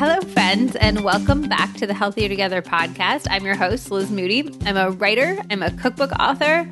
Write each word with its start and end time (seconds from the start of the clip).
Hello, 0.00 0.18
friends, 0.32 0.76
and 0.76 1.04
welcome 1.04 1.42
back 1.42 1.74
to 1.74 1.86
the 1.86 1.92
Healthier 1.92 2.26
Together 2.26 2.62
podcast. 2.62 3.26
I'm 3.28 3.44
your 3.44 3.54
host, 3.54 3.90
Liz 3.90 4.10
Moody. 4.10 4.50
I'm 4.64 4.78
a 4.78 4.92
writer, 4.92 5.36
I'm 5.50 5.62
a 5.62 5.70
cookbook 5.72 6.10
author, 6.12 6.66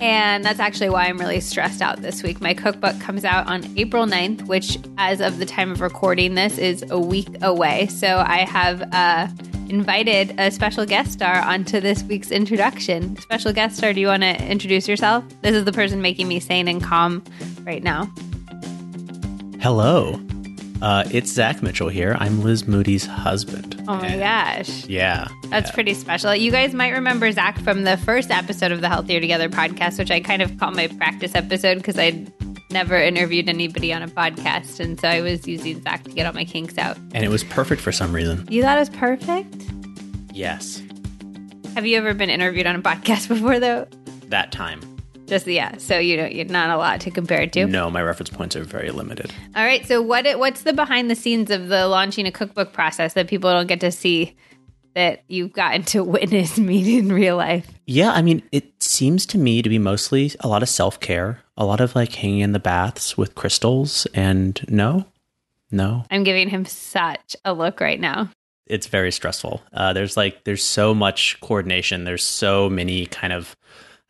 and 0.00 0.42
that's 0.42 0.60
actually 0.60 0.88
why 0.88 1.04
I'm 1.04 1.18
really 1.18 1.40
stressed 1.40 1.82
out 1.82 2.00
this 2.00 2.22
week. 2.22 2.40
My 2.40 2.54
cookbook 2.54 2.98
comes 2.98 3.26
out 3.26 3.48
on 3.48 3.66
April 3.76 4.06
9th, 4.06 4.46
which, 4.46 4.78
as 4.96 5.20
of 5.20 5.36
the 5.36 5.44
time 5.44 5.72
of 5.72 5.82
recording 5.82 6.36
this, 6.36 6.56
is 6.56 6.82
a 6.88 6.98
week 6.98 7.28
away. 7.42 7.86
So 7.88 8.24
I 8.26 8.46
have 8.46 8.80
uh, 8.94 9.28
invited 9.68 10.40
a 10.40 10.50
special 10.50 10.86
guest 10.86 11.12
star 11.12 11.34
onto 11.34 11.80
this 11.80 12.02
week's 12.04 12.30
introduction. 12.30 13.14
Special 13.18 13.52
guest 13.52 13.76
star, 13.76 13.92
do 13.92 14.00
you 14.00 14.06
want 14.06 14.22
to 14.22 14.50
introduce 14.50 14.88
yourself? 14.88 15.22
This 15.42 15.54
is 15.54 15.66
the 15.66 15.72
person 15.72 16.00
making 16.00 16.28
me 16.28 16.40
sane 16.40 16.66
and 16.66 16.82
calm 16.82 17.22
right 17.66 17.82
now. 17.82 18.10
Hello. 19.60 20.18
Uh, 20.82 21.04
it's 21.10 21.30
Zach 21.30 21.62
Mitchell 21.62 21.90
here. 21.90 22.16
I'm 22.18 22.42
Liz 22.42 22.66
Moody's 22.66 23.04
husband. 23.04 23.82
Oh 23.86 23.96
my 23.96 24.06
And- 24.06 24.20
gosh. 24.66 24.86
Yeah. 24.86 25.28
That's 25.50 25.68
yeah. 25.68 25.74
pretty 25.74 25.92
special. 25.94 26.34
You 26.34 26.50
guys 26.50 26.72
might 26.72 26.90
remember 26.90 27.30
Zach 27.32 27.58
from 27.60 27.84
the 27.84 27.98
first 27.98 28.30
episode 28.30 28.72
of 28.72 28.80
the 28.80 28.88
Healthier 28.88 29.20
Together 29.20 29.48
podcast, 29.50 29.98
which 29.98 30.10
I 30.10 30.20
kind 30.20 30.40
of 30.40 30.56
call 30.58 30.70
my 30.70 30.86
practice 30.86 31.34
episode 31.34 31.76
because 31.76 31.98
I'd 31.98 32.32
never 32.70 32.96
interviewed 32.96 33.48
anybody 33.50 33.92
on 33.92 34.02
a 34.02 34.08
podcast. 34.08 34.80
And 34.80 34.98
so 34.98 35.08
I 35.08 35.20
was 35.20 35.46
using 35.46 35.82
Zach 35.82 36.02
to 36.04 36.10
get 36.10 36.24
all 36.26 36.32
my 36.32 36.44
kinks 36.44 36.78
out. 36.78 36.96
And 37.14 37.24
it 37.24 37.28
was 37.28 37.44
perfect 37.44 37.82
for 37.82 37.92
some 37.92 38.14
reason. 38.14 38.46
You 38.50 38.62
thought 38.62 38.78
it 38.78 38.80
was 38.80 38.90
perfect? 38.90 39.54
Yes. 40.32 40.82
Have 41.74 41.84
you 41.86 41.98
ever 41.98 42.14
been 42.14 42.30
interviewed 42.30 42.66
on 42.66 42.74
a 42.76 42.80
podcast 42.80 43.28
before, 43.28 43.60
though? 43.60 43.86
That 44.28 44.50
time. 44.50 44.80
Just, 45.30 45.46
yeah. 45.46 45.76
So, 45.78 45.98
you 45.98 46.16
know, 46.18 46.26
you're 46.26 46.44
not 46.44 46.68
a 46.70 46.76
lot 46.76 47.00
to 47.02 47.10
compare 47.10 47.40
it 47.40 47.52
to. 47.54 47.66
No, 47.66 47.90
my 47.90 48.02
reference 48.02 48.28
points 48.30 48.54
are 48.56 48.64
very 48.64 48.90
limited. 48.90 49.32
All 49.56 49.64
right. 49.64 49.86
So, 49.86 50.02
what 50.02 50.26
what's 50.38 50.62
the 50.62 50.72
behind 50.74 51.10
the 51.10 51.14
scenes 51.14 51.50
of 51.50 51.68
the 51.68 51.86
launching 51.88 52.26
a 52.26 52.32
cookbook 52.32 52.72
process 52.72 53.14
that 53.14 53.28
people 53.28 53.50
don't 53.50 53.66
get 53.66 53.80
to 53.80 53.90
see 53.90 54.36
that 54.94 55.22
you've 55.28 55.52
gotten 55.52 55.84
to 55.84 56.02
witness 56.16 56.58
me 56.58 56.98
in 56.98 57.12
real 57.12 57.36
life? 57.36 57.66
Yeah, 57.86 58.12
I 58.12 58.22
mean, 58.22 58.42
it 58.52 58.82
seems 58.82 59.24
to 59.26 59.38
me 59.38 59.62
to 59.62 59.68
be 59.68 59.78
mostly 59.78 60.32
a 60.40 60.48
lot 60.48 60.62
of 60.62 60.68
self 60.68 61.00
care, 61.00 61.40
a 61.56 61.64
lot 61.64 61.80
of 61.80 61.94
like 61.94 62.12
hanging 62.12 62.40
in 62.40 62.52
the 62.52 62.58
baths 62.58 63.16
with 63.16 63.34
crystals, 63.34 64.06
and 64.14 64.60
no, 64.68 65.06
no, 65.70 66.04
I'm 66.10 66.24
giving 66.24 66.48
him 66.48 66.64
such 66.64 67.36
a 67.44 67.52
look 67.54 67.80
right 67.80 68.00
now. 68.00 68.30
it's 68.66 68.86
very 68.88 69.10
stressful. 69.12 69.62
Uh, 69.72 69.92
there's 69.92 70.16
like 70.16 70.44
there's 70.44 70.64
so 70.64 70.92
much 70.94 71.38
coordination. 71.40 72.04
There's 72.04 72.24
so 72.24 72.68
many 72.68 73.06
kind 73.06 73.32
of, 73.32 73.56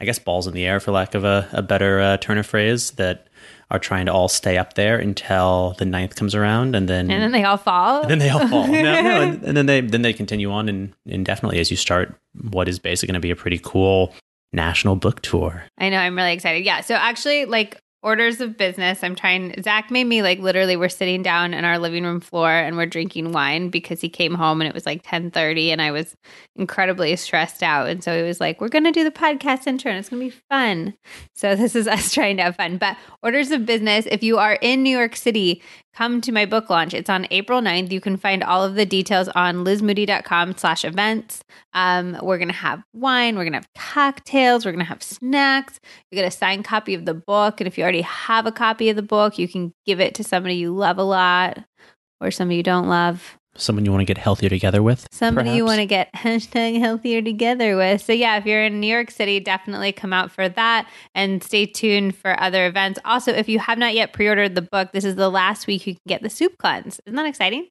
I 0.01 0.05
guess, 0.05 0.19
balls 0.19 0.47
in 0.47 0.55
the 0.55 0.65
air, 0.65 0.81
for 0.81 0.93
lack 0.93 1.15
of 1.15 1.25
a, 1.25 1.49
a 1.53 1.63
better 1.63 2.01
uh, 2.01 2.17
turn 2.17 2.39
of 2.39 2.47
phrase, 2.47 2.93
that 2.93 3.27
are 3.71 3.79
trying 3.79 4.07
to 4.07 4.13
all 4.13 4.29
stay 4.29 4.59
up 4.59 4.75
there 4.75 4.99
until 4.99 5.75
the 5.79 5.85
ninth 5.85 6.17
comes 6.17 6.35
around, 6.35 6.75
and 6.75 6.89
then 6.89 7.11
And 7.11 7.23
then 7.23 7.33
they 7.33 7.45
all 7.45 7.57
fall. 7.57 8.07
then 8.07 8.19
they 8.19 8.29
all 8.29 8.47
fall. 8.49 8.67
no, 8.73 8.83
no, 8.83 9.21
and, 9.23 9.45
and 9.45 9.57
then 9.57 9.67
they 9.67 9.81
then 9.81 10.03
they 10.03 10.13
continue 10.13 10.51
on 10.51 10.69
and 10.69 10.93
indefinitely 11.07 11.61
as 11.61 11.71
you 11.71 11.77
start 11.77 12.15
what 12.51 12.69
is 12.69 12.79
basically 12.79 13.09
going 13.13 13.21
to 13.21 13.21
be 13.21 13.31
a 13.31 13.37
pretty 13.37 13.61
cool 13.63 14.13
national 14.53 14.97
book 14.97 15.23
tour. 15.23 15.65
I 15.79 15.89
know. 15.89 15.99
I'm 15.99 16.17
really 16.17 16.33
excited. 16.33 16.65
Yeah. 16.65 16.81
So 16.81 16.95
actually, 16.95 17.45
like 17.45 17.81
orders 18.03 18.41
of 18.41 18.57
business, 18.57 19.03
I'm 19.03 19.15
trying. 19.15 19.55
Zach 19.63 19.91
made 19.91 20.05
me 20.05 20.23
like 20.23 20.39
literally. 20.39 20.77
We're 20.77 20.89
sitting 20.89 21.23
down 21.23 21.55
in 21.55 21.65
our 21.65 21.79
living 21.79 22.05
room 22.05 22.21
floor 22.21 22.51
and 22.51 22.77
we're 22.77 22.87
drinking 22.87 23.33
wine 23.33 23.69
because 23.69 24.01
he 24.01 24.09
came 24.09 24.35
home 24.35 24.61
and 24.61 24.69
it 24.69 24.75
was 24.75 24.87
like 24.87 25.03
10:30 25.03 25.71
and 25.71 25.83
I 25.83 25.91
was 25.91 26.17
incredibly 26.57 27.15
stressed 27.17 27.63
out. 27.63 27.89
And 27.89 28.03
so 28.03 28.17
he 28.17 28.23
was 28.23 28.41
like, 28.41 28.61
"We're 28.61 28.69
gonna 28.69 28.93
do 28.93 29.05
the 29.05 29.11
podcast 29.11 29.67
intro 29.67 29.91
and 29.91 29.99
it's 29.99 30.09
gonna 30.09 30.21
be 30.21 30.31
fun." 30.31 30.95
So 31.35 31.55
this 31.55 31.77
is 31.77 31.87
us 31.87 32.13
trying 32.15 32.37
to 32.39 32.45
have 32.45 32.57
fun. 32.57 32.79
But 32.79 32.97
orders 33.23 33.51
of 33.51 33.67
business. 33.67 34.07
If 34.11 34.23
you 34.23 34.39
are 34.39 34.55
in 34.61 34.83
New 34.83 34.97
York 34.97 35.17
City, 35.17 35.63
come 35.95 36.21
to 36.21 36.33
my 36.33 36.47
book 36.47 36.71
launch. 36.71 36.95
It's 36.95 37.11
on 37.11 37.27
April 37.31 37.61
9th. 37.61 37.91
You 37.91 38.01
can 38.01 38.17
find 38.17 38.43
all 38.43 38.65
of 38.65 38.75
the 38.75 38.87
details 38.87 39.29
on 39.29 39.65
lizmoody.com 39.65 40.57
slash 40.57 40.85
events. 40.85 41.43
Um, 41.73 42.19
we're 42.23 42.39
going 42.39 42.49
to 42.49 42.55
have 42.55 42.83
wine. 42.93 43.37
We're 43.37 43.45
going 43.45 43.53
to 43.53 43.59
have 43.59 43.75
cocktails. 43.75 44.65
We're 44.65 44.73
going 44.73 44.85
to 44.85 44.89
have 44.89 45.03
snacks. 45.03 45.81
You 46.11 46.17
get 46.17 46.27
a 46.27 46.31
signed 46.31 46.65
copy 46.65 46.95
of 46.95 47.05
the 47.05 47.15
book. 47.15 47.61
And 47.61 47.67
if 47.67 47.77
you 47.77 47.83
already 47.83 48.03
have 48.03 48.47
a 48.47 48.53
copy 48.53 48.89
of 48.89 48.97
the 48.97 49.03
book, 49.03 49.39
you 49.39 49.49
can 49.49 49.73
give 49.87 50.01
it 50.01 50.15
to 50.17 50.25
somebody 50.25 50.55
you 50.55 50.75
love 50.75 50.99
a 50.99 51.03
lot 51.03 51.65
or 52.21 52.31
somebody 52.31 52.57
you 52.57 52.63
don't 52.63 52.89
love. 52.89 53.40
Someone 53.57 53.85
you 53.85 53.91
want 53.91 54.01
to 54.01 54.07
get 54.07 54.17
healthier 54.17 54.49
together 54.49 54.83
with? 54.83 55.07
Somebody 55.11 55.51
you 55.51 55.65
want 55.65 55.81
to 55.81 55.87
get 55.87 56.13
hashtag 56.15 56.79
healthier 56.79 57.21
together 57.21 57.77
with. 57.77 58.01
So, 58.01 58.13
yeah, 58.13 58.39
if 58.39 58.47
you're 58.47 58.65
in 58.65 58.81
New 58.81 58.87
York 58.87 59.11
City, 59.11 59.41
definitely 59.41 59.93
come 59.93 60.13
out 60.13 60.31
for 60.31 60.49
that 60.49 60.89
and 61.15 61.43
stay 61.43 61.67
tuned 61.67 62.17
for 62.17 62.41
other 62.41 62.67
events. 62.67 63.01
Also, 63.05 63.33
if 63.33 63.49
you 63.49 63.59
have 63.59 63.77
not 63.77 63.95
yet 63.95 64.13
pre 64.13 64.29
ordered 64.29 64.55
the 64.55 64.63
book, 64.63 64.93
this 64.93 65.05
is 65.05 65.17
the 65.17 65.29
last 65.29 65.67
week 65.67 65.87
you 65.87 65.95
can 65.95 66.03
get 66.07 66.23
the 66.23 66.31
soup 66.31 66.57
cleanse. 66.59 67.01
Isn't 67.07 67.17
that 67.17 67.27
exciting? 67.27 67.69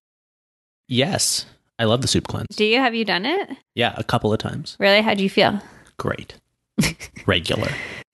Yes. 0.88 1.46
I 1.80 1.86
love 1.86 2.02
the 2.02 2.08
soup 2.10 2.28
cleanse. 2.28 2.56
Do 2.56 2.66
you 2.66 2.80
have 2.80 2.94
you 2.94 3.06
done 3.06 3.26
it? 3.26 3.50
Yeah, 3.74 3.94
a 3.96 4.04
couple 4.04 4.34
of 4.34 4.40
times. 4.40 4.76
Really? 4.80 5.02
How 5.02 5.14
do 5.14 5.24
you 5.24 5.30
feel? 5.30 5.62
Great. 5.98 6.36
Regular. 7.26 7.70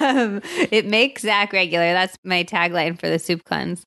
um, 0.00 0.40
it 0.70 0.86
makes 0.86 1.22
Zach 1.22 1.52
regular. 1.52 1.92
That's 1.92 2.16
my 2.24 2.42
tagline 2.44 2.98
for 2.98 3.08
the 3.08 3.18
soup 3.18 3.44
cleanse. 3.44 3.84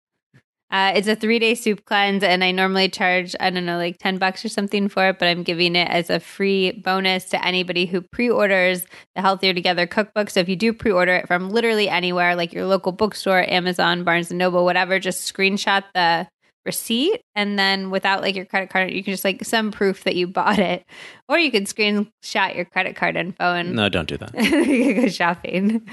Uh, 0.72 0.92
it's 0.96 1.08
a 1.08 1.16
three 1.16 1.40
day 1.40 1.56
soup 1.56 1.84
cleanse, 1.86 2.24
and 2.24 2.44
I 2.44 2.52
normally 2.52 2.90
charge, 2.90 3.36
I 3.40 3.50
don't 3.50 3.66
know, 3.66 3.78
like 3.78 3.98
10 3.98 4.20
bucks 4.20 4.46
or 4.46 4.50
something 4.50 4.88
for 4.88 5.10
it, 5.10 5.18
but 5.18 5.28
I'm 5.28 5.42
giving 5.42 5.76
it 5.76 5.90
as 5.90 6.12
a 6.12 6.20
free 6.20 6.72
bonus 6.72 7.26
to 7.26 7.44
anybody 7.44 7.88
who 7.88 8.02
pre 8.02 8.30
orders 8.30 8.86
the 9.16 9.22
Healthier 9.22 9.54
Together 9.54 9.88
cookbook. 9.88 10.30
So 10.30 10.40
if 10.42 10.50
you 10.50 10.56
do 10.56 10.72
pre 10.72 10.92
order 10.92 11.16
it 11.16 11.28
from 11.28 11.50
literally 11.50 11.90
anywhere, 11.90 12.36
like 12.36 12.54
your 12.54 12.66
local 12.66 12.92
bookstore, 12.92 13.50
Amazon, 13.50 14.04
Barnes 14.04 14.30
and 14.30 14.38
Noble, 14.38 14.64
whatever, 14.64 15.00
just 15.00 15.34
screenshot 15.34 15.84
the 15.96 16.28
receipt. 16.66 17.22
And 17.36 17.58
then 17.58 17.90
without 17.90 18.22
like 18.22 18.36
your 18.36 18.46
credit 18.46 18.70
card 18.70 18.92
you 18.92 19.04
can 19.04 19.14
just 19.14 19.24
like 19.24 19.44
some 19.46 19.72
proof 19.72 20.04
that 20.04 20.16
you 20.16 20.28
bought 20.28 20.60
it. 20.60 20.86
Or 21.28 21.40
you 21.40 21.52
could 21.52 21.66
screenshot 21.66 22.56
your 22.56 22.66
credit 22.66 22.96
card 22.96 23.16
info 23.16 23.54
and 23.54 23.76
No, 23.76 23.90
don't 23.90 24.08
do 24.08 24.18
that. 24.18 24.34
you 24.68 24.94
go 24.94 25.08
shopping. 25.08 25.88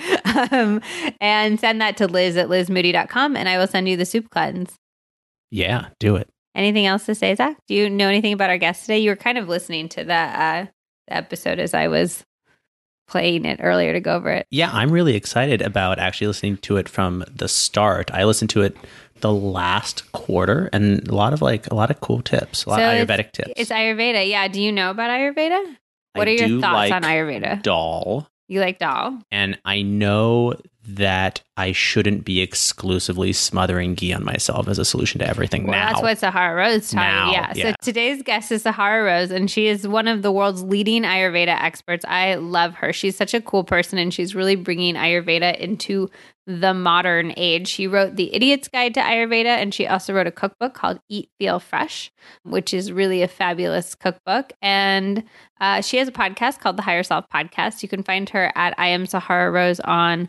Um, 0.50 0.80
and 1.20 1.58
send 1.60 1.80
that 1.80 1.96
to 1.98 2.06
liz 2.06 2.36
at 2.36 2.48
lizmoody.com 2.48 3.36
and 3.36 3.48
i 3.48 3.56
will 3.58 3.66
send 3.66 3.88
you 3.88 3.96
the 3.96 4.04
soup 4.04 4.28
cleanse. 4.30 4.74
Yeah, 5.50 5.88
do 6.00 6.16
it. 6.16 6.28
anything 6.54 6.86
else 6.86 7.06
to 7.06 7.14
say 7.14 7.34
zach? 7.34 7.56
Do 7.68 7.74
you 7.74 7.88
know 7.88 8.08
anything 8.08 8.32
about 8.32 8.50
our 8.50 8.58
guest 8.58 8.82
today? 8.82 8.98
You 8.98 9.10
were 9.10 9.16
kind 9.16 9.38
of 9.38 9.48
listening 9.48 9.88
to 9.90 10.04
that 10.04 10.66
uh, 10.66 10.70
the 11.08 11.16
episode 11.16 11.58
as 11.60 11.72
i 11.72 11.86
was 11.86 12.24
playing 13.08 13.44
it 13.44 13.60
earlier 13.62 13.92
to 13.92 14.00
go 14.00 14.16
over 14.16 14.30
it. 14.30 14.46
Yeah, 14.50 14.68
I'm 14.72 14.90
really 14.90 15.14
excited 15.14 15.62
about 15.62 16.00
actually 16.00 16.26
listening 16.26 16.56
to 16.58 16.76
it 16.76 16.88
from 16.88 17.24
the 17.32 17.46
start. 17.48 18.10
I 18.12 18.24
listened 18.24 18.50
to 18.50 18.62
it 18.62 18.76
the 19.20 19.32
last 19.32 20.10
quarter 20.12 20.68
and 20.72 21.06
a 21.08 21.14
lot 21.14 21.32
of 21.32 21.42
like 21.42 21.66
a 21.70 21.74
lot 21.74 21.90
of 21.90 22.00
cool 22.00 22.20
tips, 22.22 22.64
a 22.64 22.70
lot 22.70 22.78
So 22.78 22.82
of 22.88 22.94
it's- 22.94 23.06
Ayurvedic 23.18 23.32
tips. 23.32 23.52
it's 23.56 23.70
ayurveda 23.70 24.28
yeah 24.28 24.48
do 24.48 24.60
you 24.60 24.72
know 24.72 24.90
about 24.90 25.10
ayurveda 25.10 25.76
what 26.14 26.28
I 26.28 26.32
are 26.32 26.34
your 26.34 26.60
thoughts 26.60 26.90
like 26.90 26.92
on 26.92 27.02
ayurveda 27.02 27.62
Dal. 27.62 28.28
you 28.48 28.60
like 28.60 28.78
dal 28.78 29.20
and 29.30 29.58
I 29.64 29.82
know 29.82 30.54
that 30.88 31.42
I 31.56 31.72
shouldn't 31.72 32.24
be 32.24 32.40
exclusively 32.40 33.32
smothering 33.32 33.94
ghee 33.94 34.12
on 34.12 34.24
myself 34.24 34.68
as 34.68 34.78
a 34.78 34.84
solution 34.84 35.18
to 35.20 35.26
everything 35.28 35.64
Well, 35.66 35.72
now. 35.72 35.88
that's 35.90 36.02
what 36.02 36.18
Sahara 36.18 36.54
Rose 36.54 36.90
taught 36.90 37.26
you. 37.28 37.32
Yeah. 37.32 37.52
yeah. 37.54 37.70
So 37.70 37.74
today's 37.82 38.22
guest 38.22 38.52
is 38.52 38.62
Sahara 38.62 39.02
Rose, 39.04 39.30
and 39.30 39.50
she 39.50 39.66
is 39.66 39.88
one 39.88 40.06
of 40.06 40.22
the 40.22 40.30
world's 40.30 40.62
leading 40.62 41.02
Ayurveda 41.02 41.48
experts. 41.62 42.04
I 42.06 42.34
love 42.34 42.74
her. 42.74 42.92
She's 42.92 43.16
such 43.16 43.34
a 43.34 43.40
cool 43.40 43.64
person, 43.64 43.98
and 43.98 44.12
she's 44.12 44.34
really 44.34 44.54
bringing 44.54 44.94
Ayurveda 44.94 45.56
into 45.58 46.10
the 46.46 46.72
modern 46.74 47.32
age. 47.36 47.66
She 47.66 47.88
wrote 47.88 48.14
The 48.14 48.32
Idiot's 48.32 48.68
Guide 48.68 48.94
to 48.94 49.00
Ayurveda, 49.00 49.46
and 49.46 49.74
she 49.74 49.86
also 49.88 50.12
wrote 50.14 50.28
a 50.28 50.32
cookbook 50.32 50.74
called 50.74 51.00
Eat, 51.08 51.30
Feel 51.40 51.58
Fresh, 51.58 52.12
which 52.44 52.72
is 52.72 52.92
really 52.92 53.22
a 53.22 53.28
fabulous 53.28 53.96
cookbook. 53.96 54.52
And 54.62 55.24
uh, 55.60 55.80
she 55.80 55.96
has 55.96 56.06
a 56.06 56.12
podcast 56.12 56.60
called 56.60 56.76
The 56.76 56.82
Higher 56.82 57.02
Self 57.02 57.24
Podcast. 57.34 57.82
You 57.82 57.88
can 57.88 58.04
find 58.04 58.28
her 58.28 58.52
at 58.54 58.74
I 58.78 58.88
Am 58.88 59.06
Sahara 59.06 59.50
Rose 59.50 59.80
on 59.80 60.28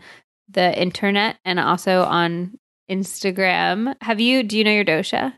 the 0.50 0.80
internet 0.80 1.38
and 1.46 1.60
also 1.60 2.04
on 2.04 2.58
Instagram. 2.90 3.96
Have 4.02 4.20
you, 4.20 4.44
do 4.44 4.58
you 4.58 4.64
know 4.64 4.72
your 4.72 4.86
dosha? 4.86 5.34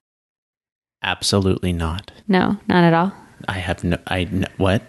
Absolutely 1.02 1.74
not. 1.74 2.12
No, 2.28 2.58
not 2.68 2.84
at 2.84 2.94
all. 2.94 3.14
I 3.48 3.54
have 3.54 3.84
no. 3.84 3.98
I 4.08 4.26
kn- 4.26 4.48
what? 4.58 4.84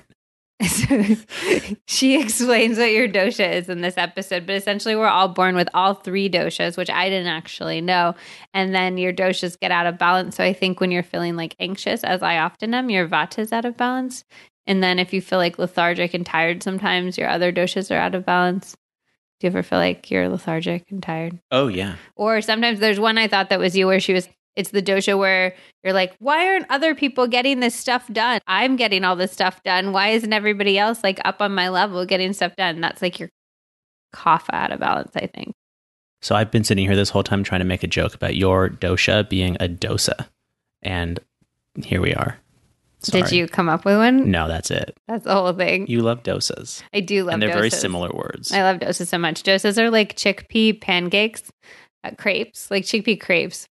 She 1.87 2.20
explains 2.20 2.78
what 2.78 2.93
your 2.93 3.08
dosha 3.08 3.52
is 3.52 3.69
in 3.69 3.81
this 3.81 3.96
episode, 3.96 4.46
but 4.46 4.56
essentially, 4.56 4.94
we're 4.96 5.06
all 5.06 5.28
born 5.28 5.55
with 5.55 5.69
all 5.75 5.94
three 5.94 6.28
doshas, 6.31 6.76
which 6.76 6.90
I 6.90 7.08
didn't 7.08 7.28
actually 7.28 7.81
know. 7.81 8.14
And 8.55 8.75
then 8.75 8.99
your 8.99 9.12
doshas 9.12 9.58
get 9.58 9.70
out 9.70 9.87
of 9.87 9.99
balance. 9.99 10.37
So 10.37 10.44
I 10.44 10.52
think 10.52 10.81
when 10.81 10.90
you're 10.90 11.02
feeling 11.02 11.37
like 11.37 11.56
anxious, 11.61 12.05
as 12.05 12.23
I 12.23 12.38
often 12.38 12.75
am, 12.75 12.90
your 12.90 13.08
vata 13.08 13.40
is 13.40 13.52
out 13.52 13.64
of 13.64 13.76
balance. 13.76 14.25
And 14.66 14.82
then 14.82 14.99
if 14.99 15.12
you 15.12 15.20
feel 15.20 15.38
like 15.38 15.58
lethargic 15.58 16.14
and 16.14 16.25
tired, 16.25 16.62
sometimes 16.62 17.19
your 17.19 17.28
other 17.28 17.52
doshas 17.52 17.90
are 17.94 17.99
out 17.99 18.14
of 18.14 18.26
balance. 18.26 18.76
Do 19.40 19.46
you 19.46 19.50
ever 19.50 19.62
feel 19.62 19.78
like 19.78 20.10
you're 20.10 20.28
lethargic 20.28 20.84
and 20.90 21.02
tired? 21.02 21.40
Oh 21.50 21.69
yeah. 21.69 21.96
Or 22.14 22.42
sometimes 22.42 22.78
there's 22.78 23.00
one 23.00 23.16
I 23.16 23.26
thought 23.26 23.48
that 23.48 23.58
was 23.58 23.75
you 23.75 23.87
where 23.87 23.98
she 23.98 24.12
was, 24.12 24.28
it's 24.54 24.70
the 24.70 24.82
dosha 24.82 25.16
where 25.19 25.54
you're 25.82 25.94
like, 25.94 26.14
why 26.19 26.46
aren't 26.46 26.70
other 26.70 26.94
people 26.94 27.26
getting 27.26 27.60
this 27.60 27.75
stuff 27.75 28.06
done? 28.12 28.40
I'm 28.46 28.76
getting 28.76 29.02
all 29.02 29.16
this 29.16 29.32
stuff 29.32 29.62
done. 29.62 29.92
Why 29.92 30.08
isn't 30.08 30.32
everybody 30.32 30.78
else 30.78 31.02
like 31.02 31.20
up 31.25 31.40
on 31.40 31.54
my 31.54 31.70
level 31.70 32.04
getting 32.04 32.34
stuff 32.34 32.54
done? 32.56 32.82
That's 32.82 33.00
like 33.00 33.19
your 33.19 33.31
kapha 34.14 34.52
out 34.52 34.72
of 34.72 34.81
balance, 34.81 35.12
I 35.14 35.26
think. 35.26 35.54
So 36.20 36.34
I've 36.34 36.50
been 36.50 36.64
sitting 36.64 36.84
here 36.84 36.96
this 36.96 37.10
whole 37.10 37.22
time 37.22 37.42
trying 37.42 37.60
to 37.60 37.64
make 37.64 37.82
a 37.82 37.87
joke 37.87 38.14
about 38.14 38.37
your 38.37 38.69
dosha 38.69 39.26
being 39.26 39.56
a 39.58 39.69
dosa, 39.69 40.26
And 40.82 41.19
here 41.82 42.02
we 42.02 42.12
are. 42.12 42.37
Did 43.02 43.32
you 43.32 43.49
come 43.49 43.69
up 43.69 43.85
with 43.85 43.97
one? 43.97 44.31
No, 44.31 44.49
that's 44.49 44.70
it. 44.70 44.97
That's 45.08 45.25
the 45.25 45.32
whole 45.32 45.52
thing. 45.52 45.87
You 45.88 46.00
love 46.02 46.23
dosas. 46.23 46.82
I 46.93 47.00
do 47.00 47.25
love 47.25 47.35
and 47.35 47.43
they're 47.43 47.52
very 47.52 47.70
similar 47.70 48.11
words. 48.12 48.52
I 48.52 48.62
love 48.62 48.79
dosas 48.79 49.08
so 49.08 49.19
much. 49.19 49.43
Dosas 49.43 49.79
are 49.79 49.91
like 49.91 50.17
chickpea 50.17 50.81
pancakes, 50.81 51.50
uh, 52.05 52.11
crepes, 52.19 52.70
like 52.70 52.85
chickpea 52.85 53.20
crepes. 53.20 53.67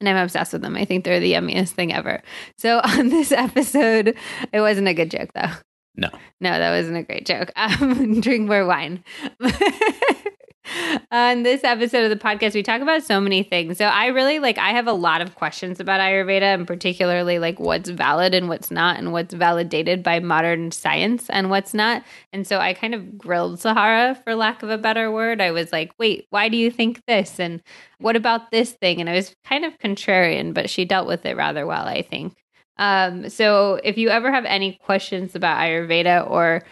And 0.00 0.08
I'm 0.08 0.16
obsessed 0.16 0.52
with 0.52 0.62
them. 0.62 0.76
I 0.76 0.84
think 0.86 1.04
they're 1.04 1.20
the 1.20 1.32
yummiest 1.34 1.70
thing 1.70 1.92
ever. 1.92 2.22
So 2.56 2.80
on 2.84 3.08
this 3.08 3.32
episode, 3.32 4.16
it 4.52 4.60
wasn't 4.60 4.88
a 4.88 4.94
good 4.94 5.10
joke 5.10 5.30
though. 5.34 5.50
No. 5.96 6.08
No, 6.40 6.50
that 6.50 6.70
wasn't 6.70 6.96
a 6.96 7.02
great 7.02 7.26
joke. 7.26 7.52
Um, 7.56 8.20
drink 8.20 8.48
more 8.48 8.64
wine. 8.66 9.04
On 11.10 11.42
this 11.42 11.64
episode 11.64 12.04
of 12.04 12.10
the 12.10 12.24
podcast, 12.24 12.54
we 12.54 12.62
talk 12.62 12.80
about 12.80 13.02
so 13.02 13.20
many 13.20 13.42
things. 13.42 13.78
So 13.78 13.86
I 13.86 14.06
really 14.06 14.38
like 14.38 14.58
I 14.58 14.70
have 14.70 14.86
a 14.86 14.92
lot 14.92 15.20
of 15.20 15.34
questions 15.34 15.80
about 15.80 16.00
Ayurveda 16.00 16.42
and 16.42 16.66
particularly 16.66 17.38
like 17.38 17.58
what's 17.58 17.90
valid 17.90 18.34
and 18.34 18.48
what's 18.48 18.70
not 18.70 18.98
and 18.98 19.12
what's 19.12 19.34
validated 19.34 20.02
by 20.02 20.20
modern 20.20 20.70
science 20.70 21.28
and 21.30 21.50
what's 21.50 21.74
not. 21.74 22.04
And 22.32 22.46
so 22.46 22.58
I 22.58 22.74
kind 22.74 22.94
of 22.94 23.18
grilled 23.18 23.60
Sahara 23.60 24.14
for 24.24 24.34
lack 24.34 24.62
of 24.62 24.70
a 24.70 24.78
better 24.78 25.10
word. 25.10 25.40
I 25.40 25.50
was 25.50 25.72
like, 25.72 25.92
"Wait, 25.98 26.26
why 26.30 26.48
do 26.48 26.56
you 26.56 26.70
think 26.70 27.04
this?" 27.06 27.40
and 27.40 27.62
"What 27.98 28.16
about 28.16 28.50
this 28.50 28.72
thing?" 28.72 29.00
And 29.00 29.10
I 29.10 29.14
was 29.14 29.34
kind 29.44 29.64
of 29.64 29.78
contrarian, 29.78 30.54
but 30.54 30.70
she 30.70 30.84
dealt 30.84 31.06
with 31.06 31.26
it 31.26 31.36
rather 31.36 31.66
well, 31.66 31.86
I 31.86 32.02
think. 32.02 32.36
Um, 32.80 33.28
so 33.28 33.78
if 33.84 33.98
you 33.98 34.08
ever 34.08 34.32
have 34.32 34.46
any 34.46 34.72
questions 34.84 35.34
about 35.34 35.58
Ayurveda 35.58 36.28
or 36.28 36.62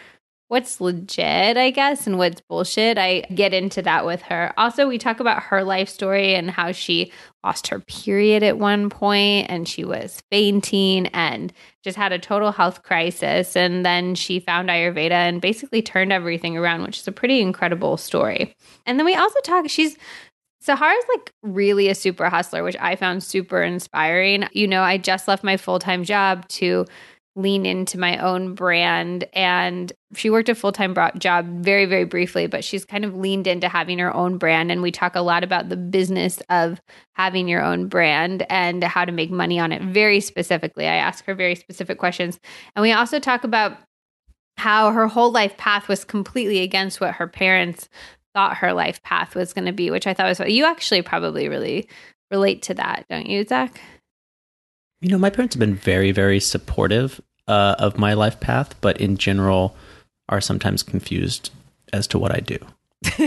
what's 0.49 0.81
legit, 0.81 1.57
I 1.57 1.71
guess, 1.71 2.07
and 2.07 2.19
what's 2.19 2.41
bullshit, 2.41 2.99
I 2.99 3.21
get 3.35 3.55
into 3.55 3.83
that 3.83 4.05
with 4.05 4.23
her. 4.23 4.53
Also, 4.57 4.89
we 4.89 4.99
talk 4.99 5.21
about 5.21 5.43
her 5.45 5.63
life 5.63 5.89
story 5.89 6.35
and 6.35 6.51
how 6.51 6.73
she 6.73 7.13
lost 7.45 7.69
her 7.69 7.81
period 7.81 8.43
at 8.43 8.59
one 8.59 8.91
point 8.91 9.47
and 9.49 9.69
she 9.69 9.85
was 9.85 10.23
fainting 10.31 11.07
and 11.09 11.53
just 11.85 11.97
had 11.97 12.13
a 12.13 12.19
total 12.19 12.51
health 12.51 12.83
crisis. 12.83 13.57
And 13.57 13.85
then 13.85 14.15
she 14.15 14.41
found 14.41 14.71
Ayurveda 14.71 15.11
and 15.11 15.41
basically 15.41 15.83
turned 15.83 16.13
everything 16.13 16.57
around, 16.57 16.83
which 16.83 16.99
is 16.99 17.09
a 17.09 17.13
pretty 17.13 17.41
incredible 17.41 17.97
story. 17.97 18.55
And 18.87 18.99
then 18.99 19.05
we 19.05 19.15
also 19.15 19.39
talk, 19.45 19.69
she's 19.69 19.97
Sahara's 20.61 21.05
like 21.09 21.33
really 21.43 21.89
a 21.89 21.95
super 21.95 22.29
hustler, 22.29 22.65
which 22.65 22.77
I 22.81 22.97
found 22.97 23.23
super 23.23 23.63
inspiring. 23.63 24.49
You 24.53 24.67
know, 24.67 24.83
I 24.83 24.99
just 24.99 25.29
left 25.29 25.45
my 25.45 25.57
full 25.57 25.79
time 25.79 26.05
job 26.05 26.49
to 26.49 26.85
lean 27.39 27.65
into 27.65 27.99
my 27.99 28.19
own 28.19 28.55
brand. 28.55 29.25
And 29.33 29.93
she 30.15 30.29
worked 30.29 30.49
a 30.49 30.55
full 30.55 30.73
time 30.73 30.95
job 31.19 31.47
very, 31.63 31.87
very 31.87 32.05
briefly, 32.05 32.47
but 32.47 32.65
she's 32.65 32.85
kind 32.85 33.05
of 33.05 33.17
leaned 33.17 33.47
into 33.47 33.69
having 33.69 33.99
her 34.01 34.15
own 34.15 34.39
brand. 34.39 34.73
And 34.73 34.83
we 34.83 34.91
talk 34.91 35.15
a 35.15 35.21
lot 35.21 35.45
about 35.45 35.69
the 35.69 35.77
business 35.77 36.41
of 36.51 36.81
having 37.15 37.49
your 37.49 37.63
own 37.63 37.87
brand 37.87 38.45
and 38.51 38.83
how 38.83 39.05
to 39.05 39.13
make 39.13 39.31
money 39.31 39.59
on 39.61 39.73
it 39.73 39.83
very 39.83 40.21
specifically. 40.21 40.87
I 40.87 40.97
ask 40.97 41.25
her 41.27 41.35
very 41.35 41.55
specific 41.55 41.99
questions. 41.99 42.41
And 42.75 42.83
we 42.83 42.93
also 42.93 43.21
talk 43.21 43.45
about 43.45 43.79
how 44.57 44.91
her 44.91 45.07
whole 45.07 45.31
life 45.31 45.57
path 45.57 45.87
was 45.87 46.05
completely 46.05 46.59
against 46.61 47.01
what 47.01 47.15
her 47.15 47.29
parents 47.29 47.89
thought 48.35 48.57
her 48.57 48.73
life 48.73 49.01
path 49.05 49.37
was 49.37 49.53
going 49.53 49.67
to 49.67 49.73
be, 49.73 49.91
which 49.91 50.07
I 50.07 50.15
thought 50.15 50.29
was 50.29 50.41
you 50.53 50.65
actually 50.65 51.03
probably 51.03 51.49
really 51.49 51.89
relate 52.33 52.63
to 52.63 52.75
that, 52.75 53.07
don't 53.09 53.27
you, 53.27 53.45
Zach? 53.45 53.81
You 55.01 55.11
know, 55.11 55.19
my 55.19 55.31
parents 55.31 55.55
have 55.55 55.61
been 55.61 55.77
very, 55.77 56.11
very 56.11 56.41
supportive 56.41 57.21
uh, 57.49 57.77
of 57.79 57.99
my 57.99 58.15
life 58.15 58.39
path, 58.41 58.75
but 58.81 59.01
in 59.01 59.17
general 59.17 59.77
are 60.29 60.41
sometimes 60.41 60.83
confused 60.83 61.51
as 61.93 62.07
to 62.07 62.19
what 62.19 62.31
I 62.35 62.41
do 62.41 62.59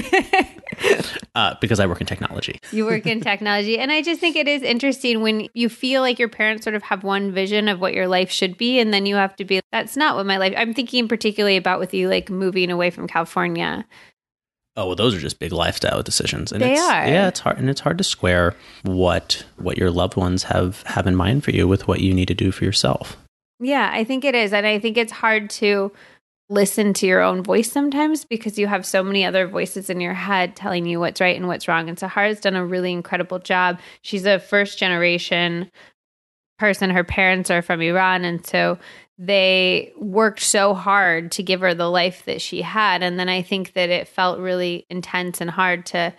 uh, 1.36 1.56
because 1.62 1.80
I 1.80 1.86
work 1.86 2.02
in 2.02 2.08
technology. 2.08 2.60
you 2.72 2.86
work 2.86 3.08
in 3.08 3.22
technology. 3.22 3.80
And 3.80 3.92
I 3.92 4.02
just 4.02 4.20
think 4.20 4.36
it 4.36 4.48
is 4.48 4.62
interesting 4.62 5.22
when 5.22 5.48
you 5.54 5.70
feel 5.70 6.02
like 6.02 6.20
your 6.20 6.30
parents 6.30 6.64
sort 6.64 6.76
of 6.76 6.84
have 6.84 7.04
one 7.04 7.32
vision 7.32 7.68
of 7.68 7.80
what 7.80 7.94
your 7.94 8.08
life 8.08 8.30
should 8.32 8.58
be. 8.58 8.80
And 8.80 8.94
then 8.94 9.06
you 9.06 9.16
have 9.16 9.36
to 9.38 9.46
be, 9.46 9.62
that's 9.72 9.96
not 9.98 10.16
what 10.16 10.26
my 10.26 10.38
life, 10.38 10.54
I'm 10.58 10.74
thinking 10.74 11.08
particularly 11.08 11.58
about 11.58 11.80
with 11.80 11.94
you 11.94 12.10
like 12.10 12.30
moving 12.30 12.70
away 12.70 12.90
from 12.90 13.08
California. 13.08 13.86
Oh, 14.78 14.88
well, 14.88 14.96
those 14.96 15.14
are 15.14 15.20
just 15.20 15.40
big 15.40 15.52
lifestyle 15.52 16.02
decisions, 16.02 16.54
and 16.54 16.62
They 16.62 16.74
it's, 16.74 16.82
are. 16.82 17.06
Yeah, 17.06 17.28
it's 17.28 17.42
hard, 17.42 17.58
and 17.58 17.70
it's 17.70 17.82
hard 17.82 17.98
to 17.98 18.06
square 18.06 18.56
what 18.84 19.44
what 19.58 19.78
your 19.78 19.92
loved 19.92 20.16
ones 20.16 20.44
have 20.44 20.82
have 20.84 21.08
in 21.08 21.16
mind 21.16 21.44
for 21.44 21.52
you 21.52 21.68
with 21.68 21.90
what 21.90 22.00
you 22.00 22.14
need 22.14 22.30
to 22.30 22.34
do 22.34 22.52
for 22.54 22.64
yourself. 22.64 23.18
Yeah, 23.62 23.90
I 23.94 24.04
think 24.04 24.26
it 24.26 24.36
is. 24.36 24.54
And 24.54 24.66
I 24.66 24.80
think 24.80 24.98
it's 24.98 25.12
hard 25.12 25.50
to 25.52 25.92
listen 26.50 26.94
to 26.94 27.08
your 27.08 27.22
own 27.22 27.44
voice 27.44 27.72
sometimes 27.72 28.26
because 28.26 28.60
you 28.60 28.68
have 28.68 28.86
so 28.86 29.02
many 29.02 29.24
other 29.24 29.48
voices 29.48 29.90
in 29.90 30.02
your 30.02 30.14
head 30.14 30.56
telling 30.56 30.86
you 30.86 31.00
what's 31.00 31.22
right 31.22 31.38
and 31.38 31.48
what's 31.48 31.68
wrong. 31.68 31.88
And 31.88 31.98
Sahara's 31.98 32.42
done 32.42 32.56
a 32.56 32.66
really 32.66 32.92
incredible 32.92 33.40
job. 33.40 33.80
She's 34.02 34.26
a 34.26 34.40
first 34.40 34.78
generation 34.78 35.72
person. 36.60 36.90
Her 36.90 37.06
parents 37.06 37.50
are 37.50 37.62
from 37.62 37.82
Iran. 37.82 38.26
And 38.26 38.46
so 38.46 38.80
they 39.18 39.94
worked 39.96 40.42
so 40.42 40.74
hard 40.74 41.32
to 41.34 41.44
give 41.44 41.62
her 41.62 41.74
the 41.76 41.90
life 41.90 42.26
that 42.26 42.42
she 42.42 42.64
had. 42.64 43.04
And 43.04 43.20
then 43.20 43.30
I 43.30 43.44
think 43.44 43.74
that 43.74 43.90
it 43.90 44.08
felt 44.08 44.40
really 44.40 44.88
intense 44.90 45.40
and 45.40 45.50
hard 45.50 45.86
to 45.88 46.14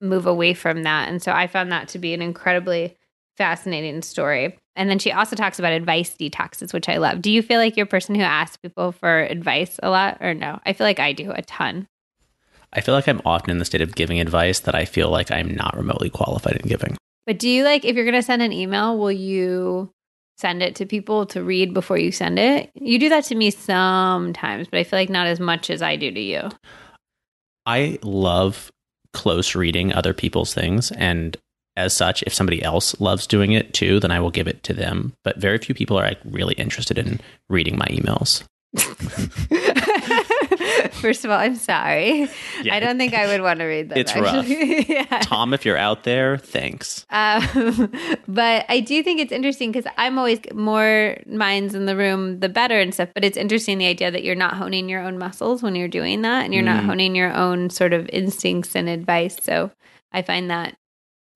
move 0.00 0.26
away 0.26 0.54
from 0.54 0.82
that. 0.84 1.10
And 1.10 1.22
so 1.22 1.30
I 1.30 1.46
found 1.46 1.70
that 1.70 1.88
to 1.88 1.98
be 1.98 2.14
an 2.14 2.22
incredibly 2.22 2.96
fascinating 3.36 4.00
story. 4.02 4.58
And 4.76 4.88
then 4.88 4.98
she 4.98 5.12
also 5.12 5.36
talks 5.36 5.58
about 5.58 5.72
advice 5.72 6.14
detoxes, 6.18 6.72
which 6.72 6.88
I 6.88 6.98
love. 6.98 7.20
Do 7.20 7.30
you 7.30 7.42
feel 7.42 7.58
like 7.58 7.76
you're 7.76 7.84
a 7.84 7.88
person 7.88 8.14
who 8.14 8.22
asks 8.22 8.56
people 8.56 8.92
for 8.92 9.20
advice 9.20 9.78
a 9.82 9.90
lot 9.90 10.18
or 10.20 10.32
no? 10.32 10.60
I 10.64 10.72
feel 10.72 10.86
like 10.86 11.00
I 11.00 11.12
do 11.12 11.32
a 11.32 11.42
ton. 11.42 11.88
I 12.72 12.80
feel 12.80 12.94
like 12.94 13.08
I'm 13.08 13.20
often 13.24 13.50
in 13.50 13.58
the 13.58 13.64
state 13.64 13.80
of 13.80 13.96
giving 13.96 14.20
advice 14.20 14.60
that 14.60 14.76
I 14.76 14.84
feel 14.84 15.10
like 15.10 15.32
I'm 15.32 15.54
not 15.54 15.76
remotely 15.76 16.08
qualified 16.08 16.56
in 16.56 16.68
giving. 16.68 16.96
But 17.26 17.38
do 17.38 17.48
you 17.48 17.64
like, 17.64 17.84
if 17.84 17.96
you're 17.96 18.04
going 18.04 18.14
to 18.14 18.22
send 18.22 18.42
an 18.42 18.52
email, 18.52 18.96
will 18.96 19.12
you 19.12 19.92
send 20.38 20.62
it 20.62 20.76
to 20.76 20.86
people 20.86 21.26
to 21.26 21.42
read 21.42 21.74
before 21.74 21.98
you 21.98 22.12
send 22.12 22.38
it? 22.38 22.70
You 22.74 22.98
do 22.98 23.08
that 23.10 23.24
to 23.24 23.34
me 23.34 23.50
sometimes, 23.50 24.68
but 24.68 24.78
I 24.78 24.84
feel 24.84 24.98
like 24.98 25.10
not 25.10 25.26
as 25.26 25.40
much 25.40 25.68
as 25.68 25.82
I 25.82 25.96
do 25.96 26.10
to 26.10 26.20
you. 26.20 26.48
I 27.66 27.98
love 28.02 28.70
close 29.12 29.54
reading 29.54 29.92
other 29.92 30.14
people's 30.14 30.54
things 30.54 30.92
and 30.92 31.36
as 31.76 31.94
such 31.94 32.22
if 32.24 32.34
somebody 32.34 32.62
else 32.62 32.98
loves 33.00 33.26
doing 33.26 33.52
it 33.52 33.72
too 33.74 34.00
then 34.00 34.10
I 34.10 34.20
will 34.20 34.30
give 34.30 34.48
it 34.48 34.62
to 34.64 34.74
them 34.74 35.12
but 35.24 35.38
very 35.38 35.58
few 35.58 35.74
people 35.74 35.98
are 35.98 36.04
like 36.06 36.20
really 36.24 36.54
interested 36.54 36.98
in 36.98 37.20
reading 37.48 37.76
my 37.78 37.86
emails. 37.86 38.42
First 40.92 41.24
of 41.24 41.30
all, 41.30 41.38
I'm 41.38 41.56
sorry. 41.56 42.28
Yeah. 42.62 42.74
I 42.74 42.80
don't 42.80 42.98
think 42.98 43.14
I 43.14 43.26
would 43.26 43.40
want 43.40 43.58
to 43.60 43.64
read 43.64 43.88
them. 43.88 43.98
It's 43.98 44.14
rough. 44.14 44.46
yeah. 44.48 45.20
Tom 45.22 45.54
if 45.54 45.64
you're 45.64 45.76
out 45.76 46.04
there, 46.04 46.36
thanks. 46.38 47.06
Um, 47.10 47.92
but 48.28 48.66
I 48.68 48.80
do 48.80 49.02
think 49.02 49.20
it's 49.20 49.32
interesting 49.32 49.72
because 49.72 49.90
I'm 49.96 50.18
always 50.18 50.40
more 50.54 51.16
minds 51.26 51.74
in 51.74 51.86
the 51.86 51.96
room, 51.96 52.40
the 52.40 52.48
better 52.48 52.78
and 52.78 52.92
stuff. 52.94 53.08
But 53.14 53.24
it's 53.24 53.36
interesting 53.36 53.78
the 53.78 53.86
idea 53.86 54.10
that 54.10 54.22
you're 54.22 54.34
not 54.34 54.54
honing 54.54 54.88
your 54.88 55.02
own 55.02 55.18
muscles 55.18 55.62
when 55.62 55.74
you're 55.74 55.88
doing 55.88 56.22
that, 56.22 56.44
and 56.44 56.54
you're 56.54 56.62
not 56.62 56.82
Mm. 56.82 56.86
honing 56.86 57.16
your 57.16 57.34
own 57.34 57.70
sort 57.70 57.92
of 57.92 58.08
instincts 58.12 58.76
and 58.76 58.88
advice. 58.88 59.36
So 59.42 59.70
I 60.12 60.22
find 60.22 60.50
that 60.50 60.76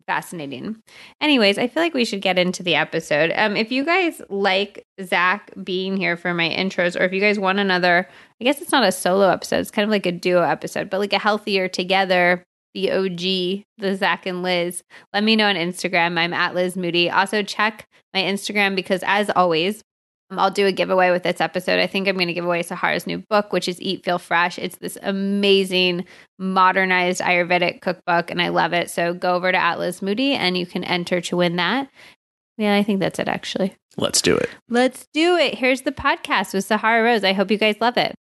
fascinating. 0.07 0.77
Anyways, 1.21 1.59
I 1.59 1.69
feel 1.69 1.83
like 1.83 1.95
we 1.95 2.05
should 2.05 2.23
get 2.23 2.39
into 2.39 2.63
the 2.63 2.75
episode. 2.75 3.33
Um, 3.35 3.57
if 3.57 3.73
you 3.73 3.85
guys 3.85 4.21
like 4.29 4.85
Zach 5.03 5.51
being 5.63 5.97
here 5.97 6.17
for 6.17 6.35
my 6.35 6.49
intros, 6.49 6.99
or 6.99 7.05
if 7.05 7.13
you 7.13 7.21
guys 7.21 7.39
want 7.39 7.59
another, 7.59 8.09
I 8.41 8.45
guess 8.45 8.61
it's 8.61 8.73
not 8.73 8.85
a 8.85 8.93
solo 8.93 9.29
episode, 9.29 9.61
it's 9.61 9.71
kind 9.71 9.85
of 9.85 9.91
like 9.91 10.07
a 10.07 10.13
duo 10.13 10.43
episode, 10.43 10.91
but 10.91 11.01
like 11.01 11.13
a 11.13 11.19
healthier 11.19 11.69
together, 11.69 12.45
the 12.75 12.91
OG, 12.91 13.65
the 13.79 13.97
Zach 13.97 14.27
and 14.27 14.43
Liz, 14.43 14.83
let 15.13 15.25
me 15.25 15.37
know 15.37 15.49
on 15.49 15.55
Instagram. 15.55 16.19
I'm 16.19 16.33
at 16.33 16.55
Liz 16.55 16.77
Moody. 16.77 17.09
Also, 17.09 17.43
check 17.43 17.87
my 18.13 18.21
Instagram 18.21 18.77
because, 18.77 19.03
as 19.07 19.31
always, 19.31 19.83
Um, 20.31 20.39
I'll 20.39 20.51
do 20.51 20.67
a 20.67 20.73
giveaway 20.73 21.11
with 21.11 21.23
this 21.23 21.41
episode. 21.41 21.79
I 21.79 21.87
think 21.87 22.09
I'm 22.09 22.17
going 22.17 22.29
to 22.29 22.35
give 22.35 22.45
away 22.45 22.63
Sahara's 22.63 23.07
new 23.07 23.19
book, 23.19 23.53
which 23.53 23.69
is 23.69 23.81
Eat 23.81 24.05
Feel 24.05 24.19
Fresh. 24.19 24.59
It's 24.59 24.77
this 24.77 24.97
amazing 25.03 26.07
modernized 26.39 27.21
Ayurvedic 27.21 27.81
cookbook, 27.81 28.31
and 28.31 28.41
I 28.41 28.49
love 28.49 28.73
it. 28.73 28.91
So 28.91 29.15
go 29.15 29.35
over 29.35 29.53
to 29.53 29.59
at 29.59 29.79
Liz 29.79 30.03
Moody 30.03 30.33
and 30.33 30.57
you 30.57 30.67
can 30.67 30.85
enter 30.85 31.21
to 31.23 31.37
win 31.37 31.57
that. 31.57 31.89
Yeah, 32.57 32.75
I 32.75 32.83
think 32.83 33.01
that's 33.01 33.19
it 33.19 33.29
actually. 33.29 33.75
Let's 33.97 34.23
do 34.23 34.37
it. 34.37 34.49
Let's 34.69 35.07
do 35.13 35.37
it. 35.37 35.57
Here's 35.57 35.83
the 35.83 35.93
podcast 35.93 36.55
with 36.55 36.65
Sahara 36.65 37.03
Rose. 37.03 37.25
I 37.25 37.33
hope 37.33 37.51
you 37.51 37.59
guys 37.59 37.77
love 37.81 37.97
it. 37.97 38.15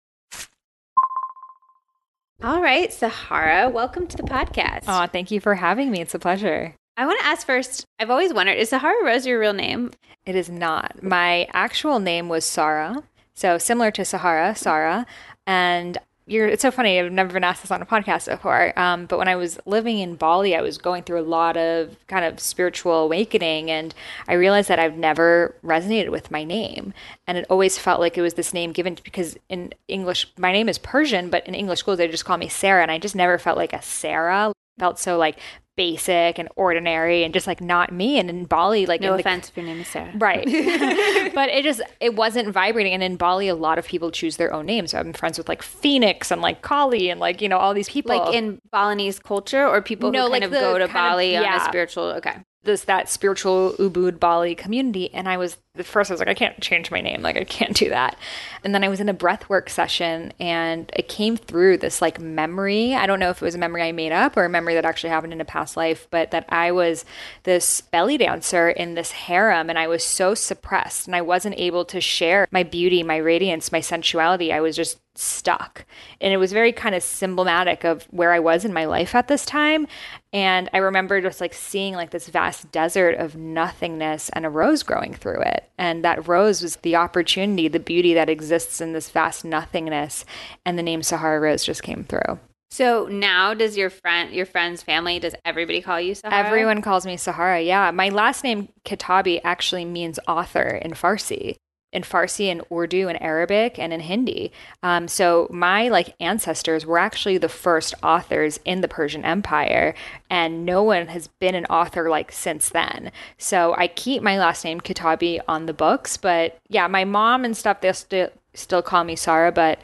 All 2.42 2.60
right, 2.60 2.92
Sahara, 2.92 3.68
welcome 3.68 4.08
to 4.08 4.16
the 4.16 4.24
podcast. 4.24 4.84
Oh, 4.88 5.06
thank 5.06 5.30
you 5.30 5.38
for 5.38 5.54
having 5.54 5.90
me. 5.92 6.00
It's 6.00 6.14
a 6.14 6.18
pleasure. 6.18 6.74
I 6.96 7.06
want 7.06 7.18
to 7.20 7.26
ask 7.26 7.46
first, 7.46 7.86
I've 7.98 8.10
always 8.10 8.34
wondered, 8.34 8.58
is 8.58 8.68
Sahara 8.68 9.04
Rose 9.04 9.26
your 9.26 9.40
real 9.40 9.54
name? 9.54 9.92
It 10.26 10.36
is 10.36 10.50
not. 10.50 11.02
My 11.02 11.48
actual 11.52 11.98
name 11.98 12.28
was 12.28 12.44
Sarah. 12.44 13.02
So 13.34 13.56
similar 13.56 13.90
to 13.92 14.04
Sahara, 14.04 14.54
Sarah. 14.54 15.06
And 15.46 15.96
you're, 16.26 16.46
it's 16.46 16.62
so 16.62 16.70
funny. 16.70 17.00
I've 17.00 17.10
never 17.10 17.32
been 17.32 17.44
asked 17.44 17.62
this 17.62 17.70
on 17.70 17.80
a 17.80 17.86
podcast 17.86 18.28
before. 18.28 18.78
Um, 18.78 19.06
but 19.06 19.18
when 19.18 19.26
I 19.26 19.36
was 19.36 19.58
living 19.64 20.00
in 20.00 20.16
Bali, 20.16 20.54
I 20.54 20.60
was 20.60 20.76
going 20.76 21.02
through 21.02 21.20
a 21.20 21.24
lot 21.24 21.56
of 21.56 21.96
kind 22.08 22.26
of 22.26 22.38
spiritual 22.38 22.92
awakening. 22.92 23.70
And 23.70 23.94
I 24.28 24.34
realized 24.34 24.68
that 24.68 24.78
I've 24.78 24.96
never 24.96 25.56
resonated 25.64 26.10
with 26.10 26.30
my 26.30 26.44
name. 26.44 26.92
And 27.26 27.38
it 27.38 27.46
always 27.48 27.78
felt 27.78 28.00
like 28.00 28.18
it 28.18 28.22
was 28.22 28.34
this 28.34 28.52
name 28.52 28.70
given 28.72 28.98
because 29.02 29.36
in 29.48 29.72
English, 29.88 30.30
my 30.36 30.52
name 30.52 30.68
is 30.68 30.76
Persian, 30.78 31.30
but 31.30 31.46
in 31.46 31.54
English 31.54 31.80
schools, 31.80 31.96
they 31.96 32.06
just 32.06 32.26
call 32.26 32.36
me 32.36 32.48
Sarah. 32.48 32.82
And 32.82 32.90
I 32.90 32.98
just 32.98 33.16
never 33.16 33.38
felt 33.38 33.56
like 33.56 33.72
a 33.72 33.80
Sarah. 33.80 34.52
Felt 34.78 34.98
so 34.98 35.18
like 35.18 35.38
basic 35.74 36.38
and 36.38 36.48
ordinary 36.54 37.24
and 37.24 37.32
just 37.32 37.46
like 37.46 37.60
not 37.60 37.92
me. 37.92 38.18
And 38.18 38.28
in 38.28 38.44
Bali, 38.44 38.86
like 38.86 39.00
no 39.00 39.14
in 39.14 39.20
offense 39.20 39.48
if 39.48 39.56
your 39.56 39.66
name 39.66 39.80
is 39.80 39.88
Sarah. 39.88 40.12
Right. 40.14 40.44
but 41.34 41.48
it 41.48 41.64
just 41.64 41.80
it 42.00 42.14
wasn't 42.14 42.48
vibrating. 42.50 42.92
And 42.92 43.02
in 43.02 43.16
Bali 43.16 43.48
a 43.48 43.54
lot 43.54 43.78
of 43.78 43.86
people 43.86 44.10
choose 44.10 44.36
their 44.36 44.52
own 44.52 44.66
names. 44.66 44.90
So 44.90 44.98
I'm 44.98 45.12
friends 45.12 45.38
with 45.38 45.48
like 45.48 45.62
Phoenix 45.62 46.30
and 46.30 46.42
like 46.42 46.62
Kali 46.62 47.10
and 47.10 47.20
like, 47.20 47.40
you 47.40 47.48
know, 47.48 47.58
all 47.58 47.74
these 47.74 47.88
people. 47.88 48.16
Like 48.16 48.34
in 48.34 48.60
Balinese 48.70 49.18
culture 49.18 49.66
or 49.66 49.80
people 49.80 50.10
No, 50.10 50.24
who 50.24 50.30
kind 50.30 50.32
like 50.32 50.42
of 50.44 50.50
the 50.50 50.60
go 50.60 50.78
to 50.78 50.86
kind 50.86 50.90
of- 50.90 50.92
Bali 50.92 51.36
on 51.36 51.42
yeah. 51.42 51.62
a 51.62 51.68
spiritual 51.68 52.04
okay. 52.04 52.36
this 52.64 52.84
that 52.84 53.08
spiritual 53.08 53.72
Ubud 53.78 54.20
Bali 54.20 54.54
community. 54.54 55.12
And 55.14 55.28
I 55.28 55.36
was 55.38 55.56
at 55.74 55.86
first 55.86 56.10
I 56.10 56.14
was 56.14 56.20
like, 56.20 56.28
I 56.28 56.34
can't 56.34 56.60
change 56.60 56.90
my 56.90 57.00
name. 57.00 57.22
Like 57.22 57.38
I 57.38 57.44
can't 57.44 57.74
do 57.74 57.88
that. 57.88 58.18
And 58.62 58.74
then 58.74 58.84
I 58.84 58.88
was 58.88 59.00
in 59.00 59.08
a 59.08 59.14
breathwork 59.14 59.70
session 59.70 60.32
and 60.38 60.90
it 60.94 61.08
came 61.08 61.38
through 61.38 61.78
this 61.78 62.02
like 62.02 62.20
memory. 62.20 62.94
I 62.94 63.06
don't 63.06 63.18
know 63.18 63.30
if 63.30 63.40
it 63.40 63.44
was 63.44 63.54
a 63.54 63.58
memory 63.58 63.82
I 63.82 63.92
made 63.92 64.12
up 64.12 64.36
or 64.36 64.44
a 64.44 64.50
memory 64.50 64.74
that 64.74 64.84
actually 64.84 65.10
happened 65.10 65.32
in 65.32 65.40
a 65.40 65.46
past 65.46 65.74
life, 65.76 66.08
but 66.10 66.30
that 66.30 66.44
I 66.50 66.72
was 66.72 67.06
this 67.44 67.80
belly 67.80 68.18
dancer 68.18 68.68
in 68.68 68.94
this 68.94 69.12
harem 69.12 69.70
and 69.70 69.78
I 69.78 69.88
was 69.88 70.04
so 70.04 70.34
suppressed 70.34 71.06
and 71.06 71.16
I 71.16 71.22
wasn't 71.22 71.58
able 71.58 71.86
to 71.86 72.02
share 72.02 72.46
my 72.50 72.64
beauty, 72.64 73.02
my 73.02 73.16
radiance, 73.16 73.72
my 73.72 73.80
sensuality. 73.80 74.52
I 74.52 74.60
was 74.60 74.76
just 74.76 74.98
stuck. 75.14 75.84
And 76.20 76.32
it 76.32 76.38
was 76.38 76.52
very 76.52 76.72
kind 76.72 76.94
of 76.94 77.02
symptomatic 77.02 77.84
of 77.84 78.04
where 78.04 78.32
I 78.32 78.40
was 78.40 78.64
in 78.64 78.72
my 78.72 78.84
life 78.84 79.14
at 79.14 79.28
this 79.28 79.44
time. 79.44 79.86
And 80.32 80.70
I 80.72 80.78
remember 80.78 81.20
just 81.20 81.40
like 81.40 81.54
seeing 81.54 81.94
like 81.94 82.10
this 82.10 82.28
vast 82.28 82.72
desert 82.72 83.16
of 83.16 83.36
nothingness 83.36 84.30
and 84.30 84.46
a 84.46 84.50
rose 84.50 84.82
growing 84.82 85.14
through 85.14 85.42
it. 85.42 85.61
And 85.78 86.04
that 86.04 86.28
rose 86.28 86.62
was 86.62 86.76
the 86.76 86.96
opportunity, 86.96 87.68
the 87.68 87.78
beauty 87.78 88.14
that 88.14 88.28
exists 88.28 88.80
in 88.80 88.92
this 88.92 89.10
vast 89.10 89.44
nothingness. 89.44 90.24
And 90.64 90.78
the 90.78 90.82
name 90.82 91.02
Sahara 91.02 91.40
Rose 91.40 91.64
just 91.64 91.82
came 91.82 92.04
through. 92.04 92.38
So 92.70 93.06
now 93.10 93.52
does 93.52 93.76
your 93.76 93.90
friend 93.90 94.32
your 94.32 94.46
friend's 94.46 94.82
family, 94.82 95.18
does 95.18 95.34
everybody 95.44 95.82
call 95.82 96.00
you 96.00 96.14
Sahara? 96.14 96.46
Everyone 96.46 96.80
calls 96.80 97.04
me 97.04 97.18
Sahara. 97.18 97.60
Yeah. 97.60 97.90
My 97.90 98.08
last 98.08 98.44
name, 98.44 98.68
Kitabi, 98.86 99.40
actually 99.44 99.84
means 99.84 100.18
author 100.26 100.80
in 100.82 100.92
Farsi. 100.92 101.56
In 101.92 102.02
Farsi 102.02 102.50
and 102.50 102.62
Urdu 102.72 103.08
and 103.08 103.20
Arabic 103.22 103.78
and 103.78 103.92
in 103.92 104.00
Hindi. 104.00 104.50
Um, 104.82 105.08
so 105.08 105.46
my 105.50 105.88
like 105.88 106.14
ancestors 106.20 106.86
were 106.86 106.98
actually 106.98 107.38
the 107.38 107.48
first 107.48 107.94
authors 108.02 108.58
in 108.64 108.80
the 108.80 108.88
Persian 108.88 109.24
Empire, 109.24 109.94
and 110.30 110.64
no 110.64 110.82
one 110.82 111.08
has 111.08 111.28
been 111.28 111.54
an 111.54 111.66
author 111.66 112.08
like 112.08 112.32
since 112.32 112.70
then. 112.70 113.12
So 113.36 113.74
I 113.76 113.88
keep 113.88 114.22
my 114.22 114.38
last 114.38 114.64
name 114.64 114.80
Kitabi 114.80 115.40
on 115.46 115.66
the 115.66 115.74
books, 115.74 116.16
but 116.16 116.58
yeah, 116.68 116.86
my 116.86 117.04
mom 117.04 117.44
and 117.44 117.56
stuff 117.56 117.80
they 117.80 117.92
still 117.92 118.30
still 118.54 118.82
call 118.82 119.04
me 119.04 119.16
Sarah, 119.16 119.52
but 119.52 119.78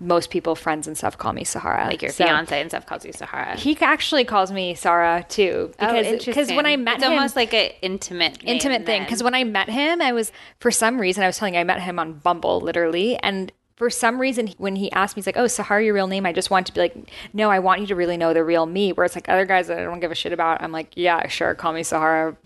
most 0.00 0.30
people, 0.30 0.54
friends 0.54 0.86
and 0.86 0.96
stuff, 0.96 1.18
call 1.18 1.32
me 1.32 1.44
Sahara. 1.44 1.86
like 1.86 2.02
your 2.02 2.12
So- 2.12 2.24
fiance 2.24 2.60
and 2.60 2.70
stuff 2.70 2.86
calls 2.86 3.04
you 3.04 3.12
Sahara. 3.12 3.56
He 3.56 3.76
actually 3.80 4.24
calls 4.24 4.52
me 4.52 4.74
Sarah 4.74 5.24
too 5.28 5.72
because 5.78 6.06
oh, 6.06 6.18
because 6.24 6.48
when 6.52 6.66
I 6.66 6.76
met 6.76 6.96
it's 6.96 7.04
him, 7.04 7.12
almost 7.12 7.34
like 7.36 7.52
an 7.52 7.70
intimate 7.82 8.38
intimate 8.44 8.86
thing. 8.86 9.02
Because 9.02 9.22
when 9.22 9.34
I 9.34 9.44
met 9.44 9.68
him, 9.68 10.00
I 10.00 10.12
was 10.12 10.30
for 10.60 10.70
some 10.70 11.00
reason 11.00 11.22
I 11.24 11.26
was 11.26 11.36
telling 11.38 11.54
you 11.54 11.60
I 11.60 11.64
met 11.64 11.80
him 11.80 11.98
on 11.98 12.14
Bumble 12.14 12.60
literally, 12.60 13.16
and 13.18 13.52
for 13.76 13.90
some 13.90 14.20
reason 14.20 14.48
when 14.58 14.74
he 14.76 14.90
asked 14.92 15.14
me, 15.16 15.20
he's 15.20 15.26
like, 15.26 15.36
"Oh, 15.36 15.46
Sahara, 15.46 15.84
your 15.84 15.94
real 15.94 16.08
name?" 16.08 16.26
I 16.26 16.32
just 16.32 16.50
want 16.50 16.66
to 16.66 16.72
be 16.72 16.80
like, 16.80 16.96
"No, 17.32 17.48
I 17.50 17.58
want 17.60 17.80
you 17.80 17.86
to 17.88 17.94
really 17.94 18.16
know 18.16 18.32
the 18.34 18.42
real 18.44 18.66
me." 18.66 18.92
Where 18.92 19.04
it's 19.06 19.14
like 19.14 19.28
other 19.28 19.44
guys 19.46 19.68
that 19.68 19.78
I 19.78 19.82
don't 19.84 20.00
give 20.00 20.10
a 20.10 20.16
shit 20.16 20.32
about, 20.32 20.62
I'm 20.62 20.72
like, 20.72 20.92
"Yeah, 20.96 21.26
sure, 21.28 21.54
call 21.54 21.72
me 21.72 21.82
Sahara." 21.84 22.36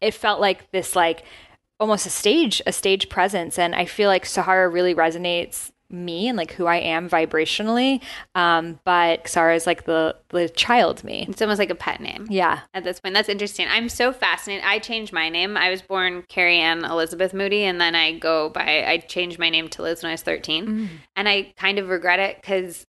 It 0.00 0.14
felt 0.14 0.40
like 0.40 0.70
this 0.70 0.94
like 0.94 1.24
almost 1.80 2.06
a 2.06 2.10
stage 2.10 2.62
a 2.66 2.72
stage 2.72 3.08
presence, 3.08 3.58
and 3.58 3.74
I 3.74 3.84
feel 3.84 4.08
like 4.08 4.24
Sahara 4.26 4.68
really 4.68 4.94
resonates 4.94 5.70
me 5.90 6.28
and 6.28 6.36
like 6.36 6.52
who 6.52 6.66
I 6.66 6.76
am 6.76 7.08
vibrationally. 7.08 8.02
Um, 8.34 8.80
but 8.84 9.28
Sahara 9.28 9.54
is 9.54 9.66
like 9.66 9.84
the 9.84 10.16
the 10.30 10.48
child 10.48 11.04
me. 11.04 11.26
it's 11.28 11.40
almost 11.40 11.58
like 11.58 11.70
a 11.70 11.74
pet 11.74 12.00
name. 12.00 12.26
Yeah. 12.28 12.60
At 12.74 12.84
this 12.84 13.00
point, 13.00 13.14
that's 13.14 13.28
interesting. 13.28 13.66
I'm 13.68 13.88
so 13.88 14.12
fascinated. 14.12 14.64
I 14.64 14.78
changed 14.78 15.12
my 15.12 15.28
name. 15.28 15.56
I 15.56 15.70
was 15.70 15.82
born 15.82 16.24
Carrie 16.28 16.58
Ann 16.58 16.84
Elizabeth 16.84 17.32
Moody, 17.32 17.64
and 17.64 17.80
then 17.80 17.94
I 17.94 18.18
go 18.18 18.50
by. 18.50 18.84
I 18.86 18.98
changed 18.98 19.38
my 19.38 19.50
name 19.50 19.68
to 19.70 19.82
Liz 19.82 20.02
when 20.02 20.10
I 20.10 20.14
was 20.14 20.22
13, 20.22 20.90
and 21.16 21.28
I 21.28 21.54
kind 21.56 21.78
of 21.78 21.88
regret 21.88 22.18
it 22.18 22.36
because 22.40 22.86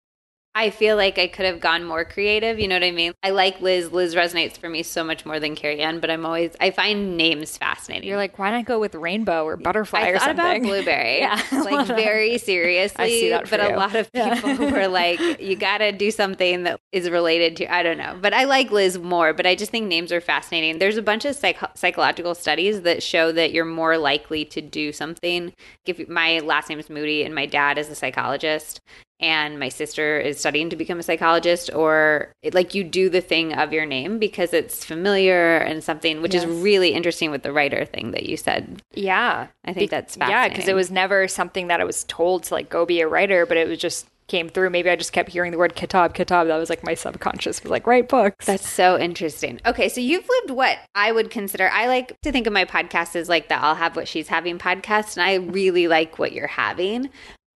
I 0.56 0.70
feel 0.70 0.96
like 0.96 1.18
I 1.18 1.26
could 1.26 1.46
have 1.46 1.58
gone 1.58 1.82
more 1.84 2.04
creative. 2.04 2.60
You 2.60 2.68
know 2.68 2.76
what 2.76 2.84
I 2.84 2.92
mean? 2.92 3.12
I 3.24 3.30
like 3.30 3.60
Liz. 3.60 3.90
Liz 3.90 4.14
resonates 4.14 4.56
for 4.56 4.68
me 4.68 4.84
so 4.84 5.02
much 5.02 5.26
more 5.26 5.40
than 5.40 5.56
Carrie 5.56 5.80
Ann, 5.80 5.98
but 5.98 6.10
I'm 6.10 6.24
always 6.24 6.52
I 6.60 6.70
find 6.70 7.16
names 7.16 7.58
fascinating. 7.58 8.08
You're 8.08 8.16
like, 8.16 8.38
why 8.38 8.50
not 8.52 8.64
go 8.64 8.78
with 8.78 8.94
rainbow 8.94 9.44
or 9.44 9.56
butterfly 9.56 10.00
I 10.00 10.08
or 10.10 10.18
thought 10.18 10.36
something? 10.36 10.44
about 10.44 10.62
blueberry, 10.62 11.18
Yeah. 11.18 11.42
like 11.52 11.86
very 11.88 12.38
seriously. 12.38 13.04
I 13.04 13.08
see 13.08 13.28
that 13.30 13.48
for 13.48 13.56
but 13.58 13.72
a 13.72 13.76
lot 13.76 13.96
of 13.96 14.08
Yeah. 14.14 14.40
people 14.40 14.70
were 14.70 14.86
like, 14.86 15.18
"You 15.40 15.56
got 15.56 15.78
to 15.78 15.90
do 15.90 16.12
something 16.12 16.62
that 16.62 16.78
is 16.92 17.10
related 17.10 17.56
to." 17.56 17.72
I 17.74 17.82
don't 17.82 17.98
know, 17.98 18.16
but 18.20 18.32
I 18.32 18.44
like 18.44 18.70
Liz 18.70 18.96
more. 18.98 19.32
But 19.32 19.46
I 19.46 19.56
just 19.56 19.72
think 19.72 19.88
names 19.88 20.12
are 20.12 20.20
fascinating. 20.20 20.78
There's 20.78 20.96
a 20.96 21.02
bunch 21.02 21.24
of 21.24 21.34
psych- 21.34 21.76
psychological 21.76 22.34
studies 22.36 22.82
that 22.82 23.02
show 23.02 23.32
that 23.32 23.52
you're 23.52 23.64
more 23.64 23.98
likely 23.98 24.44
to 24.46 24.60
do 24.60 24.92
something. 24.92 25.52
If 25.84 26.08
my 26.08 26.38
last 26.40 26.68
name 26.68 26.78
is 26.78 26.88
Moody 26.88 27.24
and 27.24 27.34
my 27.34 27.46
dad 27.46 27.76
is 27.76 27.88
a 27.88 27.94
psychologist, 27.96 28.80
and 29.20 29.58
my 29.58 29.68
sister 29.68 30.18
is 30.18 30.38
studying 30.38 30.70
to 30.70 30.76
become 30.76 30.98
a 30.98 31.02
psychologist, 31.02 31.70
or 31.72 32.32
it, 32.42 32.54
like 32.54 32.74
you 32.74 32.84
do 32.84 33.08
the 33.08 33.20
thing 33.20 33.52
of 33.54 33.72
your 33.72 33.86
name 33.86 34.18
because 34.18 34.52
it's 34.52 34.84
familiar 34.84 35.56
and 35.58 35.82
something, 35.82 36.20
which 36.20 36.34
is 36.34 36.44
really 36.46 36.90
interesting 36.90 37.30
with 37.30 37.42
the 37.42 37.52
writer 37.52 37.84
thing 37.84 38.10
that 38.10 38.26
you 38.26 38.36
said. 38.36 38.82
Yeah. 38.92 39.48
I 39.64 39.72
think 39.72 39.90
that's 39.90 40.16
fascinating. 40.16 40.42
Yeah, 40.42 40.48
because 40.48 40.68
it 40.68 40.74
was 40.74 40.90
never 40.90 41.28
something 41.28 41.68
that 41.68 41.80
I 41.80 41.84
was 41.84 42.04
told 42.04 42.44
to 42.44 42.54
like 42.54 42.68
go 42.68 42.84
be 42.84 43.00
a 43.00 43.08
writer, 43.08 43.46
but 43.46 43.56
it 43.56 43.68
was 43.68 43.78
just 43.78 44.06
came 44.26 44.48
through. 44.48 44.70
Maybe 44.70 44.90
I 44.90 44.96
just 44.96 45.12
kept 45.12 45.30
hearing 45.30 45.52
the 45.52 45.58
word 45.58 45.74
kitab, 45.74 46.14
kitab. 46.14 46.48
That 46.48 46.56
was 46.56 46.70
like 46.70 46.84
my 46.84 46.94
subconscious 46.94 47.62
was 47.62 47.70
like, 47.70 47.86
write 47.86 48.08
books. 48.08 48.46
That's 48.46 48.68
so 48.68 48.98
interesting. 48.98 49.60
Okay, 49.66 49.88
so 49.88 50.00
you've 50.00 50.28
lived 50.28 50.50
what 50.50 50.78
I 50.94 51.12
would 51.12 51.30
consider. 51.30 51.68
I 51.70 51.86
like 51.86 52.20
to 52.22 52.32
think 52.32 52.46
of 52.46 52.52
my 52.52 52.64
podcast 52.64 53.16
as 53.16 53.28
like 53.28 53.48
the 53.48 53.54
I'll 53.54 53.74
have 53.74 53.96
what 53.96 54.08
she's 54.08 54.28
having 54.28 54.58
podcast, 54.58 55.16
and 55.16 55.24
I 55.24 55.34
really 55.34 55.88
like 55.88 56.18
what 56.18 56.32
you're 56.32 56.46
having. 56.46 57.10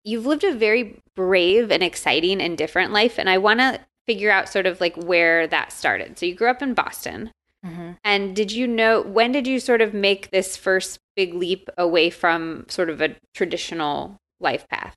You've 0.06 0.24
lived 0.24 0.44
a 0.44 0.54
very 0.54 1.02
brave 1.16 1.72
and 1.72 1.82
exciting 1.82 2.40
and 2.40 2.56
different 2.56 2.92
life, 2.92 3.18
and 3.18 3.28
I 3.28 3.38
want 3.38 3.58
to 3.58 3.80
figure 4.06 4.30
out 4.30 4.48
sort 4.48 4.64
of 4.66 4.80
like 4.80 4.96
where 4.96 5.48
that 5.48 5.72
started. 5.72 6.16
So 6.16 6.26
you 6.26 6.34
grew 6.36 6.48
up 6.48 6.62
in 6.62 6.74
Boston, 6.74 7.32
mm-hmm. 7.64 7.92
and 8.04 8.36
did 8.36 8.52
you 8.52 8.68
know 8.68 9.02
when 9.02 9.32
did 9.32 9.48
you 9.48 9.58
sort 9.58 9.80
of 9.80 9.92
make 9.92 10.30
this 10.30 10.56
first 10.56 11.00
big 11.16 11.34
leap 11.34 11.68
away 11.76 12.10
from 12.10 12.66
sort 12.68 12.88
of 12.88 13.02
a 13.02 13.16
traditional 13.34 14.20
life 14.38 14.68
path? 14.68 14.96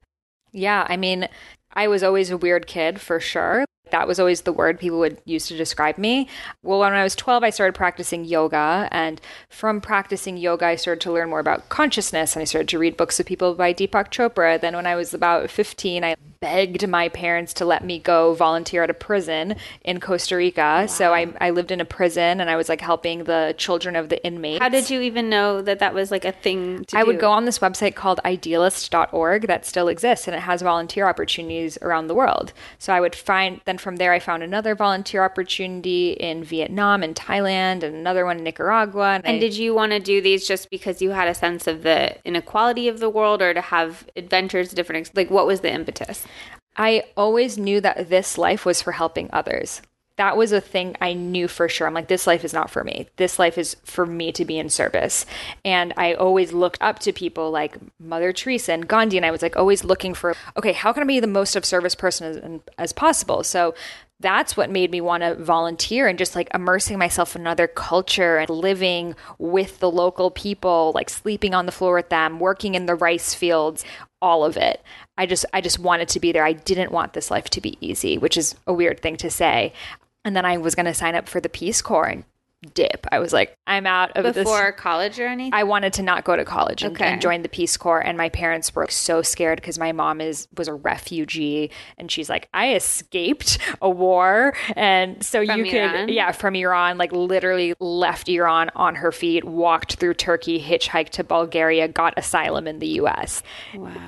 Yeah, 0.52 0.86
I 0.88 0.96
mean, 0.96 1.28
I 1.74 1.88
was 1.88 2.04
always 2.04 2.30
a 2.30 2.38
weird 2.38 2.68
kid 2.68 3.02
for 3.02 3.20
sure. 3.20 3.66
That 3.92 4.08
was 4.08 4.20
always 4.20 4.42
the 4.42 4.54
word 4.54 4.80
people 4.80 5.00
would 5.00 5.22
use 5.26 5.48
to 5.48 5.58
describe 5.58 5.98
me. 5.98 6.28
Well, 6.64 6.80
when 6.80 6.94
I 6.94 7.04
was 7.04 7.16
12, 7.16 7.44
I 7.44 7.50
started 7.50 7.74
practicing 7.74 8.26
yoga. 8.26 8.88
And 8.92 9.22
from 9.50 9.82
practicing 9.82 10.38
yoga, 10.38 10.66
I 10.66 10.76
started 10.76 11.02
to 11.02 11.12
learn 11.12 11.30
more 11.30 11.40
about 11.40 11.70
consciousness 11.70 12.36
and 12.36 12.42
I 12.42 12.46
started 12.46 12.70
to 12.70 12.80
read 12.80 12.98
books 12.98 13.20
of 13.20 13.26
people 13.26 13.54
by 13.56 13.74
Deepak 13.74 14.10
Chopra. 14.10 14.60
Then, 14.60 14.76
when 14.76 14.88
I 14.88 14.96
was 14.96 15.14
about 15.14 15.50
15, 15.50 16.04
I 16.04 16.16
begged 16.42 16.88
my 16.88 17.10
parents 17.10 17.54
to 17.54 17.66
let 17.66 17.84
me 17.84 18.00
go 18.00 18.34
volunteer 18.34 18.84
at 18.84 18.90
a 18.90 18.94
prison 18.94 19.56
in 19.84 20.00
Costa 20.00 20.38
Rica. 20.38 20.88
So 20.88 21.14
I, 21.14 21.34
I 21.42 21.50
lived 21.50 21.70
in 21.70 21.82
a 21.82 21.86
prison 21.86 22.40
and 22.40 22.50
I 22.50 22.56
was 22.56 22.70
like 22.70 22.80
helping 22.80 23.26
the 23.26 23.54
children 23.58 23.96
of 23.98 24.08
the 24.08 24.24
inmates. 24.26 24.62
How 24.62 24.70
did 24.70 24.90
you 24.90 25.02
even 25.02 25.30
know 25.30 25.62
that 25.62 25.80
that 25.80 25.94
was 25.94 26.12
like 26.12 26.24
a 26.24 26.32
thing 26.32 26.86
to 26.86 26.98
I 26.98 27.02
do? 27.02 27.08
would 27.08 27.20
go 27.20 27.32
on 27.32 27.44
this 27.44 27.60
website 27.60 27.96
called 27.96 28.22
idealist.org 28.24 29.48
that 29.48 29.66
still 29.66 29.90
exists 29.90 30.28
and 30.28 30.36
it 30.36 30.40
has 30.42 30.62
volunteer 30.62 31.08
opportunities 31.10 31.78
around 31.82 32.08
the 32.08 32.16
world. 32.16 32.54
So 32.78 32.94
I 32.94 33.02
would 33.02 33.16
find, 33.16 33.60
then 33.66 33.78
from 33.78 33.98
there, 33.98 34.14
I 34.14 34.20
found 34.20 34.42
another 34.42 34.76
volunteer 34.76 35.24
opportunity 35.26 36.12
in 36.12 36.44
Vietnam 36.46 37.04
and 37.04 37.16
Thailand 37.16 37.84
and 37.84 37.96
another 37.96 38.26
one 38.26 38.38
in 38.38 38.44
Nicaragua. 38.46 39.20
And 39.26 39.28
I- 39.36 39.40
did 39.40 39.56
you 39.58 39.74
want 39.74 39.92
to 39.92 40.00
do 40.00 40.22
these 40.22 40.48
just 40.48 40.70
because 40.70 41.02
you 41.02 41.12
had 41.12 41.28
a 41.28 41.34
sense 41.36 41.68
of 41.68 41.84
the 41.84 42.16
inequality 42.26 42.88
of 42.88 43.00
the 43.00 43.10
world 43.10 43.42
or 43.42 43.54
to 43.54 43.62
have 43.62 44.08
adventures, 44.16 44.72
different, 44.72 45.14
like 45.16 45.30
what 45.30 45.46
was 45.46 45.60
the 45.60 45.72
impetus? 45.72 46.26
I 46.76 47.04
always 47.18 47.58
knew 47.58 47.82
that 47.82 48.10
this 48.10 48.38
life 48.38 48.66
was 48.66 48.82
for 48.82 48.94
helping 48.94 49.30
others. 49.34 49.82
That 50.16 50.36
was 50.36 50.52
a 50.52 50.60
thing 50.62 50.96
I 51.00 51.14
knew 51.14 51.48
for 51.48 51.70
sure. 51.70 51.88
I'm 51.88 51.94
like, 51.94 52.10
this 52.10 52.28
life 52.28 52.44
is 52.44 52.54
not 52.54 52.70
for 52.70 52.84
me. 52.84 53.08
This 53.16 53.40
life 53.40 53.58
is 53.58 53.78
for 53.86 54.06
me 54.06 54.34
to 54.34 54.44
be 54.44 54.60
in 54.60 54.70
service. 54.70 55.26
And 55.64 55.94
I 55.96 56.14
always 56.14 56.52
looked 56.52 56.78
up 56.82 57.00
to 57.00 57.14
people 57.14 57.52
like 57.52 57.78
Mother 58.00 58.34
Teresa 58.34 58.74
and 58.74 58.88
Gandhi. 58.88 59.16
And 59.16 59.26
I 59.26 59.32
was 59.32 59.42
like, 59.42 59.56
always 59.56 59.86
looking 59.86 60.14
for, 60.14 60.36
okay, 60.58 60.74
how 60.74 60.92
can 60.92 61.04
I 61.04 61.06
be 61.06 61.22
the 61.22 61.28
most 61.28 61.56
of 61.56 61.64
service 61.64 61.96
person 61.96 62.28
as, 62.28 62.62
as 62.78 62.92
possible? 62.92 63.44
So 63.44 63.74
that's 64.20 64.58
what 64.58 64.70
made 64.70 64.92
me 64.92 65.00
want 65.00 65.24
to 65.24 65.36
volunteer 65.36 66.08
and 66.08 66.20
just 66.20 66.36
like 66.36 66.50
immersing 66.54 66.98
myself 66.98 67.36
in 67.36 67.42
another 67.42 67.68
culture 67.68 68.38
and 68.38 68.50
living 68.50 69.16
with 69.38 69.80
the 69.80 69.90
local 69.90 70.30
people, 70.30 70.92
like 70.94 71.10
sleeping 71.10 71.54
on 71.54 71.66
the 71.66 71.72
floor 71.72 71.96
with 71.96 72.10
them, 72.10 72.40
working 72.40 72.76
in 72.76 72.86
the 72.86 72.96
rice 72.96 73.34
fields, 73.34 73.86
all 74.22 74.44
of 74.44 74.58
it. 74.58 74.82
I 75.18 75.26
just 75.26 75.46
I 75.54 75.62
just 75.62 75.80
wanted 75.80 76.10
to 76.10 76.20
be 76.20 76.32
there. 76.32 76.44
I 76.44 76.54
didn't 76.54 76.92
want 76.92 77.14
this 77.14 77.32
life 77.32 77.50
to 77.52 77.62
be 77.62 77.78
easy, 77.82 78.18
which 78.18 78.38
is 78.38 78.56
a 78.68 78.74
weird 78.74 79.00
thing 79.02 79.18
to 79.18 79.30
say. 79.30 79.74
And 80.26 80.36
then 80.36 80.46
I 80.46 80.58
was 80.58 80.76
going 80.76 80.86
to 80.86 80.94
sign 80.94 81.16
up 81.16 81.30
for 81.30 81.40
the 81.40 81.50
Peace 81.50 81.82
Corps 81.82 82.08
and 82.08 82.24
dip. 82.74 83.06
I 83.12 83.20
was 83.20 83.32
like, 83.34 83.56
I'm 83.68 83.86
out 83.88 84.12
of 84.18 84.24
Before 84.36 84.72
this. 84.72 84.80
college 84.82 85.20
or 85.20 85.28
anything? 85.28 85.54
I 85.54 85.64
wanted 85.64 85.94
to 85.94 86.04
not 86.04 86.24
go 86.26 86.36
to 86.36 86.44
college 86.44 86.84
and, 86.84 86.94
Okay. 86.96 87.06
and 87.06 87.22
join 87.22 87.42
the 87.42 87.50
Peace 87.50 87.78
Corps, 87.78 88.00
and 88.02 88.18
my 88.18 88.30
parents 88.30 88.76
were 88.76 88.88
so 88.90 89.22
scared 89.22 89.62
because 89.62 89.80
my 89.80 89.92
mom 89.92 90.20
is 90.22 90.48
was 90.58 90.68
a 90.68 90.74
refugee, 90.74 91.72
and 91.98 92.12
she's 92.12 92.30
like, 92.30 92.50
I 92.54 92.74
escaped 92.76 93.58
a 93.82 93.90
war, 93.90 94.54
and 94.76 95.24
so 95.24 95.46
From 95.46 95.60
you 95.66 95.72
could, 95.72 96.10
yeah, 96.10 96.32
from 96.34 96.56
Iran, 96.56 96.98
like 96.98 97.12
literally 97.12 97.74
left 97.80 98.28
Iran 98.28 98.70
on 98.76 98.96
her 98.96 99.12
feet, 99.12 99.44
walked 99.46 99.96
through 99.96 100.16
Turkey, 100.16 100.62
hitchhiked 100.62 101.10
to 101.12 101.24
Bulgaria, 101.24 101.88
got 101.88 102.14
asylum 102.18 102.68
in 102.68 102.80
the 102.80 102.88
U.S. 102.88 103.42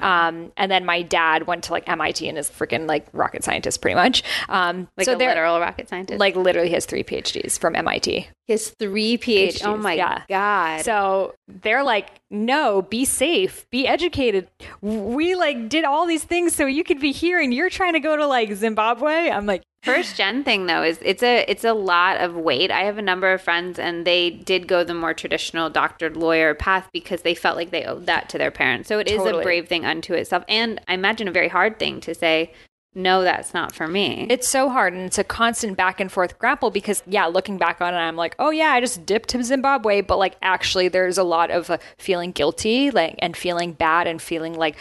Um, 0.01 0.51
and 0.57 0.71
then 0.71 0.85
my 0.85 1.01
dad 1.01 1.47
went 1.47 1.63
to 1.65 1.71
like 1.71 1.87
MIT 1.87 2.27
and 2.27 2.37
is 2.37 2.49
freaking 2.49 2.87
like 2.87 3.07
rocket 3.13 3.43
scientist, 3.43 3.81
pretty 3.81 3.95
much. 3.95 4.23
Um, 4.49 4.87
like 4.97 5.05
so 5.05 5.13
a 5.13 5.17
they're 5.17 5.29
literal 5.29 5.59
rocket 5.59 5.89
scientist. 5.89 6.19
like 6.19 6.35
literally 6.35 6.71
has 6.71 6.85
three 6.85 7.03
PhDs 7.03 7.57
from 7.59 7.75
MIT. 7.75 8.27
His 8.51 8.69
three 8.71 9.17
PhD. 9.17 9.65
Oh 9.65 9.77
my 9.77 9.93
yeah. 9.93 10.23
god! 10.29 10.83
So 10.83 11.35
they're 11.47 11.83
like, 11.83 12.09
no, 12.29 12.81
be 12.81 13.05
safe, 13.05 13.69
be 13.69 13.87
educated. 13.87 14.47
We 14.81 15.35
like 15.35 15.69
did 15.69 15.85
all 15.85 16.05
these 16.05 16.23
things 16.23 16.53
so 16.55 16.65
you 16.65 16.83
could 16.83 16.99
be 16.99 17.11
here, 17.11 17.39
and 17.39 17.53
you're 17.53 17.69
trying 17.69 17.93
to 17.93 17.99
go 17.99 18.15
to 18.15 18.27
like 18.27 18.53
Zimbabwe. 18.53 19.29
I'm 19.29 19.45
like, 19.45 19.63
First 19.83 20.15
gen 20.15 20.43
thing 20.43 20.67
though 20.67 20.83
is 20.83 20.99
it's 21.01 21.23
a 21.23 21.43
it's 21.47 21.63
a 21.63 21.73
lot 21.73 22.17
of 22.17 22.35
weight. 22.35 22.69
I 22.69 22.83
have 22.83 22.99
a 22.99 23.01
number 23.01 23.33
of 23.33 23.41
friends 23.41 23.79
and 23.79 24.05
they 24.05 24.29
did 24.29 24.67
go 24.67 24.83
the 24.83 24.93
more 24.93 25.15
traditional 25.15 25.71
doctor 25.71 26.11
lawyer 26.11 26.53
path 26.53 26.87
because 26.93 27.23
they 27.23 27.33
felt 27.33 27.57
like 27.57 27.71
they 27.71 27.83
owed 27.85 28.05
that 28.05 28.29
to 28.29 28.37
their 28.37 28.51
parents. 28.51 28.87
So 28.87 28.99
it 28.99 29.07
is 29.07 29.17
Totally. 29.17 29.41
a 29.41 29.43
brave 29.43 29.67
thing 29.67 29.83
unto 29.83 30.13
itself, 30.13 30.43
and 30.47 30.79
I 30.87 30.93
imagine 30.93 31.27
a 31.27 31.31
very 31.31 31.47
hard 31.47 31.79
thing 31.79 31.99
to 32.01 32.13
say. 32.13 32.53
No, 32.93 33.23
that's 33.23 33.53
not 33.53 33.73
for 33.73 33.87
me. 33.87 34.27
it's 34.29 34.47
so 34.47 34.69
hard, 34.69 34.93
and 34.93 35.03
it's 35.03 35.17
a 35.17 35.23
constant 35.23 35.77
back 35.77 36.01
and 36.01 36.11
forth 36.11 36.37
grapple 36.37 36.71
because, 36.71 37.01
yeah, 37.07 37.25
looking 37.25 37.57
back 37.57 37.79
on 37.79 37.93
it, 37.93 37.97
I'm 37.97 38.17
like, 38.17 38.35
oh 38.37 38.49
yeah, 38.49 38.71
I 38.71 38.81
just 38.81 39.05
dipped 39.05 39.29
to 39.29 39.43
Zimbabwe, 39.43 40.01
but 40.01 40.17
like 40.19 40.35
actually, 40.41 40.89
there's 40.89 41.17
a 41.17 41.23
lot 41.23 41.51
of 41.51 41.69
uh, 41.69 41.77
feeling 41.97 42.31
guilty, 42.31 42.91
like, 42.91 43.15
and 43.19 43.35
feeling 43.37 43.71
bad, 43.71 44.07
and 44.07 44.21
feeling 44.21 44.55
like, 44.55 44.75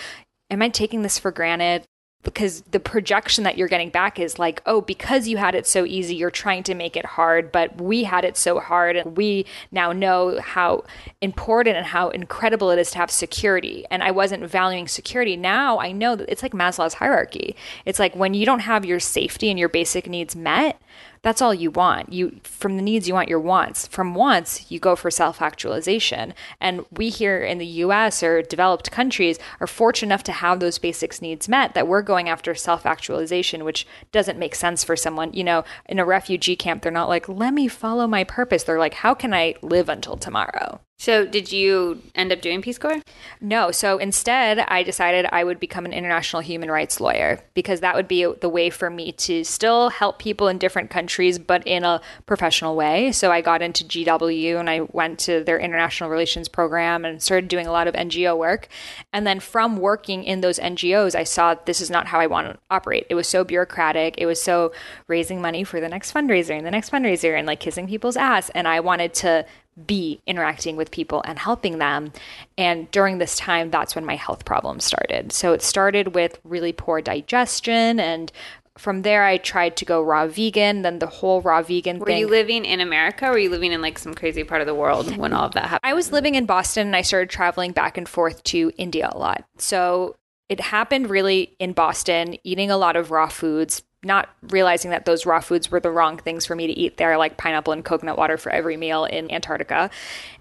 am 0.50 0.60
I 0.60 0.70
taking 0.70 1.02
this 1.02 1.18
for 1.20 1.30
granted? 1.30 1.86
Because 2.22 2.60
the 2.70 2.80
projection 2.80 3.44
that 3.44 3.56
you're 3.56 3.68
getting 3.68 3.88
back 3.88 4.18
is 4.18 4.38
like, 4.38 4.60
oh, 4.66 4.80
because 4.82 5.26
you 5.26 5.38
had 5.38 5.54
it 5.54 5.66
so 5.66 5.86
easy, 5.86 6.14
you're 6.14 6.30
trying 6.30 6.62
to 6.64 6.74
make 6.74 6.96
it 6.96 7.04
hard, 7.04 7.50
but 7.50 7.80
we 7.80 8.04
had 8.04 8.24
it 8.24 8.36
so 8.36 8.60
hard, 8.60 8.96
and 8.96 9.16
we 9.16 9.46
now 9.72 9.92
know 9.92 10.38
how 10.40 10.84
important 11.22 11.76
and 11.76 11.86
how 11.86 12.10
incredible 12.10 12.70
it 12.70 12.78
is 12.78 12.90
to 12.90 12.98
have 12.98 13.10
security. 13.10 13.86
And 13.90 14.02
I 14.02 14.10
wasn't 14.10 14.44
valuing 14.44 14.86
security. 14.86 15.36
Now 15.36 15.78
I 15.78 15.92
know 15.92 16.14
that 16.16 16.28
it's 16.28 16.42
like 16.42 16.52
Maslow's 16.52 16.94
hierarchy. 16.94 17.56
It's 17.86 17.98
like 17.98 18.14
when 18.14 18.34
you 18.34 18.44
don't 18.44 18.60
have 18.60 18.84
your 18.84 19.00
safety 19.00 19.48
and 19.48 19.58
your 19.58 19.70
basic 19.70 20.06
needs 20.06 20.36
met, 20.36 20.80
that's 21.22 21.42
all 21.42 21.52
you 21.52 21.70
want. 21.70 22.12
You 22.12 22.40
from 22.42 22.76
the 22.76 22.82
needs 22.82 23.06
you 23.06 23.14
want 23.14 23.28
your 23.28 23.40
wants. 23.40 23.86
From 23.86 24.14
wants 24.14 24.70
you 24.70 24.78
go 24.78 24.96
for 24.96 25.10
self-actualization. 25.10 26.34
And 26.60 26.86
we 26.90 27.10
here 27.10 27.40
in 27.40 27.58
the 27.58 27.66
US 27.66 28.22
or 28.22 28.42
developed 28.42 28.90
countries 28.90 29.38
are 29.60 29.66
fortunate 29.66 30.08
enough 30.08 30.22
to 30.24 30.32
have 30.32 30.60
those 30.60 30.78
basics 30.78 31.20
needs 31.22 31.48
met 31.48 31.74
that 31.74 31.86
we're 31.86 32.02
going 32.02 32.28
after 32.28 32.54
self-actualization 32.54 33.64
which 33.64 33.86
doesn't 34.12 34.38
make 34.38 34.54
sense 34.54 34.82
for 34.82 34.96
someone, 34.96 35.32
you 35.32 35.44
know, 35.44 35.64
in 35.86 35.98
a 35.98 36.04
refugee 36.04 36.56
camp 36.56 36.82
they're 36.82 36.92
not 36.92 37.08
like 37.08 37.28
let 37.28 37.52
me 37.52 37.68
follow 37.68 38.06
my 38.06 38.24
purpose. 38.24 38.64
They're 38.64 38.78
like 38.78 38.94
how 38.94 39.14
can 39.14 39.34
I 39.34 39.54
live 39.62 39.88
until 39.88 40.16
tomorrow? 40.16 40.80
So, 41.00 41.24
did 41.24 41.50
you 41.50 42.02
end 42.14 42.30
up 42.30 42.42
doing 42.42 42.60
Peace 42.60 42.76
Corps? 42.76 43.00
No. 43.40 43.70
So 43.70 43.96
instead, 43.96 44.58
I 44.58 44.82
decided 44.82 45.24
I 45.32 45.44
would 45.44 45.58
become 45.58 45.86
an 45.86 45.94
international 45.94 46.42
human 46.42 46.70
rights 46.70 47.00
lawyer 47.00 47.40
because 47.54 47.80
that 47.80 47.94
would 47.94 48.06
be 48.06 48.30
the 48.42 48.50
way 48.50 48.68
for 48.68 48.90
me 48.90 49.12
to 49.12 49.42
still 49.42 49.88
help 49.88 50.18
people 50.18 50.46
in 50.46 50.58
different 50.58 50.90
countries, 50.90 51.38
but 51.38 51.66
in 51.66 51.84
a 51.84 52.02
professional 52.26 52.76
way. 52.76 53.12
So 53.12 53.32
I 53.32 53.40
got 53.40 53.62
into 53.62 53.82
GW 53.82 54.60
and 54.60 54.68
I 54.68 54.80
went 54.92 55.18
to 55.20 55.42
their 55.42 55.58
international 55.58 56.10
relations 56.10 56.48
program 56.48 57.06
and 57.06 57.22
started 57.22 57.48
doing 57.48 57.66
a 57.66 57.72
lot 57.72 57.88
of 57.88 57.94
NGO 57.94 58.36
work. 58.36 58.68
And 59.10 59.26
then 59.26 59.40
from 59.40 59.78
working 59.78 60.22
in 60.22 60.42
those 60.42 60.58
NGOs, 60.58 61.14
I 61.14 61.24
saw 61.24 61.54
this 61.54 61.80
is 61.80 61.88
not 61.88 62.08
how 62.08 62.20
I 62.20 62.26
want 62.26 62.48
to 62.48 62.58
operate. 62.70 63.06
It 63.08 63.14
was 63.14 63.26
so 63.26 63.42
bureaucratic. 63.42 64.16
It 64.18 64.26
was 64.26 64.42
so 64.42 64.70
raising 65.06 65.40
money 65.40 65.64
for 65.64 65.80
the 65.80 65.88
next 65.88 66.12
fundraiser 66.12 66.54
and 66.58 66.66
the 66.66 66.70
next 66.70 66.92
fundraiser 66.92 67.38
and 67.38 67.46
like 67.46 67.60
kissing 67.60 67.88
people's 67.88 68.18
ass. 68.18 68.50
And 68.50 68.68
I 68.68 68.80
wanted 68.80 69.14
to 69.14 69.46
be 69.86 70.20
interacting 70.26 70.76
with 70.76 70.90
people 70.90 71.22
and 71.24 71.38
helping 71.38 71.78
them. 71.78 72.12
And 72.58 72.90
during 72.90 73.18
this 73.18 73.36
time, 73.36 73.70
that's 73.70 73.94
when 73.94 74.04
my 74.04 74.16
health 74.16 74.44
problems 74.44 74.84
started. 74.84 75.32
So 75.32 75.52
it 75.52 75.62
started 75.62 76.14
with 76.14 76.38
really 76.44 76.72
poor 76.72 77.00
digestion. 77.00 78.00
And 78.00 78.30
from 78.78 79.02
there, 79.02 79.24
I 79.24 79.36
tried 79.36 79.76
to 79.78 79.84
go 79.84 80.02
raw 80.02 80.26
vegan. 80.26 80.82
Then 80.82 80.98
the 80.98 81.06
whole 81.06 81.40
raw 81.42 81.62
vegan 81.62 81.98
Were 81.98 82.06
thing. 82.06 82.18
you 82.18 82.28
living 82.28 82.64
in 82.64 82.80
America 82.80 83.26
or 83.26 83.32
were 83.32 83.38
you 83.38 83.50
living 83.50 83.72
in 83.72 83.82
like 83.82 83.98
some 83.98 84.14
crazy 84.14 84.44
part 84.44 84.60
of 84.60 84.66
the 84.66 84.74
world 84.74 85.16
when 85.16 85.32
all 85.32 85.46
of 85.46 85.52
that 85.54 85.64
happened? 85.64 85.80
I 85.82 85.94
was 85.94 86.12
living 86.12 86.34
in 86.34 86.46
Boston 86.46 86.86
and 86.86 86.96
I 86.96 87.02
started 87.02 87.30
traveling 87.30 87.72
back 87.72 87.98
and 87.98 88.08
forth 88.08 88.42
to 88.44 88.72
India 88.76 89.10
a 89.12 89.18
lot. 89.18 89.44
So 89.58 90.16
it 90.48 90.60
happened 90.60 91.10
really 91.10 91.54
in 91.58 91.72
Boston, 91.72 92.36
eating 92.42 92.70
a 92.70 92.76
lot 92.76 92.96
of 92.96 93.10
raw 93.10 93.28
foods, 93.28 93.82
not 94.02 94.30
realizing 94.48 94.90
that 94.90 95.04
those 95.04 95.26
raw 95.26 95.40
foods 95.40 95.70
were 95.70 95.80
the 95.80 95.90
wrong 95.90 96.16
things 96.16 96.46
for 96.46 96.54
me 96.54 96.66
to 96.66 96.72
eat 96.72 96.96
there, 96.96 97.18
like 97.18 97.36
pineapple 97.36 97.72
and 97.72 97.84
coconut 97.84 98.16
water 98.16 98.38
for 98.38 98.50
every 98.50 98.76
meal 98.76 99.04
in 99.04 99.30
Antarctica. 99.30 99.90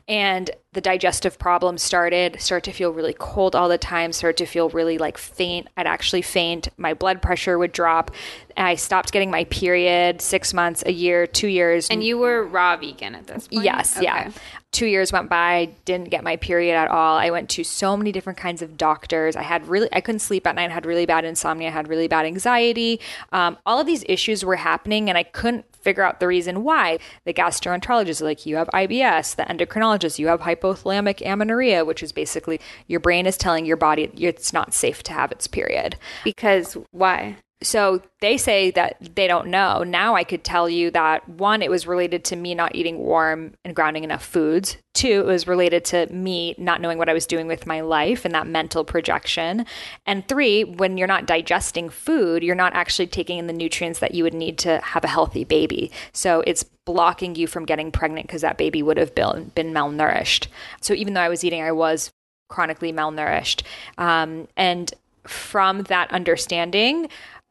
And 0.10 0.50
the 0.74 0.82
digestive 0.82 1.38
problems 1.38 1.84
started, 1.84 2.41
start 2.41 2.63
to 2.63 2.72
feel 2.72 2.91
really 2.91 3.13
cold 3.13 3.56
all 3.56 3.69
the 3.69 3.78
time, 3.78 4.12
start 4.12 4.38
to 4.38 4.45
feel 4.48 4.69
really 4.69 4.98
like 4.98 5.19
faint. 5.19 5.67
I'd 5.78 5.86
actually 5.86 6.24
faint. 6.24 6.67
My 6.78 6.95
blood 6.95 7.22
pressure 7.22 7.60
would 7.60 7.72
drop. 7.72 8.10
I 8.58 8.74
stopped 8.76 9.12
getting 9.12 9.30
my 9.30 9.43
period 9.45 10.22
six 10.22 10.52
months, 10.54 10.84
a 10.86 10.91
year, 10.91 11.28
two 11.28 11.48
years. 11.48 11.89
and 11.89 12.04
you 12.04 12.17
were 12.17 12.43
raw 12.43 12.76
vegan 12.76 13.13
at 13.13 13.28
this 13.28 13.48
point? 13.48 13.63
Yes, 13.63 14.00
yeah. 14.02 14.32
Two 14.72 14.88
years 14.88 15.12
went 15.12 15.30
by, 15.30 15.72
didn't 15.86 16.10
get 16.10 16.24
my 16.24 16.38
period 16.38 16.76
at 16.76 16.88
all. 16.88 17.17
I 17.17 17.30
went 17.30 17.50
to 17.52 17.63
so 17.63 17.95
many 17.95 18.12
different 18.12 18.38
kinds 18.38 18.62
of 18.62 18.78
doctors. 18.78 19.36
I 19.36 19.43
had 19.43 19.67
really, 19.67 19.89
I 19.91 20.02
couldn't 20.02 20.19
sleep 20.19 20.45
at 20.45 20.56
night. 20.56 20.69
I 20.69 20.74
had 20.74 20.86
really 20.86 21.06
bad 21.06 21.24
insomnia. 21.24 21.69
I 21.69 21.72
had 21.72 21.88
really 21.88 22.08
bad 22.08 22.26
anxiety. 22.26 23.00
Um, 23.32 23.58
all 23.65 23.80
of 23.80 23.86
these 23.86 24.04
issues 24.08 24.43
were 24.43 24.56
happening, 24.56 25.10
and 25.10 25.17
I 25.17 25.24
couldn't 25.24 25.65
figure 25.81 26.03
out 26.03 26.19
the 26.19 26.27
reason 26.27 26.63
why. 26.63 26.99
The 27.25 27.33
gastroenterologist 27.33 28.09
is 28.09 28.21
like, 28.21 28.45
you 28.45 28.55
have 28.55 28.67
IBS. 28.69 29.35
The 29.35 29.43
endocrinologist, 29.43 30.19
you 30.19 30.27
have 30.27 30.41
hypothalamic 30.41 31.25
amenorrhea, 31.25 31.85
which 31.85 32.03
is 32.03 32.11
basically 32.11 32.59
your 32.87 32.99
brain 32.99 33.25
is 33.25 33.37
telling 33.37 33.65
your 33.65 33.77
body 33.77 34.11
it's 34.15 34.53
not 34.53 34.73
safe 34.73 35.03
to 35.03 35.13
have 35.13 35.31
its 35.31 35.47
period. 35.47 35.95
Because 36.23 36.77
why? 36.91 37.37
So 37.62 38.02
they 38.22 38.38
say 38.38 38.72
that 38.72 38.95
they 39.15 39.28
don't 39.28 39.48
know. 39.48 39.84
Now 39.84 40.15
I 40.15 40.24
could 40.24 40.45
tell 40.45 40.69
you 40.69 40.91
that 40.91 41.28
one, 41.28 41.62
it 41.62 41.69
was 41.69 41.86
related 41.86 42.24
to 42.26 42.38
me 42.38 42.56
not 42.56 42.74
eating 42.74 43.00
warm 43.00 43.54
and 43.65 43.76
grounding 43.76 44.06
enough 44.06 44.24
foods. 44.24 44.78
Two, 44.93 45.22
it 45.22 45.26
was 45.26 45.45
related 45.45 45.84
to 45.86 46.08
me 46.08 46.56
not 46.58 46.80
knowing 46.80 46.98
what 46.98 47.10
I 47.10 47.13
was 47.13 47.26
doing 47.26 47.48
with 47.48 47.67
my 47.67 47.82
life 47.82 48.24
and 48.24 48.34
that 48.34 48.48
mental 48.48 48.86
projection. 48.86 49.65
And 50.06 50.26
three, 50.26 50.63
when 50.63 50.98
you're 50.98 51.08
not 51.08 51.26
digesting 51.26 51.89
food, 51.89 52.43
you're 52.43 52.56
not 52.56 52.74
actually 52.74 53.08
taking 53.08 53.39
in 53.39 53.48
the 53.48 53.54
nutrients 53.54 54.00
that 54.00 54.15
you 54.15 54.24
would 54.24 54.34
need 54.34 54.58
to 54.60 54.80
have 54.80 55.04
a 55.04 55.10
healthy 55.10 55.43
baby. 55.43 55.91
So 56.13 56.41
it's 56.48 56.63
blocking 56.86 57.36
you 57.36 57.45
from 57.45 57.65
getting 57.65 57.91
pregnant 57.91 58.28
because 58.28 58.41
that 58.41 58.58
baby 58.58 58.82
would 58.82 58.98
have 58.98 59.13
been, 59.13 59.52
been 59.54 59.74
malnourished. 59.74 60.48
So 60.80 60.93
even 60.93 61.13
though 61.13 61.22
I 61.22 61.30
was 61.30 61.43
eating, 61.43 61.62
I 61.62 61.74
was 61.74 62.10
chronically 62.48 62.93
malnourished. 62.93 63.63
Um, 63.98 64.48
and 64.56 64.93
from 65.28 65.84
that 65.84 66.12
understanding, 66.12 67.10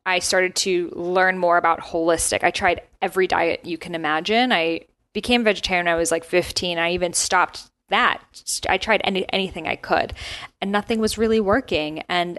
I 0.08 0.20
started 0.20 0.56
to 0.56 0.90
learn 0.94 1.38
more 1.38 1.58
about 1.58 1.80
holistic. 1.80 2.42
I 2.42 2.50
tried 2.50 2.80
every 3.02 3.26
diet 3.26 3.64
you 3.64 3.76
can 3.76 3.94
imagine. 3.94 4.52
I 4.52 4.86
became 5.12 5.44
vegetarian 5.44 5.84
when 5.84 5.94
I 5.94 5.98
was 5.98 6.10
like 6.10 6.24
15. 6.24 6.78
I 6.78 6.92
even 6.92 7.12
stopped 7.12 7.70
that. 7.90 8.22
I 8.68 8.78
tried 8.78 9.02
any, 9.04 9.30
anything 9.32 9.68
I 9.68 9.76
could, 9.76 10.14
and 10.60 10.72
nothing 10.72 10.98
was 10.98 11.18
really 11.18 11.40
working. 11.40 12.02
And 12.08 12.38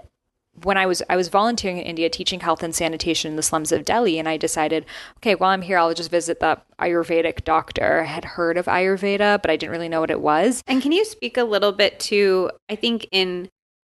when 0.64 0.76
I 0.76 0.86
was 0.86 1.00
I 1.08 1.16
was 1.16 1.28
volunteering 1.28 1.78
in 1.78 1.84
India 1.84 2.10
teaching 2.10 2.40
health 2.40 2.62
and 2.62 2.74
sanitation 2.74 3.30
in 3.30 3.36
the 3.36 3.42
slums 3.42 3.70
of 3.70 3.84
Delhi 3.84 4.18
and 4.18 4.28
I 4.28 4.36
decided, 4.36 4.84
okay, 5.18 5.36
while 5.36 5.50
I'm 5.50 5.62
here 5.62 5.78
I'll 5.78 5.94
just 5.94 6.10
visit 6.10 6.40
the 6.40 6.60
Ayurvedic 6.80 7.44
doctor. 7.44 8.00
I 8.02 8.06
had 8.06 8.24
heard 8.24 8.58
of 8.58 8.66
Ayurveda, 8.66 9.40
but 9.40 9.50
I 9.50 9.56
didn't 9.56 9.72
really 9.72 9.88
know 9.88 10.00
what 10.00 10.10
it 10.10 10.20
was. 10.20 10.62
And 10.66 10.82
can 10.82 10.90
you 10.92 11.04
speak 11.04 11.36
a 11.36 11.44
little 11.44 11.72
bit 11.72 12.00
to, 12.00 12.50
I 12.68 12.74
think 12.74 13.06
in 13.12 13.48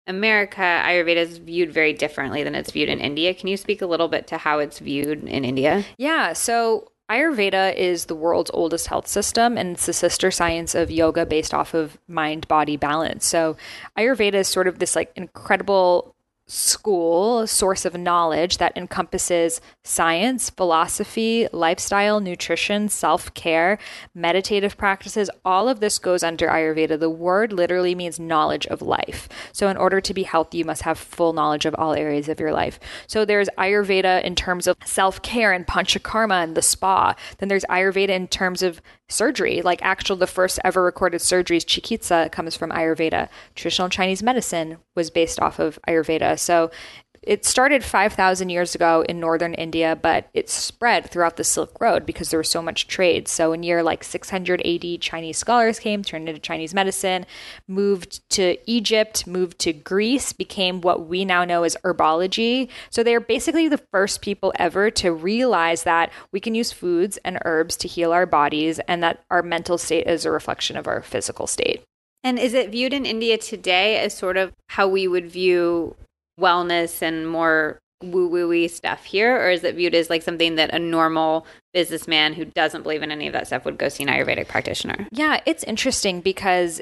America, 0.10 0.62
Ayurveda 0.62 1.18
is 1.18 1.38
viewed 1.38 1.72
very 1.72 1.94
differently 1.94 2.44
than 2.44 2.56
it's 2.56 2.72
viewed 2.72 2.90
in 2.90 3.00
India. 3.00 3.34
Can 3.34 3.48
you 3.48 3.56
speak 3.56 3.82
a 3.82 3.86
little 3.86 4.08
bit 4.08 4.28
to 4.28 4.38
how 4.38 4.60
it's 4.60 4.80
viewed 4.80 5.24
in 5.24 5.46
India? 5.46 5.86
Yeah, 5.98 6.34
so 6.34 6.92
Ayurveda 7.10 7.76
is 7.76 8.06
the 8.06 8.16
world's 8.16 8.52
oldest 8.54 8.88
health 8.88 9.08
system, 9.08 9.58
and 9.58 9.72
it's 9.72 9.86
the 9.86 9.94
sister 9.94 10.32
science 10.32 10.76
of 10.76 10.92
yoga 10.92 11.26
based 11.26 11.54
off 11.54 11.74
of 11.74 11.98
mind 12.08 12.48
body 12.48 12.76
balance. 12.76 13.26
So, 13.26 13.56
Ayurveda 13.98 14.36
is 14.36 14.48
sort 14.48 14.68
of 14.68 14.80
this 14.80 14.96
like 14.96 15.12
incredible 15.16 16.16
school, 16.50 17.46
source 17.46 17.86
of 17.86 17.94
knowledge 17.94 18.58
that 18.58 18.76
encompasses 18.76 19.62
science, 19.84 20.50
philosophy, 20.50 21.48
lifestyle, 21.54 22.20
nutrition, 22.20 22.90
self 22.90 23.34
care, 23.36 23.78
meditative 24.16 24.76
practices. 24.76 25.30
All 25.46 25.70
of 25.70 25.80
this 25.80 26.00
goes 26.00 26.24
under 26.24 26.48
Ayurveda. 26.48 27.00
The 27.00 27.10
word 27.10 27.54
literally 27.54 27.94
means 27.94 28.20
knowledge 28.20 28.66
of 28.68 28.82
life. 28.82 29.30
So, 29.54 29.68
in 29.70 29.78
order 29.78 30.02
to 30.02 30.14
be 30.14 30.24
healthy, 30.24 30.58
you 30.58 30.66
must 30.66 30.82
have 30.82 30.98
full 30.98 31.34
knowledge 31.34 31.66
of 31.66 31.76
all 31.76 31.94
areas 31.94 32.28
of 32.28 32.40
your 32.40 32.52
life. 32.52 32.80
So, 33.08 33.26
there's 33.26 33.50
Ayurveda 33.58 34.24
in 34.24 34.36
terms 34.36 34.66
of 34.66 34.76
self 34.84 35.22
care 35.22 35.54
and 35.54 35.68
panchakarma 35.68 36.44
and 36.44 36.56
the 36.56 36.62
spa. 36.64 37.16
Then 37.38 37.50
there's 37.50 37.66
Ayurveda 37.66 38.10
in 38.10 38.28
terms 38.28 38.64
of 38.64 38.82
surgery, 39.10 39.62
like 39.62 39.82
actual 39.82 40.16
the 40.16 40.28
first 40.28 40.60
ever 40.64 40.84
recorded 40.84 41.22
surgeries, 41.22 41.66
chikitsa 41.66 42.32
comes 42.32 42.56
from 42.56 42.70
Ayurveda. 42.72 43.28
Traditional 43.56 43.90
Chinese 43.90 44.24
medicine 44.24 44.78
was 44.96 45.10
based 45.10 45.40
off 45.40 45.60
of 45.60 45.80
Ayurveda. 45.88 46.40
So 46.40 46.72
it 47.22 47.46
started 47.46 47.84
5,000 47.84 48.50
years 48.50 48.76
ago 48.76 49.04
in 49.08 49.20
northern 49.20 49.54
India, 49.54 49.96
but 49.96 50.30
it 50.34 50.50
spread 50.50 51.10
throughout 51.10 51.38
the 51.38 51.44
Silk 51.44 51.80
Road 51.80 52.06
because 52.06 52.30
there 52.30 52.40
was 52.40 52.50
so 52.50 52.62
much 52.62 52.88
trade. 52.88 53.28
So 53.28 53.54
in 53.54 53.64
year 53.64 53.84
like 53.84 54.04
680, 54.04 54.98
Chinese 54.98 55.38
scholars 55.38 55.80
came, 55.80 56.04
turned 56.04 56.30
into 56.30 56.42
Chinese 56.42 56.74
medicine, 56.74 57.26
moved 57.68 58.28
to 58.32 58.58
Egypt, 58.70 59.28
moved 59.28 59.60
to 59.60 59.74
Greece, 59.74 60.34
became 60.34 60.82
what 60.82 61.08
we 61.08 61.26
now 61.26 61.46
know 61.46 61.64
as 61.64 61.78
herbology. 61.84 62.70
So 62.90 63.04
they 63.04 63.16
are 63.16 63.20
basically 63.20 63.68
the 63.68 63.82
first 63.92 64.22
people 64.22 64.54
ever 64.58 64.90
to 64.92 65.12
realize 65.12 65.84
that 65.84 66.12
we 66.32 66.40
can 66.40 66.56
use 66.56 66.72
foods 66.72 67.18
and 67.18 67.40
herbs 67.46 67.76
to 67.78 67.88
heal 67.88 68.12
our 68.12 68.26
bodies 68.26 68.80
and 68.88 69.04
that 69.04 69.24
our 69.30 69.42
mental 69.42 69.78
state 69.78 70.08
is 70.08 70.26
a 70.26 70.32
reflection 70.32 70.78
of 70.78 70.88
our 70.88 71.02
physical 71.02 71.48
state. 71.48 71.84
And 72.24 72.38
is 72.38 72.54
it 72.54 72.72
viewed 72.72 72.94
in 72.94 73.06
India 73.06 73.38
today 73.38 73.98
as 73.98 74.14
sort 74.14 74.38
of 74.38 74.52
how 74.68 74.88
we 74.88 75.08
would 75.08 75.32
view 75.32 75.96
wellness 76.40 77.02
and 77.02 77.28
more 77.30 77.80
woo 78.02 78.30
woo 78.30 78.68
stuff 78.68 79.04
here, 79.04 79.36
or 79.36 79.50
is 79.52 79.64
it 79.64 79.76
viewed 79.76 79.94
as 79.94 80.10
like 80.10 80.24
something 80.24 80.56
that 80.56 80.74
a 80.74 80.80
normal 80.80 81.46
businessman 81.74 82.34
who 82.34 82.46
doesn't 82.46 82.84
believe 82.84 83.04
in 83.04 83.12
any 83.12 83.28
of 83.28 83.34
that 83.34 83.48
stuff 83.48 83.66
would 83.66 83.78
go 83.78 83.90
see 83.90 84.04
an 84.04 84.10
Ayurvedic 84.10 84.48
practitioner? 84.48 85.08
Yeah, 85.12 85.42
it's 85.46 85.64
interesting 85.64 86.22
because 86.22 86.82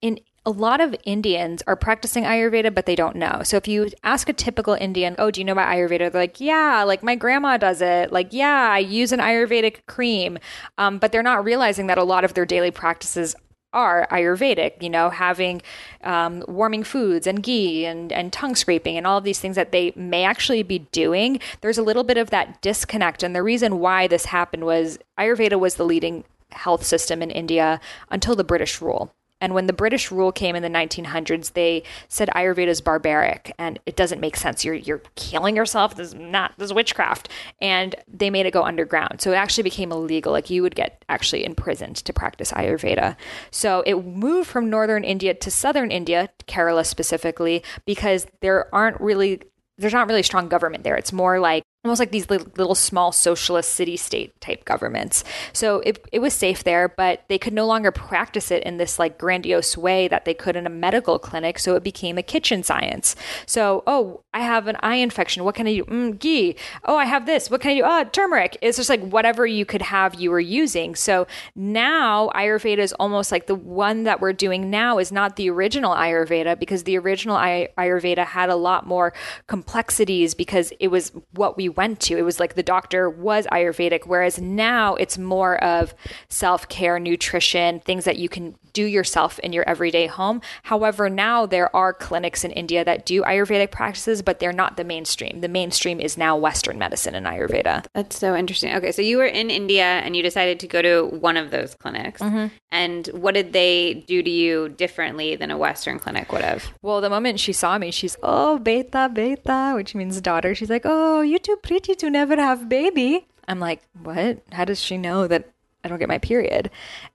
in 0.00 0.18
a 0.44 0.50
lot 0.50 0.80
of 0.80 0.96
Indians 1.04 1.62
are 1.66 1.76
practicing 1.76 2.24
Ayurveda, 2.24 2.74
but 2.74 2.86
they 2.86 2.96
don't 2.96 3.14
know. 3.14 3.42
So 3.44 3.56
if 3.56 3.68
you 3.68 3.90
ask 4.02 4.28
a 4.28 4.32
typical 4.32 4.74
Indian, 4.74 5.14
oh, 5.18 5.30
do 5.30 5.40
you 5.40 5.44
know 5.44 5.52
about 5.52 5.68
Ayurveda? 5.68 6.10
They're 6.10 6.22
like, 6.22 6.40
yeah, 6.40 6.82
like 6.82 7.02
my 7.02 7.14
grandma 7.14 7.58
does 7.58 7.80
it. 7.80 8.12
Like, 8.12 8.32
yeah, 8.32 8.70
I 8.72 8.78
use 8.78 9.12
an 9.12 9.20
Ayurvedic 9.20 9.86
cream. 9.86 10.38
Um, 10.78 10.98
but 10.98 11.12
they're 11.12 11.22
not 11.22 11.44
realizing 11.44 11.86
that 11.86 11.98
a 11.98 12.02
lot 12.02 12.24
of 12.24 12.34
their 12.34 12.46
daily 12.46 12.72
practices 12.72 13.36
are 13.72 14.06
Ayurvedic, 14.10 14.82
you 14.82 14.90
know, 14.90 15.10
having 15.10 15.62
um, 16.04 16.44
warming 16.46 16.84
foods 16.84 17.26
and 17.26 17.42
ghee 17.42 17.86
and, 17.86 18.12
and 18.12 18.32
tongue 18.32 18.54
scraping 18.54 18.96
and 18.96 19.06
all 19.06 19.18
of 19.18 19.24
these 19.24 19.40
things 19.40 19.56
that 19.56 19.72
they 19.72 19.92
may 19.96 20.24
actually 20.24 20.62
be 20.62 20.80
doing. 20.92 21.40
There's 21.60 21.78
a 21.78 21.82
little 21.82 22.04
bit 22.04 22.18
of 22.18 22.30
that 22.30 22.60
disconnect. 22.60 23.22
And 23.22 23.34
the 23.34 23.42
reason 23.42 23.78
why 23.78 24.06
this 24.06 24.26
happened 24.26 24.64
was 24.64 24.98
Ayurveda 25.18 25.58
was 25.58 25.76
the 25.76 25.84
leading 25.84 26.24
health 26.50 26.84
system 26.84 27.22
in 27.22 27.30
India 27.30 27.80
until 28.10 28.36
the 28.36 28.44
British 28.44 28.80
rule. 28.82 29.14
And 29.42 29.54
when 29.54 29.66
the 29.66 29.72
British 29.72 30.10
rule 30.10 30.32
came 30.32 30.56
in 30.56 30.62
the 30.62 30.68
1900s, 30.70 31.52
they 31.52 31.82
said 32.08 32.30
Ayurveda 32.34 32.68
is 32.68 32.80
barbaric 32.80 33.52
and 33.58 33.78
it 33.84 33.96
doesn't 33.96 34.20
make 34.20 34.36
sense. 34.36 34.64
You're 34.64 34.76
you're 34.76 35.02
killing 35.16 35.56
yourself. 35.56 35.96
This 35.96 36.08
is 36.08 36.14
not 36.14 36.54
this 36.56 36.66
is 36.66 36.72
witchcraft. 36.72 37.28
And 37.60 37.96
they 38.06 38.30
made 38.30 38.46
it 38.46 38.52
go 38.52 38.62
underground. 38.62 39.20
So 39.20 39.32
it 39.32 39.36
actually 39.36 39.64
became 39.64 39.90
illegal. 39.90 40.32
Like 40.32 40.48
you 40.48 40.62
would 40.62 40.76
get 40.76 41.04
actually 41.08 41.44
imprisoned 41.44 41.96
to 41.96 42.12
practice 42.12 42.52
Ayurveda. 42.52 43.16
So 43.50 43.82
it 43.84 43.96
moved 44.06 44.48
from 44.48 44.70
northern 44.70 45.02
India 45.02 45.34
to 45.34 45.50
southern 45.50 45.90
India, 45.90 46.30
Kerala 46.46 46.86
specifically, 46.86 47.64
because 47.84 48.28
there 48.40 48.72
aren't 48.72 49.00
really 49.00 49.42
there's 49.76 49.92
not 49.92 50.06
really 50.06 50.22
strong 50.22 50.48
government 50.48 50.84
there. 50.84 50.94
It's 50.94 51.12
more 51.12 51.40
like 51.40 51.64
almost 51.84 51.98
like 51.98 52.12
these 52.12 52.30
little, 52.30 52.46
little 52.56 52.74
small 52.74 53.10
socialist 53.10 53.72
city 53.72 53.96
state 53.96 54.40
type 54.40 54.64
governments. 54.64 55.24
So 55.52 55.80
it, 55.80 56.04
it 56.12 56.20
was 56.20 56.32
safe 56.32 56.62
there, 56.62 56.88
but 56.88 57.24
they 57.28 57.38
could 57.38 57.52
no 57.52 57.66
longer 57.66 57.90
practice 57.90 58.50
it 58.52 58.62
in 58.62 58.76
this 58.76 58.98
like 58.98 59.18
grandiose 59.18 59.76
way 59.76 60.06
that 60.08 60.24
they 60.24 60.34
could 60.34 60.54
in 60.54 60.66
a 60.66 60.70
medical 60.70 61.18
clinic. 61.18 61.58
So 61.58 61.74
it 61.74 61.82
became 61.82 62.18
a 62.18 62.22
kitchen 62.22 62.62
science. 62.62 63.16
So, 63.46 63.82
oh, 63.86 64.21
I 64.34 64.40
have 64.40 64.66
an 64.66 64.76
eye 64.80 64.96
infection. 64.96 65.44
What 65.44 65.54
can 65.54 65.66
I 65.66 65.74
do? 65.74 65.84
Mm, 65.84 66.18
ghee. 66.18 66.56
Oh, 66.84 66.96
I 66.96 67.04
have 67.04 67.26
this. 67.26 67.50
What 67.50 67.60
can 67.60 67.72
I 67.72 67.74
do? 67.74 67.82
Oh, 67.84 68.04
turmeric. 68.04 68.56
It's 68.62 68.78
just 68.78 68.88
like 68.88 69.02
whatever 69.02 69.46
you 69.46 69.66
could 69.66 69.82
have, 69.82 70.14
you 70.14 70.30
were 70.30 70.40
using. 70.40 70.94
So 70.94 71.26
now 71.54 72.30
Ayurveda 72.34 72.78
is 72.78 72.94
almost 72.94 73.30
like 73.30 73.46
the 73.46 73.54
one 73.54 74.04
that 74.04 74.20
we're 74.20 74.32
doing 74.32 74.70
now 74.70 74.98
is 74.98 75.12
not 75.12 75.36
the 75.36 75.50
original 75.50 75.92
Ayurveda 75.94 76.58
because 76.58 76.84
the 76.84 76.96
original 76.96 77.36
Ay- 77.36 77.68
Ayurveda 77.76 78.24
had 78.24 78.48
a 78.48 78.56
lot 78.56 78.86
more 78.86 79.12
complexities 79.48 80.34
because 80.34 80.72
it 80.80 80.88
was 80.88 81.12
what 81.32 81.58
we 81.58 81.68
went 81.68 82.00
to. 82.00 82.16
It 82.16 82.22
was 82.22 82.40
like 82.40 82.54
the 82.54 82.62
doctor 82.62 83.10
was 83.10 83.46
Ayurvedic, 83.52 84.06
whereas 84.06 84.40
now 84.40 84.94
it's 84.94 85.18
more 85.18 85.62
of 85.62 85.94
self 86.30 86.68
care, 86.68 86.98
nutrition, 86.98 87.80
things 87.80 88.04
that 88.04 88.16
you 88.16 88.30
can 88.30 88.56
do 88.72 88.84
yourself 88.84 89.38
in 89.40 89.52
your 89.52 89.68
everyday 89.68 90.06
home. 90.06 90.40
However, 90.62 91.10
now 91.10 91.46
there 91.46 91.74
are 91.76 91.92
clinics 91.92 92.44
in 92.44 92.50
India 92.52 92.84
that 92.84 93.04
do 93.04 93.22
Ayurvedic 93.22 93.70
practices, 93.70 94.21
but 94.24 94.40
they're 94.40 94.52
not 94.52 94.76
the 94.76 94.84
mainstream. 94.84 95.40
The 95.40 95.48
mainstream 95.48 96.00
is 96.00 96.16
now 96.16 96.36
Western 96.36 96.78
medicine 96.78 97.14
and 97.14 97.26
Ayurveda. 97.26 97.84
That's 97.94 98.18
so 98.18 98.34
interesting. 98.34 98.74
Okay, 98.74 98.92
so 98.92 99.02
you 99.02 99.18
were 99.18 99.26
in 99.26 99.50
India 99.50 99.84
and 99.84 100.16
you 100.16 100.22
decided 100.22 100.60
to 100.60 100.68
go 100.68 100.82
to 100.82 101.06
one 101.16 101.36
of 101.36 101.50
those 101.50 101.74
clinics. 101.74 102.20
Mm-hmm. 102.20 102.46
And 102.70 103.06
what 103.08 103.34
did 103.34 103.52
they 103.52 104.04
do 104.06 104.22
to 104.22 104.30
you 104.30 104.68
differently 104.70 105.36
than 105.36 105.50
a 105.50 105.58
Western 105.58 105.98
clinic 105.98 106.32
would 106.32 106.42
have? 106.42 106.72
Well, 106.82 107.00
the 107.00 107.10
moment 107.10 107.40
she 107.40 107.52
saw 107.52 107.78
me, 107.78 107.90
she's, 107.90 108.16
oh, 108.22 108.58
beta, 108.58 109.10
beta, 109.12 109.72
which 109.74 109.94
means 109.94 110.20
daughter. 110.20 110.54
She's 110.54 110.70
like, 110.70 110.82
oh, 110.84 111.20
you 111.20 111.38
too 111.38 111.56
pretty 111.62 111.94
to 111.96 112.10
never 112.10 112.36
have 112.36 112.68
baby. 112.68 113.26
I'm 113.48 113.60
like, 113.60 113.82
what? 114.02 114.42
How 114.52 114.64
does 114.64 114.80
she 114.80 114.96
know 114.96 115.26
that 115.26 115.48
I 115.84 115.88
don't 115.88 115.98
get 115.98 116.08
my 116.08 116.18
period. 116.18 116.70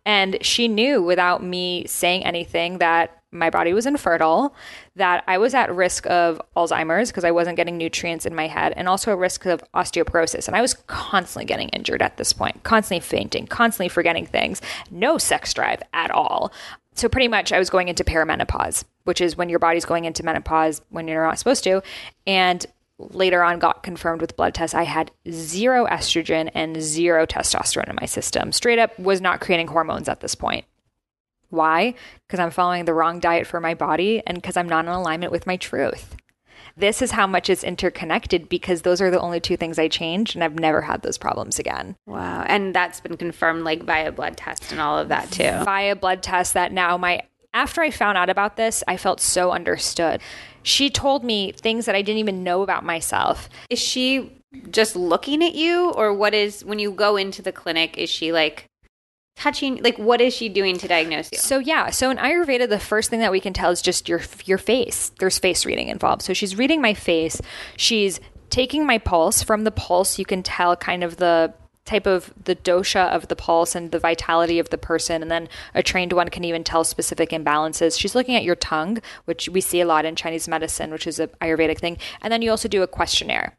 And 0.05 0.37
she 0.41 0.67
knew 0.67 1.01
without 1.01 1.43
me 1.43 1.85
saying 1.87 2.25
anything 2.25 2.79
that 2.79 3.16
my 3.31 3.49
body 3.49 3.73
was 3.73 3.85
infertile, 3.85 4.55
that 4.95 5.23
I 5.27 5.37
was 5.37 5.53
at 5.53 5.73
risk 5.73 6.05
of 6.07 6.41
Alzheimer's 6.55 7.09
because 7.09 7.23
I 7.23 7.31
wasn't 7.31 7.57
getting 7.57 7.77
nutrients 7.77 8.25
in 8.25 8.33
my 8.33 8.47
head, 8.47 8.73
and 8.75 8.87
also 8.87 9.11
a 9.11 9.15
risk 9.15 9.45
of 9.45 9.63
osteoporosis. 9.73 10.47
And 10.47 10.55
I 10.55 10.61
was 10.61 10.73
constantly 10.73 11.45
getting 11.45 11.69
injured 11.69 12.01
at 12.01 12.17
this 12.17 12.33
point, 12.33 12.63
constantly 12.63 13.01
fainting, 13.01 13.47
constantly 13.47 13.89
forgetting 13.89 14.25
things, 14.25 14.61
no 14.89 15.17
sex 15.17 15.53
drive 15.53 15.81
at 15.93 16.11
all. 16.11 16.51
So, 16.93 17.07
pretty 17.09 17.27
much, 17.27 17.51
I 17.51 17.59
was 17.59 17.69
going 17.69 17.89
into 17.89 18.03
perimenopause, 18.03 18.83
which 19.03 19.21
is 19.21 19.37
when 19.37 19.49
your 19.49 19.59
body's 19.59 19.85
going 19.85 20.05
into 20.05 20.25
menopause 20.25 20.81
when 20.89 21.07
you're 21.07 21.25
not 21.25 21.37
supposed 21.37 21.63
to. 21.65 21.83
And 22.25 22.65
later 22.97 23.43
on 23.43 23.59
got 23.59 23.83
confirmed 23.83 24.21
with 24.21 24.35
blood 24.35 24.53
tests, 24.53 24.73
I 24.73 24.83
had 24.83 25.11
zero 25.29 25.85
estrogen 25.85 26.49
and 26.53 26.81
zero 26.81 27.25
testosterone 27.25 27.89
in 27.89 27.97
my 27.99 28.07
system. 28.07 28.51
Straight 28.51 28.79
up 28.79 28.97
was 28.97 29.21
not 29.21 29.41
creating 29.41 29.67
hormones 29.67 30.09
at 30.09 30.21
this 30.21 30.33
point. 30.33 30.65
Why? 31.49 31.93
Because 32.27 32.39
I'm 32.39 32.51
following 32.51 32.85
the 32.85 32.93
wrong 32.93 33.19
diet 33.19 33.47
for 33.47 33.59
my 33.59 33.73
body 33.73 34.21
and 34.25 34.37
because 34.37 34.57
I'm 34.57 34.69
not 34.69 34.85
in 34.85 34.91
alignment 34.91 35.31
with 35.31 35.47
my 35.47 35.57
truth. 35.57 36.15
This 36.75 37.01
is 37.01 37.11
how 37.11 37.25
much 37.25 37.49
it's 37.49 37.63
interconnected 37.63 38.49
because 38.49 38.83
those 38.83 39.01
are 39.01 39.09
the 39.09 39.19
only 39.19 39.39
two 39.39 39.57
things 39.57 39.79
I 39.79 39.87
changed 39.87 40.35
and 40.35 40.43
I've 40.43 40.59
never 40.59 40.81
had 40.81 41.01
those 41.01 41.17
problems 41.17 41.57
again. 41.57 41.95
Wow. 42.05 42.45
And 42.47 42.75
that's 42.75 42.99
been 42.99 43.17
confirmed 43.17 43.63
like 43.63 43.83
via 43.83 44.11
blood 44.11 44.37
test 44.37 44.71
and 44.71 44.79
all 44.79 44.99
of 44.99 45.07
that 45.09 45.31
too. 45.31 45.63
Via 45.65 45.95
blood 45.95 46.21
test 46.21 46.53
that 46.53 46.71
now 46.71 46.97
my 46.97 47.23
after 47.53 47.81
I 47.81 47.89
found 47.89 48.19
out 48.19 48.29
about 48.29 48.55
this, 48.55 48.83
I 48.87 48.97
felt 48.97 49.19
so 49.19 49.51
understood. 49.51 50.21
She 50.61 50.91
told 50.91 51.23
me 51.23 51.53
things 51.53 51.87
that 51.87 51.95
I 51.95 52.03
didn't 52.03 52.19
even 52.19 52.43
know 52.43 52.61
about 52.61 52.85
myself. 52.85 53.49
Is 53.71 53.79
she 53.79 54.43
just 54.69 54.95
looking 54.95 55.43
at 55.43 55.55
you 55.55 55.91
or 55.91 56.13
what 56.13 56.33
is 56.35 56.63
when 56.63 56.77
you 56.77 56.91
go 56.91 57.17
into 57.17 57.41
the 57.41 57.51
clinic 57.51 57.97
is 57.97 58.09
she 58.09 58.31
like 58.31 58.65
touching 59.37 59.81
like 59.83 59.97
what 59.97 60.19
is 60.19 60.33
she 60.33 60.49
doing 60.49 60.77
to 60.77 60.87
diagnose 60.87 61.29
you 61.31 61.37
so 61.37 61.59
yeah 61.59 61.89
so 61.89 62.09
in 62.09 62.17
ayurveda 62.17 62.67
the 62.67 62.79
first 62.79 63.09
thing 63.09 63.19
that 63.19 63.31
we 63.31 63.39
can 63.39 63.53
tell 63.53 63.69
is 63.69 63.81
just 63.81 64.09
your 64.09 64.21
your 64.45 64.57
face 64.57 65.11
there's 65.19 65.37
face 65.37 65.65
reading 65.65 65.89
involved 65.89 66.21
so 66.21 66.33
she's 66.33 66.57
reading 66.57 66.81
my 66.81 66.93
face 66.93 67.39
she's 67.75 68.19
taking 68.49 68.85
my 68.85 68.97
pulse 68.97 69.43
from 69.43 69.63
the 69.63 69.71
pulse 69.71 70.17
you 70.17 70.25
can 70.25 70.41
tell 70.41 70.75
kind 70.75 71.03
of 71.03 71.17
the 71.17 71.53
type 71.87 72.05
of 72.05 72.31
the 72.43 72.55
dosha 72.55 73.07
of 73.09 73.29
the 73.29 73.35
pulse 73.35 73.73
and 73.73 73.91
the 73.91 73.97
vitality 73.97 74.59
of 74.59 74.69
the 74.69 74.77
person. 74.77 75.21
And 75.21 75.31
then 75.31 75.49
a 75.73 75.81
trained 75.81 76.13
one 76.13 76.29
can 76.29 76.43
even 76.43 76.63
tell 76.63 76.83
specific 76.83 77.29
imbalances. 77.29 77.97
She's 77.97 78.13
looking 78.13 78.35
at 78.35 78.43
your 78.43 78.57
tongue, 78.57 78.99
which 79.25 79.49
we 79.49 79.61
see 79.61 79.81
a 79.81 79.85
lot 79.85 80.05
in 80.05 80.15
Chinese 80.15 80.47
medicine, 80.47 80.91
which 80.91 81.07
is 81.07 81.19
a 81.19 81.27
Ayurvedic 81.41 81.79
thing. 81.79 81.97
And 82.21 82.31
then 82.31 82.41
you 82.41 82.51
also 82.51 82.67
do 82.67 82.83
a 82.83 82.87
questionnaire. 82.87 83.55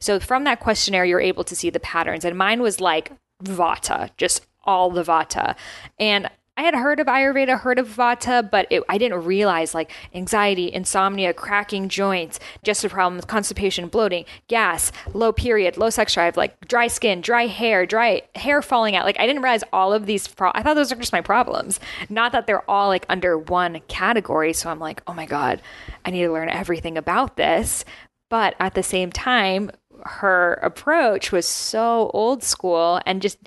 So 0.00 0.20
from 0.20 0.44
that 0.44 0.60
questionnaire, 0.60 1.04
you're 1.04 1.20
able 1.20 1.44
to 1.44 1.56
see 1.56 1.70
the 1.70 1.80
patterns. 1.80 2.24
And 2.24 2.36
mine 2.36 2.60
was 2.60 2.80
like 2.80 3.12
vata, 3.42 4.10
just 4.16 4.47
all 4.68 4.90
the 4.90 5.02
vata. 5.02 5.56
And 5.98 6.30
I 6.58 6.62
had 6.62 6.74
heard 6.74 6.98
of 6.98 7.06
Ayurveda, 7.06 7.60
heard 7.60 7.78
of 7.78 7.86
Vata, 7.86 8.50
but 8.50 8.66
it, 8.68 8.82
I 8.88 8.98
didn't 8.98 9.24
realize 9.24 9.76
like 9.76 9.92
anxiety, 10.12 10.72
insomnia, 10.72 11.32
cracking 11.32 11.88
joints, 11.88 12.40
digestive 12.64 12.90
problems, 12.90 13.24
constipation, 13.24 13.86
bloating, 13.86 14.24
gas, 14.48 14.90
low 15.14 15.32
period, 15.32 15.76
low 15.76 15.88
sex 15.88 16.14
drive, 16.14 16.36
like 16.36 16.66
dry 16.66 16.88
skin, 16.88 17.20
dry 17.20 17.46
hair, 17.46 17.86
dry 17.86 18.22
hair 18.34 18.60
falling 18.60 18.96
out. 18.96 19.04
Like 19.04 19.20
I 19.20 19.26
didn't 19.28 19.42
realize 19.42 19.62
all 19.72 19.92
of 19.92 20.06
these. 20.06 20.26
Pro- 20.26 20.50
I 20.52 20.64
thought 20.64 20.74
those 20.74 20.90
are 20.90 20.96
just 20.96 21.12
my 21.12 21.20
problems, 21.20 21.78
not 22.08 22.32
that 22.32 22.48
they're 22.48 22.68
all 22.68 22.88
like 22.88 23.06
under 23.08 23.38
one 23.38 23.80
category. 23.86 24.52
So 24.52 24.68
I'm 24.68 24.80
like, 24.80 25.00
oh 25.06 25.14
my 25.14 25.26
god, 25.26 25.62
I 26.04 26.10
need 26.10 26.22
to 26.22 26.32
learn 26.32 26.48
everything 26.48 26.98
about 26.98 27.36
this. 27.36 27.84
But 28.30 28.56
at 28.58 28.74
the 28.74 28.82
same 28.82 29.12
time, 29.12 29.70
her 30.04 30.54
approach 30.54 31.30
was 31.30 31.46
so 31.46 32.10
old 32.12 32.42
school 32.42 33.00
and 33.06 33.22
just 33.22 33.38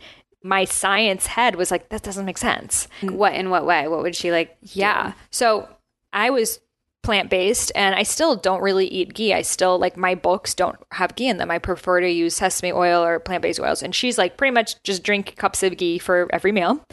my 0.43 0.65
science 0.65 1.27
head 1.27 1.55
was 1.55 1.71
like, 1.71 1.89
that 1.89 2.03
doesn't 2.03 2.25
make 2.25 2.37
sense. 2.37 2.87
What 3.01 3.35
in 3.35 3.49
what 3.49 3.65
way? 3.65 3.87
What 3.87 4.01
would 4.01 4.15
she 4.15 4.31
like? 4.31 4.57
Yeah. 4.61 5.13
So 5.29 5.67
I 6.11 6.29
was 6.29 6.59
plant 7.03 7.29
based 7.29 7.71
and 7.75 7.95
I 7.95 8.03
still 8.03 8.35
don't 8.35 8.61
really 8.61 8.87
eat 8.87 9.13
ghee. 9.13 9.33
I 9.33 9.41
still 9.41 9.79
like 9.79 9.97
my 9.97 10.15
books 10.15 10.53
don't 10.53 10.77
have 10.91 11.15
ghee 11.15 11.27
in 11.27 11.37
them. 11.37 11.51
I 11.51 11.57
prefer 11.57 11.99
to 11.99 12.09
use 12.09 12.35
sesame 12.35 12.71
oil 12.71 13.03
or 13.03 13.19
plant 13.19 13.41
based 13.41 13.59
oils. 13.59 13.81
And 13.81 13.93
she's 13.93 14.17
like, 14.17 14.37
pretty 14.37 14.53
much 14.53 14.81
just 14.83 15.03
drink 15.03 15.35
cups 15.35 15.63
of 15.63 15.77
ghee 15.77 15.97
for 15.97 16.27
every 16.31 16.51
meal 16.51 16.83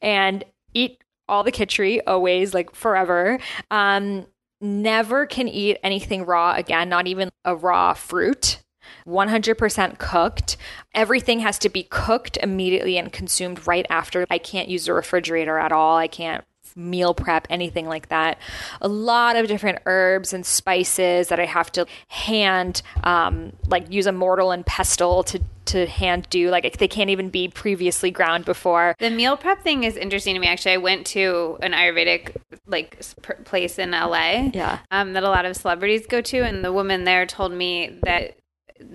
and 0.00 0.44
eat 0.72 1.02
all 1.28 1.42
the 1.42 1.52
khichdi 1.52 2.00
always, 2.06 2.54
like 2.54 2.74
forever. 2.74 3.38
Um, 3.70 4.26
never 4.60 5.26
can 5.26 5.48
eat 5.48 5.78
anything 5.82 6.24
raw 6.24 6.54
again, 6.54 6.88
not 6.88 7.06
even 7.06 7.30
a 7.44 7.56
raw 7.56 7.94
fruit. 7.94 8.60
100% 9.06 9.98
cooked. 9.98 10.56
Everything 10.94 11.40
has 11.40 11.58
to 11.60 11.68
be 11.68 11.84
cooked 11.84 12.36
immediately 12.38 12.98
and 12.98 13.12
consumed 13.12 13.66
right 13.66 13.86
after. 13.90 14.26
I 14.30 14.38
can't 14.38 14.68
use 14.68 14.86
the 14.86 14.92
refrigerator 14.92 15.58
at 15.58 15.72
all. 15.72 15.96
I 15.96 16.08
can't 16.08 16.44
meal 16.76 17.14
prep, 17.14 17.46
anything 17.48 17.86
like 17.86 18.08
that. 18.08 18.38
A 18.80 18.88
lot 18.88 19.36
of 19.36 19.48
different 19.48 19.78
herbs 19.86 20.32
and 20.32 20.44
spices 20.44 21.28
that 21.28 21.40
I 21.40 21.46
have 21.46 21.72
to 21.72 21.86
hand, 22.08 22.82
um, 23.04 23.52
like 23.66 23.90
use 23.90 24.06
a 24.06 24.12
mortar 24.12 24.52
and 24.52 24.64
pestle 24.64 25.22
to 25.24 25.40
to 25.66 25.86
hand 25.86 26.28
do. 26.30 26.48
Like 26.50 26.78
they 26.78 26.86
can't 26.86 27.10
even 27.10 27.28
be 27.28 27.48
previously 27.48 28.10
ground 28.10 28.44
before. 28.44 28.94
The 29.00 29.10
meal 29.10 29.36
prep 29.36 29.62
thing 29.62 29.82
is 29.82 29.96
interesting 29.96 30.34
to 30.34 30.40
me. 30.40 30.46
Actually, 30.46 30.74
I 30.74 30.78
went 30.78 31.06
to 31.08 31.58
an 31.60 31.72
Ayurvedic 31.72 32.36
like 32.66 33.00
place 33.44 33.78
in 33.78 33.90
LA. 33.90 34.50
Yeah. 34.52 34.78
Um, 34.90 35.14
that 35.14 35.24
a 35.24 35.28
lot 35.28 35.44
of 35.44 35.56
celebrities 35.56 36.06
go 36.06 36.20
to, 36.20 36.38
and 36.38 36.64
the 36.64 36.72
woman 36.72 37.04
there 37.04 37.26
told 37.26 37.52
me 37.52 37.98
that 38.04 38.36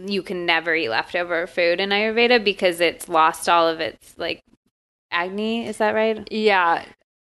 you 0.05 0.23
can 0.23 0.45
never 0.45 0.75
eat 0.75 0.89
leftover 0.89 1.47
food 1.47 1.79
in 1.79 1.89
Ayurveda 1.89 2.43
because 2.43 2.79
it's 2.79 3.09
lost 3.09 3.47
all 3.49 3.67
of 3.67 3.79
its 3.79 4.17
like 4.17 4.43
agni. 5.11 5.65
Is 5.65 5.77
that 5.77 5.93
right? 5.93 6.27
Yeah. 6.31 6.85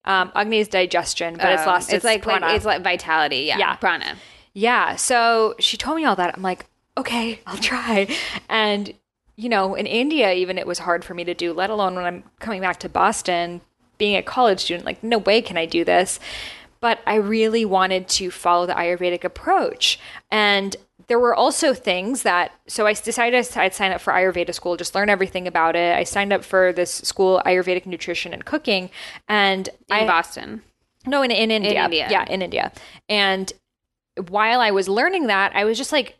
Um, 0.06 0.32
Agni 0.34 0.60
is 0.60 0.68
digestion, 0.68 1.36
but 1.36 1.52
it's 1.52 1.64
Um, 1.64 1.68
lost. 1.68 1.90
It's 1.90 1.98
its 1.98 2.06
like, 2.06 2.26
like 2.26 2.56
it's 2.56 2.66
like 2.66 2.82
vitality. 2.84 3.42
Yeah. 3.42 3.58
Yeah. 3.58 3.76
Prana. 3.76 4.16
Yeah. 4.54 4.96
So 4.96 5.56
she 5.60 5.78
told 5.78 5.98
me 5.98 6.06
all 6.06 6.16
that. 6.16 6.36
I'm 6.36 6.42
like, 6.42 6.66
okay, 6.98 7.42
I'll 7.46 7.58
try. 7.58 8.08
And, 8.48 8.94
you 9.36 9.50
know, 9.50 9.76
in 9.76 9.86
India, 9.86 10.34
even 10.34 10.58
it 10.58 10.66
was 10.66 10.80
hard 10.80 11.06
for 11.06 11.14
me 11.14 11.24
to 11.26 11.34
do, 11.34 11.54
let 11.54 11.70
alone 11.70 11.96
when 11.96 12.06
I'm 12.06 12.24
coming 12.40 12.62
back 12.62 12.80
to 12.80 12.90
Boston, 12.90 13.62
being 13.98 14.16
a 14.16 14.24
college 14.24 14.62
student, 14.62 14.86
like, 14.86 15.04
no 15.04 15.18
way 15.18 15.42
can 15.42 15.58
I 15.58 15.66
do 15.66 15.84
this. 15.84 16.20
But 16.82 17.00
I 17.06 17.16
really 17.16 17.66
wanted 17.66 18.08
to 18.10 18.32
follow 18.32 18.66
the 18.66 18.74
Ayurvedic 18.74 19.24
approach. 19.24 20.00
And 20.32 20.76
there 21.08 21.20
were 21.20 21.34
also 21.34 21.74
things 21.74 22.24
that, 22.24 22.52
so 22.68 22.86
I 22.86 22.94
decided 22.94 23.48
I'd 23.56 23.74
sign 23.74 23.92
up 23.92 24.02
for 24.02 24.14
Ayurveda 24.14 24.54
school, 24.54 24.78
just 24.78 24.94
learn 24.94 25.10
everything 25.10 25.48
about 25.48 25.76
it. 25.76 25.96
I 25.98 26.04
signed 26.04 26.34
up 26.34 26.44
for 26.44 26.74
this 26.74 26.92
school, 26.92 27.42
Ayurvedic 27.46 27.86
nutrition 27.86 28.34
and 28.34 28.46
cooking. 28.46 28.90
And 29.28 29.68
In 29.68 29.74
I, 29.90 30.06
Boston. 30.06 30.62
no, 31.08 31.22
in, 31.22 31.32
in 31.32 31.52
India. 31.52 31.86
India. 31.86 32.08
Yeah, 32.12 32.26
in 32.30 32.42
India. 32.42 32.72
And 33.08 33.52
while 34.28 34.60
I 34.60 34.72
was 34.72 34.90
learning 34.90 35.28
that, 35.28 35.56
I 35.56 35.64
was 35.64 35.78
just 35.78 35.92
like, 35.92 36.18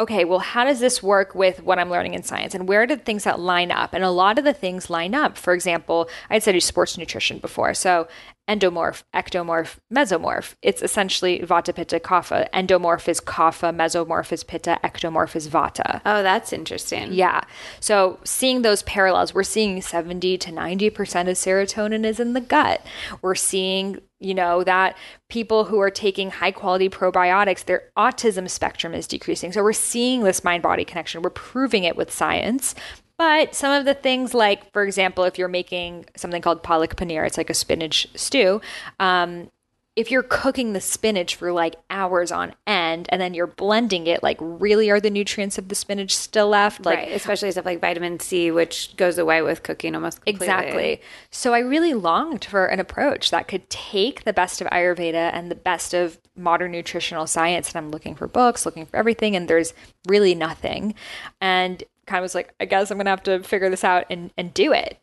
okay, 0.00 0.24
well, 0.24 0.38
how 0.38 0.64
does 0.64 0.80
this 0.80 1.02
work 1.02 1.34
with 1.34 1.62
what 1.62 1.78
I'm 1.78 1.90
learning 1.90 2.14
in 2.14 2.22
science? 2.22 2.54
And 2.54 2.66
where 2.66 2.86
did 2.86 3.04
things 3.04 3.24
that 3.24 3.38
line 3.38 3.70
up? 3.70 3.92
And 3.92 4.02
a 4.02 4.10
lot 4.10 4.38
of 4.38 4.44
the 4.44 4.54
things 4.54 4.88
line 4.90 5.14
up. 5.14 5.36
For 5.36 5.52
example, 5.52 6.08
I 6.30 6.34
had 6.34 6.42
studied 6.42 6.60
sports 6.60 6.96
nutrition 6.96 7.38
before. 7.38 7.74
So 7.74 8.08
endomorph, 8.48 9.04
ectomorph, 9.14 9.76
mesomorph. 9.92 10.54
It's 10.62 10.82
essentially 10.82 11.38
vata, 11.40 11.74
pitta, 11.74 12.00
kapha. 12.00 12.50
Endomorph 12.50 13.08
is 13.08 13.20
kapha, 13.20 13.74
mesomorph 13.74 14.32
is 14.32 14.42
pitta, 14.42 14.78
ectomorph 14.82 15.36
is 15.36 15.48
vata. 15.48 16.00
Oh, 16.04 16.22
that's 16.22 16.52
interesting. 16.52 17.12
Yeah. 17.12 17.42
So 17.80 18.18
seeing 18.24 18.62
those 18.62 18.82
parallels, 18.82 19.32
we're 19.32 19.44
seeing 19.44 19.80
70 19.80 20.38
to 20.38 20.50
90% 20.50 20.90
of 20.90 21.36
serotonin 21.36 22.04
is 22.04 22.18
in 22.18 22.32
the 22.32 22.40
gut. 22.40 22.84
We're 23.22 23.36
seeing, 23.36 24.00
you 24.18 24.34
know, 24.34 24.64
that 24.64 24.96
people 25.28 25.64
who 25.64 25.78
are 25.80 25.90
taking 25.90 26.30
high 26.30 26.52
quality 26.52 26.88
probiotics, 26.88 27.64
their 27.64 27.84
autism 27.96 28.50
spectrum 28.50 28.92
is 28.92 29.06
decreasing. 29.06 29.52
So 29.52 29.62
we're 29.62 29.72
seeing 29.72 30.24
this 30.24 30.42
mind 30.42 30.62
body 30.62 30.84
connection. 30.84 31.22
We're 31.22 31.30
proving 31.30 31.84
it 31.84 31.96
with 31.96 32.12
science. 32.12 32.74
But 33.22 33.54
some 33.54 33.70
of 33.70 33.84
the 33.84 33.94
things, 33.94 34.34
like, 34.34 34.72
for 34.72 34.82
example, 34.82 35.22
if 35.22 35.38
you're 35.38 35.46
making 35.46 36.06
something 36.16 36.42
called 36.42 36.64
palak 36.64 36.96
paneer, 36.96 37.24
it's 37.24 37.38
like 37.38 37.50
a 37.50 37.54
spinach 37.54 38.08
stew. 38.16 38.60
Um, 38.98 39.48
if 39.94 40.10
you're 40.10 40.24
cooking 40.24 40.72
the 40.72 40.80
spinach 40.80 41.36
for 41.36 41.52
like 41.52 41.76
hours 41.88 42.32
on 42.32 42.52
end 42.66 43.06
and 43.10 43.22
then 43.22 43.32
you're 43.32 43.46
blending 43.46 44.08
it, 44.08 44.24
like, 44.24 44.38
really 44.40 44.90
are 44.90 44.98
the 44.98 45.08
nutrients 45.08 45.56
of 45.56 45.68
the 45.68 45.76
spinach 45.76 46.16
still 46.16 46.48
left? 46.48 46.84
Like, 46.84 46.98
right. 46.98 47.12
Especially 47.12 47.52
stuff 47.52 47.64
like 47.64 47.80
vitamin 47.80 48.18
C, 48.18 48.50
which 48.50 48.96
goes 48.96 49.18
away 49.18 49.40
with 49.40 49.62
cooking 49.62 49.94
almost 49.94 50.24
completely. 50.24 50.44
Exactly. 50.44 51.00
So 51.30 51.54
I 51.54 51.60
really 51.60 51.94
longed 51.94 52.44
for 52.44 52.66
an 52.66 52.80
approach 52.80 53.30
that 53.30 53.46
could 53.46 53.70
take 53.70 54.24
the 54.24 54.32
best 54.32 54.60
of 54.60 54.66
Ayurveda 54.70 55.30
and 55.32 55.48
the 55.48 55.54
best 55.54 55.94
of 55.94 56.18
modern 56.34 56.72
nutritional 56.72 57.28
science. 57.28 57.68
And 57.68 57.76
I'm 57.76 57.92
looking 57.92 58.16
for 58.16 58.26
books, 58.26 58.66
looking 58.66 58.86
for 58.86 58.96
everything, 58.96 59.36
and 59.36 59.46
there's 59.46 59.74
really 60.08 60.34
nothing. 60.34 60.96
And 61.40 61.84
kind 62.06 62.18
of 62.18 62.22
was 62.22 62.34
like, 62.34 62.54
I 62.60 62.64
guess 62.64 62.90
I'm 62.90 62.98
going 62.98 63.06
to 63.06 63.10
have 63.10 63.22
to 63.24 63.42
figure 63.42 63.70
this 63.70 63.84
out 63.84 64.04
and, 64.10 64.30
and 64.36 64.52
do 64.52 64.72
it. 64.72 64.98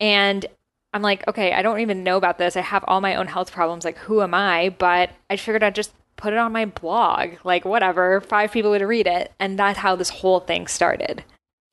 And 0.00 0.44
I'm 0.92 1.02
like, 1.02 1.26
okay, 1.26 1.52
I 1.52 1.62
don't 1.62 1.80
even 1.80 2.04
know 2.04 2.16
about 2.16 2.38
this. 2.38 2.56
I 2.56 2.60
have 2.60 2.84
all 2.86 3.00
my 3.00 3.14
own 3.14 3.26
health 3.26 3.52
problems. 3.52 3.84
Like, 3.84 3.98
who 3.98 4.20
am 4.20 4.34
I? 4.34 4.74
But 4.78 5.10
I 5.30 5.36
figured 5.36 5.62
I'd 5.62 5.74
just 5.74 5.94
put 6.16 6.32
it 6.32 6.38
on 6.38 6.52
my 6.52 6.66
blog. 6.66 7.30
Like, 7.44 7.64
whatever, 7.64 8.20
five 8.20 8.52
people 8.52 8.70
would 8.70 8.82
read 8.82 9.06
it. 9.06 9.32
And 9.38 9.58
that's 9.58 9.78
how 9.78 9.96
this 9.96 10.10
whole 10.10 10.40
thing 10.40 10.66
started. 10.66 11.24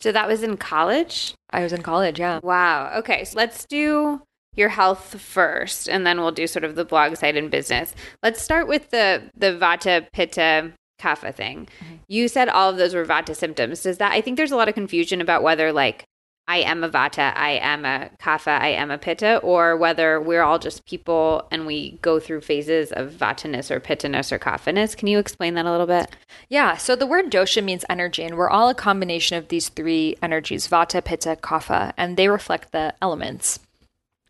So 0.01 0.13
that 0.13 0.27
was 0.27 0.43
in 0.43 0.55
college? 0.55 1.33
I 1.49 1.61
was 1.61 1.73
in 1.73 1.81
college, 1.81 2.19
yeah. 2.19 2.39
Wow. 2.41 2.93
Okay. 2.99 3.25
So 3.25 3.37
let's 3.37 3.65
do 3.65 4.21
your 4.55 4.69
health 4.69 5.19
first 5.21 5.87
and 5.87 6.05
then 6.05 6.19
we'll 6.19 6.31
do 6.31 6.47
sort 6.47 6.63
of 6.63 6.75
the 6.75 6.85
blog 6.85 7.15
side 7.15 7.37
and 7.37 7.51
business. 7.51 7.93
Let's 8.23 8.41
start 8.41 8.67
with 8.67 8.89
the 8.89 9.23
the 9.35 9.57
vata 9.57 10.07
pitta 10.11 10.73
kapha 10.99 11.33
thing. 11.33 11.67
Mm-hmm. 11.83 11.95
You 12.07 12.27
said 12.27 12.49
all 12.49 12.69
of 12.69 12.77
those 12.77 12.93
were 12.93 13.05
vata 13.05 13.35
symptoms. 13.35 13.83
Does 13.83 13.97
that 13.97 14.12
I 14.12 14.21
think 14.21 14.38
there's 14.38 14.51
a 14.51 14.57
lot 14.57 14.69
of 14.69 14.75
confusion 14.75 15.21
about 15.21 15.43
whether 15.43 15.71
like 15.71 16.05
I 16.49 16.62
am 16.62 16.83
a 16.83 16.89
vata, 16.89 17.31
I 17.35 17.59
am 17.62 17.85
a 17.85 18.09
kapha, 18.19 18.59
I 18.59 18.69
am 18.69 18.89
a 18.89 18.97
pitta, 18.97 19.38
or 19.38 19.77
whether 19.77 20.19
we're 20.19 20.41
all 20.41 20.57
just 20.57 20.83
people 20.88 21.47
and 21.51 21.67
we 21.67 21.99
go 22.01 22.19
through 22.19 22.41
phases 22.41 22.91
of 22.91 23.12
vataness 23.12 23.69
or 23.69 23.79
pittaness 23.79 24.31
or 24.31 24.39
kaphaness. 24.39 24.97
Can 24.97 25.07
you 25.07 25.19
explain 25.19 25.53
that 25.53 25.67
a 25.67 25.71
little 25.71 25.85
bit? 25.85 26.09
Yeah, 26.49 26.75
so 26.75 26.95
the 26.95 27.05
word 27.05 27.29
dosha 27.29 27.63
means 27.63 27.85
energy, 27.88 28.23
and 28.23 28.35
we're 28.35 28.49
all 28.49 28.67
a 28.67 28.73
combination 28.73 29.38
of 29.38 29.49
these 29.49 29.69
three 29.69 30.15
energies 30.23 30.67
vata, 30.67 31.05
pitta, 31.05 31.35
kapha, 31.39 31.93
and 31.97 32.17
they 32.17 32.27
reflect 32.27 32.71
the 32.71 32.95
elements. 32.99 33.59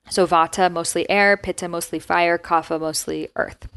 So 0.09 0.27
vata, 0.27 0.69
mostly 0.69 1.09
air, 1.09 1.37
pitta, 1.37 1.69
mostly 1.69 1.99
fire, 1.99 2.37
kapha, 2.37 2.81
mostly 2.81 3.29
earth. 3.37 3.69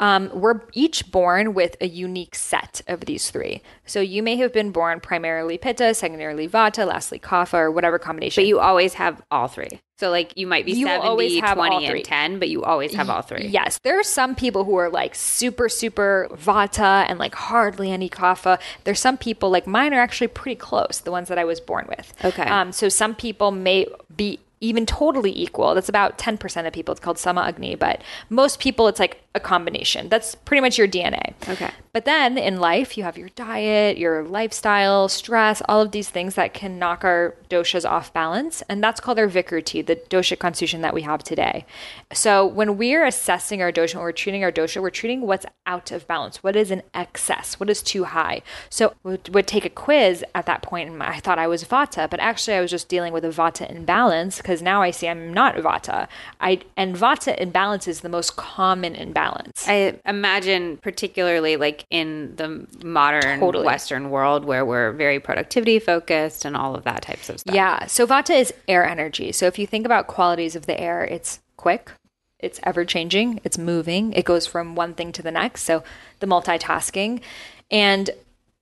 Um, 0.00 0.30
we're 0.34 0.60
each 0.72 1.10
born 1.12 1.54
with 1.54 1.76
a 1.80 1.86
unique 1.86 2.34
set 2.34 2.82
of 2.88 3.00
these 3.02 3.30
three. 3.30 3.62
So 3.86 4.00
you 4.00 4.22
may 4.22 4.36
have 4.36 4.52
been 4.52 4.70
born 4.72 5.00
primarily 5.00 5.56
pitta, 5.58 5.94
secondarily 5.94 6.48
vata, 6.48 6.86
lastly 6.86 7.18
kapha, 7.18 7.54
or 7.54 7.70
whatever 7.70 7.98
combination. 7.98 8.42
But 8.42 8.48
you 8.48 8.58
always 8.58 8.94
have 8.94 9.22
all 9.30 9.46
three. 9.48 9.80
So 9.98 10.10
like 10.10 10.36
you 10.36 10.48
might 10.48 10.66
be 10.66 10.72
You 10.72 10.86
70, 10.86 11.06
always 11.08 11.40
have 11.40 11.56
all 11.56 11.68
20 11.68 11.86
three. 11.88 11.98
and 12.00 12.04
10, 12.04 12.38
but 12.40 12.48
you 12.48 12.64
always 12.64 12.92
have 12.94 13.08
all 13.08 13.22
three. 13.22 13.46
Yes, 13.46 13.78
there 13.84 13.98
are 13.98 14.02
some 14.02 14.34
people 14.34 14.64
who 14.64 14.74
are 14.76 14.90
like 14.90 15.14
super, 15.14 15.68
super 15.68 16.28
vata 16.32 17.06
and 17.08 17.18
like 17.20 17.36
hardly 17.36 17.92
any 17.92 18.08
kapha. 18.10 18.58
There's 18.82 18.98
some 18.98 19.16
people 19.16 19.50
like 19.50 19.68
mine 19.68 19.94
are 19.94 20.00
actually 20.00 20.26
pretty 20.28 20.56
close, 20.56 21.00
the 21.00 21.12
ones 21.12 21.28
that 21.28 21.38
I 21.38 21.44
was 21.44 21.60
born 21.60 21.86
with. 21.88 22.12
Okay. 22.24 22.42
Um, 22.42 22.72
so 22.72 22.88
some 22.88 23.14
people 23.14 23.52
may 23.52 23.86
be 24.16 24.40
even 24.60 24.86
totally 24.86 25.36
equal. 25.38 25.74
That's 25.74 25.88
about 25.88 26.18
10% 26.18 26.66
of 26.66 26.72
people. 26.72 26.92
It's 26.92 27.00
called 27.00 27.18
sama 27.18 27.42
agni, 27.42 27.74
but 27.74 28.02
most 28.30 28.60
people 28.60 28.88
it's 28.88 29.00
like 29.00 29.20
a 29.34 29.40
combination. 29.40 30.08
That's 30.08 30.34
pretty 30.34 30.60
much 30.60 30.78
your 30.78 30.86
DNA. 30.86 31.34
Okay. 31.48 31.70
But 31.92 32.04
then 32.04 32.38
in 32.38 32.60
life, 32.60 32.96
you 32.96 33.02
have 33.04 33.18
your 33.18 33.30
diet, 33.30 33.98
your 33.98 34.22
lifestyle, 34.22 35.08
stress, 35.08 35.60
all 35.68 35.80
of 35.80 35.90
these 35.90 36.08
things 36.08 36.36
that 36.36 36.54
can 36.54 36.78
knock 36.78 37.04
our 37.04 37.34
doshas 37.50 37.88
off 37.88 38.12
balance. 38.12 38.62
And 38.68 38.82
that's 38.82 39.00
called 39.00 39.18
our 39.18 39.28
Vikruti, 39.28 39.84
the 39.84 39.96
dosha 39.96 40.38
constitution 40.38 40.82
that 40.82 40.94
we 40.94 41.02
have 41.02 41.24
today. 41.24 41.66
So 42.12 42.46
when 42.46 42.76
we're 42.76 43.04
assessing 43.04 43.60
our 43.60 43.72
dosha, 43.72 43.94
when 43.96 44.04
we're 44.04 44.12
treating 44.12 44.44
our 44.44 44.52
dosha, 44.52 44.80
we're 44.80 44.90
treating 44.90 45.22
what's 45.22 45.46
out 45.66 45.90
of 45.90 46.06
balance, 46.06 46.42
what 46.42 46.54
is 46.54 46.70
in 46.70 46.82
excess, 46.94 47.58
what 47.58 47.70
is 47.70 47.82
too 47.82 48.04
high. 48.04 48.42
So 48.70 48.94
we 49.02 49.18
would 49.30 49.46
take 49.46 49.64
a 49.64 49.70
quiz 49.70 50.24
at 50.34 50.46
that 50.46 50.62
point, 50.62 50.90
and 50.90 51.02
I 51.02 51.18
thought 51.18 51.38
I 51.38 51.48
was 51.48 51.64
Vata, 51.64 52.08
but 52.08 52.20
actually 52.20 52.54
I 52.54 52.60
was 52.60 52.70
just 52.70 52.88
dealing 52.88 53.12
with 53.12 53.24
a 53.24 53.30
Vata 53.30 53.68
imbalance 53.68 54.42
because 54.44 54.60
now 54.60 54.82
I 54.82 54.90
see 54.90 55.08
I'm 55.08 55.32
not 55.32 55.56
Vata. 55.56 56.06
I 56.38 56.60
and 56.76 56.94
Vata 56.94 57.36
imbalance 57.38 57.88
is 57.88 58.02
the 58.02 58.10
most 58.10 58.36
common 58.36 58.94
imbalance. 58.94 59.66
I 59.66 59.98
imagine, 60.06 60.76
particularly 60.76 61.56
like 61.56 61.86
in 61.90 62.36
the 62.36 62.66
modern 62.84 63.40
Totally. 63.40 63.64
Western 63.64 64.10
world 64.10 64.44
where 64.44 64.64
we're 64.64 64.92
very 64.92 65.18
productivity 65.18 65.78
focused 65.78 66.44
and 66.44 66.56
all 66.56 66.74
of 66.74 66.84
that 66.84 67.02
types 67.02 67.30
of 67.30 67.40
stuff. 67.40 67.54
Yeah. 67.54 67.86
So 67.86 68.06
Vata 68.06 68.38
is 68.38 68.52
air 68.68 68.86
energy. 68.86 69.32
So 69.32 69.46
if 69.46 69.58
you 69.58 69.66
think 69.66 69.86
about 69.86 70.06
qualities 70.06 70.54
of 70.54 70.66
the 70.66 70.78
air, 70.78 71.02
it's 71.02 71.40
quick, 71.56 71.90
it's 72.38 72.60
ever 72.62 72.84
changing, 72.84 73.40
it's 73.44 73.56
moving, 73.56 74.12
it 74.12 74.26
goes 74.26 74.46
from 74.46 74.74
one 74.74 74.92
thing 74.92 75.10
to 75.12 75.22
the 75.22 75.30
next. 75.30 75.62
So 75.62 75.82
the 76.20 76.26
multitasking 76.26 77.22
and 77.70 78.10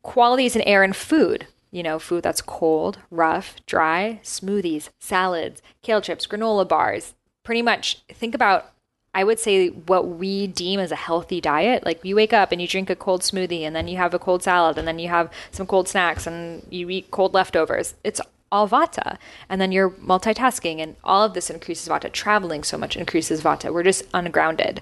qualities 0.03 0.55
in 0.55 0.63
air 0.63 0.85
and 0.85 0.95
food. 0.95 1.49
You 1.73 1.83
know, 1.83 1.99
food 1.99 2.23
that's 2.23 2.41
cold, 2.43 2.99
rough, 3.11 3.57
dry, 3.67 4.21
smoothies, 4.23 4.91
salads, 5.01 5.61
kale 5.83 6.01
chips, 6.01 6.27
granola 6.27 6.69
bars. 6.69 7.15
Pretty 7.43 7.63
much 7.63 8.03
think 8.09 8.35
about 8.35 8.73
I 9.15 9.25
would 9.25 9.39
say 9.39 9.69
what 9.69 10.09
we 10.09 10.47
deem 10.47 10.81
as 10.81 10.91
a 10.91 10.97
healthy 10.97 11.41
diet. 11.41 11.85
Like 11.85 12.03
you 12.05 12.17
wake 12.17 12.33
up 12.33 12.51
and 12.51 12.63
you 12.63 12.69
drink 12.69 12.89
a 12.89 12.97
cold 12.97 13.21
smoothie 13.21 13.63
and 13.63 13.77
then 13.77 13.87
you 13.87 13.99
have 13.99 14.15
a 14.15 14.19
cold 14.19 14.43
salad 14.43 14.79
and 14.79 14.89
then 14.89 14.99
you 14.99 15.09
have 15.09 15.31
some 15.51 15.67
cold 15.67 15.89
snacks 15.89 16.27
and 16.27 16.67
you 16.71 16.89
eat 16.89 17.11
cold 17.11 17.35
leftovers. 17.35 17.95
It's 18.05 18.23
all 18.51 18.69
vata. 18.69 19.19
And 19.49 19.61
then 19.61 19.71
you're 19.71 19.91
multitasking 19.91 20.79
and 20.79 20.97
all 21.05 21.25
of 21.25 21.35
this 21.35 21.51
increases 21.51 21.89
vata. 21.89 22.11
Traveling 22.11 22.65
so 22.65 22.79
much 22.79 22.97
increases 22.97 23.43
vata. 23.43 23.73
We're 23.73 23.83
just 23.83 24.05
ungrounded. 24.15 24.81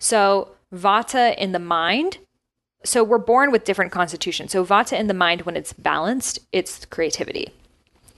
So 0.00 0.48
vata 0.74 1.36
in 1.36 1.52
the 1.52 1.58
mind. 1.60 2.18
So 2.84 3.02
we're 3.02 3.18
born 3.18 3.50
with 3.50 3.64
different 3.64 3.92
constitutions. 3.92 4.52
So 4.52 4.64
vata 4.64 4.98
in 4.98 5.08
the 5.08 5.14
mind 5.14 5.42
when 5.42 5.56
it's 5.56 5.72
balanced, 5.72 6.38
it's 6.52 6.84
creativity. 6.86 7.50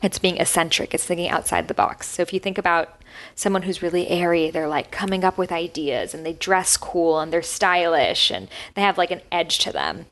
It's 0.02 0.18
being 0.18 0.38
eccentric. 0.38 0.94
It's 0.94 1.04
thinking 1.04 1.28
outside 1.28 1.68
the 1.68 1.74
box. 1.74 2.06
So 2.08 2.22
if 2.22 2.32
you 2.32 2.40
think 2.40 2.58
about 2.58 3.00
someone 3.34 3.62
who's 3.62 3.82
really 3.82 4.08
airy 4.08 4.50
they're 4.50 4.68
like 4.68 4.90
coming 4.90 5.24
up 5.24 5.36
with 5.36 5.50
ideas 5.50 6.14
and 6.14 6.24
they 6.24 6.32
dress 6.32 6.76
cool 6.76 7.18
and 7.18 7.32
they're 7.32 7.42
stylish 7.42 8.30
and 8.30 8.48
they 8.74 8.82
have 8.82 8.96
like 8.96 9.10
an 9.10 9.20
edge 9.32 9.58
to 9.58 9.72
them. 9.72 10.06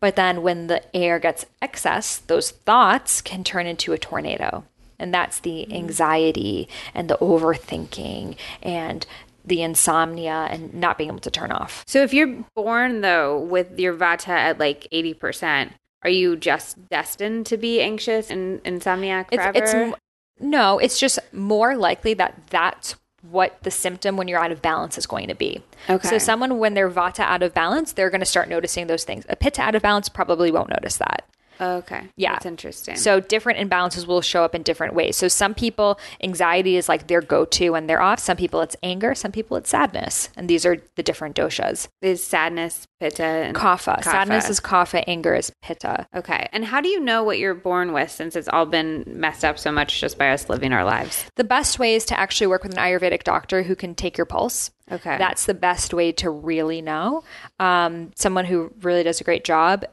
But 0.00 0.16
then 0.16 0.42
when 0.42 0.66
the 0.66 0.82
air 0.94 1.18
gets 1.18 1.46
excess 1.60 2.18
those 2.18 2.50
thoughts 2.50 3.20
can 3.20 3.42
turn 3.42 3.66
into 3.66 3.92
a 3.92 3.98
tornado. 3.98 4.64
And 4.98 5.12
that's 5.12 5.40
the 5.40 5.66
mm. 5.68 5.74
anxiety 5.74 6.68
and 6.94 7.08
the 7.08 7.18
overthinking 7.18 8.36
and 8.62 9.06
the 9.44 9.62
insomnia 9.62 10.46
and 10.50 10.72
not 10.74 10.96
being 10.98 11.10
able 11.10 11.18
to 11.20 11.30
turn 11.30 11.50
off 11.50 11.84
So 11.86 12.02
if 12.02 12.14
you're 12.14 12.44
born 12.54 13.00
though 13.00 13.38
with 13.38 13.78
your 13.78 13.94
vata 13.94 14.28
at 14.28 14.58
like 14.58 14.86
80%, 14.92 15.72
are 16.02 16.10
you 16.10 16.36
just 16.36 16.88
destined 16.88 17.46
to 17.46 17.56
be 17.56 17.80
anxious 17.80 18.30
and 18.30 18.62
insomniac 18.64 19.26
it's, 19.32 19.36
forever? 19.42 19.58
it's 19.58 19.74
m- 19.74 19.94
no 20.40 20.78
it's 20.78 20.98
just 20.98 21.18
more 21.32 21.76
likely 21.76 22.14
that 22.14 22.40
that's 22.50 22.96
what 23.30 23.62
the 23.62 23.70
symptom 23.70 24.16
when 24.16 24.26
you're 24.26 24.42
out 24.42 24.50
of 24.50 24.60
balance 24.60 24.98
is 24.98 25.06
going 25.06 25.28
to 25.28 25.34
be 25.34 25.62
Okay. 25.88 26.08
so 26.08 26.18
someone 26.18 26.58
when 26.58 26.74
they're 26.74 26.90
vata 26.90 27.20
out 27.20 27.42
of 27.42 27.54
balance 27.54 27.92
they're 27.92 28.10
going 28.10 28.20
to 28.20 28.26
start 28.26 28.48
noticing 28.48 28.88
those 28.88 29.04
things 29.04 29.24
a 29.28 29.36
pitta 29.36 29.62
out 29.62 29.74
of 29.76 29.82
balance 29.82 30.08
probably 30.08 30.50
won't 30.50 30.70
notice 30.70 30.96
that 30.98 31.24
okay. 31.60 32.08
Yeah. 32.16 32.32
That's 32.34 32.46
interesting. 32.46 32.96
so 32.96 33.20
different 33.20 33.58
imbalances 33.58 34.06
will 34.06 34.20
show 34.20 34.44
up 34.44 34.54
in 34.54 34.62
different 34.62 34.94
ways 34.94 35.16
so 35.16 35.28
some 35.28 35.54
people 35.54 35.98
anxiety 36.22 36.76
is 36.76 36.88
like 36.88 37.06
their 37.06 37.20
go-to 37.20 37.70
when 37.70 37.86
they're 37.86 38.00
off 38.00 38.18
some 38.18 38.36
people 38.36 38.60
it's 38.60 38.76
anger 38.82 39.14
some 39.14 39.32
people 39.32 39.56
it's 39.56 39.70
sadness 39.70 40.28
and 40.36 40.48
these 40.48 40.64
are 40.66 40.78
the 40.96 41.02
different 41.02 41.36
doshas 41.36 41.88
is 42.00 42.22
sadness 42.22 42.86
pitta 43.00 43.22
and 43.22 43.56
kapha, 43.56 44.02
sadness 44.02 44.48
is 44.48 44.60
kapha 44.60 45.02
anger 45.06 45.34
is 45.34 45.52
pitta 45.62 46.06
Okay. 46.14 46.48
And 46.52 46.64
how 46.64 46.80
do 46.80 46.88
you 46.88 47.00
know 47.00 47.24
what 47.24 47.38
you're 47.38 47.54
born 47.54 47.92
with 47.92 48.10
since 48.10 48.36
it's 48.36 48.48
all 48.48 48.66
been 48.66 49.04
messed 49.06 49.44
up 49.44 49.58
so 49.58 49.72
much 49.72 50.00
just 50.00 50.18
by 50.18 50.30
us 50.30 50.48
living 50.48 50.72
our 50.72 50.84
lives? 50.84 51.24
the 51.36 51.44
best 51.44 51.78
way 51.78 51.94
is 51.94 52.04
to 52.06 52.18
actually 52.18 52.46
work 52.46 52.62
with 52.62 52.72
an 52.72 52.78
ayurvedic 52.78 53.22
doctor 53.22 53.62
who 53.62 53.74
can 53.74 53.94
take 53.94 54.16
your 54.16 54.26
pulse 54.26 54.70
Okay. 54.90 55.16
That's 55.16 55.46
the 55.46 55.54
best 55.54 55.94
way 55.94 56.12
to 56.12 56.28
really 56.28 56.82
know. 56.82 57.24
Um, 57.58 58.10
someone 58.14 58.44
who 58.44 58.72
really 58.82 59.02
does 59.02 59.20
a 59.20 59.24
great 59.24 59.44
job. 59.44 59.84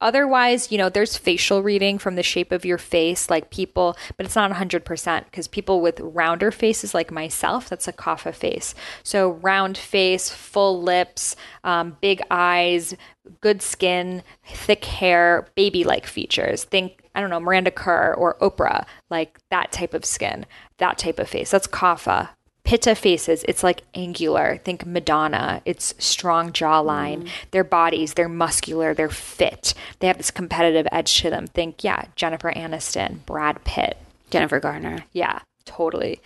Otherwise, 0.00 0.72
you 0.72 0.78
know, 0.78 0.88
there's 0.88 1.16
facial 1.16 1.62
reading 1.62 1.98
from 1.98 2.14
the 2.14 2.22
shape 2.22 2.52
of 2.52 2.64
your 2.64 2.78
face, 2.78 3.28
like 3.28 3.50
people, 3.50 3.96
but 4.16 4.24
it's 4.26 4.36
not 4.36 4.50
100% 4.50 5.24
because 5.24 5.48
people 5.48 5.80
with 5.80 6.00
rounder 6.00 6.50
faces, 6.50 6.94
like 6.94 7.10
myself, 7.10 7.68
that's 7.68 7.88
a 7.88 7.92
kapha 7.92 8.34
face. 8.34 8.74
So, 9.02 9.30
round 9.30 9.76
face, 9.76 10.30
full 10.30 10.82
lips, 10.82 11.36
um, 11.64 11.96
big 12.00 12.22
eyes, 12.30 12.94
good 13.40 13.62
skin, 13.62 14.22
thick 14.46 14.84
hair, 14.84 15.48
baby 15.54 15.84
like 15.84 16.06
features. 16.06 16.64
Think, 16.64 17.02
I 17.14 17.20
don't 17.20 17.30
know, 17.30 17.40
Miranda 17.40 17.70
Kerr 17.70 18.14
or 18.14 18.38
Oprah, 18.38 18.86
like 19.10 19.38
that 19.50 19.72
type 19.72 19.94
of 19.94 20.04
skin, 20.04 20.46
that 20.78 20.98
type 20.98 21.18
of 21.18 21.28
face. 21.28 21.50
That's 21.50 21.66
kapha. 21.66 22.30
Pitta 22.64 22.94
faces, 22.94 23.44
it's 23.48 23.62
like 23.62 23.82
angular. 23.94 24.60
Think 24.64 24.86
Madonna. 24.86 25.62
It's 25.64 25.94
strong 25.98 26.52
jawline. 26.52 27.22
Mm. 27.22 27.28
Their 27.50 27.64
bodies, 27.64 28.14
they're 28.14 28.28
muscular, 28.28 28.94
they're 28.94 29.08
fit. 29.08 29.74
They 29.98 30.06
have 30.06 30.18
this 30.18 30.30
competitive 30.30 30.86
edge 30.92 31.20
to 31.22 31.30
them. 31.30 31.46
Think, 31.46 31.82
yeah, 31.82 32.04
Jennifer 32.16 32.52
Aniston, 32.52 33.24
Brad 33.26 33.64
Pitt. 33.64 33.96
Jennifer 34.30 34.60
Garner. 34.60 35.04
Yeah, 35.12 35.40
totally. 35.64 36.20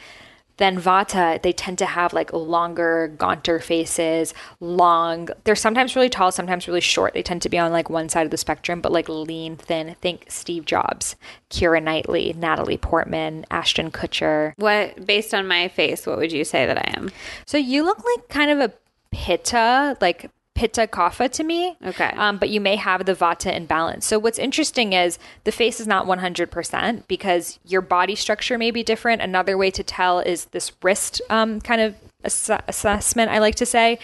Then 0.56 0.80
Vata, 0.80 1.40
they 1.42 1.52
tend 1.52 1.78
to 1.78 1.86
have 1.86 2.12
like 2.12 2.32
longer, 2.32 3.14
gaunter 3.18 3.58
faces, 3.58 4.34
long. 4.60 5.28
They're 5.44 5.56
sometimes 5.56 5.96
really 5.96 6.08
tall, 6.08 6.32
sometimes 6.32 6.68
really 6.68 6.80
short. 6.80 7.14
They 7.14 7.22
tend 7.22 7.42
to 7.42 7.48
be 7.48 7.58
on 7.58 7.72
like 7.72 7.90
one 7.90 8.08
side 8.08 8.24
of 8.24 8.30
the 8.30 8.36
spectrum, 8.36 8.80
but 8.80 8.92
like 8.92 9.08
lean, 9.08 9.56
thin. 9.56 9.96
Think 10.00 10.26
Steve 10.28 10.64
Jobs, 10.64 11.16
Keira 11.50 11.82
Knightley, 11.82 12.34
Natalie 12.36 12.76
Portman, 12.76 13.44
Ashton 13.50 13.90
Kutcher. 13.90 14.52
What, 14.56 15.06
based 15.06 15.34
on 15.34 15.46
my 15.46 15.68
face, 15.68 16.06
what 16.06 16.18
would 16.18 16.32
you 16.32 16.44
say 16.44 16.66
that 16.66 16.78
I 16.78 16.94
am? 16.96 17.10
So 17.46 17.58
you 17.58 17.84
look 17.84 18.02
like 18.04 18.28
kind 18.28 18.50
of 18.50 18.60
a 18.60 18.72
pitta, 19.10 19.96
like 20.00 20.30
pitta 20.54 20.86
kapha 20.86 21.30
to 21.32 21.44
me. 21.44 21.76
Okay. 21.84 22.10
Um, 22.16 22.38
but 22.38 22.48
you 22.48 22.60
may 22.60 22.76
have 22.76 23.04
the 23.04 23.14
vata 23.14 23.54
imbalance. 23.54 24.06
So 24.06 24.18
what's 24.18 24.38
interesting 24.38 24.92
is 24.92 25.18
the 25.44 25.52
face 25.52 25.80
is 25.80 25.86
not 25.86 26.06
100% 26.06 27.02
because 27.08 27.58
your 27.64 27.80
body 27.80 28.14
structure 28.14 28.56
may 28.56 28.70
be 28.70 28.82
different. 28.82 29.20
Another 29.20 29.58
way 29.58 29.70
to 29.72 29.82
tell 29.82 30.20
is 30.20 30.46
this 30.46 30.72
wrist 30.82 31.20
um, 31.28 31.60
kind 31.60 31.80
of 31.80 31.94
ass- 32.24 32.50
assessment, 32.68 33.30
I 33.30 33.38
like 33.38 33.56
to 33.56 33.66
say. 33.66 33.98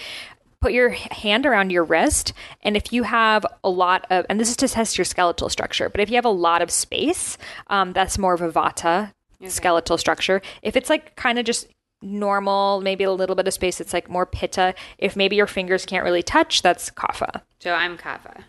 Put 0.61 0.73
your 0.73 0.91
hand 0.91 1.47
around 1.47 1.71
your 1.71 1.85
wrist, 1.85 2.35
and 2.63 2.77
if 2.77 2.93
you 2.93 3.05
have 3.05 3.47
a 3.65 3.71
lot 3.71 4.07
of, 4.11 4.27
and 4.29 4.39
this 4.39 4.51
is 4.51 4.57
to 4.59 4.69
test 4.69 4.99
your 4.99 5.07
skeletal 5.07 5.49
structure, 5.49 5.89
but 5.89 6.03
if 6.03 6.11
you 6.11 6.17
have 6.17 6.27
a 6.27 6.29
lot 6.29 6.61
of 6.61 6.71
space, 6.71 7.39
um, 7.69 7.95
that's 7.95 8.19
more 8.19 8.35
of 8.35 8.43
a 8.43 8.53
vata 8.53 9.15
skeletal 9.49 9.97
structure. 9.97 10.43
If 10.61 10.77
it's 10.77 10.91
like 10.91 11.17
kind 11.17 11.39
of 11.39 11.47
just 11.47 11.67
normal, 12.03 12.81
maybe 12.81 13.05
a 13.05 13.13
little 13.13 13.37
bit 13.37 13.47
of 13.47 13.55
space, 13.55 13.81
it's 13.81 13.93
like 13.93 14.09
more 14.09 14.27
pitta. 14.27 14.75
If 14.99 15.17
maybe 15.17 15.37
your 15.37 15.47
fingers 15.47 15.85
can't 15.85 16.05
really 16.05 16.23
touch, 16.23 16.63
that's 16.63 16.91
kapha. 16.91 17.43
So 17.59 17.75
I'm 17.75 17.99
kapha. 17.99 18.43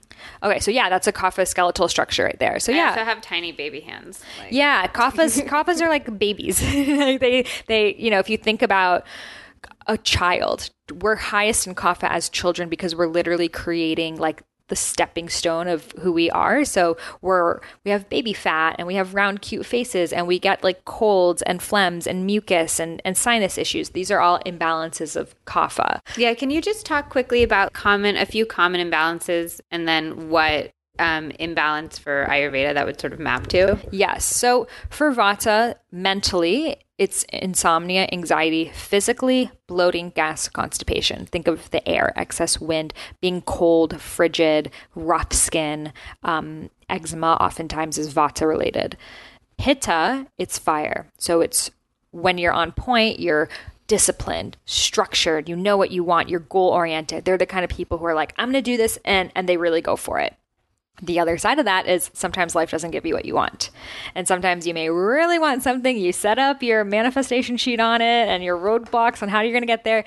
Okay, 0.43 0.59
so 0.59 0.71
yeah, 0.71 0.89
that's 0.89 1.07
a 1.07 1.11
kapha 1.11 1.47
skeletal 1.47 1.87
structure 1.87 2.23
right 2.23 2.39
there. 2.39 2.59
So 2.59 2.71
I 2.71 2.75
yeah. 2.77 2.89
also 2.89 3.03
have 3.03 3.21
tiny 3.21 3.51
baby 3.51 3.81
hands. 3.81 4.23
Like, 4.39 4.51
Yeah, 4.51 4.87
kaphas 4.87 5.41
kaphas 5.47 5.81
are 5.81 5.89
like 5.89 6.17
babies. 6.17 6.59
they 6.59 7.45
they 7.67 7.95
you 7.95 8.09
know, 8.09 8.19
if 8.19 8.29
you 8.29 8.37
think 8.37 8.61
about 8.61 9.05
a 9.87 9.97
child, 9.97 10.69
we're 10.91 11.15
highest 11.15 11.67
in 11.67 11.75
kapha 11.75 12.09
as 12.09 12.29
children 12.29 12.69
because 12.69 12.95
we're 12.95 13.07
literally 13.07 13.49
creating 13.49 14.17
like 14.17 14.43
the 14.71 14.75
stepping 14.77 15.27
stone 15.27 15.67
of 15.67 15.91
who 15.99 16.13
we 16.13 16.31
are. 16.31 16.63
So 16.63 16.95
we're 17.21 17.59
we 17.83 17.91
have 17.91 18.09
baby 18.09 18.31
fat 18.31 18.77
and 18.79 18.87
we 18.87 18.95
have 18.95 19.13
round 19.13 19.41
cute 19.41 19.65
faces 19.65 20.13
and 20.13 20.25
we 20.25 20.39
get 20.39 20.63
like 20.63 20.85
colds 20.85 21.41
and 21.41 21.59
phlegms 21.59 22.07
and 22.07 22.25
mucus 22.25 22.79
and, 22.79 23.01
and 23.03 23.17
sinus 23.17 23.57
issues. 23.57 23.89
These 23.89 24.09
are 24.11 24.21
all 24.21 24.39
imbalances 24.45 25.17
of 25.17 25.35
kapha. 25.43 25.99
Yeah, 26.15 26.33
can 26.35 26.49
you 26.49 26.61
just 26.61 26.85
talk 26.85 27.09
quickly 27.09 27.43
about 27.43 27.73
common 27.73 28.15
a 28.15 28.25
few 28.25 28.45
common 28.45 28.89
imbalances 28.89 29.59
and 29.69 29.85
then 29.89 30.29
what 30.29 30.71
um, 31.01 31.31
imbalance 31.31 31.97
for 31.97 32.27
Ayurveda 32.29 32.75
that 32.75 32.85
would 32.85 32.99
sort 32.99 33.11
of 33.11 33.19
map 33.19 33.47
to? 33.47 33.77
Yes. 33.91 34.23
So 34.23 34.67
for 34.89 35.11
Vata, 35.11 35.75
mentally, 35.91 36.77
it's 36.97 37.23
insomnia, 37.33 38.07
anxiety, 38.11 38.71
physically, 38.73 39.49
bloating, 39.65 40.11
gas, 40.11 40.47
constipation. 40.47 41.25
Think 41.25 41.47
of 41.47 41.71
the 41.71 41.87
air, 41.89 42.13
excess 42.15 42.61
wind, 42.61 42.93
being 43.19 43.41
cold, 43.41 43.99
frigid, 43.99 44.69
rough 44.93 45.33
skin. 45.33 45.91
Um, 46.21 46.69
eczema 46.87 47.33
oftentimes 47.41 47.97
is 47.97 48.13
Vata 48.13 48.47
related. 48.47 48.95
Pitta, 49.57 50.27
it's 50.37 50.59
fire. 50.59 51.07
So 51.17 51.41
it's 51.41 51.71
when 52.11 52.37
you're 52.37 52.53
on 52.53 52.71
point, 52.71 53.19
you're 53.19 53.49
disciplined, 53.87 54.57
structured, 54.65 55.49
you 55.49 55.55
know 55.55 55.75
what 55.75 55.91
you 55.91 56.03
want, 56.03 56.29
you're 56.29 56.39
goal 56.39 56.69
oriented. 56.69 57.25
They're 57.25 57.37
the 57.37 57.45
kind 57.45 57.63
of 57.63 57.69
people 57.69 57.97
who 57.97 58.05
are 58.05 58.15
like, 58.15 58.33
I'm 58.37 58.51
going 58.51 58.63
to 58.63 58.71
do 58.71 58.77
this 58.77 58.99
and 59.03 59.31
and 59.35 59.49
they 59.49 59.57
really 59.57 59.81
go 59.81 59.95
for 59.95 60.19
it. 60.19 60.35
The 61.01 61.19
other 61.19 61.37
side 61.37 61.57
of 61.59 61.65
that 61.65 61.87
is 61.87 62.11
sometimes 62.13 62.53
life 62.55 62.71
doesn't 62.71 62.91
give 62.91 63.05
you 63.05 63.13
what 63.15 63.25
you 63.25 63.33
want. 63.33 63.71
And 64.13 64.27
sometimes 64.27 64.67
you 64.67 64.73
may 64.73 64.89
really 64.89 65.39
want 65.39 65.63
something, 65.63 65.97
you 65.97 66.13
set 66.13 66.37
up 66.37 66.61
your 66.61 66.83
manifestation 66.83 67.57
sheet 67.57 67.79
on 67.79 68.01
it 68.01 68.27
and 68.27 68.43
your 68.43 68.57
roadblocks 68.57 69.23
on 69.23 69.29
how 69.29 69.41
you're 69.41 69.51
going 69.51 69.63
to 69.63 69.67
get 69.67 69.83
there, 69.83 70.03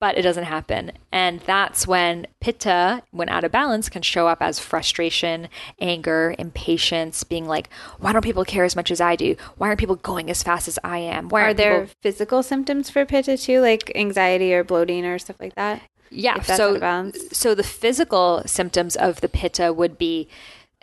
but 0.00 0.18
it 0.18 0.22
doesn't 0.22 0.44
happen. 0.44 0.92
And 1.10 1.40
that's 1.40 1.86
when 1.86 2.26
pitta, 2.40 3.02
when 3.10 3.30
out 3.30 3.44
of 3.44 3.52
balance, 3.52 3.88
can 3.88 4.02
show 4.02 4.26
up 4.28 4.42
as 4.42 4.58
frustration, 4.58 5.48
anger, 5.80 6.34
impatience, 6.38 7.24
being 7.24 7.46
like, 7.46 7.70
why 8.00 8.12
don't 8.12 8.20
people 8.22 8.44
care 8.44 8.64
as 8.64 8.76
much 8.76 8.90
as 8.90 9.00
I 9.00 9.16
do? 9.16 9.36
Why 9.56 9.68
aren't 9.68 9.80
people 9.80 9.96
going 9.96 10.28
as 10.30 10.42
fast 10.42 10.68
as 10.68 10.78
I 10.84 10.98
am? 10.98 11.30
Why 11.30 11.42
Are 11.44 11.54
there 11.54 11.80
people- 11.82 11.94
physical 12.02 12.42
symptoms 12.42 12.90
for 12.90 13.06
pitta 13.06 13.38
too, 13.38 13.60
like 13.62 13.90
anxiety 13.94 14.52
or 14.52 14.62
bloating 14.62 15.06
or 15.06 15.18
stuff 15.18 15.36
like 15.40 15.54
that? 15.54 15.80
Yeah, 16.14 16.36
if 16.36 16.46
that's 16.46 16.60
out 16.60 17.14
so 17.16 17.26
so 17.32 17.54
the 17.54 17.62
physical 17.62 18.42
symptoms 18.46 18.96
of 18.96 19.20
the 19.20 19.28
pitta 19.28 19.72
would 19.72 19.98
be 19.98 20.28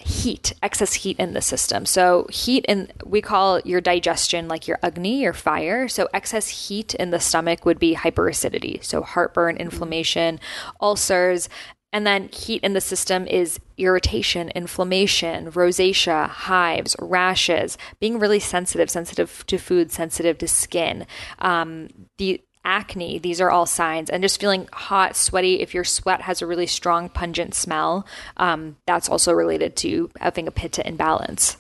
heat, 0.02 0.54
excess 0.62 0.94
heat 0.94 1.18
in 1.20 1.34
the 1.34 1.42
system. 1.42 1.86
So 1.86 2.28
heat 2.30 2.66
in 2.68 2.92
we 3.06 3.22
call 3.22 3.60
your 3.62 3.82
digestion 3.82 4.48
like 4.48 4.68
your 4.68 4.80
agni, 4.84 5.22
your 5.22 5.34
fire. 5.34 5.88
So 5.88 6.08
excess 6.14 6.68
heat 6.68 6.94
in 6.96 7.12
the 7.12 7.20
stomach 7.20 7.66
would 7.66 7.80
be 7.80 7.96
hyperacidity. 7.96 8.84
So 8.84 9.02
heartburn, 9.02 9.58
inflammation, 9.58 10.40
ulcers. 10.80 11.50
And 11.94 12.08
then 12.08 12.30
heat 12.30 12.64
in 12.64 12.72
the 12.72 12.82
system 12.82 13.28
is 13.28 13.60
irritation, 13.78 14.50
inflammation, 14.56 15.52
rosacea, 15.52 16.30
hives, 16.30 16.96
rashes, 17.00 17.78
being 18.00 18.18
really 18.18 18.40
sensitive, 18.40 18.90
sensitive 18.90 19.46
to 19.48 19.58
food, 19.58 19.92
sensitive 19.92 20.38
to 20.38 20.48
skin. 20.48 21.06
Um, 21.40 21.90
the 22.18 22.42
acne, 22.64 23.20
these 23.20 23.42
are 23.42 23.50
all 23.50 23.66
signs. 23.66 24.10
And 24.10 24.24
just 24.24 24.40
feeling 24.40 24.68
hot, 24.72 25.16
sweaty, 25.16 25.62
if 25.62 25.74
your 25.74 25.84
sweat 25.84 26.22
has 26.22 26.42
a 26.42 26.48
really 26.48 26.68
strong, 26.68 27.10
pungent 27.10 27.54
smell, 27.56 28.06
um, 28.38 28.78
that's 28.86 29.10
also 29.10 29.34
related 29.34 29.76
to 29.78 30.10
having 30.20 30.48
a 30.48 30.52
pitta 30.52 30.88
imbalance. 30.88 31.58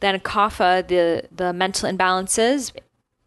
Then 0.00 0.18
kapha, 0.20 0.86
the, 0.86 1.28
the 1.34 1.52
mental 1.52 1.90
imbalances, 1.90 2.72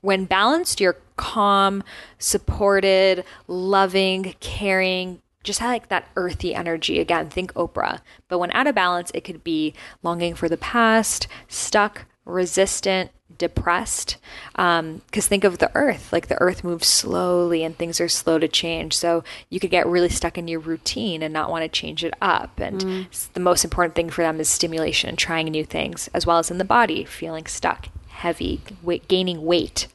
when 0.02 0.26
balanced, 0.26 0.82
you're 0.82 0.98
calm, 1.16 1.84
supported, 2.18 3.24
loving, 3.48 4.36
caring, 4.42 5.22
just 5.44 5.62
like 5.62 5.90
that 5.90 6.10
earthy 6.16 6.54
energy. 6.56 7.00
Again, 7.00 7.30
think 7.30 7.54
Oprah. 7.54 8.00
But 8.28 8.40
when 8.40 8.52
out 8.52 8.68
of 8.68 8.76
balance, 8.76 9.12
it 9.14 9.24
could 9.24 9.44
be 9.44 9.74
longing 10.02 10.36
for 10.36 10.50
the 10.50 10.58
past, 10.58 11.28
stuck, 11.48 12.06
resistant, 12.26 13.12
depressed. 13.38 14.18
Um, 14.56 15.02
because 15.06 15.28
think 15.28 15.44
of 15.44 15.58
the 15.60 15.72
earth. 15.76 16.12
Like 16.12 16.28
the 16.28 16.42
earth 16.42 16.64
moves 16.64 16.88
slowly 16.88 17.64
and 17.64 17.78
things 17.78 18.00
are 18.02 18.10
slow 18.10 18.40
to 18.40 18.48
change. 18.48 18.96
So 18.96 19.24
you 19.50 19.60
could 19.60 19.72
get 19.72 19.88
really 19.88 20.10
stuck 20.10 20.38
in 20.38 20.48
your 20.48 20.60
routine 20.60 21.22
and 21.24 21.34
not 21.34 21.50
want 21.50 21.64
to 21.64 21.70
change 21.70 22.04
it 22.04 22.14
up. 22.22 22.60
And 22.60 22.82
mm. 22.82 23.08
s- 23.08 23.30
the 23.34 23.40
most 23.40 23.64
important 23.64 23.96
thing 23.96 24.10
for 24.10 24.22
them 24.22 24.40
is 24.40 24.50
stimulation 24.50 25.10
and 25.10 25.18
trying 25.18 25.48
new 25.48 25.66
things, 25.66 26.10
as 26.14 26.26
well 26.26 26.38
as 26.40 26.52
in 26.52 26.58
the 26.58 26.66
body, 26.66 27.04
feeling 27.06 27.46
stuck, 27.46 27.88
heavy, 28.08 28.62
weight, 28.82 29.08
gaining 29.08 29.44
weight 29.46 29.88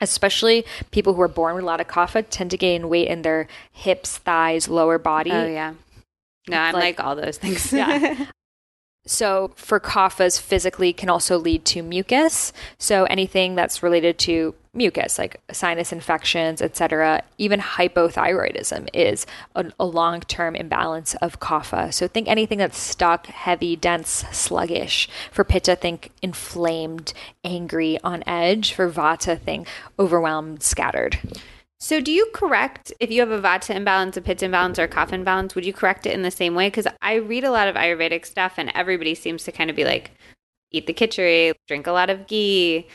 especially 0.00 0.66
people 0.90 1.14
who 1.14 1.22
are 1.22 1.28
born 1.28 1.54
with 1.54 1.62
a 1.64 1.66
lot 1.66 1.80
of 1.80 1.88
kapha 1.88 2.22
tend 2.28 2.50
to 2.50 2.58
gain 2.58 2.88
weight 2.90 3.08
in 3.08 3.22
their 3.22 3.46
hips, 3.72 4.18
thighs, 4.18 4.68
lower 4.68 4.98
body. 4.98 5.30
Oh 5.32 5.46
yeah. 5.46 5.74
No, 6.48 6.58
I'm 6.58 6.74
Like- 6.74 6.98
like, 6.98 7.06
all 7.06 7.16
those 7.16 7.38
things. 7.38 7.72
Yeah. 7.72 8.26
So 9.06 9.52
for 9.56 9.78
kaphas 9.78 10.40
physically 10.40 10.92
can 10.92 11.08
also 11.08 11.38
lead 11.38 11.64
to 11.66 11.82
mucus. 11.82 12.52
So 12.78 13.04
anything 13.04 13.54
that's 13.54 13.82
related 13.82 14.18
to 14.20 14.54
mucus 14.74 15.18
like 15.18 15.40
sinus 15.52 15.92
infections, 15.92 16.60
etc. 16.60 17.22
Even 17.38 17.60
hypothyroidism 17.60 18.88
is 18.92 19.26
a, 19.54 19.70
a 19.78 19.84
long-term 19.84 20.56
imbalance 20.56 21.14
of 21.16 21.38
kapha. 21.40 21.92
So 21.92 22.08
think 22.08 22.28
anything 22.28 22.58
that's 22.58 22.78
stuck, 22.78 23.26
heavy, 23.26 23.76
dense, 23.76 24.24
sluggish. 24.32 25.08
For 25.30 25.44
pitta 25.44 25.76
think 25.76 26.10
inflamed, 26.22 27.12
angry, 27.44 27.98
on 28.02 28.24
edge. 28.26 28.72
For 28.72 28.90
vata 28.90 29.38
think 29.38 29.68
overwhelmed, 29.98 30.62
scattered. 30.62 31.18
So, 31.84 32.00
do 32.00 32.10
you 32.10 32.30
correct 32.32 32.94
if 32.98 33.10
you 33.10 33.20
have 33.20 33.30
a 33.30 33.38
vata 33.38 33.76
imbalance, 33.76 34.16
a 34.16 34.22
pitta 34.22 34.46
imbalance, 34.46 34.78
or 34.78 34.84
a 34.84 34.88
kapha 34.88 35.12
imbalance? 35.12 35.54
Would 35.54 35.66
you 35.66 35.74
correct 35.74 36.06
it 36.06 36.14
in 36.14 36.22
the 36.22 36.30
same 36.30 36.54
way? 36.54 36.68
Because 36.68 36.86
I 37.02 37.16
read 37.16 37.44
a 37.44 37.50
lot 37.50 37.68
of 37.68 37.74
Ayurvedic 37.74 38.24
stuff, 38.24 38.54
and 38.56 38.72
everybody 38.74 39.14
seems 39.14 39.44
to 39.44 39.52
kind 39.52 39.68
of 39.68 39.76
be 39.76 39.84
like, 39.84 40.12
eat 40.70 40.86
the 40.86 40.94
khichdi, 40.94 41.52
drink 41.68 41.86
a 41.86 41.92
lot 41.92 42.08
of 42.08 42.26
ghee, 42.26 42.88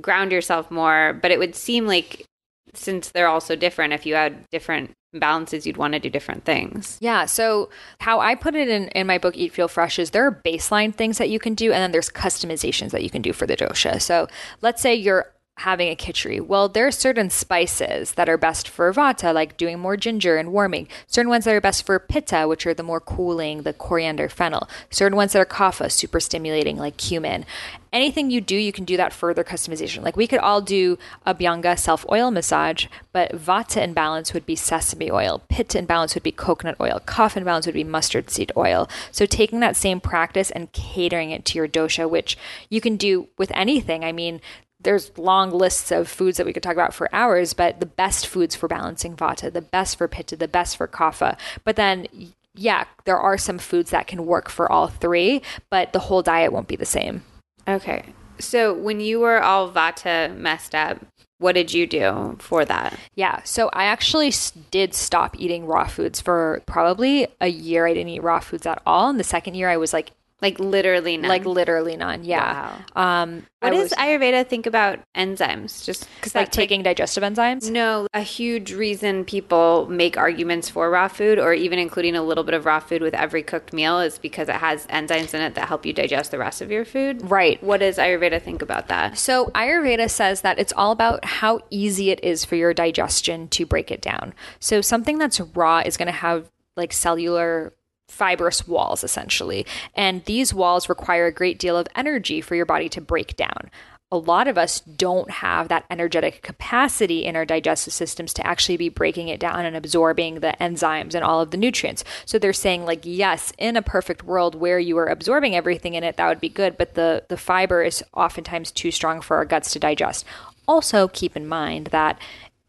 ground 0.00 0.32
yourself 0.32 0.68
more. 0.68 1.16
But 1.22 1.30
it 1.30 1.38
would 1.38 1.54
seem 1.54 1.86
like 1.86 2.26
since 2.74 3.10
they're 3.10 3.28
all 3.28 3.40
so 3.40 3.54
different, 3.54 3.92
if 3.92 4.04
you 4.04 4.16
had 4.16 4.50
different 4.50 4.90
imbalances, 5.14 5.64
you'd 5.64 5.76
want 5.76 5.92
to 5.92 6.00
do 6.00 6.10
different 6.10 6.44
things. 6.44 6.98
Yeah. 7.00 7.26
So 7.26 7.70
how 8.00 8.18
I 8.18 8.34
put 8.34 8.56
it 8.56 8.68
in, 8.68 8.88
in 8.88 9.06
my 9.06 9.16
book, 9.16 9.36
Eat 9.36 9.52
Feel 9.52 9.68
Fresh, 9.68 10.00
is 10.00 10.10
there 10.10 10.26
are 10.26 10.42
baseline 10.44 10.92
things 10.92 11.18
that 11.18 11.30
you 11.30 11.38
can 11.38 11.54
do, 11.54 11.72
and 11.72 11.80
then 11.80 11.92
there's 11.92 12.10
customizations 12.10 12.90
that 12.90 13.04
you 13.04 13.10
can 13.10 13.22
do 13.22 13.32
for 13.32 13.46
the 13.46 13.56
dosha. 13.56 14.02
So 14.02 14.26
let's 14.60 14.82
say 14.82 14.92
you're 14.92 15.30
having 15.58 15.88
a 15.88 15.96
khichdi. 15.96 16.40
Well, 16.40 16.68
there 16.68 16.86
are 16.86 16.92
certain 16.92 17.30
spices 17.30 18.12
that 18.14 18.28
are 18.28 18.36
best 18.36 18.68
for 18.68 18.92
vata, 18.92 19.32
like 19.32 19.56
doing 19.56 19.78
more 19.78 19.96
ginger 19.96 20.36
and 20.36 20.52
warming. 20.52 20.88
Certain 21.06 21.30
ones 21.30 21.44
that 21.44 21.54
are 21.54 21.60
best 21.60 21.86
for 21.86 21.98
pitta, 21.98 22.48
which 22.48 22.66
are 22.66 22.74
the 22.74 22.82
more 22.82 23.00
cooling, 23.00 23.62
the 23.62 23.72
coriander, 23.72 24.28
fennel. 24.28 24.68
Certain 24.90 25.16
ones 25.16 25.32
that 25.32 25.40
are 25.40 25.46
kapha, 25.46 25.90
super 25.90 26.18
stimulating, 26.18 26.76
like 26.76 26.96
cumin. 26.96 27.46
Anything 27.92 28.28
you 28.28 28.40
do, 28.40 28.56
you 28.56 28.72
can 28.72 28.84
do 28.84 28.96
that 28.96 29.12
further 29.12 29.44
customization. 29.44 30.02
Like 30.02 30.16
we 30.16 30.26
could 30.26 30.40
all 30.40 30.60
do 30.60 30.98
Abhyanga 31.24 31.78
self 31.78 32.04
oil 32.10 32.32
massage, 32.32 32.86
but 33.12 33.30
vata 33.30 33.80
imbalance 33.80 34.34
would 34.34 34.44
be 34.44 34.56
sesame 34.56 35.12
oil, 35.12 35.42
pitta 35.48 35.78
imbalance 35.78 36.14
would 36.14 36.24
be 36.24 36.32
coconut 36.32 36.76
oil, 36.80 37.00
kapha 37.06 37.36
imbalance 37.36 37.66
would 37.66 37.74
be 37.76 37.84
mustard 37.84 38.30
seed 38.30 38.50
oil. 38.56 38.88
So 39.12 39.26
taking 39.26 39.60
that 39.60 39.76
same 39.76 40.00
practice 40.00 40.50
and 40.50 40.72
catering 40.72 41.30
it 41.30 41.44
to 41.44 41.58
your 41.58 41.68
dosha, 41.68 42.10
which 42.10 42.36
you 42.68 42.80
can 42.80 42.96
do 42.96 43.28
with 43.38 43.52
anything. 43.54 44.04
I 44.04 44.10
mean, 44.10 44.40
there's 44.84 45.16
long 45.18 45.50
lists 45.50 45.90
of 45.90 46.08
foods 46.08 46.36
that 46.36 46.46
we 46.46 46.52
could 46.52 46.62
talk 46.62 46.74
about 46.74 46.94
for 46.94 47.12
hours, 47.14 47.52
but 47.52 47.80
the 47.80 47.86
best 47.86 48.26
foods 48.26 48.54
for 48.54 48.68
balancing 48.68 49.16
vata, 49.16 49.52
the 49.52 49.60
best 49.60 49.98
for 49.98 50.06
pitta, 50.08 50.36
the 50.36 50.48
best 50.48 50.76
for 50.76 50.86
kapha. 50.86 51.36
But 51.64 51.76
then, 51.76 52.06
yeah, 52.54 52.84
there 53.04 53.18
are 53.18 53.36
some 53.36 53.58
foods 53.58 53.90
that 53.90 54.06
can 54.06 54.26
work 54.26 54.48
for 54.48 54.70
all 54.70 54.88
three, 54.88 55.42
but 55.70 55.92
the 55.92 55.98
whole 55.98 56.22
diet 56.22 56.52
won't 56.52 56.68
be 56.68 56.76
the 56.76 56.86
same. 56.86 57.22
Okay. 57.66 58.04
So, 58.38 58.74
when 58.74 59.00
you 59.00 59.20
were 59.20 59.42
all 59.42 59.70
vata 59.70 60.36
messed 60.36 60.74
up, 60.74 60.98
what 61.38 61.54
did 61.54 61.72
you 61.72 61.86
do 61.86 62.36
for 62.38 62.64
that? 62.64 62.98
Yeah, 63.14 63.42
so 63.42 63.68
I 63.72 63.84
actually 63.84 64.32
did 64.70 64.94
stop 64.94 65.38
eating 65.38 65.66
raw 65.66 65.86
foods 65.86 66.20
for 66.20 66.62
probably 66.66 67.26
a 67.40 67.48
year. 67.48 67.86
I 67.86 67.94
didn't 67.94 68.10
eat 68.10 68.22
raw 68.22 68.40
foods 68.40 68.66
at 68.66 68.80
all. 68.86 69.10
And 69.10 69.20
the 69.20 69.24
second 69.24 69.54
year, 69.54 69.68
I 69.68 69.76
was 69.76 69.92
like, 69.92 70.12
Like 70.44 70.60
literally 70.60 71.16
none. 71.16 71.28
like 71.30 71.46
literally 71.46 71.96
none. 71.96 72.22
Yeah. 72.22 72.76
Um, 72.94 73.46
What 73.60 73.72
I 73.72 73.76
does 73.76 73.90
was, 73.90 73.92
Ayurveda 73.98 74.46
think 74.46 74.66
about 74.66 74.98
enzymes? 75.16 75.84
Just 75.86 76.06
because 76.16 76.34
like 76.34 76.52
taking 76.52 76.82
digestive 76.82 77.22
enzymes? 77.24 77.70
no, 77.70 78.06
a 78.12 78.20
huge 78.20 78.74
reason 78.74 79.24
people 79.24 79.86
make 79.88 80.18
arguments 80.18 80.68
for 80.68 80.90
raw 80.90 81.08
food, 81.08 81.38
or 81.38 81.54
even 81.54 81.78
including 81.78 82.14
a 82.14 82.22
little 82.22 82.44
bit 82.44 82.52
of 82.52 82.66
raw 82.66 82.78
food 82.78 83.00
with 83.00 83.14
every 83.14 83.42
cooked 83.42 83.72
meal, 83.72 84.00
is 84.00 84.18
because 84.18 84.50
it 84.50 84.56
has 84.56 84.86
enzymes 84.88 85.32
in 85.32 85.40
it 85.40 85.54
that 85.54 85.66
help 85.66 85.86
you 85.86 85.94
digest 85.94 86.30
the 86.30 86.38
rest 86.38 86.60
of 86.60 86.70
your 86.70 86.84
food. 86.84 87.30
Right. 87.30 87.62
What 87.62 87.80
does 87.80 87.96
Ayurveda 87.96 88.42
think 88.42 88.60
about 88.60 88.88
that? 88.88 89.16
So, 89.16 89.46
Ayurveda 89.54 90.10
says 90.10 90.42
that 90.42 90.58
it's 90.58 90.74
all 90.76 90.92
about 90.92 91.24
how 91.24 91.60
easy 91.70 92.10
it 92.10 92.22
is 92.22 92.44
for 92.44 92.56
your 92.56 92.74
digestion 92.74 93.48
to 93.48 93.64
break 93.64 93.90
it 93.90 94.02
down. 94.02 94.34
So, 94.60 94.82
something 94.82 95.16
that's 95.16 95.40
raw 95.40 95.78
is 95.80 95.96
going 95.96 96.06
to 96.06 96.12
have 96.12 96.50
like 96.76 96.92
cellular 96.92 97.72
fibrous 98.14 98.66
walls 98.66 99.04
essentially. 99.04 99.66
And 99.94 100.24
these 100.24 100.54
walls 100.54 100.88
require 100.88 101.26
a 101.26 101.32
great 101.32 101.58
deal 101.58 101.76
of 101.76 101.88
energy 101.96 102.40
for 102.40 102.54
your 102.54 102.66
body 102.66 102.88
to 102.90 103.00
break 103.00 103.36
down. 103.36 103.70
A 104.12 104.16
lot 104.16 104.46
of 104.46 104.56
us 104.56 104.80
don't 104.80 105.28
have 105.28 105.68
that 105.68 105.86
energetic 105.90 106.42
capacity 106.42 107.24
in 107.24 107.34
our 107.34 107.44
digestive 107.44 107.92
systems 107.92 108.32
to 108.34 108.46
actually 108.46 108.76
be 108.76 108.88
breaking 108.88 109.26
it 109.26 109.40
down 109.40 109.64
and 109.64 109.74
absorbing 109.74 110.36
the 110.36 110.54
enzymes 110.60 111.14
and 111.14 111.24
all 111.24 111.40
of 111.40 111.50
the 111.50 111.56
nutrients. 111.56 112.04
So 112.24 112.38
they're 112.38 112.52
saying 112.52 112.84
like 112.84 113.00
yes, 113.02 113.52
in 113.58 113.76
a 113.76 113.82
perfect 113.82 114.22
world 114.22 114.54
where 114.54 114.78
you 114.78 114.96
are 114.98 115.06
absorbing 115.06 115.56
everything 115.56 115.94
in 115.94 116.04
it 116.04 116.16
that 116.16 116.28
would 116.28 116.40
be 116.40 116.48
good, 116.48 116.78
but 116.78 116.94
the 116.94 117.24
the 117.28 117.36
fiber 117.36 117.82
is 117.82 118.04
oftentimes 118.14 118.70
too 118.70 118.92
strong 118.92 119.20
for 119.20 119.36
our 119.36 119.44
guts 119.44 119.72
to 119.72 119.80
digest. 119.80 120.24
Also 120.68 121.08
keep 121.08 121.36
in 121.36 121.48
mind 121.48 121.88
that 121.88 122.20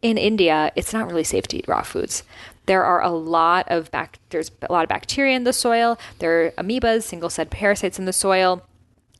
in 0.01 0.17
India, 0.17 0.71
it's 0.75 0.93
not 0.93 1.07
really 1.07 1.23
safe 1.23 1.47
to 1.47 1.57
eat 1.57 1.67
raw 1.67 1.81
foods. 1.81 2.23
There 2.65 2.83
are 2.83 3.01
a 3.01 3.09
lot 3.09 3.67
of 3.69 3.91
bac- 3.91 4.19
there's 4.29 4.51
a 4.61 4.71
lot 4.71 4.83
of 4.83 4.89
bacteria 4.89 5.35
in 5.35 5.43
the 5.43 5.53
soil. 5.53 5.97
There 6.19 6.45
are 6.45 6.51
amoebas, 6.51 7.03
single 7.03 7.29
celled 7.29 7.49
parasites 7.49 7.99
in 7.99 8.05
the 8.05 8.13
soil. 8.13 8.65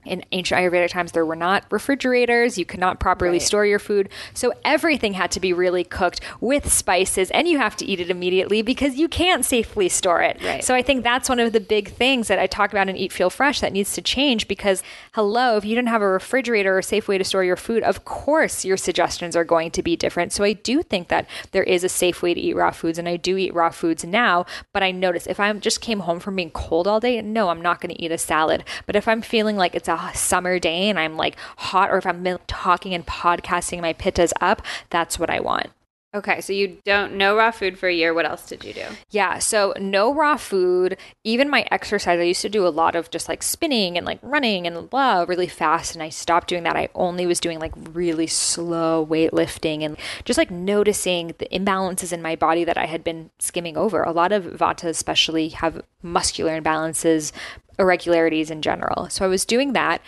In 0.06 0.24
ancient 0.32 0.60
Ayurvedic 0.62 0.90
times, 0.90 1.12
there 1.12 1.26
were 1.26 1.36
not 1.36 1.64
refrigerators. 1.72 2.58
You 2.58 2.66
could 2.66 2.80
not 2.80 3.00
properly 3.00 3.34
Right. 3.34 3.42
store 3.42 3.66
your 3.66 3.80
food. 3.80 4.10
So 4.34 4.54
everything 4.64 5.14
had 5.14 5.32
to 5.32 5.40
be 5.40 5.52
really 5.54 5.84
cooked 5.84 6.20
with 6.40 6.72
spices, 6.72 7.32
and 7.32 7.48
you 7.48 7.58
have 7.58 7.76
to 7.78 7.86
eat 7.86 8.00
it 8.00 8.10
immediately 8.10 8.62
because 8.62 8.96
you 8.96 9.08
can't 9.08 9.44
safely 9.46 9.90
store 9.90 10.22
it. 10.22 10.38
Right. 10.44 10.64
So 10.64 10.76
I 10.76 10.82
think 10.82 11.04
that's 11.04 11.30
one 11.30 11.40
of 11.40 11.54
the 11.54 11.60
big 11.60 11.90
things 11.90 12.28
that 12.28 12.40
I 12.40 12.48
talk 12.48 12.72
about 12.72 12.90
in 12.90 12.96
Eat 12.96 13.12
Feel 13.12 13.30
Fresh 13.30 13.62
that 13.62 13.74
needs 13.74 13.94
to 13.94 14.02
change 14.02 14.48
because, 14.48 14.84
hello, 15.14 15.58
if 15.58 15.66
you 15.66 15.76
don't 15.76 15.88
have 15.88 16.02
a 16.02 16.08
refrigerator 16.08 16.76
or 16.76 16.80
a 16.80 16.84
safe 16.84 17.08
way 17.08 17.18
to 17.18 17.24
store 17.24 17.44
your 17.44 17.56
food, 17.56 17.84
of 17.84 18.06
course 18.06 18.64
your 18.66 18.78
suggestions 18.78 19.36
are 19.36 19.44
going 19.44 19.72
to 19.72 19.82
be 19.82 19.96
different. 19.96 20.32
So 20.34 20.44
I 20.44 20.54
do 20.54 20.84
think 20.84 21.08
that 21.08 21.28
there 21.52 21.64
is 21.64 21.84
a 21.84 21.90
safe 21.90 22.22
way 22.22 22.34
to 22.34 22.40
eat 22.40 22.56
raw 22.56 22.72
foods, 22.72 22.98
and 23.00 23.08
I 23.10 23.16
do 23.18 23.38
eat 23.38 23.54
raw 23.54 23.70
foods 23.70 24.04
now. 24.04 24.46
But 24.74 24.84
I 24.84 24.92
notice 24.92 25.26
if 25.28 25.40
I 25.40 25.52
just 25.54 25.82
came 25.82 26.02
home 26.02 26.20
from 26.20 26.36
being 26.36 26.52
cold 26.52 26.88
all 26.88 27.00
day, 27.00 27.22
no, 27.22 27.50
I'm 27.50 27.62
not 27.62 27.82
going 27.82 27.96
to 27.96 28.02
eat 28.02 28.12
a 28.12 28.18
salad. 28.18 28.64
But 28.86 28.96
if 28.96 29.08
I'm 29.08 29.22
feeling 29.22 29.58
like 29.58 29.74
it's 29.76 29.90
a 29.96 30.16
summer 30.16 30.60
day 30.60 30.90
and 30.90 31.00
I'm 31.00 31.18
like 31.18 31.38
hot, 31.58 31.92
or 31.92 31.98
if 31.98 32.06
I'm 32.06 32.26
talking 32.48 32.94
and 32.94 33.06
podcasting 33.06 33.82
my 33.82 33.94
pittas 33.94 34.32
up, 34.42 34.62
that's 34.90 35.18
what 35.20 35.30
I 35.30 35.40
want. 35.40 35.72
Okay, 36.16 36.40
so 36.40 36.54
you 36.54 36.78
don't 36.86 37.16
no 37.16 37.36
raw 37.36 37.52
food 37.52 37.78
for 37.78 37.90
a 37.90 37.94
year. 37.94 38.14
What 38.14 38.26
else 38.26 38.48
did 38.48 38.64
you 38.64 38.74
do? 38.74 38.86
Yeah, 39.10 39.38
so 39.40 39.74
no 39.78 40.14
raw 40.14 40.38
food. 40.38 40.96
Even 41.26 41.50
my 41.50 41.68
exercise, 41.70 42.18
I 42.18 42.24
used 42.24 42.42
to 42.44 42.48
do 42.48 42.66
a 42.66 42.70
lot 42.70 42.96
of 42.96 43.12
just 43.12 43.28
like 43.28 43.44
spinning 43.44 43.98
and 43.98 44.06
like 44.06 44.20
running 44.22 44.66
and 44.66 44.90
blah 44.90 45.26
really 45.28 45.50
fast, 45.50 45.94
and 45.94 46.02
I 46.02 46.08
stopped 46.08 46.48
doing 46.48 46.64
that. 46.64 46.78
I 46.78 46.88
only 46.96 47.26
was 47.26 47.42
doing 47.42 47.60
like 47.60 47.74
really 47.92 48.28
slow 48.28 49.06
weightlifting 49.06 49.82
and 49.82 49.98
just 50.24 50.38
like 50.38 50.50
noticing 50.50 51.36
the 51.38 51.50
imbalances 51.52 52.14
in 52.14 52.22
my 52.22 52.38
body 52.38 52.64
that 52.64 52.78
I 52.78 52.86
had 52.86 53.04
been 53.04 53.30
skimming 53.40 53.76
over. 53.76 54.02
A 54.02 54.14
lot 54.14 54.32
of 54.32 54.46
vata, 54.46 54.86
especially, 54.86 55.50
have 55.50 55.82
muscular 56.02 56.62
imbalances, 56.62 57.34
irregularities 57.78 58.52
in 58.52 58.62
general. 58.62 59.10
So 59.10 59.26
I 59.26 59.28
was 59.28 59.46
doing 59.46 59.74
that 59.74 60.02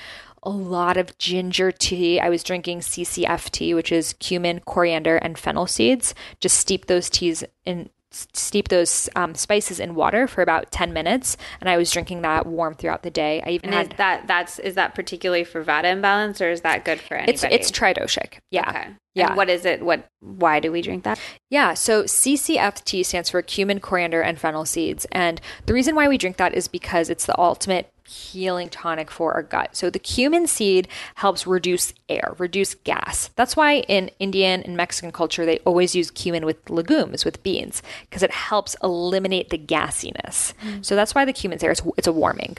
a 0.44 0.50
lot 0.50 0.96
of 0.96 1.18
ginger 1.18 1.72
tea. 1.72 2.20
I 2.20 2.30
was 2.30 2.44
drinking 2.44 2.80
CCF 2.80 3.52
tea, 3.52 3.74
which 3.74 3.92
is 3.92 4.14
cumin, 4.14 4.62
coriander, 4.62 5.18
and 5.18 5.38
fennel 5.38 5.68
seeds. 5.68 6.16
Just 6.40 6.58
steep 6.58 6.86
those 6.86 7.10
teas 7.10 7.44
in 7.66 7.90
steep 8.34 8.70
those 8.70 9.10
um, 9.16 9.36
spices 9.36 9.80
in 9.80 9.94
water 9.94 10.28
for 10.28 10.42
about 10.42 10.72
10 10.72 10.94
minutes 10.94 11.38
and 11.62 11.70
i 11.70 11.78
was 11.78 11.92
drinking 11.92 12.22
that 12.22 12.46
warm 12.46 12.74
throughout 12.74 13.04
the 13.04 13.12
day 13.12 13.42
i 13.46 13.50
even 13.50 13.70
And 13.70 13.76
had 13.76 13.92
is 13.94 13.98
that 13.98 14.28
that's 14.28 14.60
is 14.60 14.76
that 14.76 14.96
particularly 14.96 15.44
for 15.44 15.64
vata 15.64 15.92
imbalance 15.92 16.42
or 16.42 16.50
is 16.50 16.62
that 16.62 16.86
good 16.86 17.00
for 17.00 17.16
anybody? 17.16 17.34
it's 17.34 17.70
it's 17.70 17.72
tridoshic 17.72 18.40
yeah 18.52 18.70
Okay. 18.70 18.88
Yeah. 19.16 19.30
And 19.30 19.38
what 19.38 19.50
is 19.50 19.66
it? 19.66 19.82
What? 19.84 20.06
Why 20.20 20.60
do 20.60 20.72
we 20.72 20.84
drink 20.84 21.04
that? 21.04 21.20
Yeah, 21.50 21.74
so 21.74 22.04
CCFT 22.04 23.04
stands 23.04 23.32
for 23.32 23.42
cumin, 23.42 23.80
coriander, 23.80 24.22
and 24.22 24.38
fennel 24.38 24.64
seeds. 24.64 25.08
And 25.12 25.42
the 25.66 25.74
reason 25.74 25.96
why 25.96 26.08
we 26.08 26.20
drink 26.20 26.38
that 26.38 26.54
is 26.54 26.68
because 26.68 27.10
it's 27.10 27.26
the 27.26 27.36
ultimate 27.40 27.92
healing 28.08 28.70
tonic 28.70 29.12
for 29.12 29.34
our 29.34 29.44
gut. 29.44 29.76
So 29.76 29.90
the 29.90 30.00
cumin 30.00 30.48
seed 30.48 30.88
helps 31.16 31.46
reduce 31.46 31.94
air, 32.08 32.36
reduce 32.38 32.74
gas. 32.76 33.30
That's 33.36 33.56
why 33.56 33.80
in 33.82 34.10
Indian 34.20 34.64
and 34.64 34.78
Mexican 34.78 35.12
culture, 35.12 35.46
they 35.46 35.60
always 35.60 35.94
use 35.94 36.10
cumin 36.10 36.46
with 36.46 36.70
legumes, 36.70 37.26
with 37.26 37.44
beans, 37.44 37.84
because 38.10 38.24
it 38.24 38.32
helps 38.32 38.76
eliminate 38.82 39.50
the 39.50 39.58
gassiness. 39.58 40.54
Mm. 40.64 40.86
So 40.86 40.96
that's 40.96 41.14
why 41.14 41.26
the 41.26 41.34
cumin's 41.34 41.62
there. 41.62 41.72
It's, 41.72 41.82
it's 41.98 42.08
a 42.08 42.14
warming. 42.14 42.58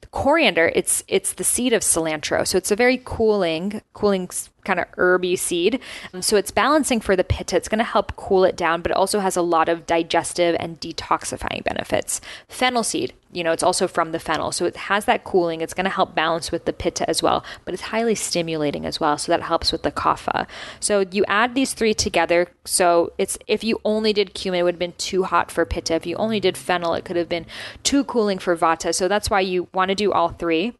The 0.00 0.06
coriander, 0.08 0.70
it's 0.74 1.02
it's 1.08 1.32
the 1.32 1.44
seed 1.44 1.72
of 1.72 1.82
cilantro, 1.82 2.46
so 2.46 2.56
it's 2.56 2.70
a 2.70 2.76
very 2.76 3.02
cooling, 3.04 3.82
cooling 3.94 4.30
kind 4.64 4.80
of 4.80 4.86
herby 4.96 5.36
seed. 5.36 5.80
Um, 6.12 6.22
so 6.22 6.36
it's 6.36 6.50
balancing 6.50 7.00
for 7.00 7.16
the 7.16 7.24
pitta. 7.24 7.56
It's 7.56 7.68
going 7.68 7.78
to 7.78 7.84
help 7.84 8.16
cool 8.16 8.44
it 8.44 8.56
down, 8.56 8.82
but 8.82 8.90
it 8.90 8.96
also 8.96 9.20
has 9.20 9.36
a 9.36 9.42
lot 9.42 9.68
of 9.68 9.86
digestive 9.86 10.56
and 10.58 10.80
detoxifying 10.80 11.64
benefits. 11.64 12.20
Fennel 12.48 12.82
seed, 12.82 13.14
you 13.32 13.44
know, 13.44 13.52
it's 13.52 13.62
also 13.62 13.88
from 13.88 14.12
the 14.12 14.18
fennel, 14.18 14.52
so 14.52 14.64
it 14.64 14.76
has 14.76 15.04
that 15.06 15.24
cooling. 15.24 15.60
It's 15.60 15.74
going 15.74 15.84
to 15.84 15.90
help 15.90 16.14
balance 16.14 16.50
with 16.50 16.64
the 16.64 16.72
pitta 16.72 17.08
as 17.08 17.22
well, 17.22 17.44
but 17.64 17.74
it's 17.74 17.84
highly 17.84 18.14
stimulating 18.14 18.84
as 18.84 19.00
well, 19.00 19.18
so 19.18 19.32
that 19.32 19.42
helps 19.42 19.72
with 19.72 19.82
the 19.82 19.92
kapha. 19.92 20.46
So 20.80 21.04
you 21.10 21.24
add 21.28 21.54
these 21.54 21.74
three 21.74 21.94
together. 21.94 22.48
So 22.64 23.12
it's 23.18 23.38
if 23.46 23.64
you 23.64 23.80
only 23.84 24.12
did 24.12 24.34
cumin, 24.34 24.60
it 24.60 24.62
would 24.64 24.74
have 24.74 24.78
been 24.78 24.92
too 24.98 25.24
hot 25.24 25.50
for 25.50 25.64
pitta. 25.64 25.94
If 25.94 26.06
you 26.06 26.16
only 26.16 26.40
did 26.40 26.56
fennel, 26.56 26.94
it 26.94 27.04
could 27.04 27.16
have 27.16 27.28
been 27.28 27.46
too 27.82 28.04
cooling 28.04 28.38
for 28.38 28.56
vata. 28.56 28.94
So 28.94 29.08
that's 29.08 29.30
why 29.30 29.40
you 29.40 29.68
want 29.72 29.90
to 29.90 29.94
do 29.94 30.12
all 30.12 30.30
three. 30.30 30.74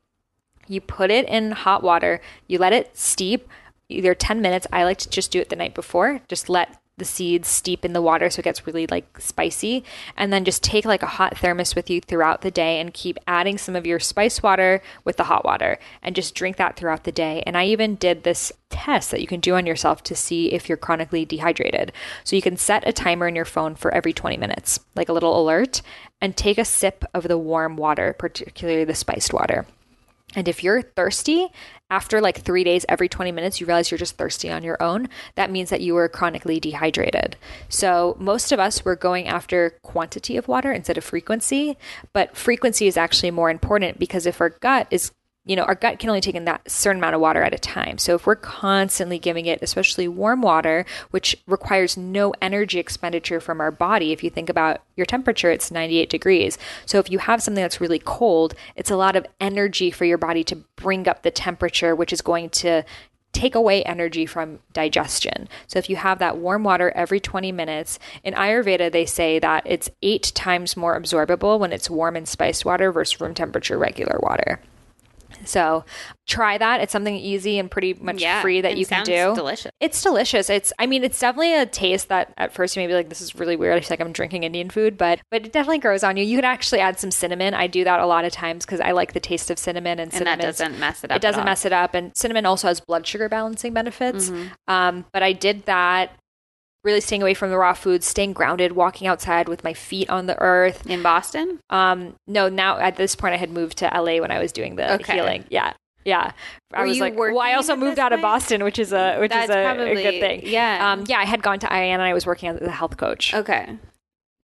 You 0.66 0.83
put 0.83 1.11
it 1.11 1.26
in 1.26 1.53
hot 1.53 1.83
water, 1.83 2.20
you 2.47 2.59
let 2.59 2.74
it 2.74 2.97
steep 2.97 3.49
either 3.89 4.14
10 4.14 4.41
minutes. 4.41 4.66
I 4.72 4.84
like 4.84 4.99
to 4.99 5.11
just 5.11 5.30
do 5.30 5.41
it 5.41 5.49
the 5.49 5.57
night 5.57 5.74
before, 5.74 6.20
just 6.28 6.49
let 6.49 6.80
the 6.99 7.05
seeds 7.05 7.49
steep 7.49 7.84
in 7.84 7.93
the 7.93 8.03
water 8.03 8.28
so 8.28 8.41
it 8.41 8.45
gets 8.45 8.66
really 8.66 8.86
like 8.89 9.20
spicy. 9.20 9.84
And 10.16 10.32
then 10.32 10.45
just 10.45 10.62
take 10.62 10.84
like 10.84 11.03
a 11.03 11.07
hot 11.07 11.39
thermos 11.39 11.74
with 11.74 11.89
you 11.89 12.01
throughout 12.01 12.43
the 12.43 12.51
day 12.51 12.80
and 12.80 12.93
keep 12.93 13.18
adding 13.26 13.57
some 13.57 13.76
of 13.76 13.86
your 13.86 14.01
spice 14.01 14.43
water 14.43 14.82
with 15.05 15.16
the 15.16 15.24
hot 15.24 15.45
water 15.45 15.78
and 16.03 16.14
just 16.14 16.34
drink 16.34 16.57
that 16.57 16.76
throughout 16.76 17.05
the 17.05 17.12
day. 17.12 17.43
And 17.47 17.57
i 17.57 17.64
even 17.66 17.95
did 17.95 18.24
this 18.24 18.53
test 18.68 19.11
that 19.11 19.20
you 19.20 19.26
can 19.26 19.41
do 19.41 19.55
on 19.55 19.66
yourself 19.66 20.03
to 20.05 20.14
see 20.14 20.53
if 20.53 20.68
you're 20.68 20.76
chronically 20.76 21.24
dehydrated. 21.24 21.93
So 22.24 22.36
you 22.36 22.43
can 22.43 22.57
set 22.57 22.86
a 22.86 22.93
timer 22.93 23.28
in 23.28 23.36
your 23.36 23.45
phone 23.45 23.74
for 23.74 23.95
every 23.95 24.12
20 24.12 24.36
minutes 24.36 24.80
like 24.95 25.09
a 25.09 25.12
little 25.12 25.41
alert 25.41 25.82
and 26.20 26.36
take 26.36 26.59
a 26.59 26.64
sip 26.64 27.05
of 27.14 27.28
the 27.28 27.39
warm 27.39 27.76
water 27.76 28.14
particularly 28.18 28.84
the 28.84 28.95
spiced 28.95 29.32
water 29.32 29.66
and 30.35 30.47
if 30.47 30.62
you're 30.62 30.83
thirsty 30.83 31.49
after 31.91 32.20
like 32.20 32.41
three 32.43 32.64
days, 32.64 32.85
every 32.89 33.09
20 33.09 33.33
minutes, 33.33 33.61
you 33.61 33.66
realize 33.66 33.91
you're 33.91 33.99
just 33.99 34.18
thirsty 34.18 34.51
on 34.51 34.62
your 34.62 34.81
own, 34.83 35.09
that 35.37 35.51
means 35.51 35.70
that 35.70 35.81
you 35.81 35.95
were 35.95 36.09
chronically 36.09 36.61
dehydrated. 36.61 37.37
So, 37.70 38.14
most 38.20 38.53
of 38.53 38.61
us 38.61 38.85
were 38.85 38.97
going 38.97 39.26
after 39.26 39.70
quantity 39.83 40.37
of 40.37 40.47
water 40.47 40.70
instead 40.70 40.99
of 40.99 41.05
frequency, 41.05 41.79
but 42.12 42.37
frequency 42.37 42.87
is 42.87 42.99
actually 42.99 43.31
more 43.31 43.51
important 43.51 43.99
because 43.99 44.26
if 44.26 44.41
our 44.41 44.51
gut 44.51 44.87
is 44.91 45.12
you 45.49 45.57
know, 45.57 45.62
our 45.62 45.74
gut 45.74 45.99
can 45.99 46.11
only 46.11 46.20
take 46.20 46.34
in 46.34 46.44
that 46.44 46.70
certain 46.70 47.01
amount 47.01 47.14
of 47.14 47.22
water 47.22 47.42
at 47.42 47.55
a 47.55 47.59
time. 47.59 47.96
So 47.96 48.14
if 48.14 48.26
we're 48.26 48.36
constantly 48.36 49.18
giving 49.18 49.46
it, 49.46 49.61
especially 49.62 50.07
warm 50.07 50.42
water, 50.42 50.84
which 51.11 51.36
requires 51.46 51.96
no 51.96 52.34
energy 52.42 52.78
expenditure 52.78 53.40
from 53.40 53.59
our 53.59 53.70
body, 53.70 54.12
if 54.12 54.22
you 54.22 54.28
think 54.28 54.51
about 54.51 54.82
your 54.94 55.07
temperature, 55.07 55.51
it's 55.51 55.70
98 55.70 56.11
degrees. 56.11 56.59
So 56.84 56.99
if 56.99 57.11
you 57.11 57.18
have 57.18 57.42
something 57.42 57.62
that's 57.62 57.80
really 57.80 57.99
cold, 57.99 58.55
it's 58.76 58.90
a 58.90 58.96
lot 58.96 59.16
of 59.16 59.26
energy 59.40 59.90
for 59.90 60.05
your 60.05 60.18
body 60.18 60.44
to 60.44 60.57
bring 60.76 61.09
up 61.09 61.22
the 61.22 61.30
temperature, 61.30 61.96
which 61.96 62.12
is 62.12 62.20
going 62.20 62.51
to 62.51 62.84
take 63.32 63.55
away 63.55 63.82
energy 63.84 64.26
from 64.26 64.59
digestion. 64.74 65.49
So 65.66 65.78
if 65.78 65.88
you 65.88 65.96
have 65.96 66.18
that 66.18 66.36
warm 66.36 66.62
water 66.62 66.92
every 66.94 67.20
20 67.20 67.53
minutes, 67.53 67.99
in 68.22 68.34
Ayurveda 68.34 68.92
they 68.92 69.07
say 69.07 69.38
that 69.38 69.62
it's 69.64 69.88
8 70.03 70.32
times 70.34 70.76
more 70.76 71.01
absorbable 71.01 71.59
when 71.59 71.72
it's 71.72 71.88
warm 71.88 72.16
and 72.16 72.28
spiced 72.28 72.66
water 72.66 72.92
versus 72.92 73.18
room 73.18 73.32
temperature 73.32 73.78
regular 73.78 74.18
water. 74.22 74.61
So 75.45 75.84
try 76.26 76.59
that. 76.59 76.80
It's 76.80 76.93
something 76.93 77.14
easy 77.16 77.59
and 77.59 77.70
pretty 77.70 77.95
much 77.95 78.24
free 78.43 78.61
that 78.61 78.76
you 78.76 78.86
can 78.86 79.05
do. 79.05 79.34
Delicious. 79.34 79.70
It's 79.80 80.03
delicious. 80.03 80.51
It's 80.51 80.72
I 80.78 80.86
mean, 80.86 81.05
it's 81.05 81.18
definitely 81.18 81.55
a 81.55 81.66
taste 81.66 82.09
that 82.09 82.32
at 82.36 82.53
first 82.53 82.76
you 82.76 82.82
may 82.82 82.86
be 82.86 82.95
like, 82.95 83.09
this 83.09 83.20
is 83.20 83.34
really 83.34 83.57
weird. 83.57 83.76
I 83.76 83.80
feel 83.80 83.89
like 83.91 84.01
I'm 84.01 84.12
drinking 84.12 84.45
Indian 84.45 84.70
food, 84.70 84.97
but 84.99 85.20
but 85.30 85.47
it 85.47 85.53
definitely 85.53 85.78
grows 85.78 86.03
on 86.05 86.16
you. 86.16 86.24
You 86.24 86.36
can 86.36 86.45
actually 86.45 86.80
add 86.80 86.99
some 86.99 87.11
cinnamon. 87.11 87.55
I 87.55 87.66
do 87.66 87.84
that 87.84 88.01
a 88.01 88.07
lot 88.07 88.24
of 88.24 88.32
times 88.32 88.64
because 88.64 88.80
I 88.80 88.93
like 88.93 89.12
the 89.12 89.20
taste 89.20 89.51
of 89.51 89.59
cinnamon 89.59 89.99
and 89.99 90.12
And 90.12 90.12
that 90.12 90.16
cinnamon 90.16 90.39
doesn't 90.47 90.78
mess 90.78 91.05
it 91.05 91.11
up. 91.11 91.16
it 91.16 91.22
doesn't 91.22 91.45
mess 91.45 91.64
it 91.64 91.72
up. 91.72 91.95
And 91.95 92.16
cinnamon 92.16 92.47
also 92.47 92.68
has 92.68 92.80
blood 92.80 93.07
sugar 93.07 93.28
balancing 93.28 93.72
benefits. 93.72 94.30
Mm-hmm. 94.30 94.49
Um, 94.72 95.05
but 95.12 95.22
I 95.22 95.32
did 95.32 95.64
that. 95.66 96.12
Really 96.89 97.03
staying 97.03 97.20
away 97.20 97.34
from 97.34 97.51
the 97.51 97.59
raw 97.59 97.74
foods, 97.74 98.07
staying 98.07 98.32
grounded, 98.32 98.72
walking 98.72 99.07
outside 99.07 99.47
with 99.47 99.62
my 99.62 99.74
feet 99.74 100.09
on 100.09 100.24
the 100.24 100.41
earth. 100.41 100.86
in 100.86 101.03
Boston. 101.03 101.61
Um, 101.68 102.14
no, 102.26 102.49
now 102.49 102.78
at 102.78 102.97
this 102.97 103.14
point 103.14 103.34
I 103.34 103.36
had 103.36 103.51
moved 103.51 103.76
to 103.78 103.91
LA 103.95 104.20
when 104.22 104.30
I 104.30 104.39
was 104.39 104.53
doing 104.53 104.76
the 104.76 104.95
Okay. 104.95 105.12
healing. 105.12 105.45
Yeah. 105.51 105.74
Yeah. 106.07 106.32
I 106.72 106.84
was 106.84 106.99
like, 106.99 107.14
well, 107.18 107.39
I 107.41 107.53
also 107.53 107.76
moved 107.76 107.99
out 107.99 108.14
of? 108.14 108.22
Boston, 108.22 108.64
which 108.64 108.78
is 108.78 108.95
a 108.95 109.18
which 109.18 109.30
That's 109.32 109.51
is 109.51 109.55
a, 109.57 109.82
a 109.82 109.95
good 110.03 110.18
thing. 110.18 110.41
yeah. 110.47 110.93
Um, 110.93 111.05
yeah, 111.07 111.18
I 111.18 111.26
had 111.26 111.43
gone 111.43 111.59
to 111.59 111.66
IIN 111.66 111.93
and 111.93 112.01
I 112.01 112.14
was 112.14 112.24
working 112.24 112.49
as 112.49 112.59
a 112.62 112.70
health 112.70 112.97
coach. 112.97 113.34
Okay. 113.34 113.76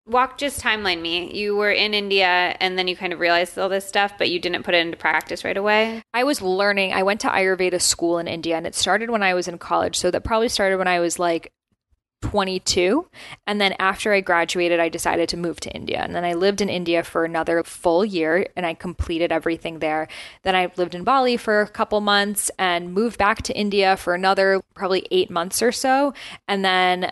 Walk 0.05 0.37
just 0.37 0.61
timeline 0.61 1.01
me. 1.01 1.33
You 1.35 1.55
were 1.55 1.71
in 1.71 1.93
India 1.95 2.55
and 2.61 2.77
then 2.77 2.87
you 2.87 2.95
kind 2.95 3.11
of 3.13 3.19
realized 3.19 3.57
all 3.57 3.67
this 3.67 3.85
stuff, 3.87 4.13
but 4.19 4.29
you 4.29 4.39
didn't 4.39 4.61
put 4.63 4.75
it 4.75 4.85
into 4.85 4.95
practice 4.95 5.43
right 5.43 5.57
away. 5.57 6.03
I 6.13 6.23
was 6.23 6.41
learning. 6.41 6.93
I 6.93 7.01
went 7.01 7.19
to 7.21 7.27
Ayurveda 7.29 7.81
school 7.81 8.19
in 8.19 8.27
India, 8.27 8.55
and 8.55 8.65
it 8.67 8.73
started 8.75 9.09
when 9.09 9.21
I 9.23 9.33
was 9.33 9.47
in 9.49 9.57
college. 9.57 9.97
So 9.97 10.09
that 10.11 10.23
probably 10.23 10.47
started 10.49 10.77
when 10.77 10.87
I 10.87 10.99
was 11.01 11.17
like 11.19 11.51
22. 12.21 13.07
And 13.45 13.61
then 13.61 13.75
after 13.79 14.13
I 14.13 14.21
graduated, 14.21 14.79
I 14.79 14.89
decided 14.89 15.29
to 15.29 15.37
move 15.37 15.59
to 15.61 15.71
India. 15.71 15.99
And 16.01 16.15
then 16.15 16.25
I 16.25 16.33
lived 16.33 16.61
in 16.61 16.69
India 16.69 17.03
for 17.03 17.25
another 17.25 17.63
full 17.63 18.03
year 18.03 18.47
and 18.55 18.65
I 18.65 18.73
completed 18.73 19.31
everything 19.31 19.79
there. 19.79 20.07
Then 20.43 20.55
I 20.55 20.71
lived 20.77 20.95
in 20.95 21.03
Bali 21.03 21.37
for 21.37 21.61
a 21.61 21.67
couple 21.67 22.01
months 22.01 22.49
and 22.57 22.93
moved 22.93 23.17
back 23.17 23.43
to 23.43 23.57
India 23.57 23.97
for 23.97 24.15
another 24.15 24.61
probably 24.73 25.07
eight 25.11 25.29
months 25.29 25.61
or 25.61 25.71
so. 25.71 26.13
And 26.47 26.65
then 26.65 27.11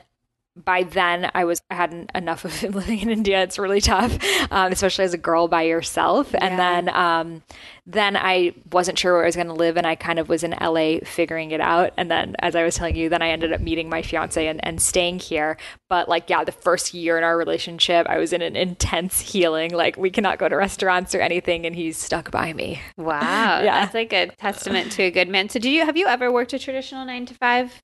by 0.55 0.83
then 0.83 1.29
I 1.33 1.43
was 1.43 1.61
I 1.69 1.75
hadn't 1.75 2.11
enough 2.15 2.45
of 2.45 2.63
living 2.75 2.99
in 2.99 3.09
India. 3.09 3.43
It's 3.43 3.59
really 3.59 3.81
tough, 3.81 4.17
um, 4.51 4.71
especially 4.71 5.05
as 5.05 5.13
a 5.13 5.19
girl 5.19 5.47
by 5.47 5.63
yourself. 5.63 6.33
And 6.33 6.57
then 6.57 6.89
um, 6.89 7.43
then 7.87 8.17
I 8.17 8.53
wasn't 8.71 8.97
sure 8.97 9.13
where 9.13 9.23
I 9.23 9.27
was 9.27 9.35
going 9.35 9.47
to 9.47 9.53
live, 9.53 9.77
and 9.77 9.85
I 9.85 9.93
kind 9.93 10.17
of 10.17 10.27
was 10.27 10.43
in 10.43 10.55
LA 10.59 10.97
figuring 11.03 11.51
it 11.51 11.61
out. 11.61 11.93
And 11.97 12.09
then, 12.09 12.35
as 12.39 12.55
I 12.55 12.63
was 12.63 12.75
telling 12.75 12.95
you, 12.95 13.09
then 13.09 13.21
I 13.21 13.29
ended 13.29 13.53
up 13.53 13.61
meeting 13.61 13.89
my 13.89 14.01
fiance 14.01 14.47
and, 14.47 14.59
and 14.65 14.81
staying 14.81 15.19
here. 15.19 15.57
But 15.87 16.09
like, 16.09 16.27
yeah, 16.29 16.43
the 16.43 16.51
first 16.51 16.95
year 16.95 17.17
in 17.17 17.23
our 17.23 17.37
relationship, 17.37 18.07
I 18.09 18.17
was 18.17 18.33
in 18.33 18.41
an 18.41 18.55
intense 18.55 19.19
healing. 19.19 19.71
Like, 19.71 19.97
we 19.97 20.09
cannot 20.09 20.39
go 20.39 20.49
to 20.49 20.55
restaurants 20.55 21.13
or 21.13 21.19
anything, 21.19 21.67
and 21.67 21.75
he's 21.75 21.97
stuck 21.97 22.31
by 22.31 22.53
me. 22.53 22.81
Wow. 22.97 23.45
Yeah. 23.65 23.81
That's 23.81 23.93
like 23.93 24.13
a 24.13 24.27
testament 24.27 24.91
to 24.93 25.03
a 25.03 25.11
good 25.11 25.27
man. 25.29 25.49
So 25.49 25.59
do 25.59 25.69
you 25.69 25.85
have 25.85 25.97
you 25.97 26.07
ever 26.07 26.31
worked 26.31 26.53
a 26.53 26.59
traditional 26.59 27.05
nine 27.05 27.25
to 27.25 27.33
five? 27.33 27.81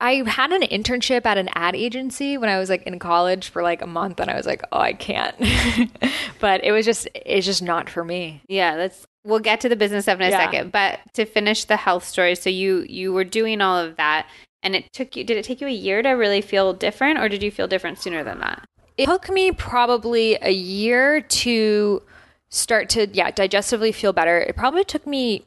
I 0.00 0.22
had 0.26 0.52
an 0.52 0.62
internship 0.62 1.26
at 1.26 1.38
an 1.38 1.48
ad 1.54 1.76
agency 1.76 2.38
when 2.38 2.48
I 2.48 2.58
was 2.58 2.68
like 2.68 2.82
in 2.84 2.98
college 2.98 3.48
for 3.48 3.62
like 3.62 3.82
a 3.82 3.86
month, 3.86 4.20
and 4.20 4.30
I 4.30 4.36
was 4.36 4.46
like, 4.46 4.62
oh, 4.72 4.80
I 4.80 4.94
can't. 4.94 5.36
but 6.40 6.64
it 6.64 6.72
was 6.72 6.84
just, 6.84 7.08
it's 7.14 7.46
just 7.46 7.62
not 7.62 7.88
for 7.88 8.04
me. 8.04 8.42
Yeah, 8.48 8.74
let's 8.74 9.06
we'll 9.24 9.38
get 9.38 9.60
to 9.60 9.68
the 9.68 9.76
business 9.76 10.04
stuff 10.04 10.20
in 10.20 10.26
a 10.26 10.30
Yeah. 10.30 10.38
second. 10.38 10.72
But 10.72 11.00
to 11.14 11.24
finish 11.24 11.64
the 11.64 11.76
health 11.76 12.04
story, 12.04 12.34
so 12.34 12.50
you 12.50 12.84
you 12.88 13.12
were 13.12 13.24
doing 13.24 13.60
all 13.60 13.78
of 13.78 13.96
that 13.96 14.26
and 14.62 14.74
it 14.74 14.92
took 14.92 15.16
you 15.16 15.24
did 15.24 15.36
it 15.36 15.44
take 15.44 15.60
you 15.60 15.66
a 15.66 15.70
year 15.70 16.02
to 16.02 16.10
really 16.10 16.40
feel 16.40 16.72
different 16.72 17.18
or 17.18 17.28
did 17.28 17.42
you 17.42 17.50
feel 17.50 17.66
different 17.68 17.98
sooner 17.98 18.22
than 18.24 18.40
that? 18.40 18.64
It 18.98 19.06
took 19.06 19.30
me 19.30 19.52
probably 19.52 20.36
a 20.42 20.50
year 20.50 21.20
to 21.20 22.02
start 22.50 22.90
to, 22.90 23.06
yeah, 23.12 23.30
digestively 23.30 23.94
feel 23.94 24.12
better. 24.12 24.38
It 24.38 24.54
probably 24.54 24.84
took 24.84 25.06
me 25.06 25.46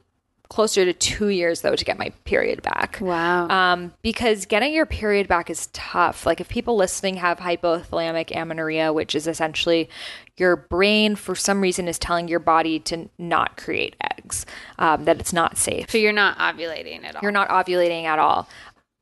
closer 0.50 0.86
to 0.86 0.94
two 0.94 1.30
years 1.30 1.62
though 1.62 1.76
to 1.76 1.86
get 1.86 1.98
my 1.98 2.10
period 2.24 2.62
back. 2.62 3.00
Wow. 3.02 3.48
Um, 3.48 3.94
because 4.02 4.46
getting 4.46 4.74
your 4.74 4.86
period 4.86 5.28
back 5.28 5.50
is 5.50 5.68
tough. 5.74 6.26
Like 6.26 6.42
if 6.42 6.50
people 6.50 6.76
listening 6.76 7.16
have 7.18 7.40
hypothalamic 7.40 8.36
amenorrhea, 8.36 8.94
which 8.94 9.16
is 9.16 9.28
essentially 9.28 9.90
your 10.38 10.56
brain 10.56 11.16
for 11.16 11.36
some 11.36 11.62
reason 11.62 11.88
is 11.88 11.98
telling 11.98 12.28
your 12.28 12.40
body 12.40 12.80
to 12.80 13.10
not 13.18 13.58
create 13.58 13.96
eggs, 14.18 14.46
um, 14.80 15.06
that 15.06 15.20
it's 15.20 15.34
not 15.34 15.58
safe. 15.58 15.90
so 15.90 15.98
you're 15.98 16.12
not 16.12 16.38
ovulating 16.38 17.04
at 17.04 17.16
all. 17.16 17.22
You're 17.22 17.32
not 17.32 17.50
ovulating 17.50 18.04
at 18.04 18.20
all. 18.20 18.48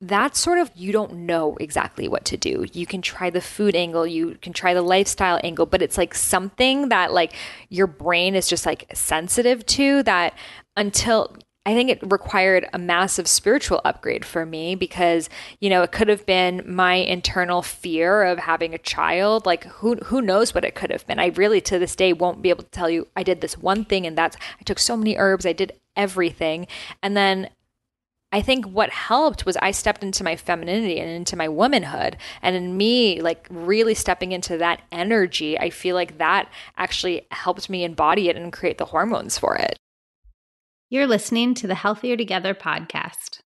That's 0.06 0.38
sort 0.38 0.60
of, 0.60 0.70
you 0.76 0.92
don't 0.92 1.14
know 1.14 1.56
exactly 1.62 2.10
what 2.10 2.26
to 2.26 2.36
do. 2.36 2.66
You 2.74 2.86
can 2.86 3.02
try 3.02 3.30
the 3.30 3.40
food 3.40 3.74
angle, 3.74 4.06
you 4.06 4.38
can 4.42 4.52
try 4.52 4.74
the 4.74 4.82
lifestyle 4.82 5.40
angle, 5.46 5.66
but 5.66 5.82
it's 5.82 5.98
like 5.98 6.14
something 6.14 6.90
that 6.90 7.14
like 7.14 7.34
your 7.70 7.88
brain 7.88 8.36
is 8.36 8.50
just 8.50 8.66
like 8.66 8.86
sensitive 8.94 9.66
to 9.68 10.04
that 10.04 10.34
until 10.76 11.34
I 11.66 11.74
think 11.74 11.90
it 11.90 12.00
required 12.12 12.68
a 12.74 12.78
massive 12.78 13.30
spiritual 13.30 13.80
upgrade 13.86 14.26
for 14.26 14.46
me 14.46 14.76
because, 14.76 15.30
you 15.62 15.70
know, 15.70 15.84
it 15.84 15.94
could 15.94 16.10
have 16.10 16.26
been 16.26 16.64
my 16.66 16.96
internal 16.96 17.62
fear 17.62 18.24
of 18.24 18.40
having 18.40 18.74
a 18.74 18.78
child. 18.78 19.46
Like 19.46 19.64
who 19.64 19.96
who 19.96 20.22
knows 20.22 20.54
what 20.54 20.66
it 20.66 20.76
could 20.76 20.92
have 20.92 21.08
been. 21.08 21.20
I 21.20 21.28
really 21.28 21.62
to 21.62 21.80
this 21.80 21.96
day 21.96 22.12
won't 22.12 22.42
be 22.42 22.50
able 22.50 22.64
to 22.64 22.70
tell 22.72 22.90
you 22.90 23.08
I 23.16 23.24
did 23.24 23.40
this 23.40 23.58
one 23.58 23.86
thing 23.86 24.06
and 24.06 24.18
that's 24.18 24.36
I 24.60 24.64
took 24.64 24.80
so 24.80 24.98
many 24.98 25.16
herbs, 25.16 25.46
I 25.46 25.54
did 25.54 25.72
everything. 25.96 26.68
And 27.02 27.16
then 27.16 27.50
I 28.34 28.42
think 28.42 28.66
what 28.66 28.90
helped 28.90 29.46
was 29.46 29.58
I 29.58 29.70
stepped 29.70 30.02
into 30.04 30.24
my 30.24 30.36
femininity 30.36 31.00
and 31.00 31.08
into 31.08 31.36
my 31.36 31.48
womanhood. 31.48 32.18
And 32.42 32.56
in 32.56 32.76
me, 32.76 33.22
like 33.22 33.48
really 33.52 33.94
stepping 33.94 34.32
into 34.32 34.58
that 34.58 34.82
energy, 34.92 35.58
I 35.60 35.70
feel 35.70 35.96
like 35.96 36.18
that 36.18 36.52
actually 36.76 37.28
helped 37.30 37.70
me 37.70 37.84
embody 37.84 38.30
it 38.30 38.36
and 38.36 38.52
create 38.52 38.80
the 38.80 38.86
hormones 38.86 39.38
for 39.38 39.56
it. 39.56 39.78
You're 40.90 41.06
listening 41.06 41.54
to 41.54 41.68
the 41.68 41.76
Healthier 41.76 42.18
Together 42.18 42.56
podcast. 42.56 43.42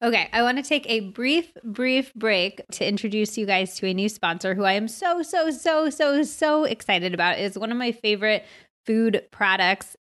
Okay, 0.00 0.28
I 0.32 0.42
want 0.42 0.58
to 0.58 0.62
take 0.62 0.88
a 0.88 1.00
brief, 1.00 1.52
brief 1.64 2.14
break 2.14 2.62
to 2.70 2.86
introduce 2.86 3.36
you 3.36 3.46
guys 3.46 3.74
to 3.78 3.86
a 3.88 3.92
new 3.92 4.08
sponsor 4.08 4.54
who 4.54 4.62
I 4.62 4.74
am 4.74 4.86
so, 4.86 5.22
so, 5.22 5.50
so, 5.50 5.90
so, 5.90 6.22
so 6.22 6.62
excited 6.62 7.12
about. 7.12 7.40
It's 7.40 7.58
one 7.58 7.72
of 7.72 7.76
my 7.76 7.90
favorite 7.90 8.44
food 8.86 9.24
products 9.32 9.96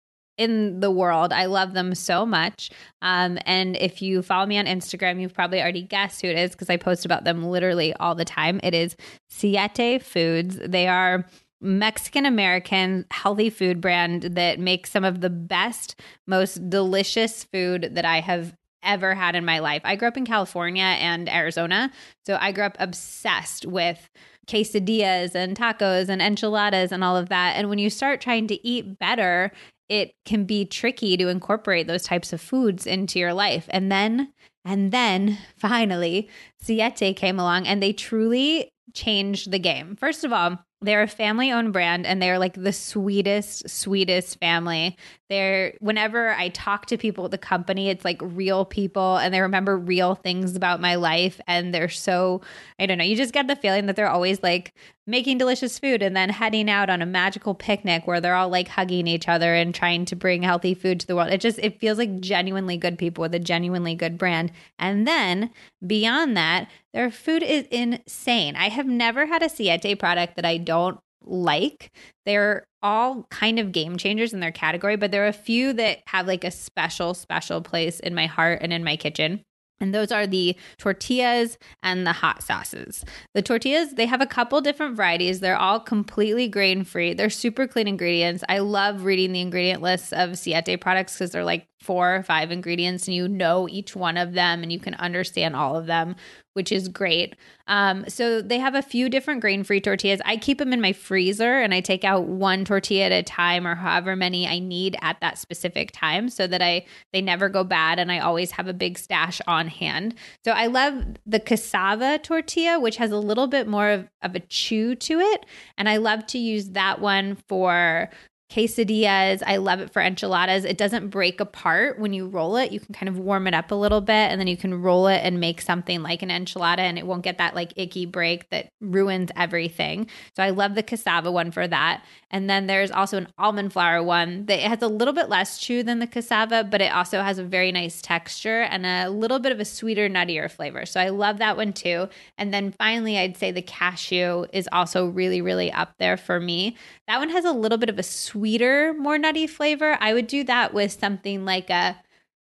in 0.42 0.80
the 0.80 0.90
world. 0.90 1.32
I 1.32 1.46
love 1.46 1.72
them 1.72 1.94
so 1.94 2.26
much. 2.26 2.70
Um, 3.00 3.38
and 3.46 3.76
if 3.76 4.02
you 4.02 4.22
follow 4.22 4.46
me 4.46 4.58
on 4.58 4.66
Instagram, 4.66 5.20
you've 5.20 5.34
probably 5.34 5.60
already 5.60 5.82
guessed 5.82 6.22
who 6.22 6.28
it 6.28 6.38
is 6.38 6.52
because 6.52 6.70
I 6.70 6.76
post 6.76 7.04
about 7.04 7.24
them 7.24 7.44
literally 7.44 7.94
all 7.94 8.14
the 8.14 8.24
time. 8.24 8.60
It 8.62 8.74
is 8.74 8.96
Siete 9.28 10.02
Foods. 10.02 10.58
They 10.64 10.88
are 10.88 11.26
Mexican 11.60 12.26
American 12.26 13.06
healthy 13.10 13.48
food 13.48 13.80
brand 13.80 14.22
that 14.22 14.58
makes 14.58 14.90
some 14.90 15.04
of 15.04 15.20
the 15.20 15.30
best, 15.30 15.94
most 16.26 16.68
delicious 16.68 17.44
food 17.44 17.90
that 17.92 18.04
I 18.04 18.20
have 18.20 18.54
ever 18.82 19.14
had 19.14 19.36
in 19.36 19.44
my 19.44 19.60
life. 19.60 19.82
I 19.84 19.94
grew 19.94 20.08
up 20.08 20.16
in 20.16 20.26
California 20.26 20.82
and 20.82 21.28
Arizona, 21.28 21.92
so 22.26 22.36
I 22.40 22.50
grew 22.50 22.64
up 22.64 22.76
obsessed 22.80 23.64
with 23.64 24.10
quesadillas 24.48 25.36
and 25.36 25.56
tacos 25.56 26.08
and 26.08 26.20
enchiladas 26.20 26.90
and 26.90 27.04
all 27.04 27.16
of 27.16 27.28
that. 27.28 27.56
And 27.56 27.68
when 27.68 27.78
you 27.78 27.90
start 27.90 28.20
trying 28.20 28.48
to 28.48 28.66
eat 28.66 28.98
better, 28.98 29.52
it 29.92 30.14
can 30.24 30.44
be 30.44 30.64
tricky 30.64 31.18
to 31.18 31.28
incorporate 31.28 31.86
those 31.86 32.04
types 32.04 32.32
of 32.32 32.40
foods 32.40 32.86
into 32.86 33.18
your 33.18 33.34
life. 33.34 33.66
And 33.68 33.92
then 33.92 34.32
and 34.64 34.90
then 34.90 35.38
finally, 35.56 36.30
Siete 36.60 37.14
came 37.14 37.38
along 37.38 37.66
and 37.66 37.82
they 37.82 37.92
truly 37.92 38.72
changed 38.94 39.50
the 39.50 39.58
game. 39.58 39.96
First 39.96 40.24
of 40.24 40.32
all, 40.32 40.58
they're 40.80 41.02
a 41.02 41.08
family 41.08 41.52
owned 41.52 41.72
brand 41.72 42.06
and 42.06 42.20
they're 42.20 42.38
like 42.38 42.54
the 42.54 42.72
sweetest, 42.72 43.68
sweetest 43.68 44.38
family. 44.40 44.96
They're, 45.28 45.74
whenever 45.78 46.32
I 46.32 46.48
talk 46.48 46.86
to 46.86 46.98
people 46.98 47.24
at 47.24 47.30
the 47.30 47.38
company, 47.38 47.88
it's 47.88 48.04
like 48.04 48.20
real 48.20 48.64
people 48.64 49.16
and 49.16 49.32
they 49.32 49.40
remember 49.40 49.76
real 49.76 50.16
things 50.16 50.56
about 50.56 50.80
my 50.80 50.96
life. 50.96 51.40
And 51.46 51.72
they're 51.72 51.88
so, 51.88 52.40
I 52.78 52.86
don't 52.86 52.98
know, 52.98 53.04
you 53.04 53.16
just 53.16 53.32
get 53.32 53.46
the 53.46 53.56
feeling 53.56 53.86
that 53.86 53.96
they're 53.96 54.10
always 54.10 54.42
like 54.42 54.74
making 55.06 55.38
delicious 55.38 55.78
food 55.78 56.02
and 56.02 56.16
then 56.16 56.28
heading 56.28 56.70
out 56.70 56.88
on 56.88 57.02
a 57.02 57.06
magical 57.06 57.54
picnic 57.54 58.06
where 58.06 58.20
they're 58.20 58.34
all 58.34 58.48
like 58.48 58.68
hugging 58.68 59.06
each 59.06 59.28
other 59.28 59.54
and 59.54 59.74
trying 59.74 60.04
to 60.04 60.16
bring 60.16 60.42
healthy 60.42 60.74
food 60.74 61.00
to 61.00 61.06
the 61.06 61.16
world. 61.16 61.30
It 61.30 61.40
just, 61.40 61.58
it 61.58 61.80
feels 61.80 61.98
like 61.98 62.20
genuinely 62.20 62.76
good 62.76 62.98
people 62.98 63.22
with 63.22 63.34
a 63.34 63.40
genuinely 63.40 63.94
good 63.94 64.16
brand. 64.16 64.52
And 64.78 65.06
then 65.06 65.50
beyond 65.84 66.36
that, 66.36 66.68
their 66.92 67.10
food 67.10 67.42
is 67.42 67.66
insane. 67.70 68.54
I 68.54 68.68
have 68.68 68.86
never 68.86 69.26
had 69.26 69.42
a 69.42 69.48
Siete 69.48 69.98
product 69.98 70.36
that 70.36 70.44
I 70.44 70.58
don't 70.58 70.98
like. 71.24 71.90
They're 72.24 72.66
all 72.82 73.26
kind 73.30 73.58
of 73.58 73.72
game 73.72 73.96
changers 73.96 74.32
in 74.32 74.40
their 74.40 74.52
category, 74.52 74.96
but 74.96 75.10
there 75.10 75.24
are 75.24 75.28
a 75.28 75.32
few 75.32 75.72
that 75.74 76.00
have 76.06 76.26
like 76.26 76.44
a 76.44 76.50
special, 76.50 77.14
special 77.14 77.60
place 77.60 78.00
in 78.00 78.14
my 78.14 78.26
heart 78.26 78.60
and 78.62 78.72
in 78.72 78.84
my 78.84 78.96
kitchen. 78.96 79.42
And 79.82 79.92
those 79.92 80.12
are 80.12 80.28
the 80.28 80.56
tortillas 80.78 81.58
and 81.82 82.06
the 82.06 82.12
hot 82.12 82.42
sauces. 82.42 83.04
The 83.34 83.42
tortillas, 83.42 83.94
they 83.94 84.06
have 84.06 84.20
a 84.20 84.26
couple 84.26 84.60
different 84.60 84.96
varieties. 84.96 85.40
They're 85.40 85.56
all 85.56 85.80
completely 85.80 86.46
grain 86.46 86.84
free. 86.84 87.14
They're 87.14 87.28
super 87.28 87.66
clean 87.66 87.88
ingredients. 87.88 88.44
I 88.48 88.60
love 88.60 89.04
reading 89.04 89.32
the 89.32 89.40
ingredient 89.40 89.82
lists 89.82 90.12
of 90.12 90.38
Siete 90.38 90.80
products 90.80 91.14
because 91.14 91.32
they're 91.32 91.44
like 91.44 91.66
four 91.82 92.14
or 92.14 92.22
five 92.22 92.50
ingredients 92.50 93.06
and 93.06 93.14
you 93.14 93.28
know 93.28 93.68
each 93.68 93.96
one 93.96 94.16
of 94.16 94.32
them 94.32 94.62
and 94.62 94.72
you 94.72 94.78
can 94.78 94.94
understand 94.94 95.56
all 95.56 95.76
of 95.76 95.86
them, 95.86 96.14
which 96.54 96.70
is 96.70 96.88
great. 96.88 97.34
Um, 97.66 98.04
so 98.08 98.42
they 98.42 98.58
have 98.58 98.74
a 98.74 98.82
few 98.82 99.08
different 99.08 99.40
grain 99.40 99.64
free 99.64 99.80
tortillas. 99.80 100.20
I 100.24 100.36
keep 100.36 100.58
them 100.58 100.72
in 100.72 100.80
my 100.80 100.92
freezer 100.92 101.58
and 101.58 101.72
I 101.72 101.80
take 101.80 102.04
out 102.04 102.24
one 102.24 102.64
tortilla 102.64 103.06
at 103.06 103.12
a 103.12 103.22
time 103.22 103.66
or 103.66 103.74
however 103.74 104.16
many 104.16 104.46
I 104.46 104.58
need 104.58 104.96
at 105.00 105.20
that 105.20 105.38
specific 105.38 105.90
time 105.92 106.28
so 106.28 106.46
that 106.46 106.62
I 106.62 106.84
they 107.12 107.20
never 107.20 107.48
go 107.48 107.64
bad 107.64 107.98
and 107.98 108.12
I 108.12 108.18
always 108.18 108.52
have 108.52 108.68
a 108.68 108.74
big 108.74 108.98
stash 108.98 109.40
on 109.46 109.68
hand. 109.68 110.14
So 110.44 110.52
I 110.52 110.66
love 110.66 111.04
the 111.26 111.40
cassava 111.40 112.18
tortilla, 112.18 112.78
which 112.78 112.96
has 112.96 113.10
a 113.10 113.18
little 113.18 113.46
bit 113.46 113.66
more 113.66 113.90
of, 113.90 114.08
of 114.22 114.34
a 114.34 114.40
chew 114.40 114.94
to 114.96 115.18
it. 115.18 115.46
And 115.78 115.88
I 115.88 115.96
love 115.96 116.26
to 116.28 116.38
use 116.38 116.70
that 116.70 117.00
one 117.00 117.36
for 117.48 118.10
quesadillas. 118.52 119.42
I 119.46 119.56
love 119.56 119.80
it 119.80 119.92
for 119.92 120.02
enchiladas. 120.02 120.64
It 120.64 120.76
doesn't 120.76 121.08
break 121.08 121.40
apart 121.40 121.98
when 121.98 122.12
you 122.12 122.26
roll 122.26 122.56
it. 122.56 122.70
You 122.70 122.80
can 122.80 122.94
kind 122.94 123.08
of 123.08 123.18
warm 123.18 123.46
it 123.46 123.54
up 123.54 123.70
a 123.70 123.74
little 123.74 124.02
bit 124.02 124.12
and 124.12 124.38
then 124.38 124.46
you 124.46 124.56
can 124.58 124.82
roll 124.82 125.06
it 125.06 125.20
and 125.24 125.40
make 125.40 125.62
something 125.62 126.02
like 126.02 126.22
an 126.22 126.28
enchilada 126.28 126.80
and 126.80 126.98
it 126.98 127.06
won't 127.06 127.22
get 127.22 127.38
that 127.38 127.54
like 127.54 127.72
icky 127.76 128.04
break 128.04 128.50
that 128.50 128.68
ruins 128.80 129.30
everything. 129.36 130.06
So 130.36 130.42
I 130.42 130.50
love 130.50 130.74
the 130.74 130.82
cassava 130.82 131.32
one 131.32 131.50
for 131.50 131.66
that. 131.66 132.04
And 132.32 132.48
then 132.48 132.66
there's 132.66 132.90
also 132.90 133.18
an 133.18 133.28
almond 133.38 133.72
flour 133.72 134.02
one 134.02 134.46
that 134.46 134.58
has 134.60 134.80
a 134.80 134.88
little 134.88 135.12
bit 135.12 135.28
less 135.28 135.58
chew 135.58 135.82
than 135.82 135.98
the 135.98 136.06
cassava, 136.06 136.64
but 136.64 136.80
it 136.80 136.92
also 136.92 137.20
has 137.22 137.38
a 137.38 137.44
very 137.44 137.70
nice 137.70 138.00
texture 138.00 138.62
and 138.62 138.86
a 138.86 139.10
little 139.10 139.38
bit 139.38 139.52
of 139.52 139.60
a 139.60 139.64
sweeter, 139.66 140.08
nuttier 140.08 140.50
flavor. 140.50 140.86
So 140.86 140.98
I 140.98 141.10
love 141.10 141.38
that 141.38 141.58
one 141.58 141.74
too. 141.74 142.08
And 142.38 142.52
then 142.52 142.72
finally, 142.72 143.18
I'd 143.18 143.36
say 143.36 143.50
the 143.50 143.62
cashew 143.62 144.46
is 144.52 144.68
also 144.72 145.06
really, 145.06 145.42
really 145.42 145.70
up 145.70 145.98
there 145.98 146.16
for 146.16 146.40
me. 146.40 146.76
That 147.06 147.18
one 147.18 147.28
has 147.28 147.44
a 147.44 147.52
little 147.52 147.78
bit 147.78 147.90
of 147.90 147.98
a 147.98 148.02
sweeter, 148.02 148.94
more 148.94 149.18
nutty 149.18 149.46
flavor. 149.46 149.98
I 150.00 150.14
would 150.14 150.26
do 150.26 150.42
that 150.44 150.72
with 150.72 150.92
something 150.92 151.44
like 151.44 151.68
a 151.68 151.98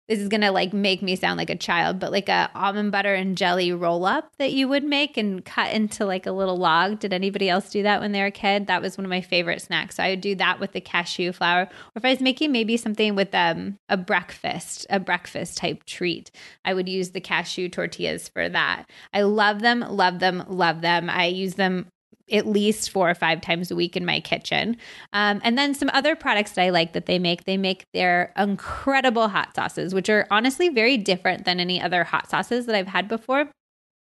this 0.09 0.21
is 0.21 0.29
gonna 0.29 0.51
like 0.51 0.73
make 0.73 1.03
me 1.03 1.17
sound 1.17 1.37
like 1.37 1.51
a 1.51 1.57
child, 1.57 2.01
but 2.01 2.11
like 2.11 2.31
a 2.31 2.51
almond 2.55 2.91
butter 2.91 3.15
and 3.15 3.37
jelly 3.37 3.73
roll 3.73 4.07
up 4.07 4.33
that 4.39 4.53
you 4.53 4.67
would 4.67 4.85
make 4.85 5.19
and 5.19 5.45
cut 5.45 5.73
into 5.73 6.07
like 6.07 6.25
a 6.27 6.33
little 6.33 6.57
log. 6.57 6.99
Did 6.99 7.13
anybody 7.13 7.51
else 7.51 7.69
do 7.69 7.83
that 7.83 8.01
when 8.01 8.13
they 8.13 8.21
were 8.21 8.27
a 8.27 8.31
kid? 8.31 8.67
That 8.69 8.81
was 8.81 8.97
one 8.97 9.05
of 9.05 9.11
my 9.11 9.21
favorite 9.21 9.61
snacks. 9.61 9.97
So 9.97 10.03
I 10.03 10.11
would 10.11 10.23
do 10.23 10.35
that 10.37 10.61
with 10.61 10.73
the 10.73 10.81
cashew 10.81 11.33
flour. 11.33 11.63
Or 11.63 11.93
if 11.97 12.05
I 12.05 12.11
was 12.11 12.21
making 12.21 12.53
maybe 12.53 12.79
something 12.79 13.15
with 13.15 13.35
um, 13.35 13.79
a 13.91 13.99
breakfast, 13.99 14.87
a 14.89 14.99
breakfast 14.99 15.59
type 15.59 15.85
treat, 15.85 16.31
I 16.65 16.73
would 16.73 16.89
use 16.89 17.11
the 17.11 17.21
cashew 17.21 17.69
tortillas 17.69 18.29
for 18.29 18.49
that. 18.49 18.85
I 19.13 19.23
love 19.23 19.61
them, 19.61 19.81
love 19.81 20.21
them, 20.21 20.43
love 20.49 20.81
them. 20.81 21.11
I 21.11 21.27
use 21.27 21.55
them 21.55 21.89
at 22.31 22.47
least 22.47 22.91
four 22.91 23.09
or 23.09 23.15
five 23.15 23.41
times 23.41 23.71
a 23.71 23.77
week 23.77 23.97
in 23.97 24.05
my 24.05 24.21
kitchen. 24.21 24.77
Um, 25.13 25.41
and 25.43 25.57
then 25.57 25.75
some 25.75 25.91
other 25.95 26.15
products 26.15 26.53
that 26.53 26.63
I 26.63 26.71
like 26.71 26.93
that 26.93 27.07
they 27.07 27.19
make, 27.19 27.45
they 27.45 27.57
make 27.57 27.87
their 27.95 28.33
incredible 28.37 29.29
hot 29.29 29.55
sauces, 29.55 29.95
which 29.95 30.11
are 30.11 30.27
honestly 30.31 30.69
very 30.69 30.97
different 30.97 31.45
than 31.45 31.61
any 31.61 31.81
other 31.81 32.05
hot 32.05 32.29
sauces 32.29 32.67
that 32.67 32.75
I've 32.75 32.89
had 32.89 33.09
before. 33.09 33.51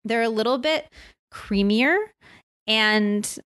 They're 0.05 0.21
a 0.21 0.29
little 0.29 0.57
bit 0.57 0.87
creamier 1.33 1.97
and 2.67 3.39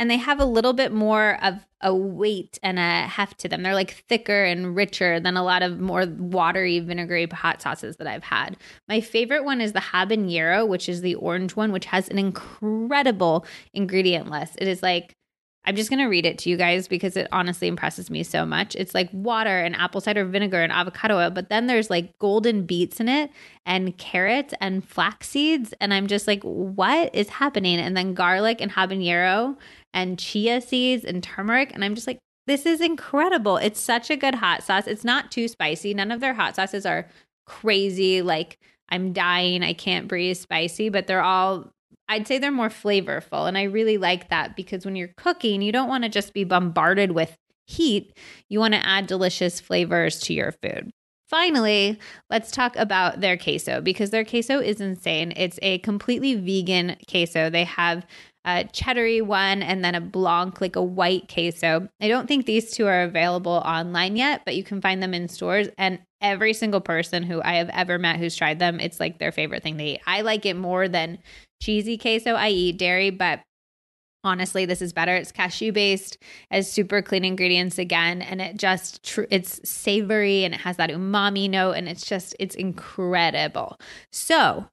and 0.00 0.10
they 0.10 0.16
have 0.16 0.40
a 0.40 0.46
little 0.46 0.72
bit 0.72 0.92
more 0.92 1.38
of 1.44 1.66
a 1.82 1.94
weight 1.94 2.58
and 2.62 2.78
a 2.78 3.02
heft 3.02 3.38
to 3.40 3.48
them. 3.48 3.62
They're 3.62 3.74
like 3.74 4.02
thicker 4.08 4.44
and 4.44 4.74
richer 4.74 5.20
than 5.20 5.36
a 5.36 5.44
lot 5.44 5.62
of 5.62 5.78
more 5.78 6.06
watery 6.06 6.80
vinegary 6.80 7.26
hot 7.26 7.60
sauces 7.60 7.98
that 7.98 8.06
I've 8.06 8.24
had. 8.24 8.56
My 8.88 9.02
favorite 9.02 9.44
one 9.44 9.60
is 9.60 9.74
the 9.74 9.80
habanero, 9.80 10.66
which 10.66 10.88
is 10.88 11.02
the 11.02 11.16
orange 11.16 11.54
one, 11.54 11.70
which 11.70 11.84
has 11.84 12.08
an 12.08 12.18
incredible 12.18 13.44
ingredient 13.74 14.30
list. 14.30 14.56
It 14.58 14.68
is 14.68 14.82
like 14.82 15.14
I'm 15.66 15.76
just 15.76 15.90
going 15.90 16.00
to 16.00 16.06
read 16.06 16.24
it 16.24 16.38
to 16.38 16.50
you 16.50 16.56
guys 16.56 16.88
because 16.88 17.18
it 17.18 17.28
honestly 17.32 17.68
impresses 17.68 18.10
me 18.10 18.22
so 18.22 18.46
much. 18.46 18.74
It's 18.76 18.94
like 18.94 19.10
water 19.12 19.60
and 19.60 19.76
apple 19.76 20.00
cider 20.00 20.24
vinegar 20.24 20.62
and 20.62 20.72
avocado 20.72 21.18
oil, 21.18 21.30
but 21.30 21.50
then 21.50 21.66
there's 21.66 21.90
like 21.90 22.18
golden 22.18 22.64
beets 22.64 22.98
in 22.98 23.10
it 23.10 23.30
and 23.66 23.96
carrots 23.98 24.54
and 24.60 24.82
flax 24.82 25.28
seeds. 25.28 25.74
And 25.78 25.92
I'm 25.92 26.06
just 26.06 26.26
like, 26.26 26.42
what 26.42 27.14
is 27.14 27.28
happening? 27.28 27.78
And 27.78 27.94
then 27.94 28.14
garlic 28.14 28.62
and 28.62 28.72
habanero 28.72 29.56
and 29.92 30.18
chia 30.18 30.60
seeds 30.60 31.04
and 31.04 31.22
turmeric. 31.22 31.70
And 31.74 31.84
I'm 31.84 31.94
just 31.94 32.06
like, 32.06 32.18
this 32.46 32.66
is 32.66 32.80
incredible. 32.80 33.56
It's 33.56 33.80
such 33.80 34.10
a 34.10 34.16
good 34.16 34.36
hot 34.36 34.62
sauce. 34.62 34.86
It's 34.86 35.04
not 35.04 35.30
too 35.30 35.48
spicy. 35.48 35.94
None 35.94 36.10
of 36.10 36.20
their 36.20 36.34
hot 36.34 36.56
sauces 36.56 36.86
are 36.86 37.08
crazy, 37.46 38.22
like 38.22 38.58
I'm 38.88 39.12
dying, 39.12 39.62
I 39.62 39.72
can't 39.72 40.08
breathe 40.08 40.36
spicy, 40.36 40.88
but 40.88 41.06
they're 41.06 41.22
all 41.22 41.72
I'd 42.08 42.26
say 42.26 42.38
they're 42.38 42.50
more 42.50 42.70
flavorful. 42.70 43.46
And 43.46 43.56
I 43.56 43.64
really 43.64 43.96
like 43.96 44.30
that 44.30 44.56
because 44.56 44.84
when 44.84 44.96
you're 44.96 45.12
cooking, 45.16 45.62
you 45.62 45.70
don't 45.70 45.88
want 45.88 46.02
to 46.02 46.10
just 46.10 46.34
be 46.34 46.42
bombarded 46.42 47.12
with 47.12 47.36
heat. 47.68 48.18
You 48.48 48.58
want 48.58 48.74
to 48.74 48.84
add 48.84 49.06
delicious 49.06 49.60
flavors 49.60 50.18
to 50.22 50.34
your 50.34 50.50
food. 50.50 50.90
Finally, 51.28 52.00
let's 52.28 52.50
talk 52.50 52.74
about 52.74 53.20
their 53.20 53.36
queso 53.36 53.80
because 53.80 54.10
their 54.10 54.24
queso 54.24 54.58
is 54.58 54.80
insane. 54.80 55.32
It's 55.36 55.60
a 55.62 55.78
completely 55.78 56.34
vegan 56.34 56.96
queso. 57.08 57.48
They 57.48 57.62
have 57.62 58.04
a 58.44 58.64
cheddary 58.72 59.22
one 59.22 59.62
and 59.62 59.84
then 59.84 59.94
a 59.94 60.00
blanc, 60.00 60.60
like 60.60 60.76
a 60.76 60.82
white 60.82 61.32
queso. 61.32 61.88
I 62.00 62.08
don't 62.08 62.26
think 62.26 62.46
these 62.46 62.70
two 62.70 62.86
are 62.86 63.02
available 63.02 63.62
online 63.64 64.16
yet, 64.16 64.42
but 64.44 64.56
you 64.56 64.64
can 64.64 64.80
find 64.80 65.02
them 65.02 65.14
in 65.14 65.28
stores. 65.28 65.68
And 65.76 66.00
every 66.20 66.52
single 66.54 66.80
person 66.80 67.22
who 67.22 67.42
I 67.42 67.54
have 67.54 67.70
ever 67.70 67.98
met 67.98 68.18
who's 68.18 68.36
tried 68.36 68.58
them, 68.58 68.80
it's 68.80 69.00
like 69.00 69.18
their 69.18 69.32
favorite 69.32 69.62
thing 69.62 69.78
to 69.78 69.84
eat. 69.84 70.00
I 70.06 70.22
like 70.22 70.46
it 70.46 70.56
more 70.56 70.88
than 70.88 71.18
cheesy 71.62 71.98
queso. 71.98 72.34
I 72.34 72.48
eat 72.48 72.78
dairy, 72.78 73.10
but 73.10 73.40
honestly 74.22 74.66
this 74.66 74.82
is 74.82 74.92
better 74.92 75.14
it's 75.14 75.32
cashew 75.32 75.72
based 75.72 76.18
as 76.50 76.70
super 76.70 77.00
clean 77.00 77.24
ingredients 77.24 77.78
again 77.78 78.20
and 78.20 78.40
it 78.40 78.56
just 78.56 79.02
tr- 79.02 79.22
it's 79.30 79.66
savory 79.68 80.44
and 80.44 80.54
it 80.54 80.60
has 80.60 80.76
that 80.76 80.90
umami 80.90 81.48
note 81.48 81.72
and 81.72 81.88
it's 81.88 82.04
just 82.04 82.36
it's 82.38 82.54
incredible 82.54 83.78
so 84.12 84.66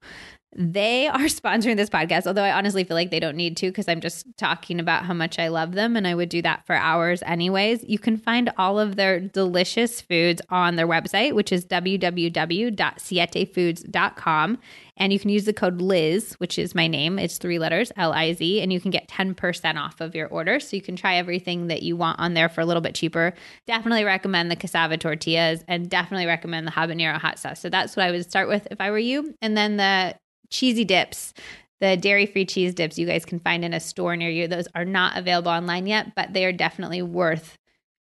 they 0.55 1.07
are 1.07 1.19
sponsoring 1.25 1.75
this 1.77 1.89
podcast, 1.89 2.27
although 2.27 2.43
I 2.43 2.51
honestly 2.51 2.83
feel 2.83 2.95
like 2.95 3.09
they 3.11 3.19
don't 3.19 3.35
need 3.35 3.57
to 3.57 3.67
because 3.67 3.87
I'm 3.87 4.01
just 4.01 4.25
talking 4.37 4.79
about 4.79 5.05
how 5.05 5.13
much 5.13 5.37
I 5.39 5.47
love 5.49 5.73
them 5.73 5.95
and 5.95 6.07
I 6.07 6.15
would 6.15 6.29
do 6.29 6.41
that 6.41 6.65
for 6.65 6.73
hours 6.75 7.21
anyways. 7.23 7.83
You 7.87 7.99
can 7.99 8.17
find 8.17 8.51
all 8.57 8.79
of 8.79 8.95
their 8.95 9.19
delicious 9.19 10.01
foods 10.01 10.41
on 10.49 10.75
their 10.75 10.87
website, 10.87 11.35
which 11.35 11.51
is 11.51 11.63
www.sietefoods.com. 11.65 14.57
And 14.99 15.13
you 15.13 15.19
can 15.19 15.29
use 15.29 15.45
the 15.45 15.53
code 15.53 15.79
Liz, 15.79 16.33
which 16.39 16.57
is 16.57 16.73
my 16.73 16.87
name. 16.87 17.19
It's 17.19 17.37
three 17.37 17.59
letters, 17.59 17.91
L 17.97 18.13
I 18.13 18.33
Z, 18.33 18.61
and 18.61 18.73
you 18.73 18.81
can 18.81 18.89
get 18.89 19.07
10% 19.07 19.75
off 19.75 20.01
of 20.01 20.15
your 20.15 20.27
order. 20.29 20.59
So 20.59 20.75
you 20.75 20.81
can 20.81 20.95
try 20.95 21.17
everything 21.17 21.67
that 21.67 21.83
you 21.83 21.95
want 21.95 22.19
on 22.19 22.33
there 22.33 22.49
for 22.49 22.61
a 22.61 22.65
little 22.65 22.81
bit 22.81 22.95
cheaper. 22.95 23.35
Definitely 23.67 24.05
recommend 24.05 24.49
the 24.49 24.55
cassava 24.55 24.97
tortillas 24.97 25.63
and 25.67 25.87
definitely 25.87 26.25
recommend 26.25 26.65
the 26.65 26.71
habanero 26.71 27.19
hot 27.19 27.37
sauce. 27.37 27.59
So 27.59 27.69
that's 27.69 27.95
what 27.95 28.07
I 28.07 28.11
would 28.11 28.23
start 28.23 28.47
with 28.47 28.67
if 28.71 28.81
I 28.81 28.89
were 28.89 28.97
you. 28.97 29.35
And 29.39 29.55
then 29.55 29.77
the 29.77 30.15
cheesy 30.49 30.85
dips 30.85 31.33
the 31.79 31.97
dairy 31.97 32.25
free 32.25 32.45
cheese 32.45 32.73
dips 32.73 32.97
you 32.97 33.05
guys 33.05 33.25
can 33.25 33.39
find 33.39 33.63
in 33.63 33.73
a 33.73 33.79
store 33.79 34.15
near 34.15 34.29
you. 34.29 34.47
Those 34.47 34.67
are 34.73 34.85
not 34.85 35.17
available 35.17 35.51
online 35.51 35.85
yet, 35.85 36.15
but 36.15 36.33
they 36.33 36.45
are 36.45 36.51
definitely 36.51 37.01
worth 37.01 37.57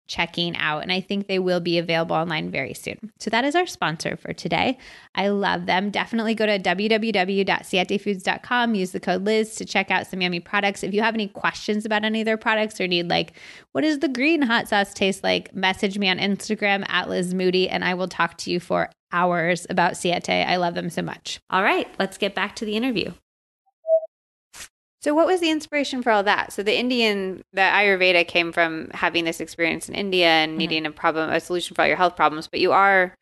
checking 0.07 0.55
out. 0.57 0.83
And 0.83 0.91
I 0.91 1.01
think 1.01 1.27
they 1.27 1.39
will 1.39 1.59
be 1.59 1.77
available 1.77 2.15
online 2.15 2.49
very 2.49 2.73
soon. 2.73 3.11
So 3.19 3.29
that 3.29 3.45
is 3.45 3.55
our 3.55 3.67
sponsor 3.67 4.17
for 4.17 4.33
today. 4.33 4.77
I 5.15 5.29
love 5.29 5.65
them. 5.65 5.91
Definitely 5.91 6.35
go 6.35 6.45
to 6.45 6.59
www.sietefoods.com, 6.59 8.75
use 8.75 8.91
the 8.91 8.99
code 8.99 9.23
Liz 9.23 9.55
to 9.55 9.65
check 9.65 9.91
out 9.91 10.07
some 10.07 10.21
yummy 10.21 10.39
products. 10.39 10.83
If 10.83 10.93
you 10.93 11.01
have 11.01 11.13
any 11.13 11.27
questions 11.27 11.85
about 11.85 12.05
any 12.05 12.21
of 12.21 12.25
their 12.25 12.37
products 12.37 12.81
or 12.81 12.87
need 12.87 13.09
like, 13.09 13.33
what 13.73 13.81
does 13.81 13.99
the 13.99 14.07
green 14.07 14.41
hot 14.41 14.67
sauce 14.67 14.93
taste 14.93 15.23
like? 15.23 15.53
Message 15.53 15.97
me 15.97 16.09
on 16.09 16.17
Instagram 16.17 16.85
at 16.89 17.09
Liz 17.09 17.33
Moody 17.33 17.69
and 17.69 17.83
I 17.83 17.93
will 17.93 18.07
talk 18.07 18.37
to 18.39 18.51
you 18.51 18.59
for 18.59 18.89
hours 19.11 19.67
about 19.69 19.97
Siete. 19.97 20.29
I 20.29 20.57
love 20.57 20.73
them 20.73 20.89
so 20.89 21.01
much. 21.01 21.39
All 21.49 21.63
right, 21.63 21.87
let's 21.99 22.17
get 22.17 22.35
back 22.35 22.55
to 22.57 22.65
the 22.65 22.75
interview. 22.75 23.13
So, 25.01 25.13
what 25.13 25.27
was 25.27 25.41
the 25.41 25.51
inspiration 25.51 26.01
for 26.01 26.11
all 26.11 26.23
that? 26.23 26.51
So, 26.51 26.63
the 26.63 26.77
Indian, 26.77 27.41
the 27.53 27.61
Ayurveda 27.61 28.27
came 28.27 28.51
from 28.51 28.89
having 28.93 29.25
this 29.25 29.39
experience 29.39 29.87
in 29.87 29.95
India 29.95 30.27
and 30.27 30.51
mm-hmm. 30.51 30.57
needing 30.57 30.85
a 30.85 30.91
problem, 30.91 31.29
a 31.29 31.39
solution 31.39 31.75
for 31.75 31.83
all 31.83 31.87
your 31.87 31.97
health 31.97 32.15
problems. 32.15 32.47
But 32.47 32.59
you 32.59 32.71
are 32.71 33.13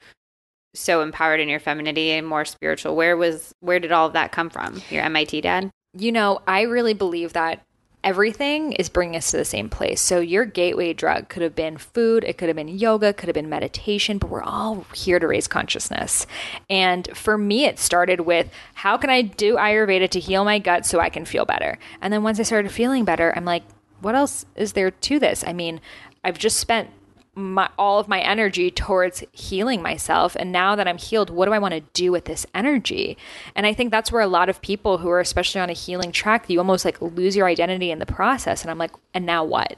so 0.74 1.02
empowered 1.02 1.40
in 1.40 1.50
your 1.50 1.60
femininity 1.60 2.12
and 2.12 2.28
more 2.28 2.46
spiritual. 2.46 2.96
Where 2.96 3.18
was, 3.18 3.54
where 3.60 3.80
did 3.80 3.92
all 3.92 4.08
of 4.08 4.14
that 4.14 4.32
come 4.32 4.50
from? 4.50 4.82
Your 4.90 5.04
MIT 5.04 5.42
dad? 5.42 5.70
You 5.98 6.12
know, 6.12 6.42
I 6.48 6.62
really 6.62 6.94
believe 6.94 7.34
that 7.34 7.65
everything 8.06 8.72
is 8.74 8.88
bringing 8.88 9.16
us 9.16 9.32
to 9.32 9.38
the 9.38 9.44
same 9.44 9.68
place. 9.68 10.00
So 10.00 10.20
your 10.20 10.46
gateway 10.46 10.94
drug 10.94 11.28
could 11.28 11.42
have 11.42 11.56
been 11.56 11.78
food, 11.78 12.24
it 12.24 12.38
could 12.38 12.48
have 12.48 12.56
been 12.56 12.68
yoga, 12.68 13.12
could 13.12 13.28
have 13.28 13.34
been 13.34 13.50
meditation, 13.50 14.20
but 14.20 14.30
we're 14.30 14.44
all 14.44 14.86
here 14.94 15.18
to 15.18 15.28
raise 15.28 15.48
consciousness. 15.48 16.28
And 16.70 17.10
for 17.18 17.36
me, 17.36 17.66
it 17.66 17.80
started 17.80 18.22
with 18.22 18.50
how 18.76 18.96
can 18.96 19.10
I 19.10 19.24
do 19.24 19.56
Ayurveda 19.56 20.08
to 20.12 20.20
heal 20.20 20.46
my 20.46 20.60
gut 20.60 20.86
so 20.86 21.00
I 21.00 21.10
can 21.10 21.26
feel 21.26 21.46
better? 21.46 21.80
And 22.00 22.14
then 22.14 22.22
once 22.22 22.40
I 22.40 22.44
started 22.44 22.72
feeling 22.72 23.06
better, 23.06 23.34
I'm 23.36 23.46
like, 23.46 23.64
what 24.02 24.14
else 24.14 24.46
is 24.56 24.74
there 24.74 24.92
to 24.92 25.20
this? 25.20 25.44
I 25.46 25.54
mean, 25.54 25.82
I've 26.24 26.38
just 26.38 26.60
spent 26.60 26.92
my, 27.36 27.70
all 27.78 28.00
of 28.00 28.08
my 28.08 28.22
energy 28.22 28.72
towards 28.72 29.24
healing 29.34 29.82
myself. 29.82 30.36
And 30.40 30.52
now 30.52 30.76
that 30.76 30.88
I'm 30.88 30.98
healed, 30.98 31.30
what 31.30 31.46
do 31.46 31.54
I 31.54 31.60
want 31.60 31.74
to 31.74 31.82
do 31.82 32.12
with 32.12 32.26
this 32.26 32.46
energy? 32.54 33.18
And 33.56 33.66
I 33.66 33.74
think 33.74 33.92
that's 33.92 34.12
where 34.12 34.22
a 34.22 34.28
lot 34.28 34.50
of 34.50 34.62
people 34.62 35.00
who 35.00 35.10
are 35.10 35.20
especially 35.20 35.62
on 35.62 35.70
a 35.70 35.74
healing 35.74 36.12
track, 36.12 36.50
you 36.50 36.60
almost 36.60 36.86
like 36.86 37.02
lose 37.02 37.36
your 37.36 37.48
identity 37.48 37.92
in 37.92 38.00
the 38.00 38.06
process. 38.06 38.62
And 38.62 38.72
I'm 38.72 38.78
like, 38.78 38.92
and 39.14 39.26
now 39.26 39.44
what? 39.44 39.78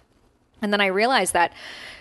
And 0.61 0.71
then 0.71 0.81
I 0.81 0.87
realized 0.87 1.33
that 1.33 1.51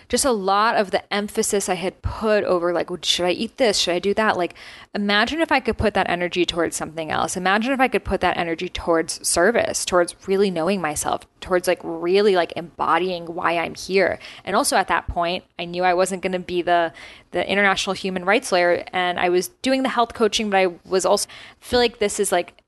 just 0.09 0.25
a 0.25 0.31
lot 0.31 0.75
of 0.75 0.91
the 0.91 1.13
emphasis 1.13 1.67
I 1.67 1.75
had 1.75 2.01
put 2.01 2.43
over, 2.43 2.71
like, 2.71 2.89
should 3.03 3.25
I 3.25 3.31
eat 3.31 3.57
this? 3.57 3.77
Should 3.77 3.93
I 3.93 3.99
do 3.99 4.13
that? 4.13 4.37
Like, 4.37 4.53
imagine 4.95 5.41
if 5.41 5.51
I 5.51 5.59
could 5.59 5.77
put 5.77 5.93
that 5.95 6.09
energy 6.09 6.45
towards 6.45 6.75
something 6.75 7.11
else. 7.11 7.35
Imagine 7.35 7.73
if 7.73 7.79
I 7.79 7.87
could 7.87 8.05
put 8.05 8.21
that 8.21 8.37
energy 8.37 8.69
towards 8.69 9.27
service, 9.27 9.83
towards 9.83 10.15
really 10.27 10.49
knowing 10.49 10.81
myself, 10.81 11.27
towards 11.41 11.67
like 11.67 11.79
really 11.83 12.35
like 12.35 12.53
embodying 12.55 13.25
why 13.25 13.57
I'm 13.57 13.75
here. 13.75 14.19
And 14.45 14.55
also 14.55 14.77
at 14.77 14.87
that 14.87 15.07
point, 15.07 15.43
I 15.59 15.65
knew 15.65 15.83
I 15.83 15.93
wasn't 15.93 16.21
going 16.21 16.33
to 16.33 16.39
be 16.39 16.61
the 16.61 16.93
the 17.31 17.49
international 17.49 17.93
human 17.93 18.23
rights 18.23 18.53
lawyer, 18.53 18.85
and 18.93 19.19
I 19.19 19.27
was 19.27 19.49
doing 19.61 19.83
the 19.83 19.89
health 19.89 20.13
coaching, 20.13 20.49
but 20.49 20.57
I 20.57 20.67
was 20.85 21.05
also 21.05 21.27
feel 21.59 21.79
like 21.79 21.99
this 21.99 22.19
is 22.19 22.31
like 22.31 22.63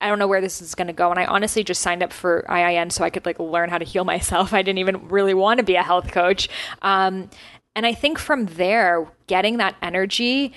I 0.00 0.08
don't 0.08 0.18
know 0.18 0.26
where 0.26 0.40
this 0.40 0.62
is 0.62 0.74
going 0.74 0.86
to 0.86 0.92
go. 0.92 1.10
And 1.10 1.18
I 1.18 1.26
honestly 1.26 1.62
just 1.62 1.82
signed 1.82 2.02
up 2.02 2.12
for 2.12 2.44
IIN 2.48 2.90
so 2.90 3.04
I 3.04 3.10
could 3.10 3.26
like 3.26 3.38
learn 3.38 3.68
how 3.68 3.78
to 3.78 3.84
heal 3.84 4.04
myself. 4.14 4.52
I 4.52 4.62
didn't 4.62 4.78
even 4.78 5.08
really 5.08 5.34
want 5.34 5.58
to 5.58 5.64
be 5.64 5.76
a 5.76 5.82
health 5.82 6.10
coach. 6.10 6.48
Um, 6.82 7.30
and 7.76 7.86
I 7.86 7.94
think 7.94 8.18
from 8.18 8.46
there, 8.46 9.06
getting 9.26 9.58
that 9.58 9.76
energy 9.80 10.52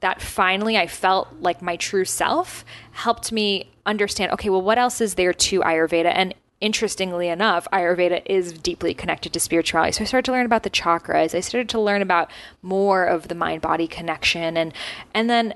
that 0.00 0.22
finally 0.22 0.76
I 0.76 0.86
felt 0.86 1.28
like 1.40 1.60
my 1.60 1.76
true 1.76 2.04
self 2.04 2.64
helped 2.92 3.32
me 3.32 3.70
understand 3.84 4.32
okay, 4.32 4.48
well, 4.48 4.62
what 4.62 4.78
else 4.78 5.00
is 5.00 5.14
there 5.14 5.32
to 5.32 5.60
Ayurveda? 5.60 6.12
And 6.14 6.34
interestingly 6.60 7.28
enough, 7.28 7.66
Ayurveda 7.72 8.22
is 8.26 8.52
deeply 8.52 8.94
connected 8.94 9.32
to 9.32 9.40
spirituality. 9.40 9.92
So 9.92 10.02
I 10.02 10.04
started 10.04 10.26
to 10.26 10.32
learn 10.32 10.46
about 10.46 10.62
the 10.62 10.70
chakras. 10.70 11.34
I 11.34 11.40
started 11.40 11.68
to 11.70 11.80
learn 11.80 12.02
about 12.02 12.30
more 12.62 13.04
of 13.04 13.28
the 13.28 13.34
mind 13.34 13.62
body 13.62 13.86
connection 13.86 14.56
and 14.56 14.72
and 15.14 15.28
then 15.28 15.54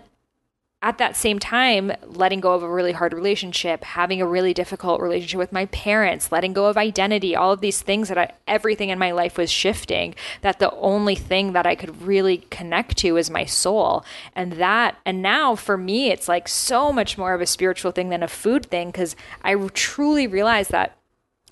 at 0.83 0.99
that 0.99 1.17
same 1.17 1.39
time, 1.39 1.93
letting 2.03 2.41
go 2.41 2.55
of 2.55 2.63
a 2.65 2.69
really 2.69 2.91
hard 2.91 3.13
relationship, 3.13 3.85
having 3.85 4.21
a 4.21 4.27
really 4.27 4.53
difficult 4.53 5.01
relationship 5.01 5.39
with 5.39 5.53
my 5.53 5.67
parents, 5.67 6.33
letting 6.33 6.53
go 6.53 6.67
of 6.67 6.77
identity, 6.77 7.37
all 7.37 7.53
of 7.53 7.61
these 7.61 7.81
things 7.81 8.09
that 8.09 8.19
I, 8.19 8.33
everything 8.49 8.89
in 8.89 8.99
my 8.99 9.13
life 9.13 9.39
was 9.39 9.51
shifting, 9.51 10.17
that 10.41 10.59
the 10.59 10.73
only 10.73 11.15
thing 11.15 11.53
that 11.53 11.67
I 11.67 11.77
could 11.77 12.03
really 12.03 12.39
connect 12.51 12.97
to 12.99 13.17
is 13.17 13.31
my 13.31 13.45
soul. 13.45 14.05
And 14.35 14.55
that, 14.55 14.99
and 15.07 15.23
now 15.23 15.55
for 15.55 15.79
me, 15.79 16.11
it's 16.11 16.27
like 16.27 16.49
so 16.49 16.93
much 16.93 17.17
more 17.17 17.33
of 17.33 17.41
a 17.41 17.47
spiritual 17.47 17.93
thing 17.93 18.09
than 18.09 18.25
a 18.25 18.29
food 18.29 18.67
thing 18.67 18.89
because 18.89 19.15
I 19.43 19.55
truly 19.75 20.27
realized 20.27 20.73
that 20.73 20.97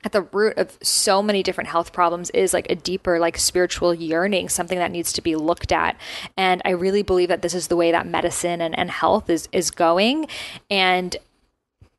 at 0.05 0.13
the 0.13 0.23
root 0.23 0.57
of 0.57 0.79
so 0.83 1.23
many 1.23 1.43
different 1.43 1.69
health 1.69 1.93
problems 1.93 2.31
is 2.31 2.55
like 2.55 2.71
a 2.71 2.75
deeper 2.75 3.19
like 3.19 3.39
spiritual 3.39 3.95
yearning 3.95 4.49
something 4.49 4.79
that 4.79 4.91
needs 4.91 5.13
to 5.13 5.23
be 5.23 5.37
looked 5.37 5.73
at 5.73 5.97
and 6.37 6.63
i 6.65 6.71
really 6.71 7.03
believe 7.03 7.29
that 7.29 7.43
this 7.43 7.55
is 7.55 7.69
the 7.69 7.77
way 7.77 7.91
that 7.91 8.07
medicine 8.07 8.61
and, 8.61 8.79
and 8.79 8.91
health 8.91 9.29
is 9.29 9.49
is 9.53 9.71
going 9.71 10.27
and 10.71 11.17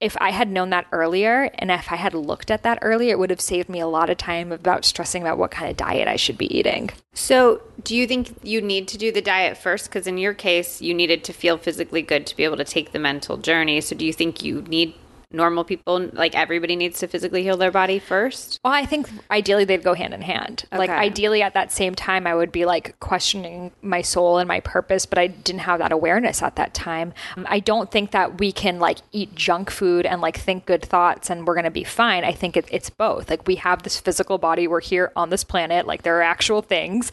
if 0.02 0.18
I 0.20 0.32
had 0.32 0.50
known 0.50 0.72
that 0.72 0.88
earlier 0.92 1.52
and 1.54 1.70
if 1.70 1.92
I 1.92 1.96
had 1.96 2.16
looked 2.16 2.50
at 2.50 2.64
that 2.64 2.80
earlier, 2.82 3.12
it 3.12 3.20
would 3.20 3.30
have 3.30 3.40
saved 3.40 3.70
me 3.70 3.80
a 3.80 3.88
lot 3.88 4.10
of 4.10 4.18
time 4.18 4.52
about 4.52 4.84
stressing 4.84 5.22
about 5.22 5.38
what 5.38 5.52
kind 5.52 5.70
of 5.70 5.78
diet 5.78 6.08
I 6.08 6.16
should 6.16 6.40
be 6.40 6.54
eating. 6.58 6.90
So, 7.14 7.62
do 7.84 7.96
you 7.96 8.08
think 8.08 8.36
you 8.42 8.62
need 8.62 8.88
to 8.90 8.98
do 8.98 9.12
the 9.12 9.22
diet 9.22 9.58
first? 9.58 9.86
Because 9.86 10.08
in 10.08 10.18
your 10.18 10.34
case, 10.34 10.82
you 10.82 10.94
needed 10.94 11.24
to 11.26 11.34
feel 11.34 11.58
physically 11.58 12.02
good 12.02 12.26
to 12.28 12.36
be 12.36 12.44
able 12.44 12.58
to 12.58 12.66
take 12.66 12.92
the 12.92 13.00
mental 13.00 13.38
journey. 13.38 13.80
So, 13.80 13.96
do 13.96 14.06
you 14.06 14.14
think 14.14 14.44
you 14.44 14.64
need 14.64 14.96
normal 15.34 15.64
people 15.64 16.10
like 16.14 16.36
everybody 16.36 16.76
needs 16.76 17.00
to 17.00 17.08
physically 17.08 17.44
heal 17.44 17.58
their 17.58 17.72
body 17.72 18.00
first? 18.00 18.60
Well 18.64 18.74
i 18.74 18.86
think 18.86 19.10
ideally 19.30 19.66
they'd 19.66 19.84
go 19.84 19.94
hand 19.94 20.14
in 20.14 20.22
hand. 20.22 20.66
Okay. 20.72 20.78
like 20.78 20.90
ideally 20.90 21.42
at 21.42 21.54
that 21.54 21.72
same 21.72 21.96
time 21.96 22.28
i 22.28 22.36
would 22.36 22.52
be 22.52 22.66
like 22.66 23.00
questioning 23.00 23.72
my 23.82 24.02
soul 24.02 24.38
and 24.38 24.48
my 24.48 24.60
purpose 24.60 25.06
but 25.06 25.18
i 25.18 25.28
didn't 25.28 25.62
have 25.62 25.80
that 25.80 25.92
awareness 25.92 26.42
at 26.42 26.56
that 26.56 26.74
time. 26.74 27.14
I 27.46 27.60
don't 27.60 27.92
think 27.92 28.12
that 28.12 28.40
we 28.40 28.52
can 28.52 28.80
like 28.80 29.00
eat 29.12 29.36
junk 29.36 29.70
food 29.70 30.06
and 30.06 30.22
like 30.22 30.38
think 30.38 30.66
good 30.66 30.84
thoughts 30.84 31.30
and 31.30 31.46
we're 31.46 31.56
to 31.62 31.72
be 31.72 31.84
fine. 31.84 32.24
I 32.24 32.32
think 32.32 32.58
it, 32.58 32.66
it's 32.72 32.90
both. 32.90 33.30
Like 33.30 33.48
we 33.48 33.56
have 33.56 33.84
this 33.84 34.00
physical 34.00 34.38
body. 34.38 34.68
We're 34.68 34.82
here 34.82 35.12
on 35.16 35.30
this 35.30 35.44
planet. 35.44 35.88
Like 35.88 36.04
there 36.04 36.18
are 36.18 36.22
actual 36.22 36.62
things 36.62 37.12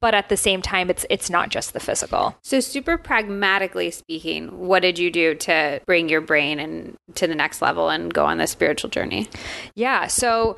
but 0.00 0.14
at 0.14 0.28
the 0.28 0.36
same 0.36 0.62
time 0.62 0.90
it's 0.90 1.06
it's 1.10 1.30
not 1.30 1.50
just 1.50 1.72
the 1.72 1.80
physical. 1.80 2.36
So 2.42 2.60
super 2.60 2.98
pragmatically 2.98 3.90
speaking 3.90 4.66
what 4.66 4.80
did 4.80 4.98
you 4.98 5.10
do 5.10 5.34
to 5.36 5.80
bring 5.86 6.08
your 6.08 6.20
brain 6.20 6.58
and 6.58 6.96
to 7.16 7.26
the 7.26 7.34
next 7.34 7.62
level 7.62 7.88
and 7.88 8.12
go 8.12 8.24
on 8.24 8.38
this 8.38 8.50
spiritual 8.50 8.90
journey? 8.90 9.28
Yeah 9.74 10.06
so 10.06 10.56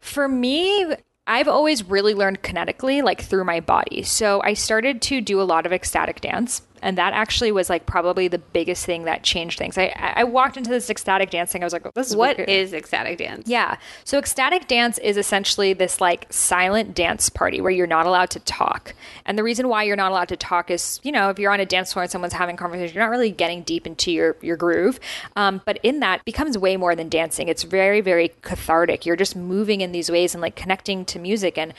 for 0.00 0.28
me 0.28 0.94
I've 1.26 1.46
always 1.46 1.88
really 1.88 2.12
learned 2.14 2.42
kinetically, 2.42 3.04
like 3.04 3.22
through 3.22 3.44
my 3.44 3.60
body. 3.60 4.02
So 4.02 4.42
I 4.42 4.54
started 4.54 5.00
to 5.02 5.20
do 5.20 5.40
a 5.40 5.44
lot 5.44 5.64
of 5.64 5.72
ecstatic 5.72 6.20
dance 6.20 6.62
and 6.82 6.96
that 6.98 7.12
actually 7.12 7.52
was 7.52 7.68
like 7.70 7.86
probably 7.86 8.28
the 8.28 8.38
biggest 8.38 8.86
thing 8.86 9.04
that 9.04 9.22
changed 9.22 9.58
things. 9.58 9.76
I 9.78 9.92
I 10.16 10.24
walked 10.24 10.56
into 10.56 10.70
this 10.70 10.90
ecstatic 10.90 11.30
dancing. 11.30 11.62
I 11.62 11.66
was 11.66 11.72
like, 11.72 11.86
oh, 11.86 11.90
"This 11.94 12.10
is 12.10 12.16
what 12.16 12.36
weird. 12.36 12.48
is 12.48 12.72
ecstatic 12.72 13.18
dance?" 13.18 13.48
Yeah, 13.48 13.76
so 14.04 14.18
ecstatic 14.18 14.68
dance 14.68 14.98
is 14.98 15.16
essentially 15.16 15.72
this 15.72 16.00
like 16.00 16.26
silent 16.30 16.94
dance 16.94 17.28
party 17.28 17.60
where 17.60 17.70
you're 17.70 17.86
not 17.86 18.06
allowed 18.06 18.30
to 18.30 18.40
talk. 18.40 18.94
And 19.24 19.38
the 19.38 19.42
reason 19.42 19.68
why 19.68 19.82
you're 19.84 19.96
not 19.96 20.10
allowed 20.10 20.28
to 20.28 20.36
talk 20.36 20.70
is, 20.70 21.00
you 21.02 21.12
know, 21.12 21.30
if 21.30 21.38
you're 21.38 21.52
on 21.52 21.60
a 21.60 21.66
dance 21.66 21.92
floor 21.92 22.02
and 22.04 22.10
someone's 22.10 22.32
having 22.32 22.56
conversation, 22.56 22.94
you're 22.94 23.04
not 23.04 23.10
really 23.10 23.30
getting 23.30 23.62
deep 23.62 23.86
into 23.86 24.10
your 24.10 24.36
your 24.40 24.56
groove. 24.56 25.00
Um, 25.36 25.60
but 25.64 25.78
in 25.82 26.00
that 26.00 26.24
becomes 26.24 26.56
way 26.56 26.76
more 26.76 26.94
than 26.94 27.08
dancing. 27.08 27.48
It's 27.48 27.62
very 27.62 28.00
very 28.00 28.32
cathartic. 28.42 29.06
You're 29.06 29.16
just 29.16 29.36
moving 29.36 29.80
in 29.80 29.92
these 29.92 30.10
ways 30.10 30.34
and 30.34 30.42
like 30.42 30.56
connecting 30.56 31.04
to 31.06 31.18
music 31.18 31.58
and 31.58 31.74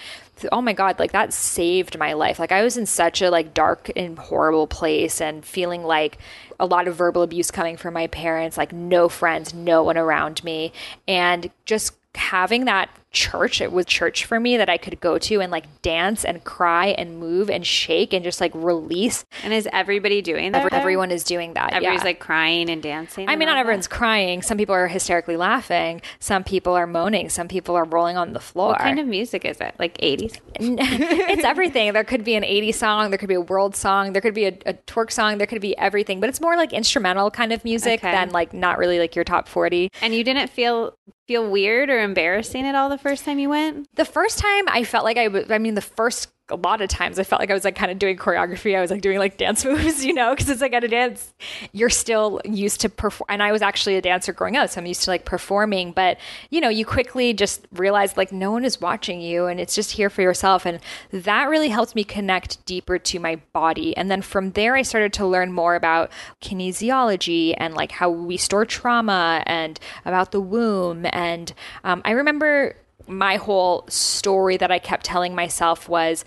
oh 0.51 0.61
my 0.61 0.73
god 0.73 0.97
like 0.97 1.11
that 1.11 1.33
saved 1.33 1.97
my 1.99 2.13
life 2.13 2.39
like 2.39 2.51
i 2.51 2.63
was 2.63 2.77
in 2.77 2.85
such 2.85 3.21
a 3.21 3.29
like 3.29 3.53
dark 3.53 3.91
and 3.95 4.17
horrible 4.17 4.65
place 4.65 4.90
and 5.21 5.45
feeling 5.45 5.83
like 5.83 6.17
a 6.59 6.65
lot 6.65 6.87
of 6.87 6.95
verbal 6.95 7.21
abuse 7.21 7.51
coming 7.51 7.77
from 7.77 7.93
my 7.93 8.07
parents 8.07 8.57
like 8.57 8.71
no 8.71 9.09
friends 9.09 9.53
no 9.53 9.83
one 9.83 9.97
around 9.97 10.43
me. 10.43 10.71
And 11.07 11.49
just 11.65 11.95
having 12.15 12.65
that 12.65 12.89
church 13.11 13.61
it 13.61 13.71
was 13.71 13.85
church 13.85 14.25
for 14.25 14.39
me 14.39 14.57
that 14.57 14.69
i 14.69 14.77
could 14.77 14.99
go 14.99 15.17
to 15.17 15.41
and 15.41 15.51
like 15.51 15.65
dance 15.81 16.25
and 16.25 16.43
cry 16.43 16.87
and 16.87 17.19
move 17.19 17.49
and 17.49 17.65
shake 17.65 18.13
and 18.13 18.23
just 18.23 18.41
like 18.41 18.51
release 18.55 19.25
and 19.43 19.53
is 19.53 19.67
everybody 19.71 20.21
doing 20.21 20.51
that 20.51 20.73
everyone 20.73 21.11
is 21.11 21.23
doing 21.23 21.53
that 21.53 21.73
everybody's 21.73 22.01
yeah. 22.01 22.05
like 22.05 22.19
crying 22.19 22.69
and 22.69 22.81
dancing 22.81 23.29
i 23.29 23.35
mean 23.35 23.47
not 23.51 23.57
everyone's 23.57 23.87
that? 23.87 23.95
crying. 23.95 24.41
Some 24.41 24.57
people 24.57 24.73
are 24.73 24.87
hysterically 24.87 25.37
laughing. 25.37 26.01
Some 26.19 26.43
people 26.43 26.73
are 26.73 26.87
moaning. 26.87 27.29
Some 27.29 27.47
people 27.47 27.75
are 27.75 27.83
rolling 27.83 28.17
on 28.17 28.33
the 28.33 28.39
floor. 28.39 28.69
What 28.69 28.79
kind 28.79 28.99
of 28.99 29.07
music 29.07 29.45
is 29.45 29.59
it? 29.59 29.75
Like 29.77 29.97
80s 29.97 30.39
it's 30.59 31.43
everything. 31.43 31.93
There 31.93 32.03
could 32.03 32.23
be 32.23 32.35
an 32.35 32.43
80s 32.43 32.75
song. 32.75 33.11
There 33.11 33.17
could 33.17 33.29
be 33.29 33.35
a 33.35 33.41
world 33.41 33.75
song. 33.75 34.13
There 34.13 34.21
could 34.21 34.33
be 34.33 34.45
a, 34.45 34.57
a 34.65 34.73
twerk 34.73 35.11
song. 35.11 35.37
There 35.37 35.47
could 35.47 35.61
be 35.61 35.77
everything. 35.77 36.19
But 36.19 36.29
it's 36.29 36.41
more 36.41 36.55
like 36.55 36.73
instrumental 36.73 37.29
kind 37.31 37.51
of 37.51 37.63
music 37.63 37.99
okay. 37.99 38.11
than 38.11 38.29
like 38.29 38.53
not 38.53 38.77
really 38.77 38.99
like 38.99 39.15
your 39.15 39.25
top 39.25 39.47
40 39.47 39.89
and 40.01 40.13
you 40.13 40.23
didn't 40.23 40.49
feel 40.49 40.97
feel 41.31 41.49
weird 41.49 41.89
or 41.89 42.01
embarrassing 42.01 42.65
at 42.67 42.75
all 42.75 42.89
the 42.89 42.97
first 42.97 43.23
time 43.23 43.39
you 43.39 43.47
went? 43.47 43.87
The 43.95 44.03
first 44.03 44.37
time 44.37 44.65
I 44.67 44.83
felt 44.83 45.05
like 45.05 45.15
I 45.15 45.29
I 45.49 45.59
mean, 45.59 45.75
the 45.75 45.81
first 45.81 46.27
a 46.51 46.55
lot 46.55 46.81
of 46.81 46.89
times 46.89 47.17
I 47.17 47.23
felt 47.23 47.39
like 47.39 47.49
I 47.49 47.53
was 47.53 47.63
like 47.63 47.75
kind 47.75 47.91
of 47.91 47.97
doing 47.97 48.17
choreography. 48.17 48.77
I 48.77 48.81
was 48.81 48.91
like 48.91 49.01
doing 49.01 49.17
like 49.17 49.37
dance 49.37 49.65
moves, 49.65 50.05
you 50.05 50.13
know, 50.13 50.31
because 50.31 50.49
it's 50.49 50.61
like 50.61 50.73
at 50.73 50.83
a 50.83 50.87
dance, 50.87 51.33
you're 51.71 51.89
still 51.89 52.41
used 52.43 52.81
to 52.81 52.89
perform. 52.89 53.27
And 53.29 53.43
I 53.43 53.51
was 53.51 53.61
actually 53.61 53.95
a 53.95 54.01
dancer 54.01 54.33
growing 54.33 54.57
up, 54.57 54.69
so 54.69 54.79
I'm 54.79 54.85
used 54.85 55.03
to 55.03 55.09
like 55.09 55.25
performing. 55.25 55.91
But 55.91 56.17
you 56.49 56.61
know, 56.61 56.69
you 56.69 56.85
quickly 56.85 57.33
just 57.33 57.67
realize 57.71 58.17
like 58.17 58.31
no 58.31 58.51
one 58.51 58.65
is 58.65 58.81
watching 58.81 59.21
you, 59.21 59.45
and 59.45 59.59
it's 59.59 59.75
just 59.75 59.91
here 59.91 60.09
for 60.09 60.21
yourself. 60.21 60.65
And 60.65 60.79
that 61.11 61.49
really 61.49 61.69
helped 61.69 61.95
me 61.95 62.03
connect 62.03 62.63
deeper 62.65 62.99
to 62.99 63.19
my 63.19 63.37
body. 63.53 63.95
And 63.95 64.11
then 64.11 64.21
from 64.21 64.51
there, 64.51 64.75
I 64.75 64.81
started 64.81 65.13
to 65.13 65.25
learn 65.25 65.53
more 65.53 65.75
about 65.75 66.11
kinesiology 66.41 67.53
and 67.57 67.73
like 67.73 67.91
how 67.91 68.09
we 68.09 68.37
store 68.37 68.65
trauma 68.65 69.43
and 69.45 69.79
about 70.05 70.31
the 70.31 70.41
womb. 70.41 71.05
And 71.11 71.53
um, 71.83 72.01
I 72.05 72.11
remember 72.11 72.75
my 73.07 73.35
whole 73.35 73.85
story 73.87 74.57
that 74.57 74.71
I 74.71 74.79
kept 74.79 75.05
telling 75.05 75.35
myself 75.35 75.89
was 75.89 76.25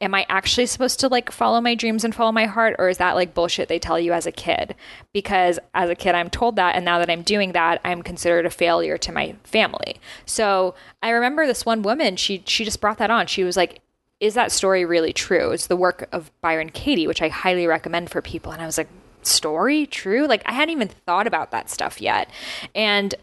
am 0.00 0.14
I 0.14 0.26
actually 0.28 0.66
supposed 0.66 1.00
to 1.00 1.08
like 1.08 1.32
follow 1.32 1.60
my 1.60 1.74
dreams 1.74 2.04
and 2.04 2.14
follow 2.14 2.32
my 2.32 2.44
heart 2.44 2.76
or 2.78 2.88
is 2.88 2.98
that 2.98 3.14
like 3.14 3.32
bullshit 3.34 3.68
they 3.68 3.78
tell 3.78 3.98
you 3.98 4.12
as 4.12 4.26
a 4.26 4.32
kid? 4.32 4.74
Because 5.12 5.58
as 5.74 5.88
a 5.88 5.94
kid 5.94 6.14
I'm 6.14 6.30
told 6.30 6.56
that 6.56 6.76
and 6.76 6.84
now 6.84 6.98
that 6.98 7.10
I'm 7.10 7.22
doing 7.22 7.52
that 7.52 7.80
I'm 7.84 8.02
considered 8.02 8.46
a 8.46 8.50
failure 8.50 8.98
to 8.98 9.12
my 9.12 9.36
family. 9.44 9.96
So 10.26 10.74
I 11.02 11.10
remember 11.10 11.46
this 11.46 11.64
one 11.64 11.82
woman 11.82 12.16
she 12.16 12.42
she 12.46 12.64
just 12.64 12.80
brought 12.80 12.98
that 12.98 13.10
on. 13.10 13.26
She 13.26 13.44
was 13.44 13.56
like 13.56 13.80
is 14.18 14.34
that 14.34 14.50
story 14.50 14.84
really 14.84 15.12
true? 15.12 15.50
It's 15.50 15.66
the 15.66 15.76
work 15.76 16.08
of 16.10 16.30
Byron 16.40 16.70
Katie, 16.70 17.06
which 17.06 17.20
I 17.20 17.28
highly 17.28 17.66
recommend 17.66 18.10
for 18.10 18.22
people 18.22 18.52
and 18.52 18.62
I 18.62 18.66
was 18.66 18.78
like 18.78 18.88
story 19.22 19.86
true? 19.86 20.26
Like 20.26 20.42
I 20.46 20.52
hadn't 20.52 20.72
even 20.72 20.88
thought 20.88 21.26
about 21.26 21.50
that 21.50 21.70
stuff 21.70 22.00
yet. 22.00 22.30
And 22.74 23.14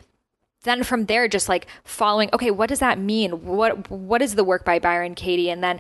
then 0.64 0.84
from 0.84 1.06
there 1.06 1.28
just 1.28 1.48
like 1.48 1.68
following 1.84 2.30
okay 2.34 2.52
what 2.52 2.70
does 2.70 2.80
that 2.80 2.98
mean 2.98 3.32
what 3.46 3.90
what 3.90 4.22
is 4.22 4.36
the 4.36 4.44
work 4.44 4.66
by 4.66 4.80
byron 4.80 5.16
katie 5.16 5.50
and 5.50 5.64
then 5.64 5.80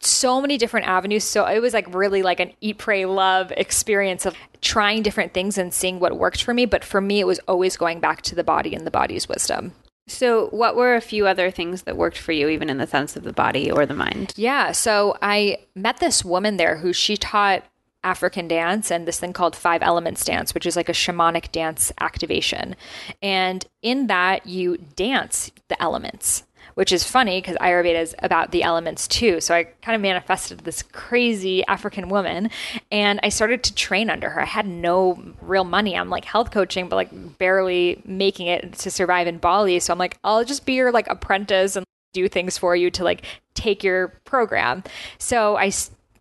so 0.00 0.40
many 0.40 0.58
different 0.58 0.86
avenues 0.86 1.24
so 1.24 1.46
it 1.46 1.60
was 1.60 1.72
like 1.72 1.92
really 1.94 2.22
like 2.22 2.40
an 2.40 2.52
eat 2.60 2.76
pray 2.78 3.06
love 3.06 3.52
experience 3.56 4.26
of 4.26 4.34
trying 4.60 5.02
different 5.02 5.32
things 5.32 5.56
and 5.56 5.72
seeing 5.72 5.98
what 5.98 6.18
worked 6.18 6.42
for 6.42 6.52
me 6.52 6.66
but 6.66 6.84
for 6.84 7.00
me 7.00 7.20
it 7.20 7.26
was 7.26 7.38
always 7.48 7.76
going 7.76 8.00
back 8.00 8.20
to 8.20 8.34
the 8.34 8.44
body 8.44 8.74
and 8.74 8.86
the 8.86 8.90
body's 8.90 9.28
wisdom 9.28 9.72
so, 10.06 10.48
what 10.48 10.76
were 10.76 10.94
a 10.94 11.00
few 11.00 11.26
other 11.26 11.50
things 11.50 11.82
that 11.82 11.96
worked 11.96 12.18
for 12.18 12.32
you, 12.32 12.48
even 12.48 12.68
in 12.68 12.76
the 12.76 12.86
sense 12.86 13.16
of 13.16 13.22
the 13.22 13.32
body 13.32 13.70
or 13.70 13.86
the 13.86 13.94
mind? 13.94 14.34
Yeah. 14.36 14.72
So, 14.72 15.16
I 15.22 15.60
met 15.74 15.96
this 15.96 16.22
woman 16.22 16.58
there 16.58 16.76
who 16.76 16.92
she 16.92 17.16
taught 17.16 17.64
African 18.04 18.46
dance 18.46 18.90
and 18.90 19.08
this 19.08 19.18
thing 19.18 19.32
called 19.32 19.56
Five 19.56 19.82
Elements 19.82 20.24
Dance, 20.24 20.54
which 20.54 20.66
is 20.66 20.76
like 20.76 20.88
a 20.88 20.92
shamanic 20.92 21.50
dance 21.50 21.92
activation. 22.00 22.76
And 23.22 23.66
in 23.82 24.06
that, 24.08 24.46
you 24.46 24.76
dance 24.76 25.50
the 25.68 25.80
elements, 25.82 26.44
which 26.74 26.92
is 26.92 27.04
funny 27.04 27.40
because 27.40 27.56
Ayurveda 27.56 28.00
is 28.00 28.14
about 28.20 28.50
the 28.50 28.62
elements 28.62 29.08
too. 29.08 29.40
So 29.40 29.54
I 29.54 29.64
kind 29.64 29.96
of 29.96 30.02
manifested 30.02 30.60
this 30.60 30.82
crazy 30.82 31.64
African 31.66 32.08
woman 32.08 32.50
and 32.92 33.20
I 33.22 33.30
started 33.30 33.62
to 33.64 33.74
train 33.74 34.10
under 34.10 34.30
her. 34.30 34.42
I 34.42 34.46
had 34.46 34.66
no 34.66 35.34
real 35.40 35.64
money. 35.64 35.96
I'm 35.96 36.10
like 36.10 36.24
health 36.24 36.50
coaching, 36.50 36.88
but 36.88 36.96
like 36.96 37.38
barely 37.38 38.02
making 38.04 38.48
it 38.48 38.74
to 38.74 38.90
survive 38.90 39.26
in 39.26 39.38
Bali. 39.38 39.80
So 39.80 39.92
I'm 39.92 39.98
like, 39.98 40.18
I'll 40.22 40.44
just 40.44 40.66
be 40.66 40.74
your 40.74 40.92
like 40.92 41.08
apprentice 41.08 41.76
and 41.76 41.84
do 42.12 42.28
things 42.28 42.56
for 42.56 42.76
you 42.76 42.90
to 42.92 43.04
like 43.04 43.24
take 43.54 43.82
your 43.84 44.08
program. 44.24 44.84
So 45.18 45.56
I 45.56 45.70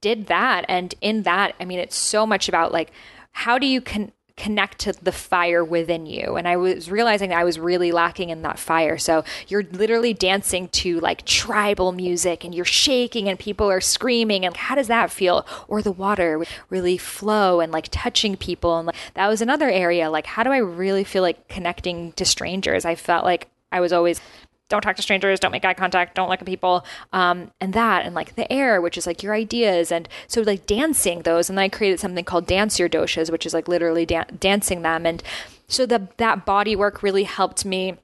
did 0.03 0.27
that 0.27 0.65
and 0.67 0.93
in 0.99 1.23
that 1.23 1.55
i 1.61 1.65
mean 1.65 1.79
it's 1.79 1.95
so 1.95 2.27
much 2.27 2.49
about 2.49 2.73
like 2.73 2.91
how 3.31 3.57
do 3.57 3.65
you 3.65 3.79
con- 3.79 4.11
connect 4.35 4.79
to 4.79 4.93
the 4.93 5.11
fire 5.11 5.63
within 5.63 6.05
you? 6.05 6.35
And 6.35 6.47
i 6.47 6.57
was 6.57 6.89
realizing 6.89 7.31
i 7.31 7.43
was 7.43 7.59
really 7.59 7.91
lacking 7.91 8.29
in 8.29 8.41
that 8.41 8.57
fire. 8.57 8.97
So 8.97 9.23
you're 9.47 9.63
literally 9.63 10.13
dancing 10.13 10.69
to 10.69 10.99
like 10.99 11.25
tribal 11.25 11.91
music 11.91 12.43
and 12.43 12.53
you're 12.53 12.65
shaking 12.65 13.29
and 13.29 13.37
people 13.37 13.69
are 13.69 13.81
screaming 13.81 14.45
and 14.45 14.55
how 14.57 14.75
does 14.75 14.87
that 14.87 15.11
feel? 15.11 15.45
Or 15.67 15.81
the 15.81 15.91
water 15.91 16.43
really 16.69 16.97
flow 16.97 17.59
and 17.59 17.71
like 17.71 17.89
touching 17.91 18.35
people 18.35 18.77
and 18.77 18.87
like, 18.87 18.95
that 19.13 19.27
was 19.27 19.41
another 19.41 19.69
area 19.69 20.09
like 20.09 20.25
how 20.25 20.43
do 20.43 20.51
i 20.51 20.57
really 20.57 21.03
feel 21.03 21.21
like 21.21 21.47
connecting 21.47 22.11
to 22.13 22.25
strangers? 22.25 22.85
I 22.85 22.95
felt 22.95 23.23
like 23.23 23.49
i 23.71 23.79
was 23.79 23.93
always 23.93 24.19
don't 24.69 24.81
talk 24.81 24.95
to 24.95 25.01
strangers, 25.01 25.39
don't 25.39 25.51
make 25.51 25.65
eye 25.65 25.73
contact, 25.73 26.15
don't 26.15 26.29
look 26.29 26.41
at 26.41 26.47
people, 26.47 26.85
um, 27.11 27.51
and 27.61 27.73
that, 27.73 28.05
and 28.05 28.15
like 28.15 28.35
the 28.35 28.51
air, 28.51 28.81
which 28.81 28.97
is 28.97 29.05
like 29.05 29.21
your 29.21 29.33
ideas, 29.33 29.91
and 29.91 30.07
so 30.27 30.41
like 30.41 30.65
dancing 30.65 31.21
those, 31.21 31.49
and 31.49 31.59
I 31.59 31.69
created 31.69 31.99
something 31.99 32.25
called 32.25 32.47
dance 32.47 32.79
your 32.79 32.89
doshas, 32.89 33.31
which 33.31 33.45
is 33.45 33.53
like 33.53 33.67
literally 33.67 34.05
da- 34.05 34.25
dancing 34.39 34.81
them, 34.81 35.05
and 35.05 35.21
so 35.67 35.85
the 35.85 36.07
that 36.17 36.45
body 36.45 36.75
work 36.75 37.03
really 37.03 37.23
helped 37.23 37.65
me. 37.65 37.97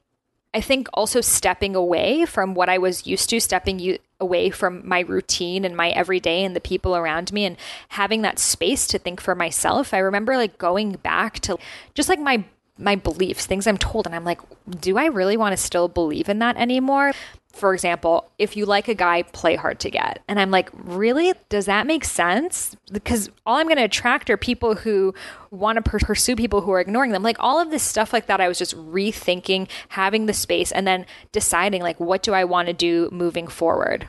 I 0.51 0.61
think 0.61 0.87
also 0.95 1.21
stepping 1.21 1.75
away 1.75 2.25
from 2.25 2.55
what 2.55 2.69
I 2.69 2.79
was 2.79 3.05
used 3.05 3.29
to, 3.29 3.39
stepping 3.39 3.77
you 3.77 3.99
away 4.19 4.49
from 4.49 4.87
my 4.87 5.01
routine 5.01 5.63
and 5.63 5.77
my 5.77 5.91
everyday 5.91 6.43
and 6.43 6.55
the 6.55 6.59
people 6.59 6.95
around 6.95 7.31
me 7.31 7.45
and 7.45 7.55
having 7.89 8.23
that 8.23 8.39
space 8.39 8.87
to 8.87 8.97
think 8.97 9.21
for 9.21 9.35
myself. 9.35 9.93
I 9.93 9.99
remember 9.99 10.35
like 10.37 10.57
going 10.57 10.93
back 10.93 11.39
to 11.41 11.57
just 11.93 12.09
like 12.09 12.19
my 12.19 12.43
my 12.79 12.95
beliefs, 12.95 13.45
things 13.45 13.67
I'm 13.67 13.77
told 13.77 14.05
and 14.05 14.15
I'm 14.15 14.23
like, 14.23 14.39
do 14.79 14.97
I 14.97 15.05
really 15.07 15.37
want 15.37 15.53
to 15.53 15.57
still 15.57 15.87
believe 15.87 16.29
in 16.29 16.39
that 16.39 16.55
anymore? 16.57 17.11
For 17.51 17.73
example, 17.73 18.31
if 18.37 18.55
you 18.55 18.65
like 18.65 18.87
a 18.87 18.93
guy, 18.93 19.23
play 19.23 19.55
hard 19.55 19.79
to 19.81 19.89
get. 19.89 20.23
And 20.27 20.39
I'm 20.39 20.49
like, 20.49 20.69
really? 20.73 21.33
Does 21.49 21.65
that 21.65 21.87
make 21.87 22.05
sense? 22.05 22.77
Because 22.91 23.29
all 23.45 23.57
I'm 23.57 23.65
going 23.65 23.77
to 23.77 23.83
attract 23.83 24.29
are 24.29 24.37
people 24.37 24.75
who 24.75 25.13
want 25.51 25.83
to 25.83 25.99
pursue 25.99 26.35
people 26.35 26.61
who 26.61 26.71
are 26.71 26.79
ignoring 26.79 27.11
them. 27.11 27.23
Like 27.23 27.37
all 27.39 27.59
of 27.59 27.71
this 27.71 27.83
stuff 27.83 28.13
like 28.13 28.27
that, 28.27 28.39
I 28.39 28.47
was 28.47 28.59
just 28.59 28.77
rethinking, 28.77 29.67
having 29.89 30.27
the 30.27 30.33
space, 30.33 30.71
and 30.71 30.87
then 30.87 31.05
deciding, 31.31 31.81
like, 31.81 31.99
what 31.99 32.23
do 32.23 32.33
I 32.33 32.43
want 32.45 32.67
to 32.67 32.73
do 32.73 33.09
moving 33.11 33.47
forward? 33.47 34.07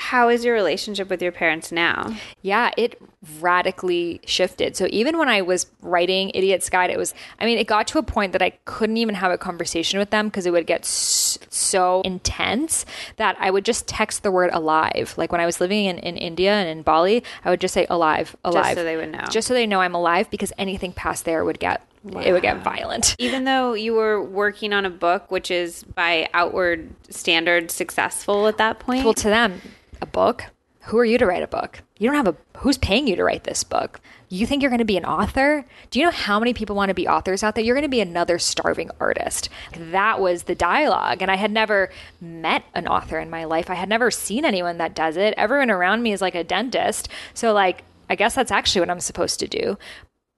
How 0.00 0.30
is 0.30 0.46
your 0.46 0.54
relationship 0.54 1.10
with 1.10 1.20
your 1.20 1.30
parents 1.30 1.70
now? 1.70 2.16
Yeah, 2.40 2.70
it 2.78 3.00
radically 3.38 4.22
shifted. 4.24 4.74
So 4.74 4.86
even 4.90 5.18
when 5.18 5.28
I 5.28 5.42
was 5.42 5.66
writing 5.82 6.30
Idiot's 6.34 6.70
Guide, 6.70 6.88
it 6.88 6.96
was, 6.96 7.12
I 7.38 7.44
mean, 7.44 7.58
it 7.58 7.66
got 7.66 7.86
to 7.88 7.98
a 7.98 8.02
point 8.02 8.32
that 8.32 8.40
I 8.40 8.50
couldn't 8.64 8.96
even 8.96 9.14
have 9.14 9.30
a 9.30 9.36
conversation 9.36 9.98
with 9.98 10.08
them 10.08 10.28
because 10.28 10.46
it 10.46 10.52
would 10.52 10.66
get 10.66 10.86
so 10.86 12.00
intense 12.00 12.86
that 13.16 13.36
I 13.38 13.50
would 13.50 13.66
just 13.66 13.86
text 13.86 14.22
the 14.22 14.30
word 14.30 14.48
alive. 14.54 15.12
Like 15.18 15.32
when 15.32 15.40
I 15.40 15.44
was 15.46 15.60
living 15.60 15.84
in, 15.84 15.98
in 15.98 16.16
India 16.16 16.54
and 16.54 16.66
in 16.66 16.82
Bali, 16.82 17.22
I 17.44 17.50
would 17.50 17.60
just 17.60 17.74
say 17.74 17.86
alive, 17.90 18.34
alive. 18.42 18.64
Just 18.64 18.74
so 18.76 18.84
they 18.84 18.96
would 18.96 19.12
know. 19.12 19.26
Just 19.30 19.48
so 19.48 19.52
they 19.54 19.66
know 19.66 19.82
I'm 19.82 19.94
alive 19.94 20.30
because 20.30 20.50
anything 20.56 20.92
past 20.94 21.26
there 21.26 21.44
would 21.44 21.60
get 21.60 21.86
Wow. 22.02 22.22
it 22.22 22.32
would 22.32 22.40
get 22.40 22.64
violent. 22.64 23.14
Even 23.18 23.44
though 23.44 23.74
you 23.74 23.92
were 23.92 24.22
working 24.22 24.72
on 24.72 24.86
a 24.86 24.90
book, 24.90 25.30
which 25.30 25.50
is 25.50 25.82
by 25.82 26.30
outward 26.32 26.88
standards 27.10 27.74
successful 27.74 28.46
at 28.46 28.56
that 28.56 28.78
point. 28.78 29.04
Well, 29.04 29.12
to 29.12 29.28
them, 29.28 29.60
a 30.00 30.06
book? 30.06 30.46
Who 30.84 30.98
are 30.98 31.04
you 31.04 31.18
to 31.18 31.26
write 31.26 31.42
a 31.42 31.48
book? 31.48 31.82
You 31.98 32.08
don't 32.08 32.16
have 32.16 32.34
a 32.34 32.36
who's 32.58 32.78
paying 32.78 33.06
you 33.06 33.16
to 33.16 33.24
write 33.24 33.44
this 33.44 33.64
book? 33.64 34.00
You 34.28 34.46
think 34.46 34.62
you're 34.62 34.70
going 34.70 34.78
to 34.78 34.84
be 34.84 34.96
an 34.96 35.04
author? 35.04 35.66
Do 35.90 35.98
you 35.98 36.04
know 36.04 36.10
how 36.10 36.38
many 36.38 36.54
people 36.54 36.76
want 36.76 36.88
to 36.88 36.94
be 36.94 37.06
authors 37.06 37.42
out 37.42 37.54
there? 37.54 37.64
You're 37.64 37.74
going 37.74 37.82
to 37.82 37.88
be 37.88 38.00
another 38.00 38.38
starving 38.38 38.90
artist. 38.98 39.50
That 39.76 40.20
was 40.20 40.44
the 40.44 40.54
dialogue. 40.54 41.20
And 41.20 41.30
I 41.30 41.36
had 41.36 41.50
never 41.50 41.90
met 42.20 42.64
an 42.74 42.86
author 42.86 43.18
in 43.18 43.28
my 43.28 43.44
life. 43.44 43.68
I 43.68 43.74
had 43.74 43.88
never 43.88 44.10
seen 44.10 44.44
anyone 44.44 44.78
that 44.78 44.94
does 44.94 45.16
it. 45.16 45.34
Everyone 45.36 45.70
around 45.70 46.02
me 46.02 46.12
is 46.12 46.22
like 46.22 46.34
a 46.34 46.44
dentist. 46.44 47.08
So, 47.34 47.52
like, 47.52 47.82
I 48.08 48.14
guess 48.14 48.34
that's 48.34 48.52
actually 48.52 48.80
what 48.80 48.90
I'm 48.90 49.00
supposed 49.00 49.40
to 49.40 49.48
do. 49.48 49.78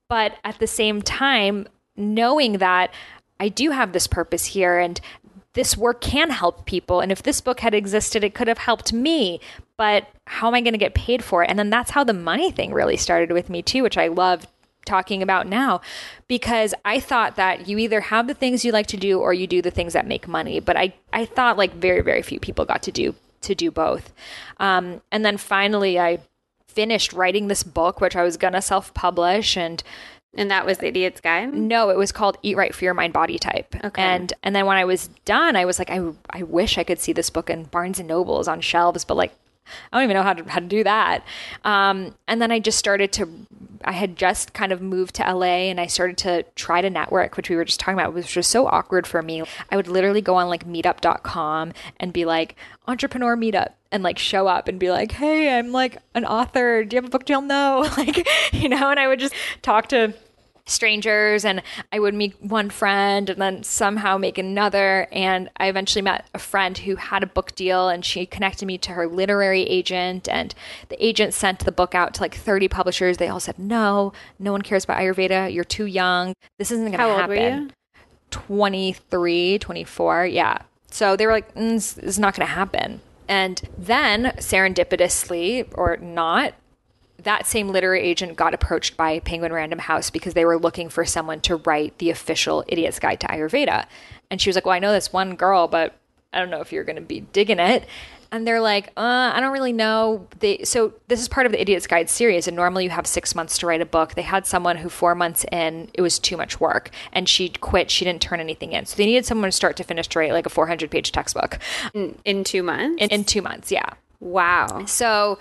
But 0.09 0.37
at 0.43 0.59
the 0.59 0.67
same 0.67 1.03
time, 1.03 1.69
knowing 1.97 2.59
that 2.59 2.93
I 3.39 3.49
do 3.49 3.71
have 3.71 3.93
this 3.93 4.07
purpose 4.07 4.47
here 4.47 4.79
and 4.79 5.01
this 5.55 5.77
work 5.77 6.01
can 6.01 6.31
help 6.31 6.65
people. 6.65 7.01
And 7.01 7.13
if 7.13 7.23
this 7.23 7.41
book 7.41 7.61
had 7.61 7.75
existed, 7.75 8.25
it 8.25 8.35
could 8.35 8.49
have 8.49 8.59
helped 8.59 8.93
me. 8.93 9.41
But 9.77 10.09
how 10.27 10.49
am 10.49 10.55
I 10.55 10.61
going 10.61 10.73
to 10.73 10.79
get 10.79 10.95
paid 10.95 11.23
for 11.23 11.43
it? 11.43 11.51
And 11.51 11.59
then 11.59 11.71
that's 11.71 11.91
how 11.91 12.05
the 12.05 12.15
money 12.15 12.51
thing 12.51 12.73
really 12.73 12.97
started 12.97 13.33
with 13.33 13.51
me, 13.51 13.63
too, 13.63 13.83
which 13.83 13.99
I 13.99 14.09
love 14.09 14.47
talking 14.85 15.23
about 15.23 15.47
now 15.47 15.81
because 16.27 16.75
I 16.85 16.99
thought 17.01 17.37
that 17.37 17.69
you 17.69 17.79
either 17.79 18.01
have 18.01 18.27
the 18.27 18.35
things 18.35 18.65
you 18.65 18.73
like 18.73 18.89
to 18.89 18.97
do 18.97 19.21
or 19.21 19.33
you 19.33 19.47
do 19.47 19.63
the 19.63 19.71
things 19.71 19.93
that 19.93 20.07
make 20.07 20.27
money. 20.27 20.61
But 20.61 20.77
I, 20.77 20.95
I 21.13 21.25
thought 21.25 21.57
like 21.57 21.75
very, 21.75 22.01
very 22.01 22.23
few 22.23 22.41
people 22.41 22.65
got 22.65 22.83
to 22.85 22.93
do 22.93 23.15
to 23.43 23.55
do 23.55 23.71
both. 23.71 24.13
Um, 24.59 25.01
and 25.11 25.25
then 25.25 25.37
finally 25.37 25.99
I 25.99 26.19
finished 26.67 27.13
writing 27.13 27.49
this 27.49 27.63
book, 27.63 28.01
which 28.01 28.17
I 28.17 28.23
was 28.23 28.37
gonna 28.37 28.63
self-publish 28.63 29.57
and 29.57 29.83
and 30.35 30.51
that 30.51 30.65
was 30.65 30.79
the 30.79 30.89
Idiot's 30.89 31.21
Guide? 31.21 31.53
No, 31.53 31.91
it 31.91 31.97
was 31.97 32.13
called 32.13 32.39
Eat 32.43 32.57
Right 32.57 32.75
for 32.75 32.85
Your 32.85 32.95
Mind 32.95 33.13
Body 33.13 33.39
Type. 33.39 33.75
Okay. 33.85 34.03
And 34.03 34.33
and 34.43 34.57
then 34.57 34.67
when 34.67 34.77
I 34.77 34.85
was 34.85 35.09
done, 35.25 35.57
I 35.57 35.65
was 35.65 35.79
like, 35.79 35.91
I 35.91 36.01
I 36.31 36.43
wish 36.43 36.79
I 36.79 36.85
could 36.85 36.99
see 36.99 37.13
this 37.13 37.31
book 37.31 37.51
in 37.51 37.65
Barnes 37.65 37.99
and 37.99 38.09
Nobles 38.09 38.49
on 38.49 38.61
shelves, 38.61 39.05
but 39.05 39.17
like 39.17 39.33
I 39.93 39.99
don't 39.99 40.05
even 40.05 40.15
know 40.15 40.23
how 40.23 40.33
to 40.33 40.45
how 40.45 40.61
to 40.61 40.67
do 40.67 40.85
that. 40.85 41.25
Um, 41.65 42.15
and 42.27 42.41
then 42.41 42.51
I 42.51 42.59
just 42.61 42.79
started 42.79 43.13
to 43.13 43.29
I 43.85 43.93
had 43.93 44.17
just 44.17 44.53
kind 44.53 44.73
of 44.73 44.81
moved 44.81 45.17
to 45.17 45.35
LA 45.35 45.69
and 45.69 45.81
I 45.81 45.87
started 45.87 46.17
to 46.19 46.45
try 46.55 46.81
to 46.81 46.89
network, 46.89 47.37
which 47.37 47.51
we 47.51 47.57
were 47.57 47.65
just 47.65 47.81
talking 47.81 47.99
about, 47.99 48.15
which 48.15 48.37
was 48.37 48.47
so 48.47 48.67
awkward 48.67 49.07
for 49.07 49.23
me. 49.23 49.43
I 49.71 49.77
would 49.77 49.89
literally 49.89 50.21
go 50.21 50.37
on 50.37 50.49
like 50.49 50.67
meetup.com 50.67 51.73
and 51.99 52.13
be 52.13 52.25
like, 52.25 52.57
entrepreneur 52.87 53.37
meetup 53.37 53.73
and 53.93 54.03
like 54.03 54.19
show 54.19 54.49
up 54.49 54.67
and 54.67 54.81
be 54.81 54.91
like, 54.91 55.13
hey, 55.13 55.57
I'm 55.57 55.71
like 55.71 55.99
an 56.15 56.25
author. 56.25 56.85
Do 56.85 56.97
you 56.97 56.99
have 56.99 57.09
a 57.09 57.11
book 57.11 57.25
deal? 57.25 57.41
No. 57.41 57.89
Like, 57.97 58.27
you 58.53 58.69
know, 58.69 58.91
and 58.91 58.99
I 58.99 59.07
would 59.07 59.21
just 59.21 59.35
talk 59.61 59.89
to 59.89 60.15
strangers 60.65 61.45
and 61.45 61.63
I 61.93 61.99
would 61.99 62.15
meet 62.15 62.41
one 62.41 62.71
friend 62.71 63.29
and 63.29 63.41
then 63.41 63.63
somehow 63.63 64.17
make 64.17 64.39
another. 64.39 65.07
And 65.13 65.51
I 65.59 65.69
eventually 65.69 66.03
met 66.03 66.27
a 66.35 66.39
friend 66.39 66.79
who 66.79 66.97
had 66.97 67.23
a 67.23 67.27
book 67.27 67.55
deal 67.55 67.89
and 67.89 68.05
she 68.05 68.25
connected 68.27 68.67
me 68.67 68.79
to 68.79 68.93
her 68.93 69.07
literary 69.07 69.63
agent. 69.63 70.29
And 70.29 70.55
the 70.89 71.05
agent 71.05 71.35
sent 71.35 71.61
the 71.61 71.73
book 71.73 71.95
out 71.95 72.15
to 72.15 72.23
like 72.23 72.35
30 72.35 72.69
publishers. 72.69 73.19
They 73.19 73.29
all 73.29 73.41
said, 73.41 73.59
no, 73.59 74.13
no 74.39 74.53
one 74.53 74.63
cares 74.63 74.85
about 74.85 74.99
Ayurveda. 74.99 75.53
You're 75.53 75.65
too 75.65 75.87
young. 75.87 76.35
This 76.59 76.71
isn't 76.71 76.87
going 76.87 76.93
to 76.93 76.99
happen. 76.99 77.17
How 77.19 77.21
old 77.21 77.29
were 77.29 77.65
you? 77.65 77.71
23, 78.31 79.59
24. 79.59 80.27
Yeah. 80.27 80.59
So 80.91 81.17
they 81.17 81.27
were 81.27 81.33
like, 81.33 81.55
mm, 81.55 81.73
this 81.73 81.99
is 81.99 82.19
not 82.19 82.35
going 82.35 82.47
to 82.47 82.53
happen. 82.53 83.01
And 83.33 83.63
then 83.79 84.35
serendipitously 84.37 85.67
or 85.73 85.97
not, 85.97 86.53
that 87.17 87.47
same 87.47 87.69
literary 87.69 88.03
agent 88.03 88.37
got 88.37 88.53
approached 88.53 88.95
by 88.95 89.21
Penguin 89.21 89.55
Random 89.55 89.79
House 89.79 90.11
because 90.11 90.35
they 90.35 90.45
were 90.45 90.59
looking 90.59 90.91
for 90.91 91.07
someone 91.07 91.41
to 91.41 91.57
write 91.57 91.97
the 91.97 92.11
official 92.11 92.63
Idiot's 92.69 92.99
Guide 92.99 93.21
to 93.21 93.27
Ayurveda. 93.29 93.87
And 94.31 94.39
she 94.39 94.51
was 94.51 94.55
like, 94.55 94.67
Well, 94.67 94.75
I 94.75 94.81
know 94.81 94.93
this 94.93 95.15
one 95.15 95.35
girl, 95.35 95.67
but 95.67 95.97
I 96.31 96.41
don't 96.41 96.51
know 96.51 96.61
if 96.61 96.73
you're 96.73 96.85
going 96.85 96.97
to 96.97 97.01
be 97.01 97.21
digging 97.21 97.59
it. 97.59 97.87
And 98.33 98.47
they're 98.47 98.63
like, 98.63 98.89
uh, 98.97 99.31
I 99.35 99.41
don't 99.41 99.53
really 99.53 99.75
know. 99.75 100.27
They 100.41 100.65
so 100.65 100.95
this 101.09 101.21
is 101.21 101.29
part 101.29 101.45
of 101.45 101.53
the 101.53 101.61
Idiot's 101.61 101.87
Guide 101.87 102.09
series, 102.09 102.49
and 102.49 102.57
normally 102.57 102.85
you 102.85 102.91
have 102.91 103.07
six 103.07 103.35
months 103.35 103.59
to 103.59 103.67
write 103.67 103.83
a 103.83 103.87
book. 103.87 104.15
They 104.15 104.23
had 104.23 104.47
someone 104.47 104.79
who 104.79 104.89
four 104.89 105.15
months 105.15 105.45
in, 105.53 105.91
it 105.93 106.01
was 106.01 106.19
too 106.19 106.39
much 106.39 106.59
work, 106.59 106.91
and 107.13 107.29
she 107.29 107.51
quit. 107.51 107.91
She 107.91 108.05
didn't 108.07 108.23
turn 108.23 108.41
anything 108.41 108.73
in, 108.73 108.87
so 108.87 108.97
they 108.97 109.07
needed 109.07 109.27
someone 109.27 109.49
to 109.49 109.53
start 109.53 109.77
to 109.77 109.85
finish 109.85 110.09
to 110.09 110.19
write 110.19 110.33
like 110.33 110.47
a 110.47 110.51
400 110.51 110.91
page 110.91 111.13
textbook 111.13 111.59
in, 111.93 112.19
in 112.25 112.43
two 112.43 112.63
months. 112.63 113.03
In, 113.03 113.11
in 113.11 113.25
two 113.25 113.43
months, 113.43 113.71
yeah. 113.71 113.91
Wow. 114.19 114.87
So 114.87 115.39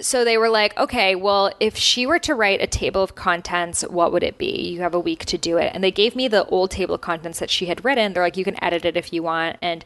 so 0.00 0.24
they 0.24 0.38
were 0.38 0.48
like, 0.48 0.78
okay, 0.78 1.14
well, 1.14 1.52
if 1.60 1.76
she 1.76 2.06
were 2.06 2.18
to 2.20 2.34
write 2.34 2.62
a 2.62 2.66
table 2.66 3.02
of 3.02 3.14
contents, 3.14 3.82
what 3.82 4.12
would 4.12 4.22
it 4.22 4.38
be? 4.38 4.70
You 4.70 4.80
have 4.80 4.94
a 4.94 5.00
week 5.00 5.24
to 5.26 5.38
do 5.38 5.56
it. 5.58 5.72
And 5.74 5.82
they 5.82 5.90
gave 5.90 6.14
me 6.14 6.28
the 6.28 6.44
old 6.46 6.70
table 6.70 6.94
of 6.94 7.00
contents 7.00 7.38
that 7.40 7.50
she 7.50 7.66
had 7.66 7.84
written. 7.84 8.12
They're 8.12 8.22
like, 8.22 8.36
you 8.36 8.44
can 8.44 8.62
edit 8.62 8.84
it 8.84 8.96
if 8.96 9.12
you 9.12 9.22
want. 9.22 9.56
And 9.60 9.84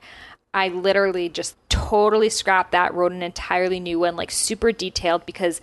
I 0.55 0.69
literally 0.69 1.29
just 1.29 1.57
totally 1.69 2.29
scrapped 2.29 2.73
that, 2.73 2.95
wrote 2.95 3.13
an 3.13 3.23
entirely 3.23 3.81
new 3.81 3.99
one, 3.99 4.17
like 4.17 4.31
super 4.31 4.73
detailed 4.73 5.25
because 5.25 5.61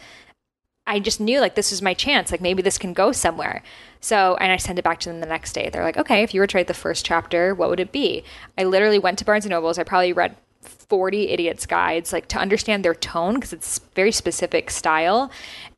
I 0.88 1.00
just 1.00 1.20
knew 1.20 1.40
like 1.40 1.54
this 1.54 1.72
is 1.72 1.82
my 1.82 1.94
chance. 1.94 2.32
Like 2.32 2.42
maybe 2.42 2.64
this 2.64 2.80
can 2.80 2.94
go 2.94 3.12
somewhere. 3.12 3.62
So, 4.02 4.36
and 4.42 4.52
I 4.52 4.58
sent 4.58 4.80
it 4.80 4.84
back 4.84 5.00
to 5.02 5.10
them 5.10 5.20
the 5.20 5.28
next 5.28 5.54
day. 5.54 5.70
They're 5.70 5.84
like, 5.84 5.98
okay, 5.98 6.24
if 6.24 6.34
you 6.34 6.42
were 6.42 6.48
to 6.48 6.58
write 6.58 6.68
the 6.68 6.74
first 6.74 7.06
chapter, 7.06 7.54
what 7.54 7.70
would 7.70 7.80
it 7.80 7.92
be? 7.92 8.24
I 8.58 8.64
literally 8.64 8.98
went 8.98 9.20
to 9.20 9.26
Barnes 9.26 9.46
and 9.46 9.52
Nobles. 9.52 9.78
I 9.78 9.84
probably 9.84 10.14
read 10.14 10.36
40 10.62 11.30
idiots 11.30 11.66
guides 11.66 12.12
like 12.12 12.28
to 12.28 12.38
understand 12.38 12.84
their 12.84 12.96
tone 12.96 13.36
because 13.36 13.54
it's 13.54 13.80
very 13.96 14.12
specific 14.12 14.70
style 14.70 15.32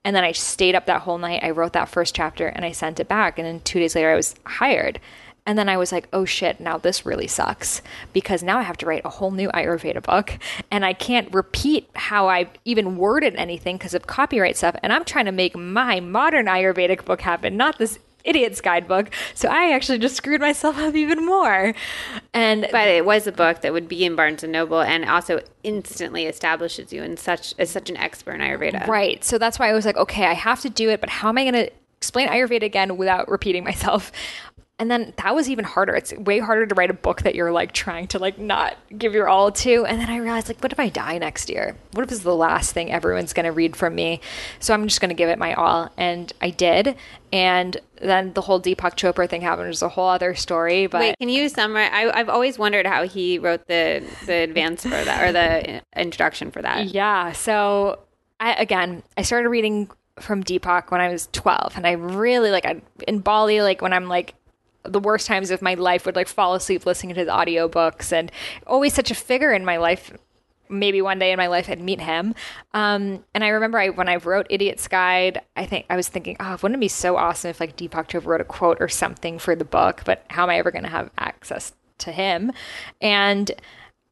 and 0.04 0.16
then 0.16 0.24
i 0.24 0.32
stayed 0.32 0.74
up 0.74 0.88
that 0.88 1.02
whole 1.02 1.20
night 1.20 1.44
i 1.44 1.52
wrote 1.52 1.74
that 1.74 1.88
first 1.88 2.16
chapter 2.16 2.48
and 2.48 2.66
i 2.66 2.72
sent 2.72 3.00
it 3.00 3.08
back 3.08 3.38
and 3.38 3.46
then 3.46 3.60
two 3.60 3.80
days 3.80 3.94
later 3.94 4.10
i 4.10 4.16
was 4.16 4.34
hired 4.46 5.00
and 5.46 5.58
then 5.58 5.70
I 5.70 5.78
was 5.78 5.92
like, 5.92 6.08
oh 6.14 6.26
shit, 6.26 6.60
now 6.60 6.78
this 6.78 7.06
really 7.06 7.28
sucks 7.28 7.82
because 8.14 8.44
now 8.44 8.60
I 8.60 8.62
have 8.62 8.78
to 8.78 8.86
write 8.86 9.02
a 9.06 9.10
whole 9.10 9.32
new 9.32 9.50
Ayurveda 9.50 10.04
book 10.04 10.38
and 10.70 10.86
I 10.86 10.94
can't 10.94 11.34
repeat 11.34 11.90
how 11.96 12.30
I 12.30 12.50
even 12.64 12.98
worded 12.98 13.36
anything 13.36 13.78
because 13.78 13.94
of 13.94 14.06
copyright 14.06 14.56
stuff. 14.56 14.76
And 14.84 14.94
I'm 14.94 15.04
trying 15.04 15.26
to 15.26 15.32
make 15.32 15.56
my 15.56 16.00
modern 16.00 16.46
Ayurvedic 16.46 17.06
book 17.06 17.22
happen, 17.22 17.58
not 17.58 17.80
this 17.80 17.98
idiot's 18.24 18.62
guidebook. 18.62 19.10
So 19.34 19.50
I 19.50 19.72
actually 19.74 19.98
just 19.98 20.16
screwed 20.16 20.42
myself 20.42 20.78
up 20.78 20.96
even 20.96 21.26
more. 21.26 21.74
And 22.34 22.68
but 22.72 22.88
it 22.88 23.04
was 23.04 23.26
a 23.26 23.32
book 23.32 23.62
that 23.62 23.74
would 23.74 23.88
be 23.88 24.06
in 24.06 24.16
Barnes 24.16 24.44
and 24.44 24.52
Noble 24.52 24.82
and 24.82 25.06
also 25.06 25.42
instantly 25.64 26.26
establishes 26.26 26.94
you 26.94 27.02
in 27.04 27.18
such 27.18 27.56
as 27.58 27.70
such 27.70 27.90
an 27.90 27.98
expert 27.98 28.34
in 28.34 28.42
Ayurveda. 28.42 28.88
Right. 28.88 29.24
So 29.24 29.38
that's 29.38 29.58
why 29.58 29.70
I 29.70 29.74
was 29.74 29.86
like, 29.86 29.98
okay, 29.98 30.26
I 30.26 30.34
have 30.34 30.62
to 30.62 30.70
do 30.70 30.90
it, 30.90 31.02
but 31.02 31.10
how 31.10 31.30
am 31.30 31.38
I 31.40 31.44
going 31.50 31.66
to 31.66 31.72
explain 31.98 32.28
Ayurveda 32.30 32.64
again 32.64 32.98
without 32.98 33.30
repeating 33.30 33.64
myself? 33.64 34.12
And 34.82 34.90
then 34.90 35.14
that 35.18 35.36
was 35.36 35.48
even 35.48 35.64
harder. 35.64 35.94
It's 35.94 36.12
way 36.12 36.40
harder 36.40 36.66
to 36.66 36.74
write 36.74 36.90
a 36.90 36.96
book 36.96 37.22
that 37.22 37.36
you're 37.36 37.52
like 37.52 37.72
trying 37.72 38.08
to 38.08 38.18
like 38.18 38.40
not 38.40 38.76
give 38.98 39.14
your 39.14 39.30
all 39.30 39.52
to. 39.52 39.86
And 39.86 40.02
then 40.02 40.10
I 40.10 40.18
realized 40.18 40.48
like, 40.48 40.60
what 40.60 40.72
if 40.72 40.80
I 40.80 40.90
die 40.90 41.20
next 41.20 41.52
year? 41.52 41.78
What 41.92 42.04
if 42.04 42.12
it's 42.12 42.24
the 42.24 42.36
last 42.36 42.72
thing 42.74 42.92
everyone's 42.92 43.32
going 43.32 43.46
to 43.46 43.52
read 43.52 43.76
from 43.76 43.94
me? 43.94 44.22
So 44.60 44.74
I'm 44.74 44.88
just 44.88 45.00
going 45.00 45.10
to 45.10 45.16
give 45.16 45.30
it 45.30 45.38
my 45.38 45.54
all. 45.54 45.92
And 45.98 46.34
I 46.42 46.50
did. 46.50 46.96
And 47.32 47.78
then 48.02 48.34
the 48.34 48.42
whole 48.42 48.60
Deepak 48.60 48.96
Chopra 48.96 49.30
thing 49.30 49.42
happened. 49.42 49.68
It 49.68 49.70
was 49.70 49.84
a 49.84 49.90
whole 49.90 50.10
other 50.10 50.34
story. 50.34 50.88
But 50.88 51.02
Wait, 51.02 51.20
can 51.20 51.30
you 51.30 51.48
summarize? 51.48 51.92
I, 51.94 52.20
I've 52.20 52.30
always 52.30 52.58
wondered 52.58 52.88
how 52.88 53.08
he 53.08 53.38
wrote 53.38 53.68
the 53.68 54.04
the 54.26 54.34
advance 54.38 54.82
for 54.82 54.90
that 54.90 55.24
or 55.24 55.32
the 55.32 55.84
introduction 55.96 56.50
for 56.50 56.64
that. 56.64 56.88
Yeah. 56.88 57.34
So 57.34 58.00
I, 58.40 58.56
again, 58.56 59.04
I 59.16 59.22
started 59.22 59.50
reading 59.50 59.92
from 60.20 60.44
Deepak 60.44 60.90
when 60.90 61.02
I 61.02 61.10
was 61.10 61.30
12, 61.34 61.78
and 61.78 61.86
I 61.86 61.92
really 61.92 62.50
like 62.50 62.66
I 62.66 62.82
in 63.08 63.20
Bali, 63.20 63.62
like 63.62 63.84
when 63.84 63.94
I'm 63.94 64.08
like 64.08 64.34
the 64.84 65.00
worst 65.00 65.28
times 65.28 65.52
of 65.52 65.62
my 65.62 65.74
life 65.76 66.06
would 66.06 66.16
like 66.16 66.28
fall 66.28 66.56
asleep 66.56 66.86
listening 66.86 67.14
to 67.14 67.20
his 67.20 67.30
audiobooks 67.30 68.12
and 68.12 68.32
always 68.66 68.94
such 68.94 69.12
a 69.12 69.16
figure 69.16 69.52
in 69.52 69.64
my 69.66 69.78
life 69.78 70.12
maybe 70.72 71.02
one 71.02 71.20
day 71.20 71.32
in 71.32 71.38
my 71.38 71.48
life 71.48 71.70
I'd 71.70 71.82
meet 71.82 72.00
him. 72.00 72.34
Um, 72.74 73.24
and 73.34 73.44
I 73.44 73.50
remember 73.50 73.78
I, 73.78 73.90
when 73.90 74.08
I 74.08 74.16
wrote 74.16 74.48
Idiot's 74.50 74.88
Guide, 74.88 75.42
I 75.56 75.66
think 75.66 75.86
I 75.90 75.96
was 75.96 76.08
thinking, 76.08 76.38
oh, 76.40 76.58
wouldn't 76.62 76.78
it 76.78 76.80
be 76.80 76.88
so 76.88 77.18
awesome 77.18 77.50
if 77.50 77.60
like 77.60 77.76
Deepak 77.76 78.08
Chopra 78.08 78.26
wrote 78.26 78.42
a 78.42 78.46
quote 78.46 78.78
or 78.80 78.88
something 78.88 79.38
for 79.38 79.56
the 79.56 79.66
book? 79.66 80.02
But 80.06 80.26
how 80.30 80.44
am 80.44 80.50
I 80.50 80.58
ever 80.58 80.72
going 80.72 80.84
to 80.84 80.90
have 80.90 81.12
access 81.18 81.74
to 82.00 82.12
him? 82.12 82.52
And 83.02 83.52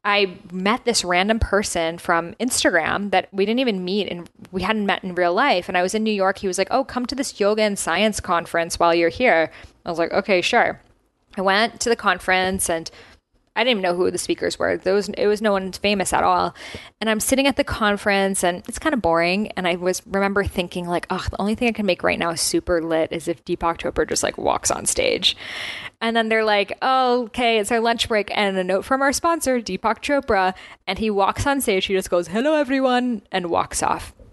I 0.04 0.38
met 0.50 0.84
this 0.84 1.04
random 1.04 1.38
person 1.38 1.98
from 1.98 2.34
Instagram 2.34 3.10
that 3.10 3.28
we 3.32 3.44
didn't 3.44 3.60
even 3.60 3.84
meet 3.84 4.08
and 4.08 4.30
we 4.50 4.62
hadn't 4.62 4.86
met 4.86 5.04
in 5.04 5.14
real 5.14 5.34
life. 5.34 5.68
And 5.68 5.76
I 5.76 5.82
was 5.82 5.94
in 5.94 6.02
New 6.02 6.12
York. 6.12 6.38
He 6.38 6.46
was 6.46 6.56
like, 6.56 6.68
Oh, 6.70 6.84
come 6.84 7.04
to 7.06 7.14
this 7.14 7.38
yoga 7.38 7.62
and 7.62 7.78
science 7.78 8.18
conference 8.18 8.78
while 8.78 8.94
you're 8.94 9.10
here. 9.10 9.50
I 9.84 9.90
was 9.90 9.98
like, 9.98 10.12
Okay, 10.12 10.40
sure. 10.40 10.80
I 11.36 11.42
went 11.42 11.80
to 11.80 11.88
the 11.88 11.96
conference 11.96 12.70
and 12.70 12.90
I 13.60 13.62
didn't 13.62 13.80
even 13.80 13.82
know 13.82 13.94
who 13.94 14.10
the 14.10 14.16
speakers 14.16 14.58
were. 14.58 14.80
Was, 14.86 15.10
it 15.10 15.26
was 15.26 15.42
no 15.42 15.52
one 15.52 15.70
famous 15.72 16.14
at 16.14 16.24
all. 16.24 16.54
And 16.98 17.10
I'm 17.10 17.20
sitting 17.20 17.46
at 17.46 17.56
the 17.56 17.62
conference 17.62 18.42
and 18.42 18.66
it's 18.66 18.78
kind 18.78 18.94
of 18.94 19.02
boring. 19.02 19.48
And 19.48 19.68
I 19.68 19.76
was 19.76 20.00
remember 20.06 20.44
thinking 20.44 20.88
like, 20.88 21.06
oh, 21.10 21.26
the 21.30 21.38
only 21.38 21.54
thing 21.54 21.68
I 21.68 21.72
can 21.72 21.84
make 21.84 22.02
right 22.02 22.18
now 22.18 22.34
super 22.36 22.82
lit 22.82 23.12
is 23.12 23.28
if 23.28 23.44
Deepak 23.44 23.76
Chopra 23.76 24.08
just 24.08 24.22
like 24.22 24.38
walks 24.38 24.70
on 24.70 24.86
stage. 24.86 25.36
And 26.00 26.16
then 26.16 26.30
they're 26.30 26.42
like, 26.42 26.72
oh, 26.80 27.24
okay, 27.24 27.58
it's 27.58 27.70
our 27.70 27.80
lunch 27.80 28.08
break 28.08 28.30
and 28.34 28.56
a 28.56 28.64
note 28.64 28.86
from 28.86 29.02
our 29.02 29.12
sponsor, 29.12 29.60
Deepak 29.60 30.00
Chopra. 30.00 30.54
And 30.86 30.98
he 30.98 31.10
walks 31.10 31.46
on 31.46 31.60
stage. 31.60 31.84
He 31.84 31.92
just 31.92 32.08
goes, 32.08 32.28
hello, 32.28 32.54
everyone, 32.54 33.20
and 33.30 33.50
walks 33.50 33.82
off. 33.82 34.14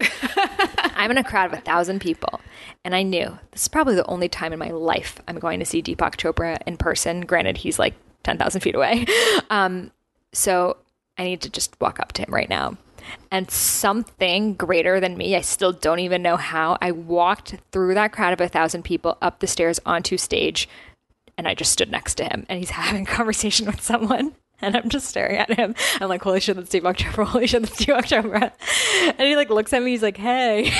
I'm 0.96 1.10
in 1.10 1.18
a 1.18 1.24
crowd 1.24 1.52
of 1.52 1.58
a 1.58 1.60
thousand 1.60 2.00
people. 2.00 2.40
And 2.82 2.94
I 2.94 3.02
knew 3.02 3.38
this 3.50 3.60
is 3.60 3.68
probably 3.68 3.94
the 3.94 4.06
only 4.06 4.30
time 4.30 4.54
in 4.54 4.58
my 4.58 4.70
life 4.70 5.20
I'm 5.28 5.38
going 5.38 5.58
to 5.58 5.66
see 5.66 5.82
Deepak 5.82 6.16
Chopra 6.16 6.56
in 6.66 6.78
person. 6.78 7.26
Granted, 7.26 7.58
he's 7.58 7.78
like 7.78 7.92
10,000 8.24 8.60
feet 8.60 8.74
away. 8.74 9.06
Um, 9.50 9.92
so 10.34 10.76
I 11.16 11.24
need 11.24 11.40
to 11.40 11.48
just 11.50 11.74
walk 11.80 11.98
up 12.00 12.12
to 12.12 12.22
him 12.22 12.34
right 12.34 12.50
now. 12.50 12.76
And 13.30 13.50
something 13.50 14.54
greater 14.54 15.00
than 15.00 15.16
me, 15.16 15.36
I 15.36 15.40
still 15.40 15.72
don't 15.72 16.00
even 16.00 16.20
know 16.20 16.36
how, 16.36 16.76
I 16.82 16.92
walked 16.92 17.56
through 17.72 17.94
that 17.94 18.12
crowd 18.12 18.34
of 18.34 18.40
a 18.40 18.48
thousand 18.48 18.82
people 18.82 19.16
up 19.22 19.38
the 19.38 19.46
stairs 19.46 19.80
onto 19.86 20.18
stage 20.18 20.68
and 21.38 21.46
I 21.48 21.54
just 21.54 21.72
stood 21.72 21.90
next 21.90 22.16
to 22.16 22.24
him 22.24 22.44
and 22.48 22.58
he's 22.58 22.70
having 22.82 23.02
a 23.02 23.10
conversation 23.10 23.66
with 23.66 23.80
someone. 23.80 24.34
And 24.60 24.76
I'm 24.76 24.88
just 24.88 25.06
staring 25.06 25.36
at 25.36 25.54
him. 25.54 25.76
I'm 26.00 26.08
like, 26.08 26.22
holy 26.22 26.40
shit, 26.40 26.56
that's 26.56 26.68
Deepak 26.70 26.96
Chopra. 26.98 27.24
Holy 27.26 27.46
shit, 27.46 27.62
that's 27.62 27.76
Deepak 27.76 28.06
Chopra. 28.06 28.52
And 29.16 29.28
he 29.28 29.36
like 29.36 29.50
looks 29.50 29.72
at 29.72 29.82
me. 29.82 29.92
He's 29.92 30.02
like, 30.02 30.16
hey. 30.16 30.72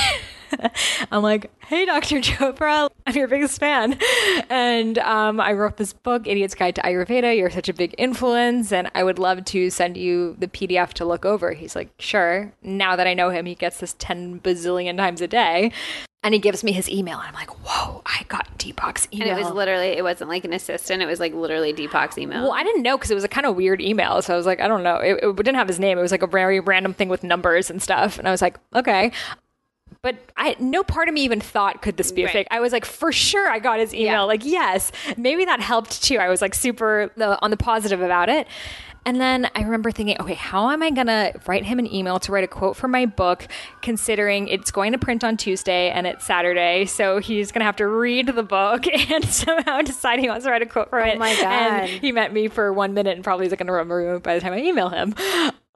I'm 1.11 1.23
like, 1.23 1.51
hey, 1.67 1.85
Dr. 1.85 2.17
Chopra, 2.21 2.91
I'm 3.07 3.15
your 3.15 3.29
biggest 3.29 3.59
fan. 3.59 3.99
And 4.49 4.99
um, 4.99 5.41
I 5.41 5.53
wrote 5.53 5.77
this 5.77 5.93
book, 5.93 6.27
Idiot's 6.27 6.55
Guide 6.55 6.75
to 6.77 6.83
Ayurveda. 6.83 7.37
You're 7.37 7.51
such 7.51 7.69
a 7.69 7.75
big 7.75 7.95
influence, 7.99 8.73
and 8.73 8.91
I 8.95 9.05
would 9.05 9.19
love 9.19 9.45
to 9.47 9.71
send 9.71 9.97
you 9.97 10.37
the 10.39 10.49
PDF 10.49 10.93
to 10.95 11.05
look 11.05 11.25
over. 11.25 11.53
He's 11.53 11.77
like, 11.77 11.91
sure. 11.99 12.53
Now 12.63 12.97
that 12.97 13.07
I 13.07 13.15
know 13.15 13.31
him, 13.31 13.47
he 13.47 13.55
gets 13.55 13.81
this 13.81 13.95
10 13.99 14.41
bazillion 14.41 14.97
times 14.97 15.21
a 15.21 15.29
day. 15.29 15.73
And 16.25 16.35
he 16.35 16.41
gives 16.41 16.65
me 16.65 16.73
his 16.73 16.91
email, 16.91 17.19
and 17.19 17.29
I'm 17.29 17.35
like, 17.35 17.51
whoa, 17.65 18.03
I 18.05 18.25
got 18.27 18.59
Deepak's 18.59 19.07
email. 19.13 19.29
And 19.29 19.39
it 19.39 19.43
was 19.43 19.53
literally, 19.53 19.91
it 19.91 20.03
wasn't 20.03 20.29
like 20.29 20.45
an 20.45 20.53
assistant. 20.53 21.01
It 21.01 21.07
was 21.07 21.21
like 21.21 21.33
literally 21.33 21.73
Deepak's 21.73 22.19
email. 22.19 22.43
Well, 22.43 22.53
I 22.53 22.65
didn't 22.65 22.83
know 22.83 22.99
because 22.99 23.13
it 23.13 23.15
was 23.15 23.23
a 23.23 23.29
kind 23.29 23.47
of 23.47 23.55
weird 23.55 23.81
email. 23.81 24.21
So 24.21 24.35
I 24.35 24.37
was 24.37 24.45
like, 24.45 24.61
I 24.61 24.67
don't 24.67 24.83
know. 24.83 24.97
It, 24.97 25.23
it 25.23 25.37
didn't 25.37 25.55
have 25.55 25.69
his 25.69 25.79
name. 25.79 25.97
It 25.97 26.03
was 26.03 26.11
like 26.11 26.23
a 26.23 26.27
very 26.27 26.59
random 26.59 26.93
thing 26.93 27.09
with 27.09 27.23
numbers 27.23 27.71
and 27.71 27.81
stuff. 27.81 28.19
And 28.19 28.27
I 28.27 28.33
was 28.33 28.43
like, 28.43 28.59
okay 28.75 29.13
but 30.03 30.17
I 30.37 30.57
no 30.59 30.83
part 30.83 31.09
of 31.09 31.15
me 31.15 31.23
even 31.23 31.41
thought 31.41 31.83
could 31.83 31.97
this 31.97 32.13
be 32.13 32.25
right. 32.25 32.31
a 32.31 32.33
fake. 32.33 32.49
I 32.51 32.61
was 32.61 32.73
like, 32.73 32.85
for 32.85 33.13
sure, 33.13 33.49
I 33.49 33.59
got 33.59 33.81
his 33.81 33.93
email. 33.93 34.05
Yeah. 34.05 34.23
Like, 34.23 34.45
yes, 34.45 34.93
maybe 35.17 35.45
that 35.45 35.61
helped 35.61 36.03
too. 36.03 36.19
I 36.19 36.29
was 36.29 36.41
like 36.41 36.55
super 36.55 37.11
the, 37.17 37.41
on 37.43 37.51
the 37.51 37.57
positive 37.57 38.01
about 38.01 38.29
it. 38.29 38.47
And 39.09 39.21
then 39.21 39.49
I 39.55 39.63
remember 39.63 39.91
thinking, 39.91 40.17
okay, 40.21 40.35
how 40.35 40.69
am 40.69 40.83
I 40.83 40.91
going 40.91 41.07
to 41.07 41.33
write 41.47 41.65
him 41.65 41.79
an 41.79 41.91
email 41.91 42.19
to 42.21 42.31
write 42.33 42.45
a 42.45 42.49
quote 42.49 42.77
for 42.77 42.89
my 42.89 43.07
book, 43.07 43.49
considering 43.81 44.49
it's 44.49 44.71
going 44.71 44.93
to 44.93 44.99
print 44.99 45.25
on 45.25 45.39
Tuesday 45.39 45.89
and 45.91 46.07
it's 46.07 46.27
Saturday? 46.27 46.85
So 46.85 47.19
he's 47.19 47.51
going 47.51 47.61
to 47.61 47.65
have 47.65 47.77
to 47.77 47.87
read 47.87 48.27
the 48.27 48.43
book 48.43 48.87
and 49.11 49.25
somehow 49.25 49.81
decide 49.81 50.19
he 50.19 50.29
wants 50.29 50.45
to 50.45 50.51
write 50.51 50.61
a 50.61 50.67
quote 50.67 50.91
for 50.91 51.01
oh 51.01 51.07
it. 51.07 51.15
Oh 51.15 51.19
my 51.19 51.35
God. 51.37 51.45
And 51.45 51.89
he 51.89 52.13
met 52.13 52.35
me 52.35 52.49
for 52.49 52.71
one 52.71 52.93
minute 52.93 53.15
and 53.15 53.25
probably 53.25 53.47
is 53.47 53.53
going 53.55 53.67
to 53.67 53.73
remember 53.73 54.19
by 54.19 54.35
the 54.35 54.43
time 54.43 54.53
I 54.53 54.59
email 54.59 54.91
him. 54.91 55.15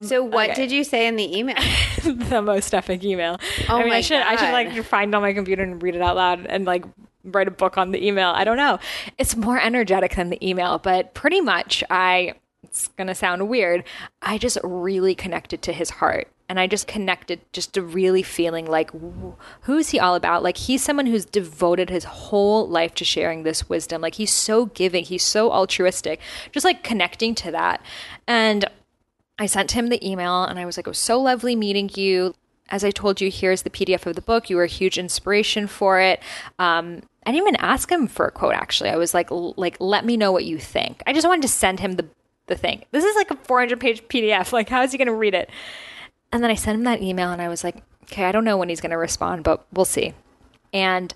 So 0.02 0.22
what 0.22 0.50
okay. 0.50 0.62
did 0.62 0.72
you 0.72 0.84
say 0.84 1.06
in 1.06 1.16
the 1.16 1.38
email? 1.38 1.56
the 2.04 2.42
most 2.42 2.74
epic 2.74 3.04
email. 3.04 3.38
Oh 3.68 3.76
I 3.76 3.78
mean, 3.80 3.88
my 3.88 3.96
I 3.96 4.00
should 4.00 4.20
God. 4.22 4.26
I 4.26 4.36
should 4.36 4.52
like 4.52 4.84
find 4.84 5.12
it 5.12 5.14
on 5.14 5.22
my 5.22 5.32
computer 5.32 5.62
and 5.62 5.82
read 5.82 5.94
it 5.94 6.02
out 6.02 6.16
loud 6.16 6.46
and 6.46 6.64
like 6.64 6.84
write 7.24 7.48
a 7.48 7.52
book 7.52 7.78
on 7.78 7.92
the 7.92 8.04
email. 8.04 8.30
I 8.30 8.44
don't 8.44 8.56
know. 8.56 8.78
It's 9.16 9.36
more 9.36 9.60
energetic 9.60 10.16
than 10.16 10.30
the 10.30 10.46
email, 10.46 10.78
but 10.78 11.14
pretty 11.14 11.40
much 11.40 11.84
I 11.88 12.34
it's 12.64 12.88
going 12.88 13.08
to 13.08 13.14
sound 13.14 13.48
weird. 13.48 13.84
I 14.22 14.38
just 14.38 14.58
really 14.62 15.14
connected 15.14 15.62
to 15.62 15.72
his 15.72 15.90
heart. 15.90 16.28
And 16.48 16.60
I 16.60 16.66
just 16.66 16.86
connected 16.86 17.40
just 17.52 17.72
to 17.74 17.82
really 17.82 18.22
feeling 18.22 18.66
like, 18.66 18.90
who's 19.62 19.88
he 19.88 19.98
all 19.98 20.14
about? 20.14 20.42
Like, 20.42 20.58
he's 20.58 20.82
someone 20.82 21.06
who's 21.06 21.24
devoted 21.24 21.88
his 21.88 22.04
whole 22.04 22.68
life 22.68 22.94
to 22.96 23.04
sharing 23.04 23.42
this 23.42 23.70
wisdom. 23.70 24.02
Like, 24.02 24.16
he's 24.16 24.32
so 24.32 24.66
giving, 24.66 25.04
he's 25.04 25.22
so 25.22 25.50
altruistic, 25.50 26.20
just 26.50 26.64
like 26.64 26.82
connecting 26.82 27.34
to 27.36 27.50
that. 27.52 27.82
And 28.26 28.66
I 29.42 29.46
sent 29.46 29.72
him 29.72 29.88
the 29.88 30.08
email 30.08 30.44
and 30.44 30.58
I 30.58 30.64
was 30.64 30.76
like, 30.76 30.86
it 30.86 30.90
was 30.90 30.98
so 30.98 31.20
lovely 31.20 31.56
meeting 31.56 31.90
you. 31.94 32.34
As 32.68 32.84
I 32.84 32.90
told 32.90 33.20
you, 33.20 33.30
here's 33.30 33.62
the 33.62 33.70
PDF 33.70 34.06
of 34.06 34.14
the 34.14 34.22
book. 34.22 34.48
You 34.48 34.56
were 34.56 34.64
a 34.64 34.68
huge 34.68 34.98
inspiration 34.98 35.66
for 35.66 36.00
it. 36.00 36.22
Um, 36.60 37.02
I 37.26 37.32
didn't 37.32 37.48
even 37.48 37.56
ask 37.56 37.90
him 37.90 38.06
for 38.06 38.26
a 38.26 38.30
quote. 38.30 38.54
Actually, 38.54 38.90
I 38.90 38.96
was 38.96 39.14
like, 39.14 39.28
like, 39.30 39.76
let 39.80 40.04
me 40.04 40.16
know 40.16 40.30
what 40.30 40.44
you 40.44 40.58
think. 40.58 41.02
I 41.06 41.12
just 41.12 41.26
wanted 41.26 41.42
to 41.42 41.48
send 41.48 41.80
him 41.80 41.92
the 41.94 42.06
the 42.46 42.56
thing. 42.56 42.84
This 42.90 43.04
is 43.04 43.16
like 43.16 43.30
a 43.30 43.36
400 43.36 43.80
page 43.80 44.02
PDF. 44.08 44.52
Like, 44.52 44.68
how 44.68 44.82
is 44.82 44.92
he 44.92 44.98
going 44.98 45.06
to 45.06 45.14
read 45.14 45.34
it? 45.34 45.50
And 46.32 46.42
then 46.42 46.50
I 46.50 46.54
sent 46.54 46.76
him 46.76 46.84
that 46.84 47.02
email, 47.02 47.30
and 47.30 47.42
I 47.42 47.48
was 47.48 47.62
like, 47.62 47.82
okay, 48.04 48.24
I 48.24 48.32
don't 48.32 48.44
know 48.44 48.56
when 48.56 48.68
he's 48.68 48.80
going 48.80 48.90
to 48.90 48.96
respond, 48.96 49.44
but 49.44 49.64
we'll 49.72 49.84
see. 49.84 50.14
And 50.72 51.12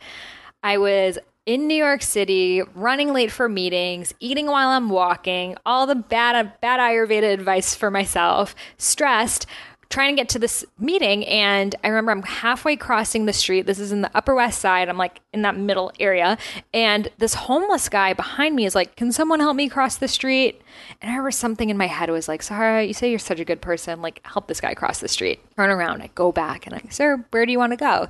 I 0.62 0.78
was 0.78 1.18
in 1.46 1.68
New 1.68 1.76
York 1.76 2.02
City, 2.02 2.60
running 2.74 3.12
late 3.12 3.30
for 3.30 3.48
meetings, 3.48 4.12
eating 4.18 4.46
while 4.46 4.68
I'm 4.68 4.90
walking, 4.90 5.56
all 5.64 5.86
the 5.86 5.94
bad 5.94 6.60
bad 6.60 6.80
Ayurveda 6.80 7.32
advice 7.32 7.74
for 7.74 7.90
myself, 7.90 8.54
stressed, 8.76 9.46
trying 9.88 10.16
to 10.16 10.20
get 10.20 10.28
to 10.28 10.38
this 10.40 10.64
meeting 10.80 11.24
and 11.26 11.76
I 11.84 11.88
remember 11.88 12.10
I'm 12.10 12.22
halfway 12.22 12.74
crossing 12.74 13.26
the 13.26 13.32
street. 13.32 13.66
This 13.66 13.78
is 13.78 13.92
in 13.92 14.00
the 14.00 14.10
Upper 14.16 14.34
West 14.34 14.60
Side. 14.60 14.88
I'm 14.88 14.98
like 14.98 15.20
in 15.32 15.42
that 15.42 15.56
middle 15.56 15.92
area 16.00 16.36
and 16.74 17.08
this 17.18 17.34
homeless 17.34 17.88
guy 17.88 18.12
behind 18.12 18.56
me 18.56 18.66
is 18.66 18.74
like, 18.74 18.96
"Can 18.96 19.12
someone 19.12 19.38
help 19.38 19.54
me 19.56 19.68
cross 19.68 19.96
the 19.96 20.08
street?" 20.08 20.60
And 21.00 21.10
I 21.10 21.14
remember 21.14 21.30
something 21.30 21.70
in 21.70 21.76
my 21.76 21.86
head 21.86 22.10
was 22.10 22.26
like, 22.26 22.42
"Sahara, 22.42 22.82
you 22.82 22.94
say 22.94 23.08
you're 23.10 23.20
such 23.20 23.38
a 23.38 23.44
good 23.44 23.60
person. 23.60 24.02
Like, 24.02 24.20
help 24.26 24.48
this 24.48 24.60
guy 24.60 24.74
cross 24.74 24.98
the 24.98 25.08
street." 25.08 25.38
Turn 25.54 25.70
around, 25.70 26.02
I 26.02 26.10
go 26.16 26.32
back 26.32 26.66
and 26.66 26.74
I'm 26.74 26.80
like, 26.82 26.92
"Sir, 26.92 27.24
where 27.30 27.46
do 27.46 27.52
you 27.52 27.58
want 27.58 27.70
to 27.70 27.76
go?" 27.76 28.08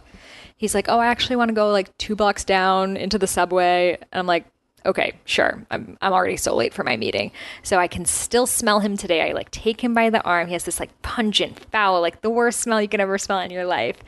He's 0.56 0.74
like, 0.74 0.88
"Oh, 0.88 0.98
I 0.98 1.06
actually 1.06 1.36
want 1.36 1.48
to 1.50 1.54
go 1.54 1.70
like 1.70 1.96
two 1.98 2.16
blocks 2.16 2.44
down 2.44 2.96
into 2.96 3.18
the 3.18 3.26
subway." 3.26 3.96
And 4.12 4.20
I'm 4.20 4.26
like, 4.26 4.46
"Okay, 4.84 5.14
sure. 5.24 5.64
I'm 5.70 5.96
I'm 6.00 6.12
already 6.12 6.36
so 6.36 6.54
late 6.54 6.74
for 6.74 6.84
my 6.84 6.96
meeting, 6.96 7.32
so 7.62 7.78
I 7.78 7.88
can 7.88 8.04
still 8.04 8.46
smell 8.46 8.80
him 8.80 8.96
today." 8.96 9.28
I 9.28 9.32
like 9.32 9.50
take 9.50 9.82
him 9.82 9.94
by 9.94 10.10
the 10.10 10.22
arm. 10.22 10.46
He 10.48 10.52
has 10.54 10.64
this 10.64 10.80
like 10.80 10.90
pungent, 11.02 11.60
foul, 11.70 12.00
like 12.00 12.22
the 12.22 12.30
worst 12.30 12.60
smell 12.60 12.80
you 12.82 12.88
can 12.88 13.00
ever 13.00 13.18
smell 13.18 13.40
in 13.40 13.50
your 13.50 13.66
life, 13.66 13.98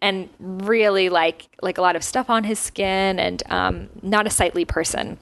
and 0.00 0.28
really 0.38 1.08
like 1.08 1.48
like 1.62 1.78
a 1.78 1.82
lot 1.82 1.96
of 1.96 2.02
stuff 2.02 2.30
on 2.30 2.44
his 2.44 2.58
skin, 2.58 3.18
and 3.18 3.42
um, 3.50 3.88
not 4.02 4.26
a 4.26 4.30
sightly 4.30 4.64
person. 4.64 5.18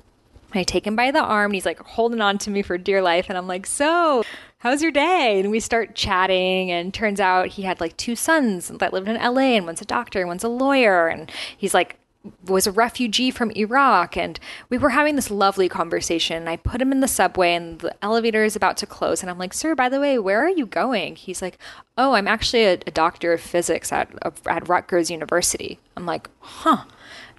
I 0.57 0.65
take 0.65 0.87
him 0.87 0.97
by 0.97 1.11
the 1.11 1.23
arm 1.23 1.47
and 1.47 1.55
he's 1.55 1.67
like 1.67 1.81
holding 1.81 2.21
on 2.21 2.39
to 2.39 2.51
me 2.51 2.63
for 2.63 2.79
dear 2.79 3.03
life. 3.03 3.27
And 3.29 3.37
I'm 3.39 3.47
like, 3.47 3.67
So, 3.67 4.25
how's 4.59 4.83
your 4.83 4.93
day? 4.93 5.41
And 5.41 5.51
we 5.51 5.61
start 5.61 5.95
chatting. 5.95 6.71
And 6.71 6.93
turns 6.93 7.21
out 7.21 7.49
he 7.49 7.63
had 7.63 7.81
like 7.81 7.97
two 7.97 8.17
sons 8.17 8.69
that 8.69 8.93
lived 8.93 9.09
in 9.09 9.17
LA, 9.17 9.57
and 9.57 9.67
one's 9.67 9.83
a 9.83 9.87
doctor, 9.87 10.21
and 10.21 10.29
one's 10.29 10.45
a 10.45 10.49
lawyer. 10.49 11.09
And 11.09 11.31
he's 11.57 11.75
like, 11.75 11.99
was 12.47 12.67
a 12.67 12.73
refugee 12.73 13.31
from 13.31 13.51
Iraq 13.53 14.17
and 14.17 14.39
we 14.69 14.79
were 14.79 14.91
having 14.91 15.17
this 15.17 15.31
lovely 15.31 15.69
conversation. 15.69 16.49
I 16.49 16.57
put 16.57 16.81
him 16.81 16.93
in 16.93 17.01
the 17.01 17.09
subway 17.09 17.55
and 17.55 17.79
the 17.79 17.95
elevator 18.03 18.45
is 18.45 18.57
about 18.57 18.77
to 18.79 18.87
close 18.87 19.23
and 19.23 19.31
I'm 19.31 19.39
like, 19.39 19.55
"Sir, 19.55 19.75
by 19.75 19.89
the 19.89 20.01
way, 20.01 20.19
where 20.19 20.45
are 20.45 20.51
you 20.51 20.67
going?" 20.67 21.17
He's 21.17 21.43
like, 21.43 21.59
"Oh, 21.97 22.15
I'm 22.15 22.29
actually 22.29 22.65
a, 22.65 22.73
a 22.87 22.91
doctor 22.91 23.33
of 23.33 23.41
physics 23.41 23.93
at 23.93 24.11
at 24.47 24.69
Rutgers 24.69 25.11
University." 25.11 25.79
I'm 25.97 26.07
like, 26.07 26.29
"Huh." 26.41 26.85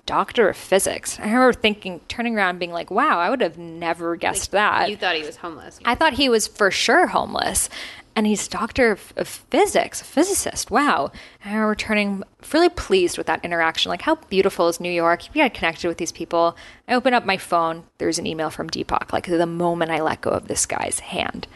Doctor 0.08 0.50
of 0.50 0.58
physics. 0.58 1.20
I 1.20 1.26
remember 1.26 1.54
thinking, 1.54 2.02
turning 2.08 2.36
around, 2.36 2.58
being 2.58 2.72
like, 2.72 2.90
wow, 2.90 3.20
I 3.20 3.30
would 3.30 3.42
have 3.42 3.60
never 3.60 4.16
guessed 4.16 4.52
that. 4.52 4.90
You 4.90 4.98
thought 4.98 5.16
he 5.16 5.24
was 5.24 5.36
homeless. 5.36 5.80
I 5.86 5.94
thought 5.94 6.14
he 6.14 6.30
was 6.30 6.48
for 6.48 6.72
sure 6.72 7.08
homeless. 7.08 7.70
And 8.16 8.26
he's 8.26 8.48
doctor 8.48 8.94
of, 8.94 9.14
of 9.16 9.28
physics, 9.28 10.02
a 10.02 10.04
physicist. 10.04 10.72
Wow. 10.72 11.12
And 11.44 11.52
I 11.52 11.54
remember 11.54 11.76
turning 11.76 12.24
really 12.52 12.70
pleased 12.70 13.16
with 13.16 13.28
that 13.28 13.46
interaction. 13.46 13.92
Like, 13.92 14.02
how 14.02 14.16
beautiful 14.16 14.68
is 14.70 14.80
New 14.80 14.92
York? 14.92 15.28
You 15.36 15.44
got 15.44 15.54
connected 15.54 15.88
with 15.88 16.00
these 16.00 16.12
people. 16.12 16.58
I 16.88 16.96
open 16.96 17.14
up 17.14 17.26
my 17.26 17.38
phone. 17.38 17.84
There's 18.00 18.18
an 18.18 18.26
email 18.26 18.50
from 18.50 18.72
Deepak, 18.72 19.14
like 19.14 19.28
the 19.28 19.46
moment 19.46 19.92
I 19.92 20.02
let 20.02 20.22
go 20.22 20.32
of 20.32 20.48
this 20.48 20.66
guy's 20.66 21.00
hand. 21.00 21.48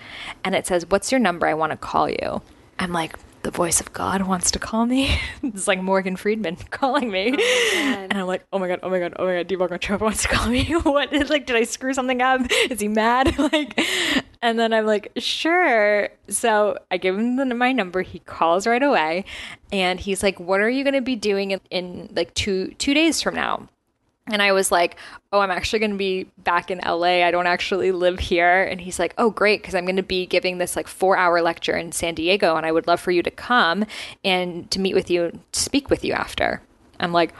And 0.44 0.54
it 0.54 0.68
says, 0.68 0.86
What's 0.88 1.12
your 1.12 1.18
number? 1.18 1.48
I 1.48 1.56
want 1.56 1.72
to 1.72 1.78
call 1.78 2.08
you. 2.08 2.44
I'm 2.78 2.92
like, 2.92 3.16
the 3.44 3.52
voice 3.52 3.80
of 3.80 3.92
God 3.94 4.24
wants 4.24 4.52
to 4.52 4.60
call 4.60 4.86
me. 4.86 5.20
it's 5.44 5.68
like 5.68 5.82
Morgan 5.82 6.16
Freeman 6.16 6.56
calling 6.70 7.12
me. 7.12 7.34
Oh, 7.36 8.08
and 8.10 8.14
I'm 8.14 8.28
like, 8.28 8.46
oh 8.52 8.60
my 8.60 8.68
God, 8.68 8.80
oh 8.84 8.90
my 8.90 9.00
God, 9.00 9.14
oh 9.18 9.26
my 9.26 9.44
God, 9.44 9.48
Deepak 9.48 9.80
Chopra 9.80 10.02
wants 10.02 10.24
to 10.24 10.28
call 10.28 10.50
me. 10.50 10.66
what? 10.84 11.12
Like, 11.30 11.46
did 11.46 11.56
I 11.56 11.64
screw 11.64 11.94
something 11.94 12.22
up? 12.22 12.42
Is 12.70 12.80
he 12.80 12.88
mad? 12.88 13.38
like, 13.38 13.80
and 14.42 14.60
then 14.60 14.74
I'm 14.74 14.86
like, 14.86 15.12
sure. 15.18 16.10
So 16.28 16.78
I 16.90 16.98
give 16.98 17.18
him 17.18 17.36
the, 17.38 17.46
my 17.46 17.72
number. 17.72 18.02
He 18.02 18.20
calls 18.20 18.68
right 18.68 18.84
away. 18.84 19.26
And 19.72 20.00
he's 20.00 20.24
like, 20.24 20.40
what 20.40 20.60
are 20.60 20.70
you 20.70 20.84
going 20.84 20.94
to 20.94 21.02
be 21.02 21.16
doing 21.16 21.52
in, 21.52 21.62
in 21.70 22.10
like 22.16 22.34
two, 22.34 22.74
two 22.78 22.94
days 22.94 23.22
from 23.22 23.36
now? 23.36 23.70
And 24.28 24.42
I 24.42 24.52
was 24.52 24.72
like, 24.72 24.98
Oh, 25.32 25.40
I'm 25.40 25.52
actually 25.52 25.80
going 25.80 25.92
to 25.92 25.98
be 25.98 26.28
back 26.40 26.70
in 26.70 26.80
LA. 26.86 27.26
I 27.26 27.32
don't 27.32 27.48
actually 27.48 27.92
live 27.92 28.20
here. 28.20 28.64
And 28.64 28.80
he's 28.80 29.00
like, 29.00 29.14
Oh, 29.18 29.30
great. 29.30 29.62
Because 29.62 29.76
I'm 29.76 29.86
going 29.86 29.96
to 29.96 30.04
be 30.04 30.26
giving 30.26 30.58
this 30.58 30.76
like 30.76 30.88
four 30.88 31.18
hour 31.18 31.42
lecture 31.42 31.76
in 31.76 31.92
San 31.92 32.16
Diego. 32.16 32.56
And 32.56 32.66
I 32.66 32.72
would 32.72 32.88
love 32.88 33.00
for 33.00 33.12
you 33.12 33.24
to 33.24 33.32
come 33.32 33.86
and 34.24 34.70
to 34.72 34.80
meet 34.80 34.94
with 34.94 35.10
you, 35.10 35.40
to 35.52 35.60
speak 35.60 35.90
with 35.90 36.06
you 36.06 36.14
after. 36.14 36.62
I'm 37.00 37.12
like, 37.12 37.34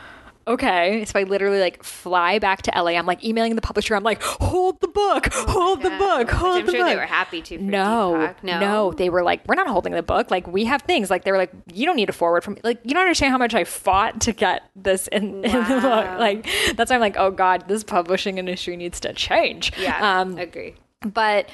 okay. 0.48 1.06
So 1.06 1.20
I 1.20 1.24
literally 1.24 1.60
like 1.60 1.84
fly 1.84 2.40
back 2.40 2.62
to 2.64 2.72
LA. 2.76 2.92
I'm 2.92 3.06
like 3.06 3.24
emailing 3.24 3.56
the 3.56 3.62
publisher. 3.62 3.96
I'm 3.96 4.04
like, 4.04 4.22
hold 4.22 4.80
the 4.82 4.88
book, 4.88 5.30
hold 5.34 5.82
the 5.82 5.90
book, 5.92 6.30
hold 6.30 6.58
I'm 6.62 6.66
the 6.66 6.72
sure 6.72 6.82
book. 6.82 6.90
they 6.90 6.96
were 6.96 7.02
happy 7.06 7.42
to. 7.42 7.58
For 7.58 7.64
no, 7.64 8.34
no, 8.44 8.60
no, 8.60 8.92
they 8.94 9.10
were 9.10 9.24
like, 9.24 9.48
we're 9.48 9.56
not 9.56 9.68
holding 9.68 9.94
the 9.94 10.04
book. 10.04 10.32
Like 10.32 10.48
we 10.48 10.66
have 10.66 10.82
things. 10.84 11.10
Like 11.10 11.24
they 11.24 11.32
were 11.32 11.38
like, 11.38 11.52
you 11.74 11.86
don't 11.86 11.96
need 11.96 12.10
a 12.10 12.14
foreword 12.14 12.44
from. 12.44 12.58
Like 12.64 12.80
you 12.84 12.94
don't 12.94 13.02
understand 13.04 13.32
how 13.32 13.38
much 13.38 13.54
I 13.54 13.64
fought 13.64 14.22
to 14.22 14.34
get 14.34 14.64
this 14.76 15.08
in, 15.08 15.44
in 15.46 15.52
the 15.54 15.80
book. 15.82 16.20
Like 16.20 16.48
that's 16.76 16.90
why 16.90 16.96
I'm 16.96 17.02
like, 17.02 17.18
oh 17.18 17.32
god, 17.32 17.68
this 17.68 17.84
publishing 17.84 18.38
industry 18.38 18.76
needs 18.78 19.00
to 19.02 19.14
change. 19.14 19.72
Yeah, 19.80 20.22
Um, 20.22 20.38
agree. 20.38 20.76
but 21.06 21.50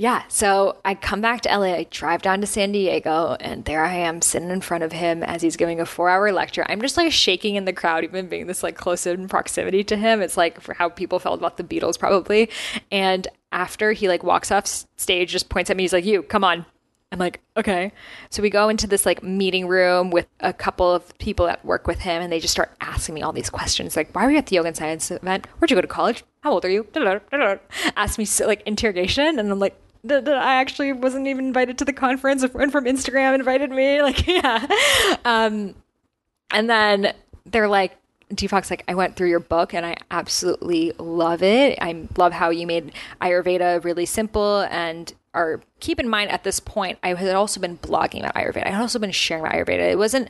yeah, 0.00 0.22
so 0.28 0.78
I 0.82 0.94
come 0.94 1.20
back 1.20 1.42
to 1.42 1.50
LA, 1.50 1.74
I 1.74 1.86
drive 1.90 2.22
down 2.22 2.40
to 2.40 2.46
San 2.46 2.72
Diego, 2.72 3.36
and 3.38 3.66
there 3.66 3.84
I 3.84 3.96
am 3.96 4.22
sitting 4.22 4.48
in 4.48 4.62
front 4.62 4.82
of 4.82 4.92
him 4.92 5.22
as 5.22 5.42
he's 5.42 5.58
giving 5.58 5.78
a 5.78 5.84
four 5.84 6.08
hour 6.08 6.32
lecture. 6.32 6.64
I'm 6.70 6.80
just 6.80 6.96
like 6.96 7.12
shaking 7.12 7.56
in 7.56 7.66
the 7.66 7.74
crowd, 7.74 8.02
even 8.04 8.26
being 8.26 8.46
this 8.46 8.62
like 8.62 8.76
close 8.76 9.06
in 9.06 9.28
proximity 9.28 9.84
to 9.84 9.98
him. 9.98 10.22
It's 10.22 10.38
like 10.38 10.58
for 10.62 10.72
how 10.72 10.88
people 10.88 11.18
felt 11.18 11.38
about 11.38 11.58
the 11.58 11.64
Beatles, 11.64 11.98
probably. 11.98 12.48
And 12.90 13.28
after 13.52 13.92
he 13.92 14.08
like 14.08 14.22
walks 14.22 14.50
off 14.50 14.66
stage, 14.96 15.32
just 15.32 15.50
points 15.50 15.68
at 15.68 15.76
me, 15.76 15.82
he's 15.82 15.92
like, 15.92 16.06
You, 16.06 16.22
come 16.22 16.44
on. 16.44 16.64
I'm 17.12 17.18
like, 17.18 17.40
okay. 17.58 17.92
So 18.30 18.40
we 18.40 18.48
go 18.48 18.70
into 18.70 18.86
this 18.86 19.04
like 19.04 19.22
meeting 19.22 19.68
room 19.68 20.10
with 20.10 20.28
a 20.38 20.54
couple 20.54 20.90
of 20.90 21.18
people 21.18 21.44
that 21.44 21.62
work 21.62 21.86
with 21.86 21.98
him, 21.98 22.22
and 22.22 22.32
they 22.32 22.40
just 22.40 22.52
start 22.52 22.74
asking 22.80 23.16
me 23.16 23.22
all 23.22 23.32
these 23.32 23.50
questions, 23.50 23.96
like, 23.96 24.14
why 24.14 24.24
were 24.24 24.30
you 24.30 24.38
at 24.38 24.46
the 24.46 24.56
yoga 24.56 24.68
and 24.68 24.76
science 24.76 25.10
event? 25.10 25.46
Where'd 25.58 25.70
you 25.70 25.76
go 25.76 25.82
to 25.82 25.88
college? 25.88 26.24
How 26.42 26.52
old 26.52 26.64
are 26.64 26.70
you? 26.70 26.86
Da-da-da-da-da. 26.92 27.60
Ask 27.96 28.18
me 28.18 28.24
so, 28.24 28.46
like 28.46 28.62
interrogation, 28.64 29.38
and 29.38 29.50
I'm 29.50 29.58
like, 29.58 29.76
"Da- 30.06 30.20
da- 30.20 30.40
I 30.40 30.54
actually 30.54 30.92
wasn't 30.92 31.26
even 31.26 31.46
invited 31.46 31.78
to 31.78 31.84
the 31.84 31.92
conference. 31.92 32.42
A 32.42 32.48
friend 32.48 32.72
from 32.72 32.84
Instagram 32.84 33.34
invited 33.34 33.70
me. 33.70 34.00
Like, 34.02 34.26
yeah. 34.26 34.66
Um, 35.24 35.74
and 36.50 36.68
then 36.68 37.14
they're 37.46 37.68
like, 37.68 37.96
Deepak's 38.34 38.70
like, 38.70 38.84
I 38.88 38.94
went 38.94 39.16
through 39.16 39.28
your 39.28 39.40
book 39.40 39.74
and 39.74 39.84
I 39.84 39.96
absolutely 40.10 40.92
love 40.98 41.42
it. 41.42 41.78
I 41.80 42.06
love 42.16 42.32
how 42.32 42.50
you 42.50 42.66
made 42.66 42.92
Ayurveda 43.20 43.82
really 43.84 44.06
simple 44.06 44.60
and 44.70 45.12
are 45.34 45.60
keep 45.80 46.00
in 46.00 46.08
mind 46.08 46.30
at 46.30 46.44
this 46.44 46.60
point, 46.60 46.98
I 47.02 47.14
had 47.14 47.34
also 47.34 47.60
been 47.60 47.78
blogging 47.78 48.20
about 48.20 48.34
Ayurveda. 48.34 48.66
I 48.66 48.70
had 48.70 48.80
also 48.80 48.98
been 48.98 49.12
sharing 49.12 49.44
about 49.44 49.54
Ayurveda. 49.54 49.90
It 49.90 49.98
wasn't 49.98 50.28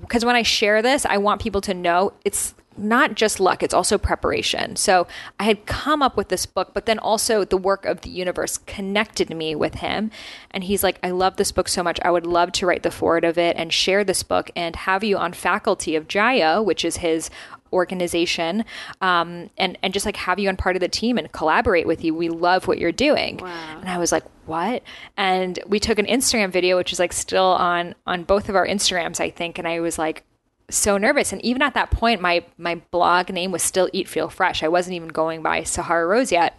because 0.00 0.24
when 0.24 0.36
I 0.36 0.42
share 0.42 0.82
this, 0.82 1.04
I 1.04 1.18
want 1.18 1.42
people 1.42 1.60
to 1.62 1.74
know 1.74 2.12
it's 2.24 2.54
not 2.76 3.14
just 3.14 3.40
luck, 3.40 3.62
it's 3.62 3.74
also 3.74 3.98
preparation. 3.98 4.76
So 4.76 5.06
I 5.38 5.44
had 5.44 5.66
come 5.66 6.02
up 6.02 6.16
with 6.16 6.28
this 6.28 6.46
book, 6.46 6.70
but 6.72 6.86
then 6.86 6.98
also 6.98 7.44
the 7.44 7.56
work 7.56 7.84
of 7.84 8.02
the 8.02 8.10
universe 8.10 8.58
connected 8.58 9.34
me 9.34 9.54
with 9.54 9.76
him. 9.76 10.10
And 10.50 10.64
he's 10.64 10.82
like, 10.82 10.98
I 11.02 11.10
love 11.10 11.36
this 11.36 11.52
book 11.52 11.68
so 11.68 11.82
much. 11.82 11.98
I 12.02 12.10
would 12.10 12.26
love 12.26 12.52
to 12.52 12.66
write 12.66 12.82
the 12.82 12.90
foreword 12.90 13.24
of 13.24 13.38
it 13.38 13.56
and 13.56 13.72
share 13.72 14.04
this 14.04 14.22
book 14.22 14.50
and 14.54 14.76
have 14.76 15.04
you 15.04 15.18
on 15.18 15.32
faculty 15.32 15.96
of 15.96 16.08
Jaya, 16.08 16.62
which 16.62 16.84
is 16.84 16.98
his 16.98 17.30
organization 17.72 18.64
um, 19.00 19.50
and 19.56 19.78
and 19.82 19.92
just 19.92 20.06
like 20.06 20.16
have 20.16 20.38
you 20.38 20.48
on 20.48 20.56
part 20.56 20.76
of 20.76 20.80
the 20.80 20.88
team 20.88 21.16
and 21.16 21.30
collaborate 21.32 21.86
with 21.86 22.02
you 22.04 22.14
we 22.14 22.28
love 22.28 22.66
what 22.66 22.78
you're 22.78 22.90
doing 22.90 23.40
and 23.80 23.88
i 23.88 23.96
was 23.96 24.10
like 24.10 24.24
what 24.46 24.82
and 25.16 25.58
we 25.68 25.78
took 25.78 25.98
an 25.98 26.06
instagram 26.06 26.50
video 26.50 26.76
which 26.76 26.92
is 26.92 26.98
like 26.98 27.12
still 27.12 27.44
on 27.44 27.94
on 28.06 28.24
both 28.24 28.48
of 28.48 28.56
our 28.56 28.66
instagrams 28.66 29.20
i 29.20 29.30
think 29.30 29.58
and 29.58 29.68
i 29.68 29.78
was 29.78 29.98
like 29.98 30.24
so 30.70 30.96
nervous 30.96 31.32
and 31.32 31.44
even 31.44 31.62
at 31.62 31.74
that 31.74 31.90
point 31.90 32.20
my 32.20 32.44
my 32.58 32.76
blog 32.90 33.30
name 33.30 33.52
was 33.52 33.62
still 33.62 33.88
eat 33.92 34.08
feel 34.08 34.28
fresh 34.28 34.62
i 34.62 34.68
wasn't 34.68 34.94
even 34.94 35.08
going 35.08 35.42
by 35.42 35.62
sahara 35.62 36.06
rose 36.06 36.32
yet 36.32 36.58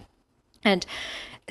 and 0.63 0.85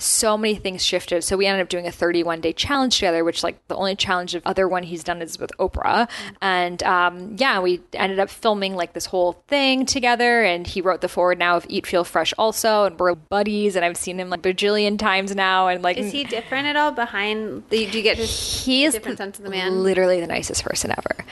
so 0.03 0.37
many 0.37 0.55
things 0.55 0.85
shifted. 0.85 1.23
So 1.23 1.37
we 1.37 1.47
ended 1.47 1.62
up 1.62 1.69
doing 1.69 1.87
a 1.87 1.93
31 1.93 2.41
day 2.41 2.53
challenge 2.53 2.97
together, 2.97 3.24
which 3.24 3.43
like 3.43 3.66
the 3.69 3.77
only 3.77 3.95
challenge 3.95 4.35
of 4.35 4.43
other 4.47 4.66
one 4.66 4.82
he's 4.82 5.05
done 5.05 5.23
is 5.23 5.39
with 5.39 5.51
Oprah. 5.59 6.09
And 6.41 6.82
um, 6.82 7.37
yeah, 7.39 7.61
we 7.61 7.81
ended 7.93 8.19
up 8.19 8.31
filming 8.31 8.74
like 8.74 8.93
this 8.93 9.07
whole 9.07 9.32
thing 9.49 9.87
together. 9.87 10.43
And 10.43 10.66
he 10.66 10.81
wrote 10.81 11.01
the 11.01 11.09
foreword 11.09 11.39
now 11.39 11.57
of 11.57 11.66
Eat 11.69 11.87
Feel 11.87 12.05
Fresh 12.05 12.35
also, 12.39 12.85
and 12.85 12.99
we're 12.99 13.15
buddies. 13.15 13.77
And 13.77 13.85
I've 13.85 13.97
seen 13.97 14.19
him 14.19 14.31
like 14.31 14.43
bajillion 14.43 14.99
times 14.99 15.35
now. 15.35 15.69
And 15.69 15.82
like 15.82 15.99
Is 15.99 16.12
he 16.12 16.24
different 16.24 16.66
at 16.66 16.77
all 16.77 16.93
behind? 16.93 17.65
The, 17.70 17.87
do 17.91 17.99
you 17.99 18.03
get 18.03 18.16
his 18.16 18.65
he 18.65 18.85
is 18.85 18.95
different 18.95 19.19
sense 19.19 19.39
of 19.39 19.45
the 19.45 19.51
man? 19.51 19.82
literally 19.82 20.20
the 20.20 20.27
nicest 20.27 20.65
person 20.65 20.91
ever. 20.91 21.24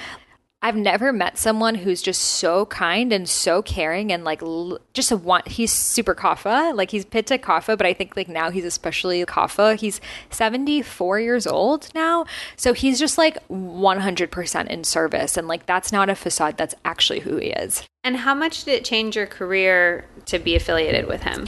I've 0.61 0.75
never 0.75 1.13
met 1.13 1.39
someone 1.39 1.77
who's 1.77 2.03
just 2.03 2.21
so 2.21 2.67
kind 2.67 3.13
and 3.13 3.29
so 3.29 3.63
caring 3.63 4.11
and 4.11 4.25
like 4.25 4.43
l- 4.43 4.81
just 4.93 5.13
a 5.13 5.17
want. 5.17 5.47
He's 5.47 5.73
super 5.73 6.17
kapha, 6.17 6.75
like 6.75 6.91
he's 6.91 7.05
pitta 7.05 7.39
kapha, 7.39 7.79
but 7.79 7.87
I 7.87 7.95
think 7.95 8.17
like 8.17 8.29
now 8.29 8.51
he's 8.51 8.65
especially 8.65 9.25
kapha. 9.25 9.77
He's 9.77 10.01
74 10.31 11.21
years 11.21 11.47
old 11.47 11.89
now, 11.95 12.27
so 12.57 12.73
he's 12.73 12.99
just 12.99 13.19
like 13.19 13.39
100% 13.49 14.67
in 14.67 14.83
service, 14.83 15.37
and 15.37 15.47
like 15.47 15.65
that's 15.67 15.93
not 15.93 16.09
a 16.09 16.17
facade. 16.17 16.57
That's 16.57 16.75
actually 16.85 17.21
who 17.21 17.37
he 17.37 17.51
is. 17.51 17.85
And 18.03 18.17
how 18.17 18.35
much 18.35 18.65
did 18.65 18.75
it 18.75 18.85
change 18.85 19.15
your 19.15 19.27
career 19.27 20.07
to 20.27 20.41
be 20.41 20.57
affiliated 20.57 21.07
with 21.07 21.23
him? 21.23 21.47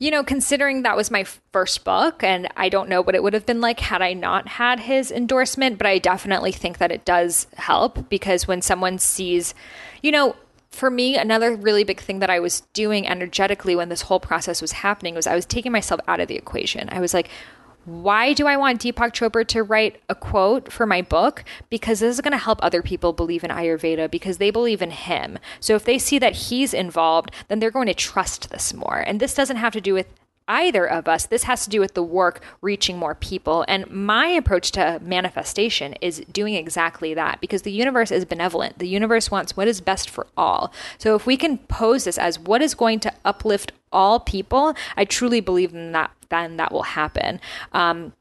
You 0.00 0.12
know, 0.12 0.22
considering 0.22 0.82
that 0.82 0.96
was 0.96 1.10
my 1.10 1.24
first 1.52 1.84
book, 1.84 2.22
and 2.22 2.48
I 2.56 2.68
don't 2.68 2.88
know 2.88 3.02
what 3.02 3.16
it 3.16 3.22
would 3.22 3.34
have 3.34 3.46
been 3.46 3.60
like 3.60 3.80
had 3.80 4.00
I 4.00 4.12
not 4.12 4.46
had 4.46 4.80
his 4.80 5.10
endorsement, 5.10 5.76
but 5.76 5.88
I 5.88 5.98
definitely 5.98 6.52
think 6.52 6.78
that 6.78 6.92
it 6.92 7.04
does 7.04 7.48
help 7.56 8.08
because 8.08 8.46
when 8.46 8.62
someone 8.62 8.98
sees, 8.98 9.54
you 10.00 10.12
know, 10.12 10.36
for 10.70 10.90
me, 10.90 11.16
another 11.16 11.56
really 11.56 11.82
big 11.82 12.00
thing 12.00 12.20
that 12.20 12.30
I 12.30 12.38
was 12.38 12.60
doing 12.72 13.08
energetically 13.08 13.74
when 13.74 13.88
this 13.88 14.02
whole 14.02 14.20
process 14.20 14.62
was 14.62 14.70
happening 14.70 15.16
was 15.16 15.26
I 15.26 15.34
was 15.34 15.46
taking 15.46 15.72
myself 15.72 16.00
out 16.06 16.20
of 16.20 16.28
the 16.28 16.36
equation. 16.36 16.88
I 16.92 17.00
was 17.00 17.12
like, 17.12 17.28
why 17.88 18.34
do 18.34 18.46
I 18.46 18.56
want 18.56 18.82
Deepak 18.82 19.12
Chopra 19.12 19.46
to 19.48 19.62
write 19.62 20.00
a 20.08 20.14
quote 20.14 20.70
for 20.70 20.84
my 20.86 21.00
book? 21.00 21.42
Because 21.70 22.00
this 22.00 22.14
is 22.14 22.20
going 22.20 22.32
to 22.32 22.38
help 22.38 22.58
other 22.62 22.82
people 22.82 23.14
believe 23.14 23.44
in 23.44 23.50
Ayurveda 23.50 24.10
because 24.10 24.36
they 24.36 24.50
believe 24.50 24.82
in 24.82 24.90
him. 24.90 25.38
So 25.58 25.74
if 25.74 25.84
they 25.84 25.98
see 25.98 26.18
that 26.18 26.34
he's 26.34 26.74
involved, 26.74 27.30
then 27.48 27.60
they're 27.60 27.70
going 27.70 27.86
to 27.86 27.94
trust 27.94 28.50
this 28.50 28.74
more. 28.74 28.98
And 28.98 29.20
this 29.20 29.34
doesn't 29.34 29.56
have 29.56 29.72
to 29.72 29.80
do 29.80 29.94
with 29.94 30.06
either 30.48 30.86
of 30.88 31.08
us. 31.08 31.26
This 31.26 31.44
has 31.44 31.64
to 31.64 31.70
do 31.70 31.80
with 31.80 31.94
the 31.94 32.02
work 32.02 32.42
reaching 32.60 32.98
more 32.98 33.14
people. 33.14 33.64
And 33.68 33.88
my 33.90 34.26
approach 34.26 34.72
to 34.72 34.98
manifestation 35.02 35.94
is 36.00 36.24
doing 36.32 36.54
exactly 36.54 37.14
that 37.14 37.40
because 37.40 37.62
the 37.62 37.72
universe 37.72 38.10
is 38.10 38.24
benevolent. 38.24 38.78
The 38.78 38.88
universe 38.88 39.30
wants 39.30 39.56
what 39.56 39.68
is 39.68 39.80
best 39.80 40.10
for 40.10 40.26
all. 40.36 40.72
So 40.96 41.14
if 41.14 41.26
we 41.26 41.36
can 41.36 41.58
pose 41.58 42.04
this 42.04 42.18
as 42.18 42.38
what 42.38 42.62
is 42.62 42.74
going 42.74 43.00
to 43.00 43.12
uplift 43.24 43.72
all 43.92 44.20
people, 44.20 44.74
I 44.96 45.04
truly 45.04 45.40
believe 45.40 45.74
in 45.74 45.92
that 45.92 46.10
then 46.30 46.56
that 46.56 46.72
will 46.72 46.82
happen. 46.82 47.40
Um, 47.72 48.12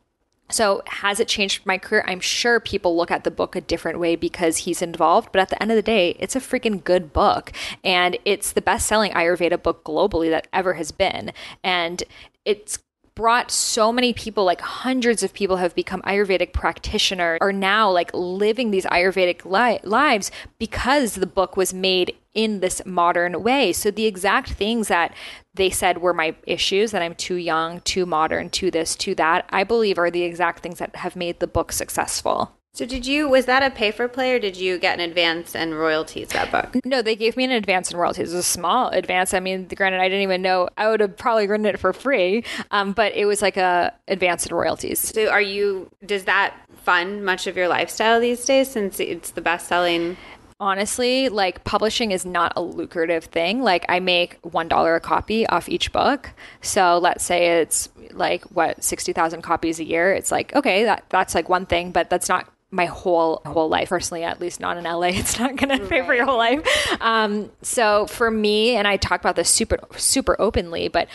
so 0.50 0.82
has 0.88 1.20
it 1.20 1.28
changed 1.28 1.66
my 1.66 1.78
career? 1.78 2.06
I'm 2.08 2.22
sure 2.22 2.60
people 2.60 2.96
look 2.96 3.12
at 3.12 3.24
the 3.26 3.32
book 3.32 3.56
a 3.56 3.62
different 3.62 4.00
way 4.00 4.16
because 4.16 4.60
he's 4.60 4.82
involved, 4.82 5.30
but 5.34 5.42
at 5.42 5.50
the 5.50 5.62
end 5.62 5.72
of 5.72 5.76
the 5.76 5.82
day, 5.82 6.16
it's 6.20 6.36
a 6.36 6.40
freaking 6.40 6.84
good 6.84 7.12
book 7.12 7.52
and 7.84 8.18
it's 8.24 8.54
the 8.54 8.62
best-selling 8.62 9.12
Ayurveda 9.12 9.62
book 9.62 9.84
globally 9.84 10.30
that 10.30 10.48
ever 10.54 10.76
has 10.76 10.92
been. 10.92 11.34
And 11.64 12.04
it's 12.46 12.80
brought 13.18 13.50
so 13.50 13.92
many 13.92 14.14
people 14.14 14.46
like 14.46 14.62
hundreds 14.62 15.24
of 15.24 15.34
people 15.34 15.58
have 15.58 15.74
become 15.74 16.04
ayurvedic 16.04 16.54
practitioners 16.54 17.40
are 17.42 17.52
now 17.52 17.90
like 17.90 18.12
living 18.14 18.70
these 18.70 18.86
ayurvedic 18.86 19.44
li- 19.44 19.80
lives 19.84 20.30
because 20.60 21.16
the 21.16 21.26
book 21.26 21.58
was 21.58 21.74
made 21.74 22.16
in 22.38 22.60
this 22.60 22.82
modern 22.86 23.42
way 23.42 23.74
so 23.74 23.90
the 23.90 24.06
exact 24.06 24.50
things 24.52 24.88
that 24.88 25.14
they 25.56 25.72
said 25.72 25.98
were 25.98 26.14
my 26.14 26.36
issues 26.46 26.92
that 26.92 27.02
i'm 27.02 27.16
too 27.16 27.36
young 27.36 27.82
too 27.82 28.06
modern 28.06 28.48
too 28.50 28.70
this 28.70 28.96
too 28.96 29.16
that 29.16 29.44
i 29.50 29.64
believe 29.64 29.98
are 29.98 30.12
the 30.12 30.22
exact 30.22 30.62
things 30.62 30.78
that 30.78 30.96
have 30.96 31.16
made 31.16 31.40
the 31.40 31.48
book 31.48 31.72
successful 31.72 32.54
So 32.74 32.86
did 32.86 33.08
you 33.08 33.28
was 33.28 33.46
that 33.46 33.64
a 33.64 33.72
pay 33.72 33.90
for 33.90 34.08
play 34.08 34.36
or 34.36 34.40
did 34.40 34.56
you 34.56 34.78
get 34.78 35.00
an 35.00 35.10
advance 35.10 35.56
and 35.56 35.74
royalties 35.80 36.28
that 36.30 36.52
book? 36.52 36.78
No, 36.86 37.02
they 37.02 37.16
gave 37.16 37.36
me 37.36 37.44
an 37.44 37.50
advance 37.50 37.90
in 37.92 37.98
royalties. 37.98 38.32
It 38.32 38.36
was 38.36 38.46
a 38.46 38.54
small 38.58 38.90
advance. 38.90 39.34
I 39.34 39.40
mean, 39.40 39.68
granted, 39.76 40.00
I 40.00 40.08
didn't 40.08 40.22
even 40.22 40.44
know 40.44 40.70
I 40.78 40.88
would 40.88 41.00
have 41.00 41.18
probably 41.18 41.48
written 41.48 41.66
it 41.66 41.80
for 41.80 41.92
free, 41.92 42.44
um, 42.70 42.94
but 42.94 43.14
it 43.16 43.26
was 43.26 43.42
like 43.42 43.58
a 43.58 43.96
advance 44.08 44.46
in 44.46 44.56
royalties. 44.56 45.00
So 45.00 45.28
are 45.28 45.42
you? 45.42 45.90
Does 46.06 46.26
that 46.26 46.54
fund 46.84 47.26
much 47.26 47.48
of 47.48 47.58
your 47.58 47.68
lifestyle 47.68 48.22
these 48.22 48.46
days 48.46 48.70
since 48.70 49.00
it's 49.00 49.32
the 49.32 49.42
best 49.42 49.68
selling? 49.68 50.16
Honestly, 50.60 51.30
like 51.30 51.64
publishing 51.64 52.12
is 52.12 52.26
not 52.26 52.54
a 52.56 52.62
lucrative 52.62 53.26
thing. 53.26 53.62
Like 53.62 53.86
I 53.90 54.00
make 54.00 54.38
one 54.42 54.68
dollar 54.68 54.96
a 54.96 55.00
copy 55.00 55.48
off 55.48 55.70
each 55.70 55.92
book. 55.92 56.32
So 56.62 56.98
let's 56.98 57.24
say 57.24 57.60
it's 57.62 57.90
like 58.12 58.44
what 58.46 58.84
sixty 58.84 59.14
thousand 59.14 59.42
copies 59.42 59.80
a 59.80 59.84
year. 59.84 60.14
It's 60.14 60.32
like 60.32 60.56
okay, 60.56 60.84
that 60.86 61.06
that's 61.10 61.36
like 61.36 61.50
one 61.50 61.66
thing, 61.66 61.92
but 61.92 62.10
that's 62.10 62.30
not 62.30 62.50
my 62.70 62.86
whole 62.86 63.42
whole 63.46 63.70
life 63.70 63.90
personally 63.90 64.24
at 64.26 64.42
least 64.42 64.60
not 64.60 64.76
in 64.76 64.84
la 64.84 65.02
it's 65.04 65.40
not 65.40 65.56
going 65.56 65.80
to 65.80 65.88
pay 65.88 66.06
for 66.06 66.14
your 66.14 66.26
whole 66.26 66.38
life 66.38 66.62
um, 67.02 67.50
so 67.62 68.06
for 68.08 68.30
me 68.30 68.76
and 68.76 68.86
i 68.88 68.98
talk 68.98 69.22
about 69.22 69.38
this 69.38 69.50
super 69.50 69.80
super 69.96 70.36
openly 70.38 70.90
but 70.90 71.08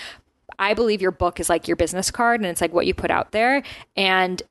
i 0.58 0.72
believe 0.72 1.02
your 1.02 1.10
book 1.10 1.38
is 1.38 1.50
like 1.50 1.68
your 1.68 1.76
business 1.76 2.10
card 2.10 2.40
and 2.40 2.48
it's 2.48 2.62
like 2.62 2.72
what 2.72 2.86
you 2.86 2.94
put 2.94 3.10
out 3.10 3.32
there 3.32 3.62
and 3.96 4.42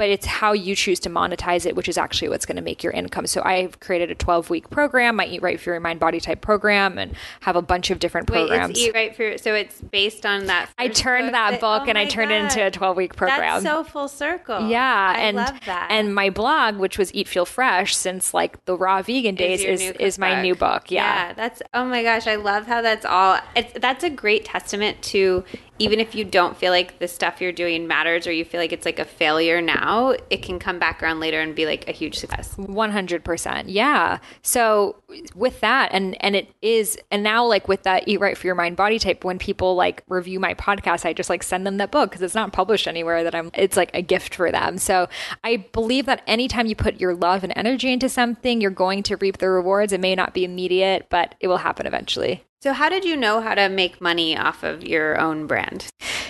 but 0.00 0.08
it's 0.08 0.24
how 0.24 0.54
you 0.54 0.74
choose 0.74 0.98
to 0.98 1.10
monetize 1.10 1.66
it, 1.66 1.76
which 1.76 1.86
is 1.86 1.98
actually 1.98 2.30
what's 2.30 2.46
going 2.46 2.56
to 2.56 2.62
make 2.62 2.82
your 2.82 2.90
income. 2.90 3.26
So 3.26 3.42
I've 3.44 3.80
created 3.80 4.10
a 4.10 4.14
12 4.14 4.48
week 4.48 4.70
program, 4.70 5.16
my 5.16 5.26
Eat 5.26 5.42
Right 5.42 5.60
for 5.60 5.72
Your 5.72 5.80
Mind 5.80 6.00
Body 6.00 6.20
Type 6.20 6.40
program, 6.40 6.96
and 6.96 7.14
have 7.40 7.54
a 7.54 7.60
bunch 7.60 7.90
of 7.90 7.98
different 7.98 8.30
Wait, 8.30 8.48
programs. 8.48 8.70
it's 8.70 8.80
Eat 8.80 8.94
Right 8.94 9.14
for 9.14 9.36
so 9.36 9.52
it's 9.52 9.78
based 9.78 10.24
on 10.24 10.46
that. 10.46 10.70
I 10.78 10.88
turned 10.88 11.26
book 11.26 11.32
that 11.32 11.60
book 11.60 11.82
oh 11.84 11.86
and 11.86 11.98
I 11.98 12.06
turned 12.06 12.30
God. 12.30 12.36
it 12.36 12.42
into 12.44 12.66
a 12.66 12.70
12 12.70 12.96
week 12.96 13.14
program. 13.14 13.62
That's 13.62 13.64
so 13.64 13.84
full 13.84 14.08
circle. 14.08 14.70
yeah, 14.70 15.12
I 15.14 15.20
and 15.20 15.36
love 15.36 15.60
that. 15.66 15.88
and 15.90 16.14
my 16.14 16.30
blog, 16.30 16.78
which 16.78 16.96
was 16.96 17.12
Eat 17.12 17.28
Feel 17.28 17.44
Fresh 17.44 17.94
since 17.94 18.32
like 18.32 18.64
the 18.64 18.78
raw 18.78 19.02
vegan 19.02 19.34
days, 19.34 19.62
your 19.62 19.72
is 19.72 19.82
is, 19.82 20.18
my 20.18 20.40
new 20.40 20.54
book. 20.54 20.90
Yeah. 20.90 21.34
that's 21.34 21.60
oh 21.74 21.84
my 21.84 22.02
gosh, 22.02 22.26
I 22.26 22.36
love 22.36 22.66
how 22.66 22.80
that's 22.80 23.04
all. 23.04 23.38
It's 23.54 23.78
that's 23.78 24.02
a 24.02 24.08
great 24.08 24.46
testament 24.46 25.02
to 25.02 25.44
even 25.80 25.98
if 25.98 26.14
you 26.14 26.24
don't 26.24 26.56
feel 26.56 26.70
like 26.70 26.98
the 26.98 27.08
stuff 27.08 27.40
you're 27.40 27.52
doing 27.52 27.86
matters 27.86 28.26
or 28.26 28.32
you 28.32 28.44
feel 28.44 28.60
like 28.60 28.70
it's 28.70 28.84
like 28.84 28.98
a 28.98 29.04
failure 29.04 29.62
now, 29.62 30.14
it 30.28 30.42
can 30.42 30.58
come 30.58 30.78
back 30.78 31.02
around 31.02 31.20
later 31.20 31.40
and 31.40 31.54
be 31.54 31.64
like 31.64 31.88
a 31.88 31.92
huge 31.92 32.18
success. 32.18 32.54
100% 32.54 33.64
yeah. 33.66 34.18
So 34.42 34.96
with 35.34 35.60
that 35.60 35.90
and 35.92 36.22
and 36.22 36.36
it 36.36 36.54
is 36.62 36.98
and 37.10 37.22
now 37.22 37.44
like 37.44 37.66
with 37.66 37.82
that 37.82 38.06
eat 38.06 38.20
right 38.20 38.36
for 38.36 38.46
your 38.46 38.54
mind 38.54 38.76
body 38.76 38.98
type 38.98 39.24
when 39.24 39.38
people 39.38 39.74
like 39.74 40.04
review 40.08 40.38
my 40.38 40.54
podcast 40.54 41.04
i 41.04 41.12
just 41.12 41.28
like 41.28 41.42
send 41.42 41.66
them 41.66 41.78
that 41.78 41.90
book 41.90 42.10
because 42.10 42.22
it's 42.22 42.34
not 42.34 42.52
published 42.52 42.86
anywhere 42.86 43.24
that 43.24 43.34
i'm 43.34 43.50
it's 43.54 43.76
like 43.76 43.90
a 43.92 44.02
gift 44.02 44.34
for 44.34 44.52
them. 44.52 44.78
So 44.78 45.08
i 45.42 45.56
believe 45.56 46.06
that 46.06 46.22
anytime 46.26 46.66
you 46.66 46.76
put 46.76 47.00
your 47.00 47.14
love 47.14 47.42
and 47.42 47.52
energy 47.56 47.92
into 47.92 48.08
something 48.08 48.60
you're 48.60 48.70
going 48.70 49.02
to 49.04 49.16
reap 49.16 49.38
the 49.38 49.48
rewards. 49.48 49.92
It 49.92 50.00
may 50.00 50.14
not 50.14 50.34
be 50.34 50.44
immediate 50.44 51.06
but 51.10 51.34
it 51.40 51.48
will 51.48 51.58
happen 51.58 51.86
eventually 51.86 52.44
So 52.62 52.74
how 52.74 52.90
did 52.90 53.06
you 53.06 53.16
know 53.16 53.40
how 53.40 53.54
to 53.54 53.70
make 53.70 54.02
money 54.02 54.36
off 54.36 54.62
of 54.62 54.84
your 54.84 55.18
own 55.18 55.46
brand? 55.46 55.86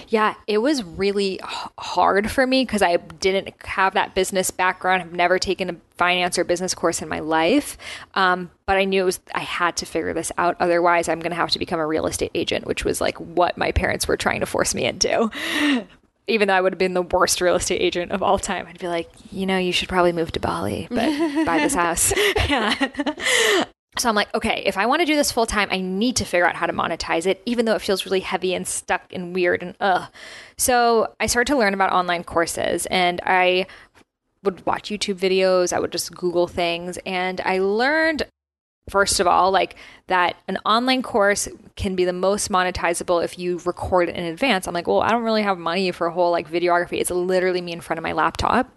Yeah, 0.07 0.35
it 0.47 0.59
was 0.59 0.85
really 0.85 1.35
h- 1.35 1.41
hard 1.77 2.31
for 2.31 2.47
me 2.47 2.65
because 2.65 2.83
I 2.83 2.99
didn't 2.99 3.53
have 3.65 3.95
that 3.95 4.15
business 4.15 4.53
background. 4.53 5.03
I've 5.03 5.13
never 5.13 5.41
taken 5.41 5.71
a 5.71 5.77
finance 5.97 6.39
or 6.39 6.45
business 6.45 6.73
course 6.73 7.03
in 7.03 7.09
my 7.09 7.19
life. 7.19 7.77
Um, 8.15 8.53
but 8.65 8.77
I 8.77 8.85
knew 8.85 9.03
it 9.03 9.07
was, 9.07 9.19
I 9.35 9.41
had 9.41 9.77
to 9.79 9.87
figure 9.87 10.15
this 10.15 10.31
out. 10.39 10.57
Otherwise, 10.61 11.09
I'm 11.09 11.19
going 11.19 11.31
to 11.31 11.37
have 11.37 11.51
to 11.51 11.59
become 11.59 11.81
a 11.81 11.87
real 11.87 12.07
estate 12.07 12.31
agent, 12.35 12.65
which 12.65 12.85
was 12.85 13.01
like 13.01 13.19
what 13.19 13.59
my 13.59 13.73
parents 13.73 14.07
were 14.07 14.17
trying 14.17 14.39
to 14.39 14.47
force 14.47 14.73
me 14.73 14.85
into. 14.85 15.31
Even 16.29 16.47
though 16.47 16.55
I 16.55 16.61
would 16.61 16.75
have 16.75 16.79
been 16.79 16.95
the 16.95 17.03
worst 17.03 17.41
real 17.41 17.57
estate 17.57 17.81
agent 17.81 18.13
of 18.13 18.23
all 18.23 18.39
time, 18.39 18.69
I'd 18.69 18.79
be 18.79 18.87
like, 18.87 19.11
you 19.33 19.47
know, 19.47 19.59
you 19.59 19.73
should 19.73 19.89
probably 19.89 20.13
move 20.13 20.31
to 20.33 20.41
Bali, 20.41 20.87
but 20.91 20.97
buy 21.45 21.59
this 21.59 21.75
house. 21.75 22.13
yeah. 22.49 23.65
So 23.99 24.09
I'm 24.09 24.15
like, 24.15 24.33
okay, 24.35 24.63
if 24.65 24.79
I 24.79 24.87
want 24.87 25.01
to 25.01 25.07
do 25.07 25.17
this 25.17 25.33
full 25.33 25.47
time, 25.47 25.69
I 25.71 25.81
need 25.81 26.17
to 26.17 26.25
figure 26.25 26.47
out 26.47 26.55
how 26.55 26.67
to 26.67 26.73
monetize 26.73 27.27
it, 27.27 27.43
even 27.45 27.65
though 27.65 27.75
it 27.75 27.83
feels 27.83 28.07
really 28.07 28.21
heavy 28.21 28.55
and 28.55 28.67
stuck 28.67 29.13
and 29.13 29.35
weird 29.35 29.63
and 29.63 29.77
ugh. 29.81 30.09
So 30.57 31.13
I 31.19 31.27
started 31.27 31.53
to 31.53 31.59
learn 31.59 31.75
about 31.75 31.93
online 31.93 32.23
courses 32.23 32.87
and 32.87 33.21
I 33.25 33.67
would 34.45 34.65
watch 34.65 34.91
YouTube 34.91 35.17
videos, 35.17 35.73
I 35.73 35.81
would 35.81 35.93
just 35.93 36.15
Google 36.15 36.47
things, 36.47 36.99
and 37.05 37.41
I 37.43 37.59
learned 37.59 38.23
first 38.89 39.21
of 39.21 39.27
all 39.27 39.51
like 39.51 39.77
that 40.07 40.37
an 40.49 40.59
online 40.65 41.03
course 41.03 41.47
can 41.77 41.95
be 41.95 42.05
the 42.05 42.13
most 42.13 42.51
monetizable 42.51 43.23
if 43.23 43.39
you 43.39 43.61
record 43.65 44.09
it 44.09 44.17
in 44.17 44.25
advance. 44.25 44.67
I'm 44.67 44.75
like, 44.75 44.87
well, 44.87 45.01
I 45.01 45.11
don't 45.11 45.25
really 45.25 45.43
have 45.43 45.59
money 45.59 45.91
for 45.91 46.07
a 46.07 46.13
whole 46.13 46.31
like 46.31 46.51
videography. 46.51 47.01
It's 47.01 47.11
literally 47.11 47.61
me 47.61 47.73
in 47.73 47.81
front 47.81 47.99
of 47.99 48.03
my 48.03 48.13
laptop. 48.13 48.71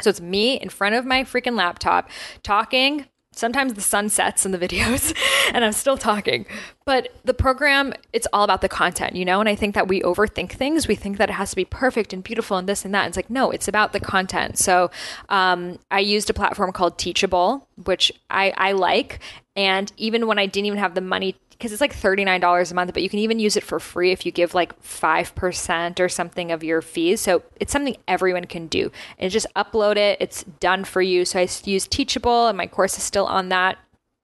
So 0.00 0.10
it's 0.10 0.20
me 0.20 0.54
in 0.60 0.68
front 0.68 0.94
of 0.94 1.06
my 1.06 1.24
freaking 1.24 1.56
laptop 1.56 2.10
talking. 2.42 3.06
Sometimes 3.38 3.74
the 3.74 3.80
sun 3.80 4.08
sets 4.08 4.44
in 4.44 4.50
the 4.50 4.58
videos 4.58 5.14
and 5.54 5.64
I'm 5.64 5.72
still 5.72 5.96
talking. 5.96 6.44
But 6.84 7.08
the 7.24 7.34
program, 7.34 7.94
it's 8.12 8.26
all 8.32 8.42
about 8.42 8.62
the 8.62 8.68
content, 8.68 9.14
you 9.14 9.24
know? 9.24 9.38
And 9.38 9.48
I 9.48 9.54
think 9.54 9.74
that 9.76 9.86
we 9.86 10.00
overthink 10.02 10.52
things. 10.52 10.88
We 10.88 10.96
think 10.96 11.18
that 11.18 11.30
it 11.30 11.34
has 11.34 11.50
to 11.50 11.56
be 11.56 11.64
perfect 11.64 12.12
and 12.12 12.24
beautiful 12.24 12.56
and 12.56 12.68
this 12.68 12.84
and 12.84 12.92
that. 12.94 13.04
And 13.04 13.10
it's 13.10 13.16
like, 13.16 13.30
no, 13.30 13.52
it's 13.52 13.68
about 13.68 13.92
the 13.92 14.00
content. 14.00 14.58
So 14.58 14.90
um, 15.28 15.78
I 15.90 16.00
used 16.00 16.28
a 16.28 16.34
platform 16.34 16.72
called 16.72 16.98
Teachable, 16.98 17.68
which 17.84 18.10
I, 18.28 18.52
I 18.56 18.72
like. 18.72 19.20
And 19.54 19.92
even 19.96 20.26
when 20.26 20.38
I 20.38 20.46
didn't 20.46 20.66
even 20.66 20.78
have 20.80 20.94
the 20.94 21.00
money 21.00 21.36
because 21.58 21.72
it's 21.72 21.80
like 21.80 21.94
$39 21.94 22.70
a 22.70 22.74
month, 22.74 22.92
but 22.92 23.02
you 23.02 23.08
can 23.08 23.18
even 23.18 23.40
use 23.40 23.56
it 23.56 23.64
for 23.64 23.80
free 23.80 24.12
if 24.12 24.24
you 24.24 24.30
give 24.30 24.54
like 24.54 24.80
5% 24.80 25.98
or 25.98 26.08
something 26.08 26.52
of 26.52 26.62
your 26.62 26.80
fees. 26.80 27.20
So 27.20 27.42
it's 27.56 27.72
something 27.72 27.96
everyone 28.06 28.44
can 28.44 28.68
do. 28.68 28.92
And 29.18 29.32
just 29.32 29.52
upload 29.56 29.96
it, 29.96 30.18
it's 30.20 30.44
done 30.44 30.84
for 30.84 31.02
you. 31.02 31.24
So 31.24 31.40
I 31.40 31.48
use 31.64 31.88
Teachable, 31.88 32.46
and 32.46 32.56
my 32.56 32.68
course 32.68 32.96
is 32.96 33.02
still 33.02 33.26
on 33.26 33.48
that. 33.48 33.76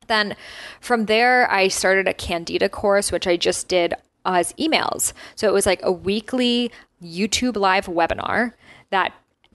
Then 0.06 0.36
from 0.80 1.06
there, 1.06 1.50
I 1.50 1.66
started 1.68 2.06
a 2.06 2.14
Candida 2.14 2.68
course, 2.68 3.10
which 3.10 3.26
I 3.26 3.36
just 3.36 3.66
did 3.66 3.94
as 4.24 4.52
emails. 4.52 5.12
So 5.34 5.48
it 5.48 5.52
was 5.52 5.66
like 5.66 5.80
a 5.82 5.90
weekly 5.90 6.70
YouTube 7.02 7.56
live 7.56 7.86
webinar 7.86 8.52
that 8.90 9.12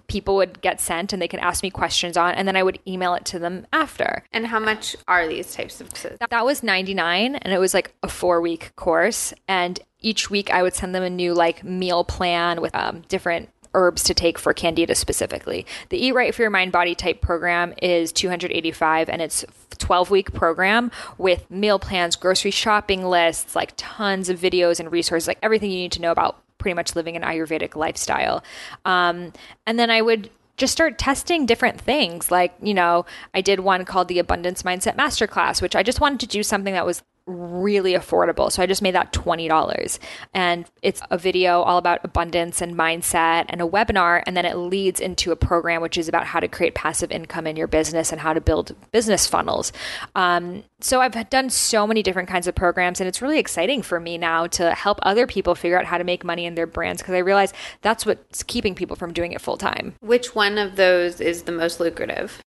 people 0.10 0.36
would 0.36 0.62
get 0.62 0.82
sent 0.82 1.14
and 1.14 1.22
they 1.22 1.28
could 1.28 1.40
ask 1.40 1.64
me 1.64 1.70
questions 1.70 2.18
on, 2.18 2.34
and 2.34 2.48
then 2.48 2.56
I 2.56 2.64
would 2.64 2.80
email 2.86 3.14
it 3.14 3.26
to 3.26 3.40
them 3.40 3.66
after. 3.72 4.24
And 4.34 4.48
how 4.48 4.60
much 4.60 4.96
are 5.08 5.28
these 5.28 5.54
types 5.54 5.80
of 5.80 5.90
That, 6.20 6.30
that 6.30 6.46
was 6.46 6.64
99 6.64 7.36
and 7.36 7.54
it 7.54 7.60
was 7.60 7.74
like 7.74 7.94
a 8.04 8.10
4 8.10 8.42
week 8.42 8.76
course 8.76 9.34
and 9.48 9.80
each 10.02 10.30
week 10.30 10.50
I 10.52 10.64
would 10.64 10.74
send 10.74 10.96
them 10.96 11.04
a 11.04 11.10
new 11.10 11.34
like 11.34 11.64
meal 11.64 12.04
plan 12.04 12.62
with 12.62 12.76
um, 12.76 13.02
different 13.08 13.50
herbs 13.74 14.04
to 14.04 14.14
take 14.14 14.40
for 14.40 14.54
candida 14.54 14.96
specifically. 14.96 15.66
The 15.90 15.98
Eat 15.98 16.14
Right 16.14 16.34
for 16.34 16.42
Your 16.42 16.52
Mind 16.52 16.72
Body 16.72 16.96
Type 16.96 17.22
program 17.22 17.74
is 17.82 18.12
285 18.12 19.10
and 19.10 19.22
it's 19.22 19.46
12 19.78 20.10
week 20.10 20.34
program 20.34 20.92
with 21.18 21.50
meal 21.52 21.80
plans, 21.80 22.16
grocery 22.16 22.52
shopping 22.52 23.06
lists, 23.06 23.56
like 23.56 23.74
tons 23.78 24.30
of 24.30 24.40
videos 24.40 24.80
and 24.80 24.92
resources, 24.92 25.28
like 25.28 25.40
everything 25.42 25.72
you 25.72 25.78
need 25.78 25.92
to 25.94 26.02
know 26.02 26.12
about 26.12 26.42
pretty 26.60 26.76
much 26.76 26.96
living 26.96 27.16
an 27.16 27.24
Ayurvedic 27.24 27.76
lifestyle. 27.76 28.44
Um, 28.86 29.34
and 29.66 29.80
then 29.80 29.90
I 29.90 30.02
would 30.02 30.30
just 30.58 30.74
start 30.74 31.00
testing 31.00 31.48
different 31.48 31.82
things. 31.82 32.30
Like, 32.30 32.54
you 32.62 32.74
know, 32.74 33.06
I 33.34 33.42
did 33.42 33.62
one 33.62 33.86
called 33.86 34.10
the 34.10 34.20
Abundance 34.20 34.62
Mindset 34.62 34.96
Masterclass, 34.96 35.62
which 35.62 35.76
I 35.76 35.82
just 35.82 36.02
wanted 36.02 36.20
to 36.20 36.28
do 36.28 36.44
something 36.44 36.74
that 36.74 36.86
was 36.86 37.02
really 37.30 37.94
affordable. 37.94 38.52
So 38.52 38.62
I 38.64 38.66
just 38.66 38.82
made 38.82 38.96
that 38.96 39.14
$20. 39.14 40.00
And 40.34 40.66
it's 40.82 41.02
a 41.12 41.18
video 41.18 41.62
all 41.62 41.78
about 41.78 42.02
abundance 42.04 42.62
and 42.62 42.76
mindset 42.76 43.46
and 43.50 43.62
a 43.62 43.68
webinar. 43.68 44.24
And 44.26 44.36
then 44.36 44.46
it 44.46 44.58
leads 44.58 45.00
into 45.00 45.32
a 45.32 45.36
program, 45.36 45.82
which 45.82 45.98
is 45.98 46.10
about 46.10 46.26
how 46.26 46.40
to 46.40 46.48
create 46.48 46.76
passive 46.76 47.12
income 47.12 47.48
in 47.48 47.56
your 47.56 47.68
business 47.68 48.12
and 48.12 48.20
how 48.20 48.34
to 48.34 48.42
build 48.42 48.76
business 48.92 49.28
funnels. 49.28 49.72
Um, 50.16 50.64
so 50.82 51.02
I've 51.02 51.30
done 51.30 51.50
so 51.50 51.86
many 51.86 52.02
different 52.02 52.30
kinds 52.30 52.48
of 52.48 52.56
programs, 52.56 53.02
and 53.02 53.08
it's 53.08 53.22
really 53.22 53.40
exciting 53.40 53.82
for 53.82 54.00
me 54.00 54.18
now 54.18 54.48
to 54.48 54.74
help 54.74 55.00
other 55.04 55.28
people 55.28 55.56
figure 55.56 55.78
out 55.78 55.86
how 55.86 55.98
to 55.98 56.04
make 56.04 56.24
money 56.24 56.46
in 56.46 56.56
their 56.56 56.68
brands 56.68 57.02
because 57.02 57.14
I 57.14 57.20
realize 57.20 57.54
that's 57.82 58.06
what's 58.06 58.44
keeping 58.44 58.76
people 58.76 58.96
from 58.96 59.14
doing 59.14 59.34
it 59.34 59.42
full 59.42 59.58
time. 59.58 59.96
Which 60.00 60.36
one 60.36 60.58
of 60.58 60.78
those 60.78 61.20
is 61.20 61.44
the 61.44 61.52
most 61.52 61.80
lucrative? 61.80 62.42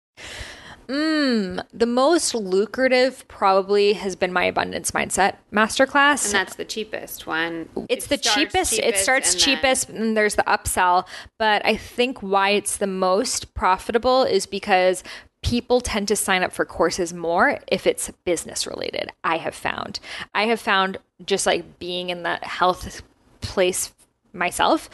Mm, 0.91 1.63
the 1.73 1.85
most 1.85 2.35
lucrative 2.35 3.25
probably 3.29 3.93
has 3.93 4.17
been 4.17 4.33
my 4.33 4.43
abundance 4.43 4.91
mindset 4.91 5.37
masterclass. 5.51 6.25
And 6.25 6.33
that's 6.33 6.55
the 6.55 6.65
cheapest 6.65 7.25
one. 7.25 7.69
it's 7.87 8.07
It 8.07 8.09
the 8.09 8.17
starts 8.17 8.35
cheapest. 8.35 8.73
It 8.79 8.97
starts 8.97 9.31
and 9.31 9.39
then- 9.41 9.45
cheapest, 9.45 9.89
and 9.89 10.17
there's 10.17 10.35
the 10.35 10.43
upsell. 10.43 11.07
But 11.39 11.65
I 11.65 11.77
think 11.77 12.19
why 12.21 12.49
it's 12.49 12.75
the 12.75 12.87
most 12.87 13.53
profitable 13.53 14.23
is 14.23 14.45
because 14.45 15.01
people 15.41 15.79
tend 15.79 16.09
to 16.09 16.15
sign 16.17 16.43
up 16.43 16.51
for 16.51 16.65
courses 16.65 17.13
more 17.13 17.59
if 17.67 17.87
it's 17.87 18.11
business 18.25 18.67
related. 18.67 19.11
I 19.23 19.37
have 19.37 19.55
found. 19.55 19.99
I 20.35 20.43
have 20.47 20.59
found 20.59 20.97
just 21.25 21.45
like 21.45 21.79
being 21.79 22.09
in 22.09 22.23
that 22.23 22.43
health 22.43 23.01
place 23.39 23.93
myself, 24.33 24.89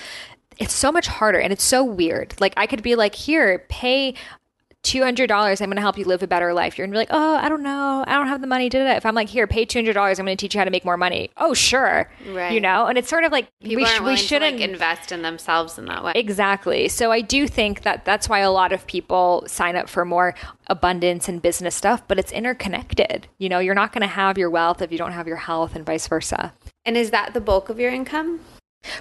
it's 0.60 0.74
so 0.74 0.92
much 0.92 1.08
harder 1.08 1.40
and 1.40 1.52
it's 1.52 1.64
so 1.64 1.84
weird. 1.84 2.34
Like 2.40 2.54
I 2.56 2.68
could 2.68 2.82
be 2.84 2.96
like, 2.96 3.16
here, 3.16 3.66
pay 3.68 4.14
$200 4.92 5.62
i'm 5.62 5.68
going 5.70 5.76
to 5.76 5.82
help 5.82 5.98
you 5.98 6.06
live 6.06 6.24
a 6.24 6.28
better 6.28 6.54
life 6.54 6.78
you're 6.78 6.88
going 6.88 6.92
to 6.94 6.96
be 6.96 7.00
like 7.00 7.10
oh 7.12 7.36
i 7.38 7.50
don't 7.50 7.64
know 7.64 8.04
i 8.08 8.14
don't 8.14 8.28
have 8.28 8.42
the 8.42 8.48
money 8.48 8.70
da, 8.70 8.96
if 8.96 9.06
i'm 9.06 9.16
like 9.16 9.30
here 9.30 9.48
pay 9.48 9.66
$200 9.66 9.96
i'm 10.20 10.26
going 10.26 10.38
to 10.38 10.42
teach 10.42 10.54
you 10.56 10.60
how 10.60 10.66
to 10.66 10.72
make 10.72 10.86
more 10.86 10.98
money 10.98 11.30
oh 11.38 11.54
sure 11.54 12.10
Right. 12.30 12.52
you 12.54 12.60
know 12.62 12.86
and 12.88 12.98
it's 12.98 13.10
sort 13.10 13.24
of 13.24 13.32
like 13.32 13.48
People 13.62 13.78
we, 13.78 13.86
sh- 13.86 14.00
we 14.02 14.16
shouldn't 14.16 14.58
to 14.58 14.62
like 14.64 14.70
invest 14.70 15.12
in 15.12 15.22
themselves 15.24 15.78
in 15.78 15.86
that 15.86 16.04
way. 16.04 16.14
Exactly. 16.16 16.88
So 16.88 17.12
I 17.12 17.22
do 17.22 17.48
think 17.48 17.82
that 17.82 18.06
that's 18.06 18.30
why 18.30 18.40
a 18.40 18.52
lot 18.52 18.72
of 18.72 18.86
people 18.88 19.44
sign 19.48 19.76
up 19.76 19.90
for 19.90 20.06
more 20.06 20.36
abundance 20.68 21.28
and 21.28 21.42
business 21.42 21.74
stuff, 21.76 22.08
but 22.08 22.20
it's 22.20 22.32
interconnected. 22.32 23.28
You 23.40 23.50
know, 23.50 23.60
you're 23.60 23.76
not 23.76 23.92
going 23.94 24.02
to 24.04 24.08
have 24.08 24.38
your 24.38 24.50
wealth 24.50 24.82
if 24.82 24.92
you 24.92 24.98
don't 24.98 25.12
have 25.14 25.28
your 25.28 25.38
health 25.38 25.76
and 25.76 25.86
vice 25.86 26.08
versa. 26.08 26.54
and 26.86 26.96
is 26.96 27.10
that 27.12 27.34
the 27.34 27.42
bulk 27.42 27.70
of 27.70 27.80
your 27.80 27.92
income? 27.92 28.40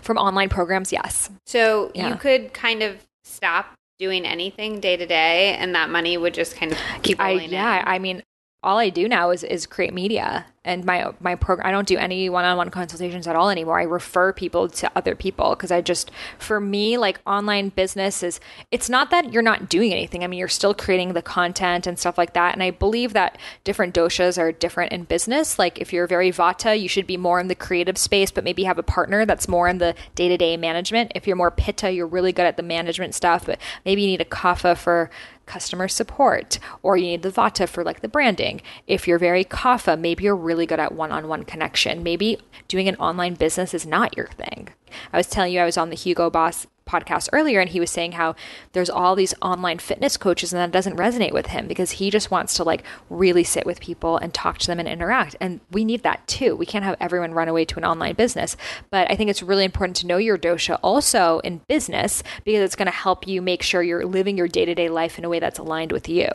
From 0.03 0.17
online 0.17 0.49
programs, 0.49 0.91
yes. 0.93 1.31
So 1.47 1.93
Yeah. 1.95 2.09
you 2.09 2.15
could 2.17 2.53
kind 2.55 2.83
of 2.83 3.07
stop 3.25 3.75
doing 3.99 4.25
anything 4.27 4.81
day 4.81 4.97
to 4.97 5.07
day, 5.07 5.55
and 5.57 5.75
that 5.75 5.91
money 5.91 6.17
would 6.17 6.35
just 6.35 6.57
kind 6.57 6.73
of 6.73 6.79
keep 7.03 7.21
I 7.21 7.33
rolling 7.33 7.51
yeah, 7.51 7.81
in. 7.81 7.89
I 7.89 7.99
mean 7.99 8.23
all 8.67 8.79
I 8.79 8.91
do 8.91 9.09
now 9.09 9.31
is 9.31 9.45
is 9.45 9.65
create 9.65 9.95
media 9.95 10.45
and 10.65 10.85
my 10.85 11.13
my 11.21 11.37
program 11.37 11.67
I 11.67 11.71
don't 11.71 11.87
do 11.87 11.97
any 11.97 12.29
one-on-one 12.29 12.71
consultations 12.71 13.29
at 13.29 13.37
all 13.37 13.49
anymore. 13.49 13.79
I 13.79 13.85
refer 13.85 14.33
people 14.33 14.69
to 14.69 14.91
other 14.97 15.15
people 15.15 15.51
because 15.51 15.71
I 15.71 15.81
just 15.81 16.11
for 16.39 16.61
me 16.61 16.99
like 16.99 17.21
online 17.25 17.69
business 17.69 18.25
is 18.25 18.41
it's 18.73 18.91
not 18.91 19.11
that 19.11 19.33
you're 19.33 19.43
not 19.43 19.69
doing 19.69 19.93
anything. 19.93 20.25
I 20.25 20.27
mean, 20.27 20.41
you're 20.41 20.49
still 20.49 20.75
creating 20.75 21.13
the 21.13 21.23
content 21.23 21.87
and 21.87 21.97
stuff 21.97 22.19
like 22.19 22.33
that. 22.33 22.55
And 22.55 22.63
I 22.63 22.73
believe 22.73 23.13
that 23.13 23.39
different 23.63 23.95
doshas 23.95 24.37
are 24.37 24.51
different 24.51 24.93
in 24.93 25.05
business. 25.05 25.59
Like 25.59 25.79
if 25.81 25.93
you're 25.93 26.09
very 26.09 26.33
vata, 26.33 26.79
you 26.79 26.89
should 26.89 27.07
be 27.07 27.17
more 27.17 27.39
in 27.39 27.47
the 27.47 27.55
creative 27.55 27.97
space, 27.97 28.33
but 28.33 28.43
maybe 28.43 28.65
have 28.65 28.79
a 28.79 28.83
partner 28.83 29.25
that's 29.25 29.47
more 29.47 29.69
in 29.69 29.79
the 29.79 29.95
day-to-day 30.17 30.57
management. 30.57 31.13
If 31.15 31.29
you're 31.29 31.37
more 31.37 31.53
pitta, 31.53 31.93
you're 31.93 32.07
really 32.09 32.33
good 32.33 32.47
at 32.47 32.57
the 32.57 32.65
management 32.65 33.15
stuff, 33.15 33.47
but 33.47 33.61
maybe 33.85 34.03
you 34.03 34.09
need 34.09 34.21
a 34.21 34.25
kapha 34.25 34.77
for 34.77 35.09
customer 35.47 35.89
support 35.89 36.59
or 36.83 36.97
you 36.97 37.07
need 37.07 37.23
the 37.23 37.31
vata 37.31 37.69
for 37.69 37.83
like 37.83 38.01
the 38.01 38.09
branding. 38.09 38.61
If 38.87 39.09
you're 39.09 39.19
very 39.19 39.45
kapha 39.45 39.99
maybe 39.99 40.25
you're 40.25 40.37
really 40.37 40.67
good 40.67 40.81
at 40.81 40.93
one-on-one 40.93 41.45
connection. 41.45 42.03
Maybe 42.03 42.39
doing 42.69 42.89
an 42.89 42.97
online 42.97 43.35
business 43.35 43.73
is 43.73 43.87
not 43.87 44.17
your 44.17 44.27
thing. 44.27 44.69
I 45.13 45.17
was 45.17 45.27
telling 45.27 45.53
you 45.53 45.61
i 45.61 45.65
was 45.65 45.79
on 45.79 45.91
the 45.91 45.97
hugo 45.97 46.31
boss 46.31 46.67
podcast 46.87 47.29
earlier 47.33 47.61
and 47.61 47.71
he 47.71 47.81
was 47.81 47.91
saying 47.91 48.13
how 48.13 48.35
there's 48.73 48.91
all 48.91 49.15
these 49.17 49.35
online 49.43 49.79
fitness 49.79 50.17
coaches 50.17 50.53
and 50.53 50.61
that 50.61 50.71
doesn't 50.71 50.97
resonate 50.97 51.33
with 51.33 51.47
him 51.47 51.67
because 51.67 51.93
he 51.93 52.11
just 52.11 52.31
wants 52.31 52.55
to 52.55 52.65
like 52.65 52.85
really 53.11 53.45
sit 53.45 53.67
with 53.67 53.81
people 53.81 54.17
and 54.19 54.33
talk 54.33 54.59
to 54.59 54.67
them 54.67 54.79
and 54.79 54.89
interact. 54.89 55.37
And 55.41 55.61
we 55.71 55.85
need 55.85 56.03
that 56.05 56.27
too. 56.27 56.55
We 56.57 56.67
can't 56.67 56.85
have 56.85 56.97
everyone 57.01 57.35
run 57.35 57.49
away 57.49 57.65
to 57.65 57.77
an 57.77 57.85
online 57.85 58.15
business. 58.15 58.57
But 58.91 59.11
i 59.11 59.17
think 59.17 59.31
it's 59.31 59.43
really 59.43 59.65
important 59.65 59.97
to 59.97 60.07
know 60.07 60.17
your 60.17 60.39
dosha 60.39 60.79
also 60.83 61.41
in 61.41 61.61
business 61.69 62.23
because 62.45 62.63
it's 62.63 62.77
going 62.77 62.87
to 62.87 62.93
help 62.93 63.27
you 63.27 63.43
make 63.43 63.63
sure 63.63 63.83
you're 63.83 64.07
living 64.07 64.37
your 64.39 64.49
day-to-day 64.49 64.89
life 64.89 65.19
in 65.19 65.25
a 65.25 65.29
way 65.29 65.41
that's 65.41 65.59
aligned 65.59 65.93
with 65.93 66.09
you. 66.09 66.29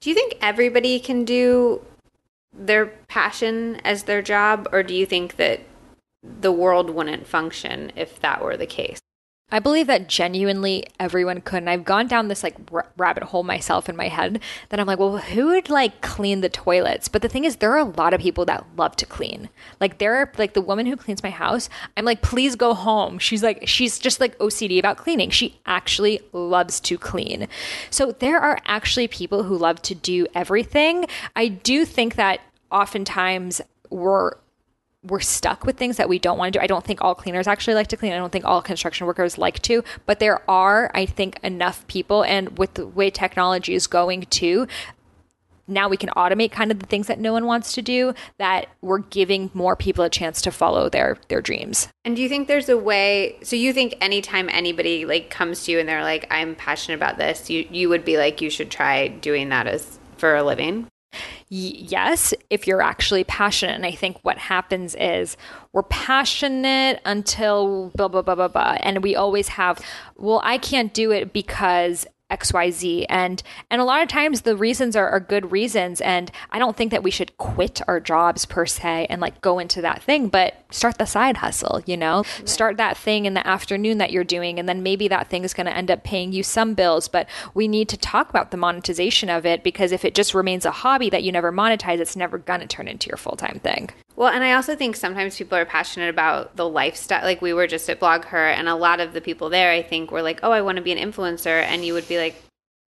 Do 0.00 0.10
you 0.10 0.14
think 0.14 0.34
everybody 0.40 1.00
can 1.00 1.24
do 1.24 1.82
their 2.52 2.86
passion 3.08 3.76
as 3.84 4.04
their 4.04 4.22
job, 4.22 4.68
or 4.72 4.82
do 4.82 4.94
you 4.94 5.06
think 5.06 5.36
that 5.36 5.60
the 6.22 6.52
world 6.52 6.90
wouldn't 6.90 7.26
function 7.26 7.92
if 7.96 8.20
that 8.20 8.42
were 8.42 8.56
the 8.56 8.66
case? 8.66 9.00
I 9.50 9.60
believe 9.60 9.86
that 9.86 10.08
genuinely 10.08 10.84
everyone 11.00 11.40
could. 11.40 11.58
And 11.58 11.70
I've 11.70 11.84
gone 11.84 12.06
down 12.06 12.28
this 12.28 12.42
like 12.42 12.56
r- 12.70 12.86
rabbit 12.98 13.22
hole 13.22 13.42
myself 13.42 13.88
in 13.88 13.96
my 13.96 14.08
head 14.08 14.42
that 14.68 14.78
I'm 14.78 14.86
like, 14.86 14.98
well, 14.98 15.16
who 15.16 15.46
would 15.46 15.70
like 15.70 16.02
clean 16.02 16.42
the 16.42 16.50
toilets? 16.50 17.08
But 17.08 17.22
the 17.22 17.30
thing 17.30 17.44
is, 17.44 17.56
there 17.56 17.72
are 17.72 17.78
a 17.78 17.84
lot 17.84 18.12
of 18.12 18.20
people 18.20 18.44
that 18.44 18.66
love 18.76 18.94
to 18.96 19.06
clean. 19.06 19.48
Like, 19.80 19.98
there 19.98 20.16
are 20.16 20.30
like 20.36 20.52
the 20.52 20.60
woman 20.60 20.84
who 20.84 20.96
cleans 20.96 21.22
my 21.22 21.30
house. 21.30 21.70
I'm 21.96 22.04
like, 22.04 22.20
please 22.20 22.56
go 22.56 22.74
home. 22.74 23.18
She's 23.18 23.42
like, 23.42 23.66
she's 23.66 23.98
just 23.98 24.20
like 24.20 24.36
OCD 24.36 24.78
about 24.78 24.98
cleaning. 24.98 25.30
She 25.30 25.58
actually 25.64 26.20
loves 26.32 26.78
to 26.80 26.98
clean. 26.98 27.48
So 27.88 28.12
there 28.12 28.38
are 28.38 28.60
actually 28.66 29.08
people 29.08 29.44
who 29.44 29.56
love 29.56 29.80
to 29.82 29.94
do 29.94 30.26
everything. 30.34 31.06
I 31.34 31.48
do 31.48 31.86
think 31.86 32.16
that 32.16 32.40
oftentimes 32.70 33.62
we're 33.88 34.32
we're 35.02 35.20
stuck 35.20 35.64
with 35.64 35.76
things 35.76 35.96
that 35.96 36.08
we 36.08 36.18
don't 36.18 36.38
want 36.38 36.52
to 36.52 36.58
do. 36.58 36.62
I 36.62 36.66
don't 36.66 36.84
think 36.84 37.02
all 37.02 37.14
cleaners 37.14 37.46
actually 37.46 37.74
like 37.74 37.86
to 37.88 37.96
clean. 37.96 38.12
I 38.12 38.16
don't 38.16 38.32
think 38.32 38.44
all 38.44 38.60
construction 38.60 39.06
workers 39.06 39.38
like 39.38 39.60
to, 39.62 39.84
but 40.06 40.18
there 40.18 40.48
are, 40.50 40.90
I 40.94 41.06
think, 41.06 41.38
enough 41.42 41.86
people. 41.86 42.24
And 42.24 42.58
with 42.58 42.74
the 42.74 42.86
way 42.86 43.10
technology 43.10 43.74
is 43.74 43.86
going 43.86 44.22
too, 44.22 44.66
now 45.68 45.88
we 45.88 45.96
can 45.96 46.08
automate 46.10 46.50
kind 46.50 46.72
of 46.72 46.80
the 46.80 46.86
things 46.86 47.06
that 47.06 47.20
no 47.20 47.32
one 47.32 47.44
wants 47.44 47.72
to 47.74 47.82
do. 47.82 48.14
That 48.38 48.68
we're 48.80 48.98
giving 48.98 49.50
more 49.54 49.76
people 49.76 50.02
a 50.02 50.10
chance 50.10 50.40
to 50.42 50.50
follow 50.50 50.88
their 50.88 51.18
their 51.28 51.42
dreams. 51.42 51.88
And 52.04 52.16
do 52.16 52.22
you 52.22 52.28
think 52.28 52.48
there's 52.48 52.70
a 52.70 52.78
way? 52.78 53.36
So 53.42 53.54
you 53.54 53.72
think 53.72 53.94
anytime 54.00 54.48
anybody 54.48 55.04
like 55.04 55.30
comes 55.30 55.64
to 55.64 55.72
you 55.72 55.78
and 55.78 55.88
they're 55.88 56.02
like, 56.02 56.26
"I'm 56.30 56.54
passionate 56.54 56.96
about 56.96 57.18
this," 57.18 57.50
you 57.50 57.68
you 57.70 57.88
would 57.90 58.04
be 58.04 58.16
like, 58.16 58.40
"You 58.40 58.50
should 58.50 58.70
try 58.70 59.08
doing 59.08 59.50
that 59.50 59.66
as 59.66 59.98
for 60.16 60.34
a 60.34 60.42
living." 60.42 60.86
Yes, 61.50 62.34
if 62.50 62.66
you're 62.66 62.82
actually 62.82 63.24
passionate. 63.24 63.74
And 63.74 63.86
I 63.86 63.92
think 63.92 64.18
what 64.22 64.36
happens 64.36 64.94
is 64.96 65.36
we're 65.72 65.82
passionate 65.84 67.00
until 67.04 67.90
blah, 67.94 68.08
blah, 68.08 68.22
blah, 68.22 68.34
blah, 68.34 68.48
blah. 68.48 68.76
And 68.80 69.02
we 69.02 69.16
always 69.16 69.48
have, 69.48 69.80
well, 70.16 70.42
I 70.44 70.58
can't 70.58 70.92
do 70.92 71.10
it 71.10 71.32
because 71.32 72.06
XYZ. 72.30 73.06
And 73.08 73.42
and 73.70 73.80
a 73.80 73.84
lot 73.84 74.02
of 74.02 74.08
times 74.08 74.42
the 74.42 74.56
reasons 74.56 74.96
are, 74.96 75.08
are 75.08 75.20
good 75.20 75.50
reasons. 75.50 76.00
And 76.00 76.30
I 76.50 76.58
don't 76.58 76.76
think 76.76 76.90
that 76.90 77.02
we 77.02 77.10
should 77.10 77.36
quit 77.38 77.80
our 77.88 78.00
jobs 78.00 78.44
per 78.44 78.66
se 78.66 79.06
and 79.08 79.20
like 79.20 79.40
go 79.40 79.58
into 79.58 79.80
that 79.82 80.02
thing, 80.02 80.28
but 80.28 80.54
start 80.70 80.98
the 80.98 81.06
side 81.06 81.38
hustle, 81.38 81.82
you 81.86 81.96
know? 81.96 82.22
Start 82.44 82.76
that 82.76 82.96
thing 82.96 83.24
in 83.24 83.34
the 83.34 83.46
afternoon 83.46 83.98
that 83.98 84.12
you're 84.12 84.24
doing, 84.24 84.58
and 84.58 84.68
then 84.68 84.82
maybe 84.82 85.08
that 85.08 85.28
thing 85.28 85.44
is 85.44 85.54
gonna 85.54 85.70
end 85.70 85.90
up 85.90 86.04
paying 86.04 86.32
you 86.32 86.42
some 86.42 86.74
bills. 86.74 87.08
But 87.08 87.28
we 87.54 87.68
need 87.68 87.88
to 87.90 87.96
talk 87.96 88.28
about 88.30 88.50
the 88.50 88.56
monetization 88.56 89.30
of 89.30 89.46
it 89.46 89.62
because 89.62 89.92
if 89.92 90.04
it 90.04 90.14
just 90.14 90.34
remains 90.34 90.66
a 90.66 90.70
hobby 90.70 91.10
that 91.10 91.22
you 91.22 91.32
never 91.32 91.52
monetize, 91.52 91.98
it's 91.98 92.16
never 92.16 92.38
gonna 92.38 92.66
turn 92.66 92.88
into 92.88 93.08
your 93.08 93.16
full 93.16 93.36
time 93.36 93.60
thing. 93.62 93.90
Well, 94.18 94.30
and 94.30 94.42
I 94.42 94.54
also 94.54 94.74
think 94.74 94.96
sometimes 94.96 95.38
people 95.38 95.56
are 95.56 95.64
passionate 95.64 96.10
about 96.10 96.56
the 96.56 96.68
lifestyle. 96.68 97.22
Like 97.22 97.40
we 97.40 97.52
were 97.52 97.68
just 97.68 97.88
at 97.88 98.00
BlogHer, 98.00 98.52
and 98.52 98.68
a 98.68 98.74
lot 98.74 98.98
of 98.98 99.12
the 99.12 99.20
people 99.20 99.48
there, 99.48 99.70
I 99.70 99.80
think, 99.80 100.10
were 100.10 100.22
like, 100.22 100.40
"Oh, 100.42 100.50
I 100.50 100.60
want 100.60 100.74
to 100.74 100.82
be 100.82 100.90
an 100.90 100.98
influencer," 100.98 101.62
and 101.62 101.84
you 101.84 101.94
would 101.94 102.08
be 102.08 102.18
like, 102.18 102.34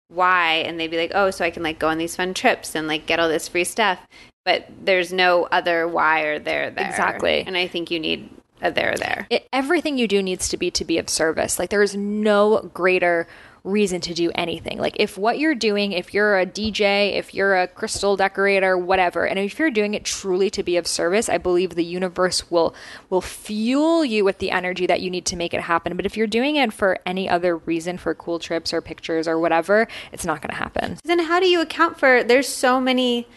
"Why?" 0.09 0.65
And 0.67 0.81
they'd 0.81 0.91
be 0.91 0.99
like, 0.99 1.13
"Oh, 1.15 1.31
so 1.31 1.45
I 1.45 1.51
can 1.51 1.63
like 1.63 1.79
go 1.79 1.87
on 1.87 1.99
these 1.99 2.17
fun 2.17 2.35
trips 2.35 2.75
and 2.75 2.89
like 2.89 3.07
get 3.07 3.21
all 3.21 3.29
this 3.29 3.47
free 3.47 3.63
stuff." 3.63 4.01
But 4.45 4.67
there's 4.85 5.13
no 5.13 5.45
other 5.53 5.87
why 5.87 6.23
or 6.23 6.41
there 6.41 6.73
there. 6.73 6.89
Exactly. 6.89 7.45
And 7.47 7.57
I 7.57 7.69
think 7.69 7.93
you 7.93 8.01
need 8.01 8.29
a 8.61 8.73
there 8.73 8.97
there. 8.97 9.29
it, 9.31 9.47
everything 9.53 9.99
you 9.99 10.09
do 10.09 10.25
needs 10.25 10.49
to 10.49 10.57
be 10.57 10.73
to 10.73 10.85
be 10.85 10.99
of 10.99 11.09
service. 11.09 11.57
Like 11.57 11.71
there 11.71 11.83
is 11.83 11.95
no 11.95 12.69
greater 12.75 13.29
reason 13.65 14.01
to 14.01 14.15
do 14.15 14.31
anything. 14.35 14.79
Like 14.79 14.97
if 14.99 15.17
what 15.17 15.39
you're 15.39 15.55
doing, 15.55 15.93
if 15.93 16.13
you're 16.13 16.39
a 16.39 16.47
DJ, 16.47 17.17
if 17.17 17.35
you're 17.35 17.57
a 17.57 17.69
crystal 17.69 18.17
decorator, 18.17 18.77
whatever, 18.77 19.27
and 19.27 19.39
if 19.39 19.59
you're 19.59 19.71
doing 19.71 19.95
it 19.95 20.05
truly 20.05 20.51
to 20.51 20.63
be 20.63 20.77
of 20.77 20.87
service, 20.87 21.29
I 21.29 21.39
believe 21.39 21.75
the 21.75 21.85
universe 21.85 22.51
will 22.51 22.75
will 23.11 23.21
fuel 23.21 24.05
you 24.05 24.25
with 24.25 24.39
the 24.39 24.51
energy 24.51 24.87
that 24.87 25.01
you 25.01 25.11
need 25.11 25.27
to 25.27 25.37
make 25.37 25.55
it 25.55 25.63
happen. 25.63 25.97
But 25.97 26.07
if 26.07 26.17
you're 26.17 26.27
doing 26.27 26.57
it 26.57 26.73
for 26.73 26.99
any 27.07 27.29
other 27.29 27.57
reason 27.57 27.99
for 27.99 28.15
cool 28.15 28.39
trips 28.39 28.73
or 28.73 28.81
pictures 28.81 29.29
or 29.29 29.39
whatever, 29.39 29.87
it's 30.13 30.25
not 30.25 30.41
going 30.41 30.51
to 30.51 30.57
happen. 30.57 30.99
Then 31.05 31.21
how 31.21 31.39
do 31.41 31.49
you 31.49 31.61
account 31.61 31.99
for? 31.99 32.25
There's 32.25 32.49
so 32.49 32.81
many 32.81 33.29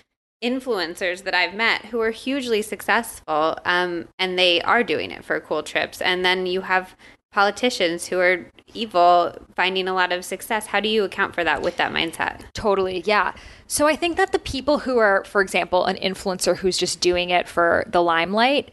influencers 0.43 1.23
that 1.23 1.33
I've 1.33 1.53
met 1.53 1.85
who 1.85 1.99
are 2.01 2.11
hugely 2.11 2.61
successful, 2.61 3.57
um, 3.65 4.07
and 4.19 4.37
they 4.37 4.61
are 4.61 4.83
doing 4.83 5.11
it 5.11 5.23
for 5.23 5.39
cool 5.39 5.63
trips. 5.63 6.01
And 6.01 6.25
then 6.25 6.45
you 6.45 6.61
have 6.61 6.95
politicians 7.31 8.07
who 8.07 8.19
are 8.19 8.45
evil 8.73 9.35
finding 9.55 9.87
a 9.87 9.93
lot 9.93 10.11
of 10.11 10.25
success. 10.25 10.67
How 10.67 10.79
do 10.79 10.89
you 10.89 11.03
account 11.03 11.33
for 11.33 11.43
that 11.43 11.61
with 11.61 11.77
that 11.77 11.91
mindset? 11.91 12.41
Totally, 12.53 13.03
yeah. 13.05 13.33
So 13.67 13.87
I 13.87 13.95
think 13.95 14.17
that 14.17 14.31
the 14.31 14.39
people 14.39 14.79
who 14.79 14.97
are, 14.97 15.23
for 15.25 15.41
example, 15.41 15.85
an 15.85 15.95
influencer 15.97 16.57
who's 16.57 16.77
just 16.77 16.99
doing 17.01 17.29
it 17.29 17.47
for 17.47 17.85
the 17.87 18.01
limelight, 18.01 18.71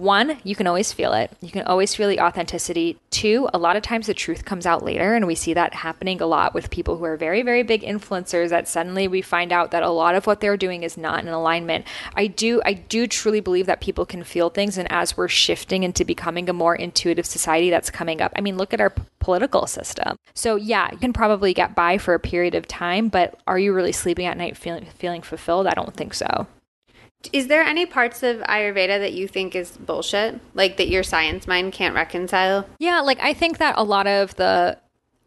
one, 0.00 0.38
you 0.44 0.56
can 0.56 0.66
always 0.66 0.92
feel 0.92 1.12
it. 1.12 1.30
You 1.42 1.50
can 1.50 1.66
always 1.66 1.94
feel 1.94 2.08
the 2.08 2.20
authenticity. 2.20 2.98
Two, 3.10 3.48
a 3.52 3.58
lot 3.58 3.76
of 3.76 3.82
times 3.82 4.06
the 4.06 4.14
truth 4.14 4.46
comes 4.46 4.64
out 4.64 4.82
later, 4.82 5.14
and 5.14 5.26
we 5.26 5.34
see 5.34 5.52
that 5.52 5.74
happening 5.74 6.22
a 6.22 6.26
lot 6.26 6.54
with 6.54 6.70
people 6.70 6.96
who 6.96 7.04
are 7.04 7.18
very, 7.18 7.42
very 7.42 7.62
big 7.62 7.82
influencers. 7.82 8.48
That 8.48 8.66
suddenly 8.66 9.06
we 9.08 9.20
find 9.20 9.52
out 9.52 9.70
that 9.72 9.82
a 9.82 9.90
lot 9.90 10.14
of 10.14 10.26
what 10.26 10.40
they're 10.40 10.56
doing 10.56 10.82
is 10.82 10.96
not 10.96 11.22
in 11.22 11.28
alignment. 11.28 11.86
I 12.16 12.28
do, 12.28 12.62
I 12.64 12.72
do 12.72 13.06
truly 13.06 13.40
believe 13.40 13.66
that 13.66 13.82
people 13.82 14.06
can 14.06 14.24
feel 14.24 14.48
things, 14.48 14.78
and 14.78 14.90
as 14.90 15.16
we're 15.16 15.28
shifting 15.28 15.82
into 15.82 16.04
becoming 16.04 16.48
a 16.48 16.54
more 16.54 16.74
intuitive 16.74 17.26
society, 17.26 17.68
that's 17.68 17.90
coming 17.90 18.22
up. 18.22 18.32
I 18.34 18.40
mean, 18.40 18.56
look 18.56 18.72
at 18.72 18.80
our 18.80 18.90
p- 18.90 19.02
political 19.18 19.66
system. 19.66 20.16
So 20.34 20.56
yeah, 20.56 20.90
you 20.92 20.98
can 20.98 21.12
probably 21.12 21.52
get 21.52 21.74
by 21.74 21.98
for 21.98 22.14
a 22.14 22.20
period 22.20 22.54
of 22.54 22.66
time, 22.66 23.08
but 23.08 23.38
are 23.46 23.58
you 23.58 23.74
really 23.74 23.92
sleeping 23.92 24.24
at 24.24 24.38
night 24.38 24.56
feeling 24.56 24.86
feeling 24.86 25.20
fulfilled? 25.20 25.66
I 25.66 25.74
don't 25.74 25.94
think 25.94 26.14
so. 26.14 26.46
Is 27.32 27.48
there 27.48 27.62
any 27.62 27.86
parts 27.86 28.22
of 28.22 28.38
Ayurveda 28.38 28.98
that 28.98 29.12
you 29.12 29.28
think 29.28 29.54
is 29.54 29.76
bullshit? 29.76 30.40
Like 30.54 30.78
that 30.78 30.88
your 30.88 31.02
science 31.02 31.46
mind 31.46 31.72
can't 31.72 31.94
reconcile? 31.94 32.66
Yeah, 32.78 33.00
like 33.00 33.20
I 33.20 33.34
think 33.34 33.58
that 33.58 33.74
a 33.76 33.84
lot 33.84 34.06
of 34.06 34.34
the 34.36 34.78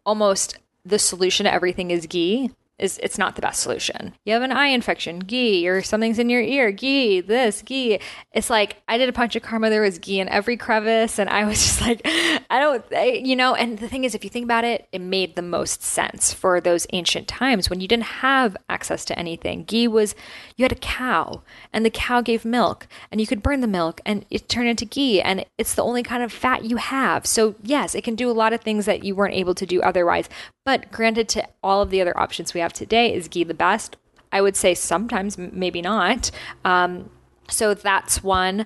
almost 0.06 0.58
the 0.86 1.00
solution 1.00 1.46
to 1.46 1.54
everything 1.54 1.92
is 1.92 2.08
ghee. 2.08 2.52
Is 2.80 3.00
it's 3.04 3.20
not 3.20 3.36
the 3.36 3.42
best 3.42 3.62
solution. 3.62 4.16
You 4.26 4.34
have 4.34 4.42
an 4.42 4.52
eye 4.52 4.68
infection, 4.68 5.20
ghee, 5.20 5.70
or 5.70 5.84
something's 5.84 6.18
in 6.18 6.28
your 6.28 6.42
ear, 6.42 6.72
ghee, 6.72 7.22
this, 7.22 7.62
ghee. 7.62 8.00
It's 8.32 8.50
like 8.50 8.82
I 8.88 8.98
did 8.98 9.08
a 9.08 9.12
panchakarma, 9.12 9.70
there 9.70 9.84
was 9.84 10.00
ghee 10.00 10.20
in 10.20 10.28
every 10.28 10.58
crevice, 10.58 11.20
and 11.20 11.30
I 11.30 11.46
was 11.46 11.58
just 11.64 11.82
like, 11.82 12.02
I 12.06 12.60
don't, 12.60 12.84
I, 12.92 13.22
you 13.24 13.36
know. 13.36 13.54
And 13.54 13.78
the 13.78 13.88
thing 13.88 14.06
is, 14.06 14.16
if 14.16 14.24
you 14.24 14.30
think 14.30 14.46
about 14.46 14.64
it, 14.64 14.88
it 14.92 15.02
made 15.02 15.36
the 15.36 15.44
most 15.44 15.84
sense 15.84 16.34
for 16.34 16.60
those 16.60 16.88
ancient 16.94 17.28
times 17.28 17.70
when 17.70 17.80
you 17.80 17.88
didn't 17.88 18.06
have 18.06 18.58
access 18.70 19.06
to 19.06 19.20
anything. 19.20 19.66
Ghee 19.66 19.88
was 19.88 20.16
you 20.58 20.64
had 20.64 20.72
a 20.72 20.76
cow, 20.76 21.44
and 21.72 21.86
the 21.86 21.92
cow 21.92 22.22
gave 22.22 22.44
milk, 22.44 22.88
and 23.12 23.22
you 23.22 23.28
could 23.28 23.44
burn 23.44 23.62
the 23.62 23.68
milk, 23.68 24.02
and 24.04 24.26
it 24.32 24.50
turned 24.50 24.68
into 24.68 24.86
ghee, 24.86 25.22
and 25.22 25.46
it's 25.60 25.76
the 25.76 25.84
only 25.84 26.02
kind 26.02 26.24
of 26.24 26.34
fat 26.34 26.66
you 26.66 26.78
have. 26.78 27.28
So 27.28 27.54
yes, 27.62 27.94
it 27.94 28.04
can 28.04 28.16
do 28.16 28.32
a 28.32 28.34
lot 28.34 28.52
of 28.52 28.62
things 28.62 28.86
that 28.88 29.04
you 29.04 29.14
weren't 29.14 29.36
able 29.36 29.54
to 29.56 29.66
do 29.68 29.80
otherwise. 29.82 30.28
But 30.66 30.92
granted, 30.92 31.28
to 31.30 31.48
all 31.62 31.82
of 31.82 31.90
the 31.90 32.02
other 32.02 32.18
options 32.18 32.54
we 32.54 32.62
have 32.64 32.74
today, 32.74 33.14
is 33.14 33.28
ghee 33.28 33.44
the 33.44 33.54
best? 33.54 33.98
I 34.32 34.42
would 34.42 34.56
say 34.56 34.74
sometimes, 34.74 35.38
maybe 35.38 35.82
not. 35.82 36.32
Um, 36.66 37.10
so 37.50 37.74
that's 37.74 38.24
one. 38.24 38.66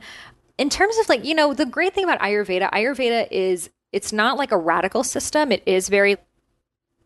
In 0.58 0.70
terms 0.70 0.98
of 0.98 1.10
like, 1.10 1.26
you 1.26 1.36
know, 1.36 1.54
the 1.54 1.66
great 1.66 1.94
thing 1.94 2.06
about 2.06 2.20
Ayurveda, 2.20 2.72
Ayurveda 2.72 3.28
is 3.30 3.70
it's 3.92 4.14
not 4.14 4.38
like 4.38 4.52
a 4.52 4.58
radical 4.58 5.04
system. 5.04 5.52
It 5.52 5.64
is 5.66 5.90
very 5.90 6.18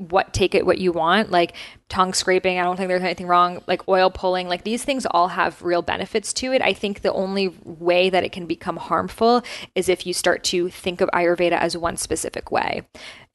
what 0.10 0.34
take 0.34 0.56
it 0.56 0.66
what 0.66 0.80
you 0.80 0.92
want 0.92 1.30
like 1.30 1.54
tongue 1.88 2.12
scraping 2.12 2.58
i 2.58 2.64
don't 2.64 2.76
think 2.76 2.88
there's 2.88 3.04
anything 3.04 3.28
wrong 3.28 3.62
like 3.68 3.88
oil 3.88 4.10
pulling 4.10 4.48
like 4.48 4.64
these 4.64 4.84
things 4.84 5.06
all 5.12 5.28
have 5.28 5.62
real 5.62 5.84
benefits 5.84 6.34
to 6.34 6.52
it 6.52 6.62
i 6.64 6.74
think 6.74 7.02
the 7.02 7.14
only 7.14 7.50
way 7.64 8.10
that 8.10 8.24
it 8.24 8.32
can 8.32 8.48
become 8.48 8.78
harmful 8.78 9.44
is 9.76 9.88
if 9.88 10.08
you 10.08 10.14
start 10.14 10.44
to 10.44 10.70
think 10.70 11.02
of 11.02 11.10
ayurveda 11.14 11.52
as 11.52 11.78
one 11.78 11.96
specific 11.96 12.52
way 12.52 12.82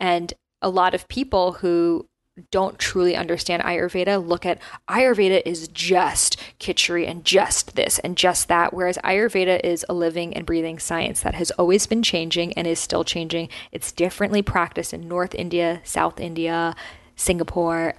and 0.01 0.35
a 0.61 0.69
lot 0.69 0.93
of 0.93 1.07
people 1.07 1.53
who 1.53 2.09
don't 2.51 2.79
truly 2.79 3.17
understand 3.17 3.63
Ayurveda 3.63 4.27
look 4.27 4.45
at 4.45 4.61
Ayurveda 4.89 5.43
is 5.47 5.69
just 5.69 6.37
kitchery 6.59 7.07
and 7.07 7.25
just 7.25 7.77
this 7.77 7.99
and 8.01 8.17
just 8.17 8.49
that, 8.49 8.75
whereas 8.75 8.99
Ayurveda 8.99 9.61
is 9.65 9.85
a 9.89 9.95
living 9.95 10.35
and 10.35 10.45
breathing 10.45 10.79
science 10.79 11.21
that 11.21 11.35
has 11.35 11.51
always 11.53 11.87
been 11.87 12.03
changing 12.03 12.53
and 12.55 12.67
is 12.67 12.79
still 12.79 13.05
changing. 13.05 13.49
It's 13.73 13.93
differently 13.93 14.43
practiced 14.43 14.93
in 14.93 15.09
North 15.09 15.35
India, 15.35 15.81
South 15.85 16.21
India, 16.21 16.75
Singapore, 17.17 17.95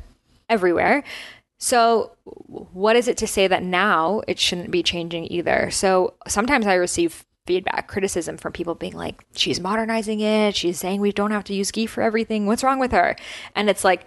everywhere. 0.49 1.03
So, 1.59 2.11
what 2.23 2.95
is 2.95 3.07
it 3.07 3.17
to 3.17 3.27
say 3.27 3.47
that 3.47 3.63
now 3.63 4.21
it 4.27 4.37
shouldn't 4.37 4.69
be 4.69 4.83
changing 4.83 5.31
either? 5.31 5.71
So, 5.71 6.13
sometimes 6.27 6.67
I 6.67 6.75
receive 6.75 7.25
feedback, 7.47 7.87
criticism 7.87 8.37
from 8.37 8.51
people 8.51 8.75
being 8.75 8.93
like, 8.93 9.25
she's 9.33 9.59
modernizing 9.59 10.19
it. 10.19 10.55
She's 10.55 10.79
saying 10.79 11.01
we 11.01 11.11
don't 11.11 11.31
have 11.31 11.45
to 11.45 11.55
use 11.55 11.71
ghee 11.71 11.87
for 11.87 12.03
everything. 12.03 12.45
What's 12.45 12.63
wrong 12.63 12.77
with 12.77 12.91
her? 12.91 13.15
And 13.55 13.69
it's 13.69 13.83
like, 13.83 14.05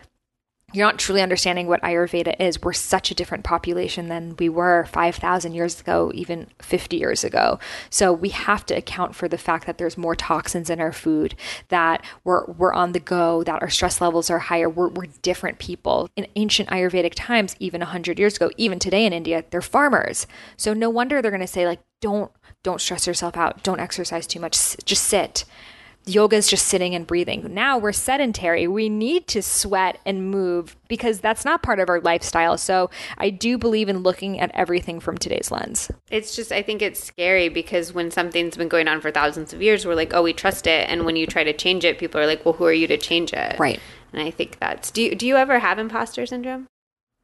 you're 0.72 0.86
not 0.86 0.98
truly 0.98 1.22
understanding 1.22 1.66
what 1.66 1.82
Ayurveda 1.82 2.36
is. 2.38 2.62
We're 2.62 2.72
such 2.72 3.10
a 3.10 3.14
different 3.14 3.44
population 3.44 4.09
than 4.09 4.36
we 4.38 4.48
were 4.48 4.84
5,000 4.84 5.52
years 5.52 5.80
ago, 5.80 6.12
even 6.14 6.47
50 6.60 6.97
years 6.97 7.24
ago. 7.24 7.59
So 7.90 8.12
we 8.12 8.28
have 8.30 8.64
to 8.66 8.74
account 8.74 9.14
for 9.14 9.28
the 9.28 9.38
fact 9.38 9.66
that 9.66 9.78
there's 9.78 9.98
more 9.98 10.14
toxins 10.14 10.70
in 10.70 10.80
our 10.80 10.92
food, 10.92 11.34
that 11.68 12.05
we're, 12.24 12.44
we're 12.47 12.72
on 12.72 12.92
the 12.92 13.01
go, 13.01 13.42
that 13.44 13.62
our 13.62 13.70
stress 13.70 14.01
levels 14.01 14.30
are 14.30 14.38
higher. 14.38 14.68
We're, 14.68 14.88
we're 14.88 15.06
different 15.22 15.59
people. 15.59 16.09
In 16.16 16.26
ancient 16.36 16.68
Ayurvedic 16.68 17.12
times, 17.16 17.56
even 17.59 17.80
100 17.80 18.18
years 18.18 18.36
ago, 18.36 18.51
even 18.56 18.78
today 18.78 19.05
in 19.05 19.12
India, 19.12 19.44
they're 19.51 19.62
farmers. 19.62 20.26
So 20.56 20.72
no 20.72 20.90
wonder 20.90 21.20
they're 21.20 21.30
going 21.30 21.40
to 21.40 21.47
say, 21.47 21.66
like, 21.66 21.80
don't, 22.01 22.30
don't 22.62 22.80
stress 22.80 23.06
yourself 23.06 23.36
out. 23.36 23.62
Don't 23.62 23.80
exercise 23.80 24.26
too 24.26 24.40
much. 24.40 24.76
Just 24.84 25.05
sit 25.05 25.44
yoga 26.06 26.36
is 26.36 26.48
just 26.48 26.66
sitting 26.66 26.94
and 26.94 27.06
breathing. 27.06 27.52
Now 27.55 27.78
we're 27.78 27.93
sedentary. 27.93 28.66
We 28.66 28.89
need 28.89 29.27
to 29.28 29.43
sweat 29.43 29.98
and 30.05 30.31
move 30.31 30.77
because 30.89 31.20
that's 31.20 31.44
not 31.44 31.62
part 31.62 31.78
of 31.78 31.89
our 31.89 32.01
lifestyle. 32.01 32.59
So 32.59 32.90
I 33.18 33.31
do 33.31 33.59
believe 33.59 33.89
in 33.89 33.98
looking 33.98 34.40
at 34.40 34.51
everything 34.55 35.01
from 35.01 35.18
today's 35.18 35.51
lens. 35.51 35.90
It's 36.10 36.35
just, 36.35 36.52
I 36.52 36.62
think 36.62 36.82
it's 36.82 37.02
scary 37.02 37.48
because 37.48 37.93
when 37.93 38.10
something's 38.10 38.56
been 38.56 38.68
going 38.68 38.89
on 38.89 39.01
for 39.01 39.10
thousands 39.10 39.52
of 39.52 39.62
years, 39.62 39.86
we're 39.86 39.94
like, 39.94 40.14
oh, 40.14 40.22
we 40.22 40.32
trust 40.32 40.66
it. 40.66 40.89
And 40.89 41.05
when 41.05 41.16
you 41.16 41.27
try 41.27 41.44
to 41.44 41.52
change 41.52 41.85
it, 41.85 41.98
people 41.98 42.20
are 42.20 42.27
like, 42.27 42.44
well, 42.44 42.55
who 42.55 42.64
are 42.64 42.72
you 42.72 42.86
to 42.89 42.97
change 42.97 43.32
it? 43.32 43.59
Right. 43.59 43.81
And 44.12 44.22
I 44.22 44.31
think 44.31 44.59
that's, 44.59 44.90
do 44.90 45.02
you, 45.02 45.14
do 45.14 45.27
you 45.27 45.36
ever 45.36 45.60
have 45.60 45.78
imposter 45.78 46.27
syndrome? 46.27 46.66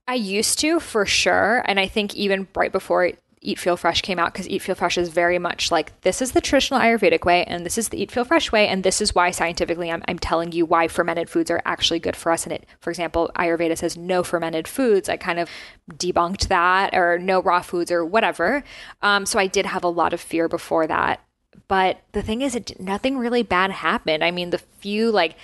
I 0.07 0.15
used 0.15 0.61
to 0.61 0.79
for 0.79 1.05
sure. 1.05 1.65
And 1.67 1.81
I 1.81 1.89
think 1.89 2.15
even 2.15 2.47
right 2.55 2.71
before 2.71 3.11
Eat 3.43 3.59
Feel 3.59 3.77
Fresh 3.77 4.03
came 4.03 4.19
out 4.19 4.33
because 4.33 4.49
Eat 4.49 4.63
Feel 4.63 4.75
Fresh 4.75 4.99
is 4.99 5.11
very 5.11 5.39
much 5.39 5.71
like 5.71 6.01
this 6.01 6.23
is 6.23 6.33
the 6.33 6.41
traditional 6.41 6.81
Ayurvedic 6.81 7.25
way 7.25 7.45
and 7.45 7.67
this 7.67 7.77
is 7.77 7.91
the 7.91 8.01
Eat 8.01 8.11
Feel 8.11 8.25
Fresh 8.25 8.51
way 8.51 8.67
and 8.67 8.83
this 8.83 9.01
is 9.01 9.15
why 9.15 9.31
scientifically 9.31 9.91
I'm, 9.91 10.03
I'm 10.09 10.19
telling 10.19 10.53
you 10.53 10.65
why 10.65 10.89
fermented 10.89 11.29
foods 11.29 11.51
are 11.51 11.63
actually 11.65 11.99
good 11.99 12.17
for 12.17 12.33
us. 12.33 12.45
And 12.45 12.53
it, 12.53 12.67
for 12.81 12.91
example, 12.91 13.31
Ayurveda 13.37 13.77
says 13.77 13.97
no 13.97 14.23
fermented 14.23 14.67
foods. 14.67 15.09
I 15.09 15.17
kind 15.17 15.39
of 15.39 15.51
debunked 15.93 16.49
that 16.49 16.95
or 16.95 17.19
no 17.19 17.43
raw 17.43 17.61
foods 17.61 17.93
or 17.93 18.05
whatever. 18.05 18.65
Um, 19.03 19.27
so 19.27 19.39
I 19.39 19.47
did 19.47 19.67
have 19.67 19.85
a 19.85 19.89
lot 19.89 20.13
of 20.13 20.21
fear 20.21 20.49
before 20.49 20.87
that. 20.87 21.21
But 21.69 22.03
the 22.13 22.23
thing 22.23 22.43
is, 22.43 22.55
it, 22.55 22.79
nothing 22.79 23.19
really 23.19 23.43
bad 23.43 23.71
happened. 23.71 24.23
I 24.23 24.31
mean, 24.31 24.51
the 24.51 24.59
few 24.59 25.11
like 25.11 25.37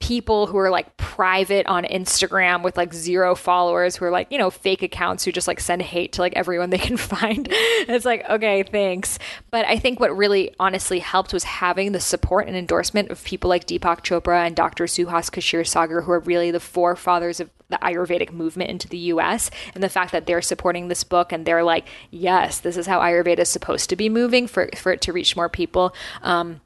people 0.00 0.46
who 0.46 0.56
are 0.56 0.70
like 0.70 0.96
private 0.96 1.66
on 1.66 1.84
Instagram 1.84 2.62
with 2.62 2.76
like 2.76 2.92
zero 2.92 3.34
followers 3.34 3.96
who 3.96 4.06
are 4.06 4.10
like, 4.10 4.32
you 4.32 4.38
know, 4.38 4.50
fake 4.50 4.82
accounts 4.82 5.24
who 5.24 5.30
just 5.30 5.46
like 5.46 5.60
send 5.60 5.82
hate 5.82 6.12
to 6.12 6.22
like 6.22 6.32
everyone 6.34 6.70
they 6.70 6.78
can 6.78 6.96
find. 6.96 7.48
it's 7.50 8.06
like, 8.06 8.28
okay, 8.28 8.62
thanks. 8.62 9.18
But 9.50 9.66
I 9.66 9.78
think 9.78 10.00
what 10.00 10.16
really 10.16 10.54
honestly 10.58 10.98
helped 10.98 11.32
was 11.32 11.44
having 11.44 11.92
the 11.92 12.00
support 12.00 12.48
and 12.48 12.56
endorsement 12.56 13.10
of 13.10 13.22
people 13.24 13.50
like 13.50 13.66
Deepak 13.66 14.02
Chopra 14.02 14.46
and 14.46 14.56
Dr. 14.56 14.84
Suhas 14.84 15.30
Kshirsagar, 15.30 16.04
who 16.04 16.12
are 16.12 16.20
really 16.20 16.50
the 16.50 16.60
forefathers 16.60 17.38
of 17.38 17.50
the 17.68 17.78
Ayurvedic 17.82 18.32
movement 18.32 18.70
into 18.70 18.88
the 18.88 18.98
US 18.98 19.50
and 19.74 19.84
the 19.84 19.88
fact 19.88 20.12
that 20.12 20.26
they're 20.26 20.42
supporting 20.42 20.88
this 20.88 21.04
book 21.04 21.30
and 21.30 21.46
they're 21.46 21.62
like, 21.62 21.86
yes, 22.10 22.60
this 22.60 22.76
is 22.76 22.86
how 22.86 23.00
Ayurveda 23.00 23.40
is 23.40 23.48
supposed 23.48 23.90
to 23.90 23.96
be 23.96 24.08
moving 24.08 24.46
for, 24.46 24.68
for 24.76 24.92
it 24.92 25.02
to 25.02 25.12
reach 25.12 25.36
more 25.36 25.48
people. 25.48 25.94
Um, 26.22 26.62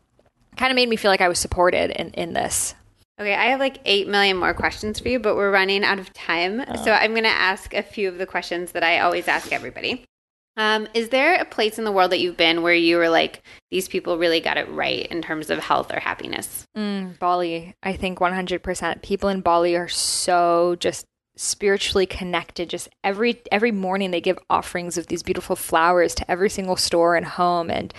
kind 0.56 0.70
of 0.70 0.77
made 0.77 0.89
me 0.89 0.97
feel 0.97 1.11
like 1.11 1.20
I 1.20 1.28
was 1.28 1.40
supported 1.40 1.90
in, 1.90 2.11
in 2.11 2.32
this. 2.32 2.74
Okay, 3.20 3.34
I 3.34 3.46
have 3.46 3.60
like 3.60 3.78
8 3.84 4.08
million 4.08 4.36
more 4.36 4.54
questions 4.54 4.98
for 4.98 5.08
you, 5.08 5.20
but 5.20 5.36
we're 5.36 5.52
running 5.52 5.84
out 5.84 5.98
of 5.98 6.12
time. 6.12 6.64
Oh. 6.66 6.84
So 6.84 6.92
I'm 6.92 7.12
going 7.12 7.24
to 7.24 7.28
ask 7.28 7.72
a 7.72 7.82
few 7.82 8.08
of 8.08 8.18
the 8.18 8.26
questions 8.26 8.72
that 8.72 8.82
I 8.82 8.98
always 9.00 9.28
ask 9.28 9.52
everybody. 9.52 10.04
Um, 10.56 10.86
is 10.94 11.08
there 11.08 11.34
a 11.40 11.44
place 11.44 11.78
in 11.78 11.84
the 11.84 11.92
world 11.92 12.12
that 12.12 12.20
you've 12.20 12.36
been 12.36 12.62
where 12.62 12.74
you 12.74 12.96
were 12.96 13.08
like, 13.08 13.42
these 13.70 13.88
people 13.88 14.18
really 14.18 14.40
got 14.40 14.56
it 14.56 14.68
right 14.70 15.06
in 15.06 15.20
terms 15.20 15.50
of 15.50 15.58
health 15.58 15.92
or 15.92 15.98
happiness? 15.98 16.64
Mm, 16.76 17.18
Bali, 17.18 17.74
I 17.82 17.94
think 17.94 18.18
100%. 18.18 19.02
People 19.02 19.28
in 19.28 19.40
Bali 19.40 19.76
are 19.76 19.88
so 19.88 20.76
just 20.78 21.06
spiritually 21.36 22.06
connected 22.06 22.70
just 22.70 22.89
every 23.02 23.43
every 23.51 23.73
morning 23.73 24.11
they 24.11 24.20
give 24.20 24.39
offerings 24.48 24.97
of 24.97 25.09
these 25.09 25.23
beautiful 25.23 25.56
flowers 25.56 26.15
to 26.15 26.31
every 26.31 26.48
single 26.48 26.77
store 26.77 27.16
and 27.16 27.27
home. 27.27 27.70
And 27.70 27.93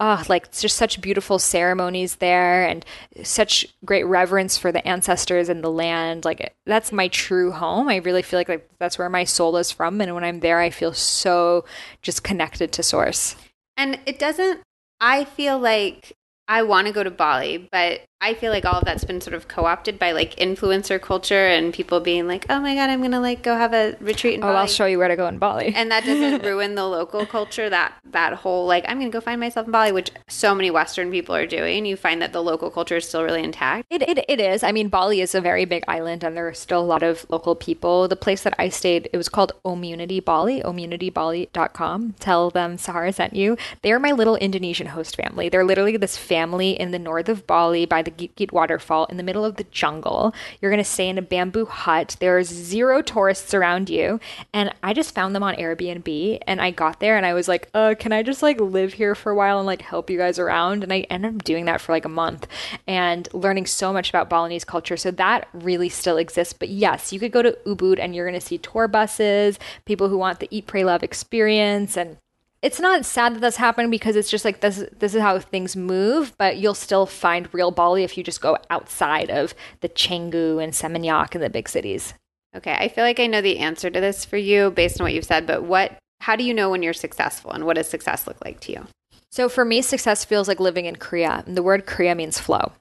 oh 0.00 0.22
like 0.28 0.46
it's 0.46 0.60
just 0.60 0.76
such 0.76 1.00
beautiful 1.00 1.38
ceremonies 1.38 2.16
there 2.16 2.66
and 2.66 2.84
such 3.22 3.66
great 3.84 4.04
reverence 4.04 4.58
for 4.58 4.72
the 4.72 4.86
ancestors 4.86 5.48
and 5.48 5.62
the 5.62 5.70
land. 5.70 6.24
Like 6.24 6.54
that's 6.66 6.90
my 6.90 7.08
true 7.08 7.52
home. 7.52 7.88
I 7.88 7.96
really 7.96 8.22
feel 8.22 8.40
like, 8.40 8.48
like 8.48 8.68
that's 8.78 8.98
where 8.98 9.10
my 9.10 9.24
soul 9.24 9.56
is 9.56 9.70
from. 9.70 10.00
And 10.00 10.14
when 10.14 10.24
i'm 10.24 10.40
there 10.40 10.58
i 10.58 10.70
feel 10.70 10.92
so 10.92 11.64
just 12.02 12.24
connected 12.24 12.72
to 12.72 12.82
source. 12.82 13.36
And 13.76 13.98
it 14.06 14.18
doesn't 14.18 14.60
i 15.00 15.24
feel 15.24 15.58
like 15.58 16.16
I 16.50 16.64
want 16.64 16.88
to 16.88 16.92
go 16.92 17.04
to 17.04 17.12
Bali, 17.12 17.68
but 17.70 18.00
I 18.22 18.34
feel 18.34 18.52
like 18.52 18.66
all 18.66 18.74
of 18.74 18.84
that's 18.84 19.04
been 19.04 19.22
sort 19.22 19.32
of 19.32 19.48
co-opted 19.48 19.98
by 19.98 20.12
like 20.12 20.36
influencer 20.36 21.00
culture 21.00 21.46
and 21.46 21.72
people 21.72 22.00
being 22.00 22.26
like, 22.26 22.44
"Oh 22.50 22.60
my 22.60 22.74
god, 22.74 22.90
I'm 22.90 22.98
going 22.98 23.12
to 23.12 23.20
like 23.20 23.42
go 23.42 23.56
have 23.56 23.72
a 23.72 23.96
retreat 23.98 24.34
in 24.34 24.40
oh, 24.40 24.42
Bali. 24.42 24.50
oh, 24.50 24.54
Bali." 24.56 24.60
I'll 24.60 24.66
show 24.66 24.84
you 24.84 24.98
where 24.98 25.08
to 25.08 25.16
go 25.16 25.26
in 25.26 25.38
Bali. 25.38 25.72
And 25.74 25.90
that 25.90 26.04
doesn't 26.04 26.42
ruin 26.44 26.74
the 26.74 26.86
local 26.86 27.24
culture 27.24 27.70
that 27.70 27.94
that 28.04 28.34
whole 28.34 28.66
like 28.66 28.84
I'm 28.86 28.98
going 28.98 29.10
to 29.10 29.16
go 29.16 29.22
find 29.22 29.40
myself 29.40 29.66
in 29.66 29.72
Bali, 29.72 29.92
which 29.92 30.10
so 30.28 30.54
many 30.54 30.70
western 30.70 31.10
people 31.10 31.34
are 31.34 31.46
doing. 31.46 31.86
You 31.86 31.96
find 31.96 32.20
that 32.20 32.34
the 32.34 32.42
local 32.42 32.70
culture 32.70 32.96
is 32.96 33.08
still 33.08 33.24
really 33.24 33.42
intact. 33.42 33.86
It 33.88 34.02
it, 34.02 34.22
it 34.28 34.38
is. 34.38 34.62
I 34.62 34.72
mean, 34.72 34.88
Bali 34.88 35.22
is 35.22 35.34
a 35.34 35.40
very 35.40 35.64
big 35.64 35.84
island 35.88 36.22
and 36.22 36.36
there 36.36 36.46
are 36.46 36.54
still 36.54 36.80
a 36.80 36.84
lot 36.84 37.02
of 37.02 37.24
local 37.30 37.54
people. 37.54 38.06
The 38.06 38.16
place 38.16 38.42
that 38.42 38.54
I 38.58 38.68
stayed, 38.68 39.08
it 39.14 39.16
was 39.16 39.30
called 39.30 39.52
Omunity 39.64 40.20
Bali, 40.20 40.60
omunitybali.com. 40.60 42.16
Tell 42.20 42.50
them 42.50 42.76
Sahara 42.76 43.14
sent 43.14 43.34
you. 43.34 43.56
They 43.80 43.92
are 43.92 43.98
my 43.98 44.12
little 44.12 44.36
Indonesian 44.36 44.88
host 44.88 45.16
family. 45.16 45.48
They're 45.48 45.64
literally 45.64 45.96
this 45.96 46.18
family 46.18 46.78
in 46.78 46.90
the 46.90 46.98
north 46.98 47.30
of 47.30 47.46
Bali 47.46 47.86
by 47.86 48.02
the 48.02 48.09
Git 48.10 48.52
waterfall 48.52 49.06
in 49.06 49.16
the 49.16 49.22
middle 49.22 49.44
of 49.44 49.56
the 49.56 49.64
jungle. 49.64 50.34
You're 50.60 50.70
going 50.70 50.82
to 50.82 50.90
stay 50.90 51.08
in 51.08 51.18
a 51.18 51.22
bamboo 51.22 51.66
hut. 51.66 52.16
There's 52.20 52.48
zero 52.48 53.02
tourists 53.02 53.54
around 53.54 53.88
you. 53.90 54.20
And 54.52 54.74
I 54.82 54.92
just 54.92 55.14
found 55.14 55.34
them 55.34 55.42
on 55.42 55.54
Airbnb 55.56 56.40
and 56.46 56.60
I 56.60 56.70
got 56.70 57.00
there 57.00 57.16
and 57.16 57.26
I 57.26 57.34
was 57.34 57.48
like, 57.48 57.68
uh, 57.74 57.94
can 57.98 58.12
I 58.12 58.22
just 58.22 58.42
like 58.42 58.60
live 58.60 58.94
here 58.94 59.14
for 59.14 59.32
a 59.32 59.34
while 59.34 59.58
and 59.58 59.66
like 59.66 59.82
help 59.82 60.10
you 60.10 60.18
guys 60.18 60.38
around? 60.38 60.82
And 60.82 60.92
I 60.92 61.00
ended 61.10 61.34
up 61.34 61.44
doing 61.44 61.64
that 61.66 61.80
for 61.80 61.92
like 61.92 62.04
a 62.04 62.08
month 62.08 62.46
and 62.86 63.28
learning 63.32 63.66
so 63.66 63.92
much 63.92 64.08
about 64.08 64.30
Balinese 64.30 64.64
culture. 64.64 64.96
So 64.96 65.10
that 65.12 65.48
really 65.52 65.88
still 65.88 66.16
exists. 66.16 66.52
But 66.52 66.68
yes, 66.68 67.12
you 67.12 67.20
could 67.20 67.32
go 67.32 67.42
to 67.42 67.56
Ubud 67.66 67.98
and 67.98 68.14
you're 68.14 68.28
going 68.28 68.38
to 68.38 68.46
see 68.46 68.58
tour 68.58 68.88
buses, 68.88 69.58
people 69.84 70.08
who 70.08 70.18
want 70.18 70.40
the 70.40 70.48
Eat, 70.50 70.66
Pray, 70.66 70.84
Love 70.84 71.02
experience 71.02 71.96
and 71.96 72.16
it's 72.62 72.80
not 72.80 73.06
sad 73.06 73.34
that 73.34 73.40
that's 73.40 73.56
happening 73.56 73.90
because 73.90 74.16
it's 74.16 74.30
just 74.30 74.44
like 74.44 74.60
this 74.60 74.84
this 74.98 75.14
is 75.14 75.22
how 75.22 75.38
things 75.38 75.76
move 75.76 76.32
but 76.38 76.58
you'll 76.58 76.74
still 76.74 77.06
find 77.06 77.52
real 77.52 77.70
bali 77.70 78.04
if 78.04 78.18
you 78.18 78.24
just 78.24 78.40
go 78.40 78.56
outside 78.68 79.30
of 79.30 79.54
the 79.80 79.88
canggu 79.88 80.62
and 80.62 80.72
seminyak 80.72 81.34
and 81.34 81.42
the 81.42 81.50
big 81.50 81.68
cities 81.68 82.14
Okay, 82.54 82.72
I 82.72 82.88
feel 82.88 83.04
like 83.04 83.20
I 83.20 83.26
know 83.26 83.40
the 83.40 83.58
answer 83.58 83.90
to 83.90 84.00
this 84.00 84.24
for 84.24 84.36
you 84.36 84.70
based 84.70 85.00
on 85.00 85.04
what 85.04 85.14
you've 85.14 85.24
said, 85.24 85.46
but 85.46 85.62
what 85.62 85.96
how 86.20 86.36
do 86.36 86.44
you 86.44 86.52
know 86.52 86.70
when 86.70 86.82
you're 86.82 86.92
successful 86.92 87.50
and 87.50 87.64
what 87.64 87.76
does 87.76 87.88
success 87.88 88.26
look 88.26 88.36
like 88.44 88.60
to 88.60 88.72
you? 88.72 88.86
So 89.30 89.48
for 89.48 89.64
me, 89.64 89.80
success 89.80 90.24
feels 90.24 90.48
like 90.48 90.60
living 90.60 90.84
in 90.84 90.96
Kriya. 90.96 91.46
And 91.46 91.56
the 91.56 91.62
word 91.62 91.86
Kriya 91.86 92.16
means 92.16 92.38
flow. 92.38 92.72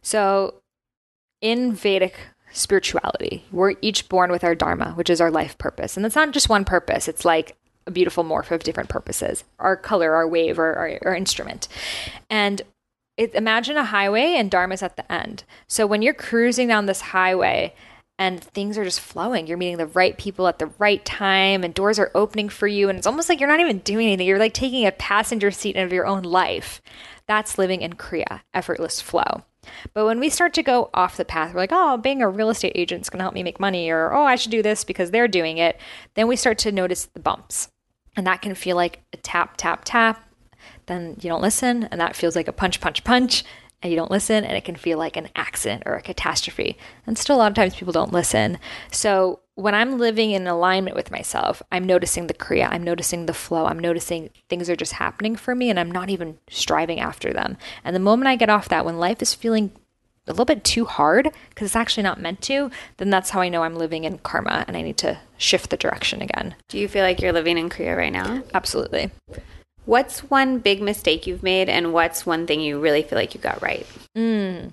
So 0.00 0.54
in 1.40 1.72
Vedic 1.72 2.16
spirituality, 2.50 3.44
we're 3.52 3.74
each 3.82 4.08
born 4.08 4.32
with 4.32 4.42
our 4.42 4.54
dharma, 4.54 4.92
which 4.92 5.10
is 5.10 5.20
our 5.20 5.30
life 5.30 5.56
purpose. 5.58 5.96
And 5.96 6.04
it's 6.04 6.16
not 6.16 6.32
just 6.32 6.48
one 6.48 6.64
purpose, 6.64 7.06
it's 7.06 7.24
like 7.24 7.56
a 7.86 7.90
beautiful 7.90 8.24
morph 8.24 8.50
of 8.50 8.62
different 8.62 8.88
purposes 8.88 9.44
our 9.58 9.76
color, 9.76 10.14
our 10.14 10.28
wave, 10.28 10.58
or 10.58 10.74
our, 10.74 10.98
our 11.02 11.14
instrument. 11.14 11.68
And 12.30 12.62
it, 13.16 13.34
imagine 13.34 13.76
a 13.76 13.84
highway 13.84 14.34
and 14.36 14.50
dharma's 14.50 14.82
at 14.82 14.96
the 14.96 15.12
end. 15.12 15.44
So 15.68 15.86
when 15.86 16.02
you're 16.02 16.14
cruising 16.14 16.68
down 16.68 16.86
this 16.86 17.00
highway, 17.00 17.74
and 18.18 18.40
things 18.40 18.78
are 18.78 18.84
just 18.84 19.00
flowing. 19.00 19.48
You're 19.48 19.58
meeting 19.58 19.78
the 19.78 19.86
right 19.86 20.16
people 20.16 20.46
at 20.46 20.60
the 20.60 20.70
right 20.78 21.04
time, 21.04 21.64
and 21.64 21.74
doors 21.74 21.98
are 21.98 22.12
opening 22.14 22.48
for 22.48 22.68
you. 22.68 22.88
And 22.88 22.96
it's 22.96 23.06
almost 23.06 23.28
like 23.28 23.40
you're 23.40 23.48
not 23.48 23.58
even 23.58 23.78
doing 23.78 24.06
anything. 24.06 24.28
You're 24.28 24.38
like 24.38 24.54
taking 24.54 24.86
a 24.86 24.92
passenger 24.92 25.50
seat 25.50 25.76
of 25.76 25.92
your 25.92 26.06
own 26.06 26.22
life. 26.22 26.80
That's 27.26 27.58
living 27.58 27.82
in 27.82 27.94
Kriya, 27.94 28.42
effortless 28.54 29.00
flow. 29.00 29.42
But 29.92 30.06
when 30.06 30.20
we 30.20 30.28
start 30.28 30.54
to 30.54 30.62
go 30.62 30.90
off 30.94 31.16
the 31.16 31.24
path, 31.24 31.52
we're 31.52 31.60
like, 31.60 31.72
oh, 31.72 31.96
being 31.96 32.22
a 32.22 32.28
real 32.28 32.50
estate 32.50 32.72
agent 32.76 33.02
is 33.02 33.10
going 33.10 33.18
to 33.18 33.24
help 33.24 33.34
me 33.34 33.42
make 33.42 33.58
money, 33.58 33.90
or 33.90 34.12
oh, 34.12 34.24
I 34.24 34.36
should 34.36 34.52
do 34.52 34.62
this 34.62 34.84
because 34.84 35.10
they're 35.10 35.26
doing 35.26 35.58
it. 35.58 35.80
Then 36.14 36.28
we 36.28 36.36
start 36.36 36.58
to 36.58 36.70
notice 36.70 37.06
the 37.06 37.20
bumps. 37.20 37.71
And 38.16 38.26
that 38.26 38.42
can 38.42 38.54
feel 38.54 38.76
like 38.76 39.02
a 39.12 39.16
tap, 39.16 39.54
tap, 39.56 39.82
tap. 39.84 40.28
Then 40.86 41.16
you 41.20 41.28
don't 41.30 41.42
listen, 41.42 41.84
and 41.84 42.00
that 42.00 42.16
feels 42.16 42.36
like 42.36 42.48
a 42.48 42.52
punch, 42.52 42.80
punch, 42.80 43.04
punch 43.04 43.44
and 43.82 43.90
you 43.90 43.96
don't 43.96 44.10
listen 44.10 44.44
and 44.44 44.56
it 44.56 44.64
can 44.64 44.76
feel 44.76 44.96
like 44.96 45.16
an 45.16 45.28
accident 45.34 45.82
or 45.86 45.94
a 45.94 46.02
catastrophe. 46.02 46.78
And 47.06 47.18
still 47.18 47.36
a 47.36 47.38
lot 47.38 47.50
of 47.50 47.56
times 47.56 47.74
people 47.74 47.92
don't 47.92 48.12
listen. 48.12 48.58
So 48.90 49.40
when 49.54 49.74
I'm 49.74 49.98
living 49.98 50.30
in 50.30 50.46
alignment 50.46 50.96
with 50.96 51.10
myself, 51.10 51.62
I'm 51.72 51.84
noticing 51.84 52.26
the 52.26 52.34
Kriya, 52.34 52.68
I'm 52.70 52.84
noticing 52.84 53.26
the 53.26 53.34
flow, 53.34 53.66
I'm 53.66 53.78
noticing 53.78 54.30
things 54.48 54.70
are 54.70 54.76
just 54.76 54.94
happening 54.94 55.36
for 55.36 55.54
me 55.54 55.68
and 55.68 55.78
I'm 55.78 55.90
not 55.90 56.10
even 56.10 56.38
striving 56.48 57.00
after 57.00 57.32
them. 57.32 57.56
And 57.84 57.94
the 57.94 58.00
moment 58.00 58.28
I 58.28 58.36
get 58.36 58.50
off 58.50 58.68
that, 58.68 58.84
when 58.84 58.98
life 58.98 59.20
is 59.20 59.34
feeling 59.34 59.72
a 60.26 60.30
little 60.30 60.44
bit 60.44 60.64
too 60.64 60.84
hard 60.84 61.30
because 61.48 61.66
it's 61.66 61.76
actually 61.76 62.02
not 62.02 62.20
meant 62.20 62.40
to, 62.42 62.70
then 62.98 63.10
that's 63.10 63.30
how 63.30 63.40
I 63.40 63.48
know 63.48 63.62
I'm 63.62 63.76
living 63.76 64.04
in 64.04 64.18
karma 64.18 64.64
and 64.68 64.76
I 64.76 64.82
need 64.82 64.96
to 64.98 65.18
shift 65.36 65.70
the 65.70 65.76
direction 65.76 66.22
again. 66.22 66.54
Do 66.68 66.78
you 66.78 66.88
feel 66.88 67.02
like 67.02 67.20
you're 67.20 67.32
living 67.32 67.58
in 67.58 67.68
Kriya 67.68 67.96
right 67.96 68.12
now? 68.12 68.42
Absolutely. 68.54 69.10
What's 69.84 70.20
one 70.20 70.60
big 70.60 70.80
mistake 70.80 71.26
you've 71.26 71.42
made, 71.42 71.68
and 71.68 71.92
what's 71.92 72.24
one 72.24 72.46
thing 72.46 72.60
you 72.60 72.78
really 72.78 73.02
feel 73.02 73.18
like 73.18 73.34
you 73.34 73.40
got 73.40 73.60
right? 73.60 73.84
Mm. 74.16 74.72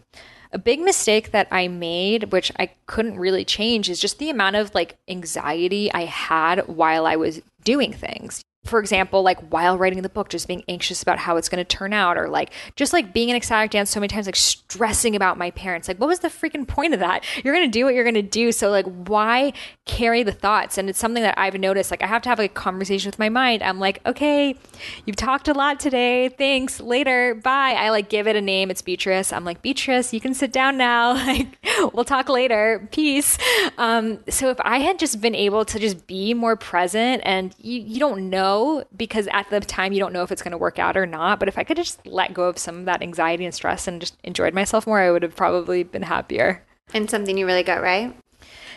A 0.51 0.59
big 0.59 0.79
mistake 0.79 1.31
that 1.31 1.47
I 1.49 1.67
made, 1.67 2.31
which 2.31 2.51
I 2.59 2.69
couldn't 2.85 3.17
really 3.17 3.43
change, 3.43 3.89
is 3.89 3.99
just 3.99 4.19
the 4.19 4.29
amount 4.29 4.55
of 4.55 4.73
like 4.75 4.97
anxiety 5.07 5.91
I 5.91 6.05
had 6.05 6.67
while 6.67 7.07
I 7.07 7.15
was 7.15 7.41
doing 7.63 7.91
things 7.91 8.43
for 8.65 8.79
example, 8.79 9.23
like 9.23 9.39
while 9.51 9.77
writing 9.77 10.01
the 10.01 10.09
book, 10.09 10.29
just 10.29 10.47
being 10.47 10.63
anxious 10.67 11.01
about 11.01 11.17
how 11.17 11.37
it's 11.37 11.49
going 11.49 11.63
to 11.63 11.77
turn 11.77 11.93
out, 11.93 12.17
or 12.17 12.27
like 12.27 12.51
just 12.75 12.91
like 12.91 13.13
being 13.13 13.29
in 13.29 13.35
ecstatic 13.35 13.71
dance 13.71 13.89
so 13.89 13.99
many 13.99 14.09
times, 14.09 14.25
like 14.25 14.35
stressing 14.35 15.15
about 15.15 15.37
my 15.37 15.49
parents. 15.51 15.87
Like, 15.87 15.97
what 15.97 16.07
was 16.07 16.19
the 16.19 16.27
freaking 16.27 16.67
point 16.67 16.93
of 16.93 16.99
that? 16.99 17.23
You're 17.43 17.53
going 17.53 17.65
to 17.65 17.71
do 17.71 17.85
what 17.85 17.93
you're 17.93 18.03
going 18.03 18.15
to 18.15 18.21
do. 18.21 18.51
So, 18.51 18.69
like, 18.69 18.85
why 18.85 19.53
carry 19.85 20.23
the 20.23 20.33
thoughts? 20.33 20.77
And 20.77 20.89
it's 20.89 20.99
something 20.99 21.23
that 21.23 21.39
I've 21.39 21.55
noticed. 21.55 21.89
Like, 21.89 22.03
I 22.03 22.07
have 22.07 22.21
to 22.23 22.29
have 22.29 22.37
like, 22.37 22.51
a 22.51 22.53
conversation 22.53 23.07
with 23.07 23.17
my 23.17 23.29
mind. 23.29 23.63
I'm 23.63 23.79
like, 23.79 24.01
okay, 24.05 24.55
you've 25.05 25.15
talked 25.15 25.47
a 25.47 25.53
lot 25.53 25.79
today. 25.79 26.29
Thanks. 26.29 26.81
Later. 26.81 27.35
Bye. 27.35 27.75
I 27.77 27.89
like 27.89 28.09
give 28.09 28.27
it 28.27 28.35
a 28.35 28.41
name. 28.41 28.69
It's 28.69 28.81
Beatrice. 28.81 29.31
I'm 29.31 29.45
like, 29.45 29.61
Beatrice, 29.61 30.13
you 30.13 30.19
can 30.19 30.33
sit 30.33 30.51
down 30.51 30.77
now. 30.77 31.17
Like, 31.29 31.57
we'll 31.93 32.05
talk 32.05 32.27
later. 32.27 32.87
Peace. 32.91 33.37
Um, 33.77 34.19
so, 34.29 34.49
if 34.49 34.57
I 34.61 34.79
had 34.79 34.97
just 34.97 35.21
been 35.21 35.35
able 35.35 35.63
to 35.65 35.77
just 35.77 36.07
be 36.07 36.33
more 36.33 36.55
present 36.55 37.21
and 37.23 37.53
you, 37.59 37.79
you 37.79 37.99
don't 37.99 38.29
know 38.29 38.48
because 38.95 39.27
at 39.31 39.49
the 39.49 39.59
time 39.59 39.93
you 39.93 39.99
don't 39.99 40.13
know 40.13 40.23
if 40.23 40.31
it's 40.31 40.41
going 40.41 40.51
to 40.51 40.57
work 40.57 40.79
out 40.79 40.97
or 40.97 41.05
not. 41.05 41.39
But 41.39 41.47
if 41.47 41.57
I 41.57 41.63
could 41.63 41.77
just 41.77 42.05
let 42.05 42.33
go 42.33 42.43
of 42.43 42.57
some 42.57 42.79
of 42.79 42.85
that 42.85 43.01
anxiety 43.01 43.45
and 43.45 43.53
stress 43.53 43.87
and 43.87 44.01
just 44.01 44.17
enjoyed 44.23 44.53
myself 44.53 44.87
more, 44.87 44.99
I 44.99 45.11
would 45.11 45.23
have 45.23 45.35
probably 45.35 45.83
been 45.83 46.03
happier. 46.03 46.63
And 46.93 47.09
something 47.09 47.37
you 47.37 47.45
really 47.45 47.63
got 47.63 47.81
right? 47.81 48.15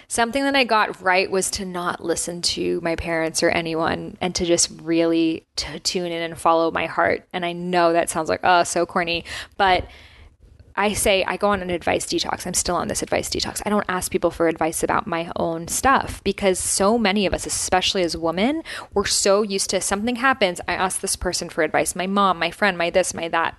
Something 0.08 0.44
that 0.44 0.54
I 0.54 0.64
got 0.64 1.00
right 1.00 1.30
was 1.30 1.50
to 1.52 1.64
not 1.64 2.04
listen 2.04 2.42
to 2.42 2.80
my 2.82 2.96
parents 2.96 3.42
or 3.42 3.48
anyone 3.48 4.18
and 4.20 4.34
to 4.34 4.44
just 4.44 4.70
really 4.82 5.46
to 5.56 5.80
tune 5.80 6.12
in 6.12 6.22
and 6.22 6.38
follow 6.38 6.70
my 6.70 6.86
heart. 6.86 7.26
And 7.32 7.46
I 7.46 7.52
know 7.52 7.94
that 7.94 8.10
sounds 8.10 8.28
like, 8.28 8.40
oh, 8.44 8.64
so 8.64 8.84
corny, 8.84 9.24
but 9.56 9.86
I 10.74 10.92
say 10.92 11.24
I 11.24 11.36
go 11.36 11.48
on 11.48 11.62
an 11.62 11.70
advice 11.70 12.06
detox. 12.06 12.46
I'm 12.46 12.54
still 12.54 12.76
on 12.76 12.88
this 12.88 13.02
advice 13.02 13.28
detox. 13.28 13.62
I 13.66 13.70
don't 13.70 13.84
ask 13.88 14.10
people 14.10 14.30
for 14.30 14.48
advice 14.48 14.82
about 14.82 15.06
my 15.06 15.30
own 15.36 15.68
stuff 15.68 16.22
because 16.24 16.58
so 16.58 16.98
many 16.98 17.26
of 17.26 17.34
us, 17.34 17.46
especially 17.46 18.02
as 18.02 18.16
women, 18.16 18.62
we're 18.94 19.04
so 19.04 19.42
used 19.42 19.70
to 19.70 19.80
something 19.80 20.16
happens. 20.16 20.60
I 20.66 20.74
ask 20.74 21.00
this 21.00 21.16
person 21.16 21.48
for 21.48 21.62
advice 21.62 21.94
my 21.94 22.06
mom, 22.06 22.38
my 22.38 22.50
friend, 22.50 22.78
my 22.78 22.90
this, 22.90 23.14
my 23.14 23.28
that. 23.28 23.56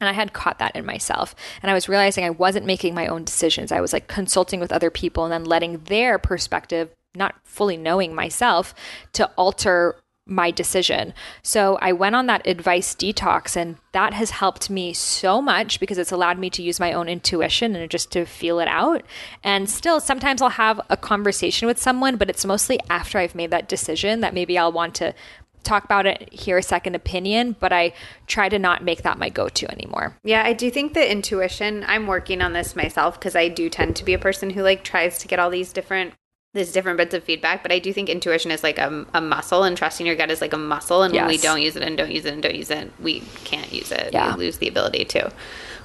And 0.00 0.08
I 0.08 0.12
had 0.12 0.32
caught 0.32 0.58
that 0.58 0.76
in 0.76 0.84
myself. 0.84 1.34
And 1.62 1.70
I 1.70 1.74
was 1.74 1.88
realizing 1.88 2.24
I 2.24 2.30
wasn't 2.30 2.66
making 2.66 2.94
my 2.94 3.06
own 3.06 3.24
decisions. 3.24 3.72
I 3.72 3.80
was 3.80 3.92
like 3.92 4.08
consulting 4.08 4.60
with 4.60 4.72
other 4.72 4.90
people 4.90 5.24
and 5.24 5.32
then 5.32 5.44
letting 5.44 5.78
their 5.84 6.18
perspective, 6.18 6.90
not 7.14 7.36
fully 7.44 7.76
knowing 7.76 8.14
myself, 8.14 8.74
to 9.12 9.30
alter 9.36 9.96
my 10.26 10.50
decision. 10.50 11.12
So 11.42 11.76
I 11.82 11.92
went 11.92 12.16
on 12.16 12.26
that 12.26 12.46
advice 12.46 12.94
detox, 12.94 13.56
and 13.56 13.76
that 13.92 14.14
has 14.14 14.30
helped 14.30 14.70
me 14.70 14.92
so 14.92 15.42
much 15.42 15.80
because 15.80 15.98
it's 15.98 16.12
allowed 16.12 16.38
me 16.38 16.48
to 16.50 16.62
use 16.62 16.80
my 16.80 16.92
own 16.92 17.08
intuition 17.08 17.76
and 17.76 17.90
just 17.90 18.10
to 18.12 18.24
feel 18.24 18.58
it 18.58 18.68
out. 18.68 19.02
And 19.42 19.68
still, 19.68 20.00
sometimes 20.00 20.40
I'll 20.40 20.50
have 20.50 20.80
a 20.88 20.96
conversation 20.96 21.66
with 21.66 21.80
someone, 21.80 22.16
but 22.16 22.30
it's 22.30 22.44
mostly 22.44 22.80
after 22.88 23.18
I've 23.18 23.34
made 23.34 23.50
that 23.50 23.68
decision 23.68 24.20
that 24.20 24.34
maybe 24.34 24.56
I'll 24.56 24.72
want 24.72 24.94
to 24.96 25.14
talk 25.62 25.84
about 25.84 26.06
it, 26.06 26.32
hear 26.32 26.58
a 26.58 26.62
second 26.62 26.94
opinion, 26.94 27.56
but 27.58 27.72
I 27.72 27.92
try 28.26 28.48
to 28.48 28.58
not 28.58 28.84
make 28.84 29.02
that 29.02 29.18
my 29.18 29.30
go 29.30 29.48
to 29.48 29.70
anymore. 29.72 30.16
Yeah, 30.22 30.42
I 30.44 30.52
do 30.52 30.70
think 30.70 30.94
that 30.94 31.10
intuition, 31.10 31.84
I'm 31.86 32.06
working 32.06 32.42
on 32.42 32.52
this 32.52 32.76
myself 32.76 33.18
because 33.18 33.34
I 33.34 33.48
do 33.48 33.68
tend 33.68 33.96
to 33.96 34.04
be 34.04 34.12
a 34.12 34.18
person 34.18 34.50
who 34.50 34.62
like 34.62 34.84
tries 34.84 35.18
to 35.18 35.28
get 35.28 35.38
all 35.38 35.50
these 35.50 35.72
different 35.72 36.12
there's 36.54 36.72
different 36.72 36.96
bits 36.96 37.12
of 37.12 37.24
feedback, 37.24 37.62
but 37.62 37.72
I 37.72 37.80
do 37.80 37.92
think 37.92 38.08
intuition 38.08 38.50
is 38.50 38.62
like 38.62 38.78
a, 38.78 39.04
a 39.12 39.20
muscle 39.20 39.64
and 39.64 39.76
trusting 39.76 40.06
your 40.06 40.14
gut 40.14 40.30
is 40.30 40.40
like 40.40 40.52
a 40.52 40.58
muscle. 40.58 41.02
And 41.02 41.12
yes. 41.12 41.22
when 41.22 41.28
we 41.28 41.36
don't 41.36 41.60
use 41.60 41.76
it 41.76 41.82
and 41.82 41.98
don't 41.98 42.12
use 42.12 42.24
it 42.24 42.32
and 42.32 42.42
don't 42.42 42.54
use 42.54 42.70
it, 42.70 42.90
we 43.00 43.20
can't 43.42 43.72
use 43.72 43.90
it. 43.90 44.12
Yeah. 44.12 44.34
We 44.36 44.44
lose 44.44 44.58
the 44.58 44.68
ability 44.68 45.04
to. 45.06 45.32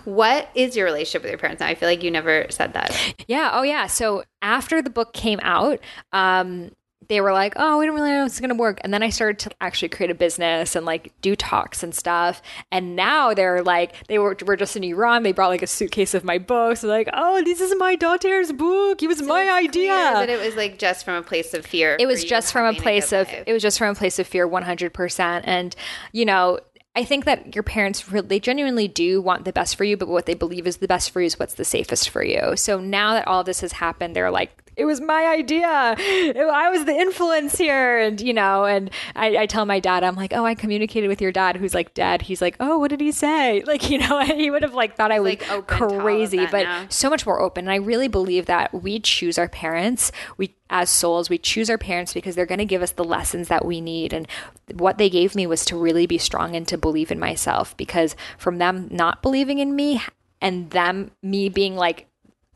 What 0.06 0.50
is 0.56 0.78
your 0.78 0.86
relationship 0.86 1.24
with 1.24 1.32
your 1.32 1.40
parents 1.40 1.60
now? 1.60 1.68
I 1.68 1.76
feel 1.76 1.90
like 1.90 2.04
you 2.04 2.12
never 2.12 2.46
said 2.50 2.74
that. 2.74 2.96
Yeah. 3.28 3.50
Oh, 3.54 3.64
yeah. 3.64 3.88
So 3.88 4.24
after 4.42 4.82
the 4.82 4.90
book 4.90 5.14
came 5.14 5.40
out, 5.42 5.80
um, 6.14 6.72
they 7.10 7.22
were 7.22 7.34
like, 7.34 7.54
oh, 7.56 7.80
we 7.80 7.88
don't 7.88 7.96
really 7.96 8.12
know 8.12 8.24
if 8.24 8.28
it's 8.28 8.40
going 8.40 8.50
to 8.50 8.56
work. 8.56 8.80
And 8.84 8.94
then 8.94 9.02
I 9.02 9.10
started 9.10 9.40
to 9.40 9.52
actually 9.60 9.90
create 9.90 10.12
a 10.12 10.16
business 10.16 10.76
and 10.76 10.86
like 10.86 11.12
do 11.22 11.36
talks 11.36 11.82
and 11.82 11.94
stuff. 11.94 12.40
And 12.72 12.96
now 12.96 13.34
they're 13.34 13.64
like, 13.64 14.08
they 14.08 14.20
were, 14.20 14.38
were 14.46 14.56
just 14.56 14.78
in 14.78 14.84
Iran. 14.84 15.24
They 15.24 15.32
brought 15.32 15.48
like 15.48 15.64
a 15.64 15.68
suitcase 15.68 16.14
of 16.14 16.24
my 16.24 16.38
books. 16.38 16.82
They're 16.82 16.92
like, 16.92 17.10
oh, 17.12 17.44
this 17.44 17.62
is 17.62 17.74
my 17.78 17.96
daughter's 17.96 18.52
book. 18.52 19.02
It 19.02 19.08
was 19.08 19.18
so 19.18 19.26
my 19.26 19.50
idea. 19.50 20.12
But 20.14 20.30
it 20.30 20.40
was 20.40 20.56
like 20.56 20.78
just 20.78 21.04
from 21.04 21.16
a 21.16 21.24
place 21.24 21.56
of 21.56 21.66
fear. 21.66 21.98
It 22.00 22.06
was 22.06 22.24
just 22.24 22.54
from 22.54 22.68
a 22.68 22.80
place 22.80 23.12
a 23.12 23.22
of, 23.22 23.28
life. 23.28 23.44
it 23.48 23.54
was 23.54 23.64
just 23.64 23.80
from 23.80 23.90
a 23.90 23.96
place 23.96 24.20
of 24.20 24.28
fear 24.28 24.48
100%. 24.48 25.42
And, 25.46 25.76
you 26.12 26.26
know, 26.26 26.60
I 26.96 27.06
think 27.06 27.26
that 27.26 27.56
your 27.56 27.64
parents 27.64 28.12
really, 28.12 28.28
they 28.28 28.40
genuinely 28.40 28.88
do 28.88 29.20
want 29.20 29.46
the 29.46 29.54
best 29.54 29.78
for 29.78 29.84
you, 29.84 29.98
but 29.98 30.10
what 30.10 30.28
they 30.28 30.34
believe 30.36 30.68
is 30.68 30.78
the 30.78 30.88
best 30.88 31.10
for 31.10 31.22
you 31.22 31.28
is 31.28 31.40
what's 31.40 31.56
the 31.56 31.66
safest 31.66 32.10
for 32.10 32.24
you. 32.24 32.56
So 32.56 32.80
now 32.80 33.14
that 33.14 33.28
all 33.28 33.44
this 33.44 33.62
has 33.62 33.72
happened, 33.72 34.16
they're 34.16 34.32
like, 34.32 34.52
it 34.80 34.86
was 34.86 35.02
my 35.02 35.26
idea. 35.26 35.68
I 35.68 36.70
was 36.72 36.86
the 36.86 36.94
influence 36.94 37.58
here. 37.58 38.00
And, 38.00 38.20
you 38.22 38.34
know, 38.34 38.66
and 38.66 38.90
I, 39.16 39.38
I, 39.38 39.46
tell 39.46 39.66
my 39.66 39.80
dad, 39.80 40.04
I'm 40.04 40.16
like, 40.16 40.34
oh, 40.34 40.46
I 40.46 40.56
communicated 40.56 41.08
with 41.08 41.22
your 41.22 41.32
dad, 41.32 41.58
who's 41.58 41.74
like, 41.74 41.94
dad, 41.94 42.22
he's 42.24 42.42
like, 42.42 42.56
oh, 42.60 42.78
what 42.78 42.90
did 42.90 43.02
he 43.02 43.12
say? 43.12 43.64
Like, 43.70 43.92
you 43.92 44.00
know, 44.00 44.22
he 44.26 44.50
would 44.50 44.64
have 44.64 44.74
like 44.74 44.96
thought 44.96 45.12
I 45.12 45.20
was 45.20 45.40
like 45.40 45.68
crazy, 45.68 46.48
but 46.48 46.64
now. 46.64 46.86
so 46.90 47.08
much 47.08 47.24
more 47.24 47.40
open. 47.40 47.66
And 47.66 47.72
I 47.72 47.76
really 47.76 48.08
believe 48.08 48.48
that 48.48 48.74
we 48.74 49.00
choose 49.00 49.38
our 49.38 49.48
parents. 49.48 50.12
We, 50.38 50.56
as 50.72 50.90
souls, 50.90 51.30
we 51.30 51.38
choose 51.38 51.70
our 51.70 51.78
parents 51.78 52.14
because 52.14 52.34
they're 52.36 52.48
going 52.48 52.60
to 52.60 52.66
give 52.66 52.82
us 52.82 52.92
the 52.92 53.04
lessons 53.04 53.48
that 53.50 53.64
we 53.64 53.80
need. 53.80 54.12
And 54.12 54.28
what 54.74 54.98
they 54.98 55.10
gave 55.10 55.36
me 55.36 55.46
was 55.46 55.66
to 55.66 55.78
really 55.78 56.08
be 56.08 56.18
strong 56.18 56.56
and 56.56 56.68
to 56.68 56.80
believe 56.80 57.12
in 57.12 57.20
myself 57.20 57.78
because 57.78 58.16
from 58.40 58.58
them 58.58 58.88
not 58.90 59.22
believing 59.22 59.60
in 59.60 59.76
me 59.76 60.02
and 60.42 60.72
them, 60.72 61.12
me 61.22 61.50
being 61.50 61.76
like, 61.76 62.09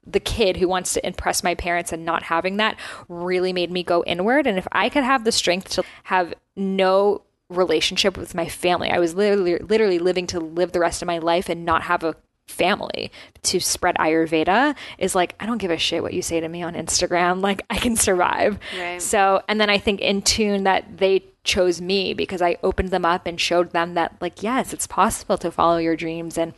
the 0.06 0.20
kid 0.20 0.58
who 0.58 0.68
wants 0.68 0.94
to 0.94 1.06
impress 1.06 1.44
my 1.44 1.56
parents 1.56 1.92
and 1.92 2.06
not 2.06 2.24
having 2.24 2.58
that 2.58 2.78
really 3.08 3.54
made 3.54 3.72
me 3.72 3.84
go 3.84 4.04
inward. 4.06 4.48
And 4.48 4.58
if 4.58 4.68
I 4.72 4.90
could 4.90 5.04
have 5.04 5.24
the 5.24 5.32
strength 5.32 5.70
to 5.70 5.84
have 6.04 6.34
no 6.56 7.22
relationship 7.50 8.18
with 8.18 8.36
my 8.36 8.48
family, 8.48 8.90
I 8.90 9.00
was 9.00 9.16
literally, 9.16 9.58
literally 9.58 10.00
living 10.00 10.28
to 10.28 10.40
live 10.40 10.72
the 10.72 10.80
rest 10.80 11.02
of 11.02 11.08
my 11.08 11.20
life 11.20 11.50
and 11.50 11.66
not 11.66 11.84
have 11.84 12.04
a 12.04 12.16
family 12.48 13.12
to 13.42 13.60
spread 13.60 13.96
Ayurveda 13.96 14.76
is 14.98 15.16
like, 15.16 15.36
I 15.40 15.46
don't 15.46 15.58
give 15.58 15.72
a 15.72 15.78
shit 15.78 16.04
what 16.04 16.14
you 16.14 16.22
say 16.22 16.40
to 16.40 16.48
me 16.48 16.62
on 16.62 16.74
Instagram. 16.74 17.42
Like, 17.54 17.62
I 17.70 17.78
can 17.78 17.98
survive. 17.98 18.58
Right. 18.80 19.02
So, 19.02 19.42
and 19.50 19.60
then 19.60 19.70
I 19.70 19.78
think 19.78 20.00
in 20.00 20.22
tune 20.22 20.64
that 20.64 20.98
they 20.98 21.26
chose 21.44 21.82
me 21.82 22.14
because 22.14 22.42
I 22.42 22.58
opened 22.64 22.90
them 22.90 23.04
up 23.04 23.28
and 23.28 23.40
showed 23.40 23.72
them 23.72 23.96
that, 23.96 24.16
like, 24.22 24.42
yes, 24.42 24.72
it's 24.72 24.88
possible 24.88 25.38
to 25.40 25.52
follow 25.52 25.78
your 25.78 25.98
dreams 25.98 26.38
and 26.38 26.54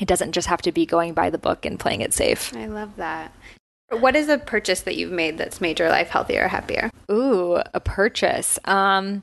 it 0.00 0.08
doesn't 0.08 0.32
just 0.32 0.48
have 0.48 0.62
to 0.62 0.72
be 0.72 0.86
going 0.86 1.14
by 1.14 1.30
the 1.30 1.38
book 1.38 1.64
and 1.64 1.78
playing 1.78 2.00
it 2.00 2.12
safe. 2.12 2.54
I 2.54 2.66
love 2.66 2.96
that. 2.96 3.32
What 3.90 4.16
is 4.16 4.28
a 4.28 4.38
purchase 4.38 4.80
that 4.82 4.96
you've 4.96 5.12
made 5.12 5.38
that's 5.38 5.60
made 5.60 5.78
your 5.78 5.88
life 5.88 6.08
healthier 6.08 6.44
or 6.44 6.48
happier? 6.48 6.90
Ooh, 7.10 7.60
a 7.72 7.80
purchase. 7.80 8.58
Um, 8.64 9.22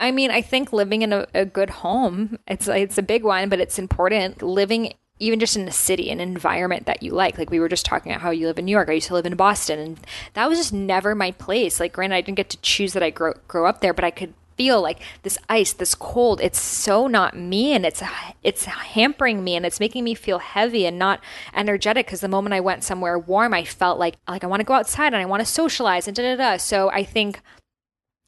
I 0.00 0.12
mean, 0.12 0.30
I 0.30 0.40
think 0.40 0.72
living 0.72 1.02
in 1.02 1.12
a, 1.12 1.26
a 1.34 1.44
good 1.44 1.70
home, 1.70 2.38
it's 2.46 2.68
it's 2.68 2.98
a 2.98 3.02
big 3.02 3.24
one, 3.24 3.48
but 3.48 3.60
it's 3.60 3.78
important. 3.78 4.42
Living 4.42 4.94
even 5.18 5.40
just 5.40 5.56
in 5.56 5.66
a 5.66 5.72
city, 5.72 6.10
an 6.10 6.20
environment 6.20 6.86
that 6.86 7.02
you 7.02 7.12
like. 7.12 7.38
Like 7.38 7.50
we 7.50 7.60
were 7.60 7.68
just 7.68 7.84
talking 7.84 8.12
about 8.12 8.22
how 8.22 8.30
you 8.30 8.46
live 8.46 8.58
in 8.58 8.64
New 8.64 8.72
York. 8.72 8.88
I 8.88 8.92
used 8.92 9.08
to 9.08 9.14
live 9.14 9.26
in 9.26 9.36
Boston, 9.36 9.78
and 9.78 10.00
that 10.34 10.48
was 10.48 10.58
just 10.58 10.72
never 10.72 11.14
my 11.14 11.32
place. 11.32 11.80
Like, 11.80 11.92
granted, 11.92 12.16
I 12.16 12.20
didn't 12.20 12.36
get 12.36 12.50
to 12.50 12.56
choose 12.58 12.92
that 12.92 13.02
I 13.02 13.10
grow 13.10 13.34
grow 13.48 13.66
up 13.66 13.80
there, 13.80 13.92
but 13.92 14.04
I 14.04 14.10
could 14.10 14.34
feel 14.58 14.82
like 14.82 15.00
this 15.22 15.38
ice, 15.48 15.72
this 15.72 15.94
cold. 15.94 16.40
It's 16.42 16.60
so 16.60 17.06
not 17.06 17.36
me, 17.36 17.72
and 17.72 17.86
it's 17.86 18.02
it's 18.42 18.66
hampering 18.66 19.42
me, 19.42 19.56
and 19.56 19.64
it's 19.64 19.80
making 19.80 20.04
me 20.04 20.14
feel 20.14 20.40
heavy 20.40 20.84
and 20.84 20.98
not 20.98 21.20
energetic. 21.54 22.06
Because 22.06 22.20
the 22.20 22.28
moment 22.28 22.52
I 22.52 22.60
went 22.60 22.84
somewhere 22.84 23.18
warm, 23.18 23.54
I 23.54 23.64
felt 23.64 23.98
like 23.98 24.16
like 24.28 24.44
I 24.44 24.48
want 24.48 24.60
to 24.60 24.64
go 24.64 24.74
outside 24.74 25.14
and 25.14 25.22
I 25.22 25.24
want 25.24 25.40
to 25.40 25.46
socialize 25.46 26.06
and 26.06 26.16
da 26.16 26.22
da 26.22 26.36
da. 26.36 26.56
So 26.58 26.90
I 26.90 27.04
think 27.04 27.40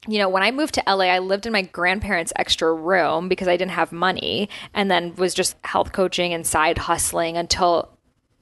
you 0.09 0.19
know, 0.19 0.31
when 0.31 0.43
I 0.43 0.51
moved 0.51 0.75
to 0.75 0.83
LA, 0.87 1.05
I 1.07 1.19
lived 1.19 1.45
in 1.45 1.53
my 1.53 1.63
grandparents' 1.63 2.33
extra 2.37 2.73
room 2.73 3.29
because 3.29 3.49
I 3.49 3.57
didn't 3.59 3.73
have 3.73 3.93
money 3.93 4.49
and 4.73 4.91
then 4.91 5.15
was 5.17 5.35
just 5.35 5.57
health 5.63 5.93
coaching 5.93 6.33
and 6.33 6.47
side 6.47 6.79
hustling 6.79 7.37
until 7.37 7.91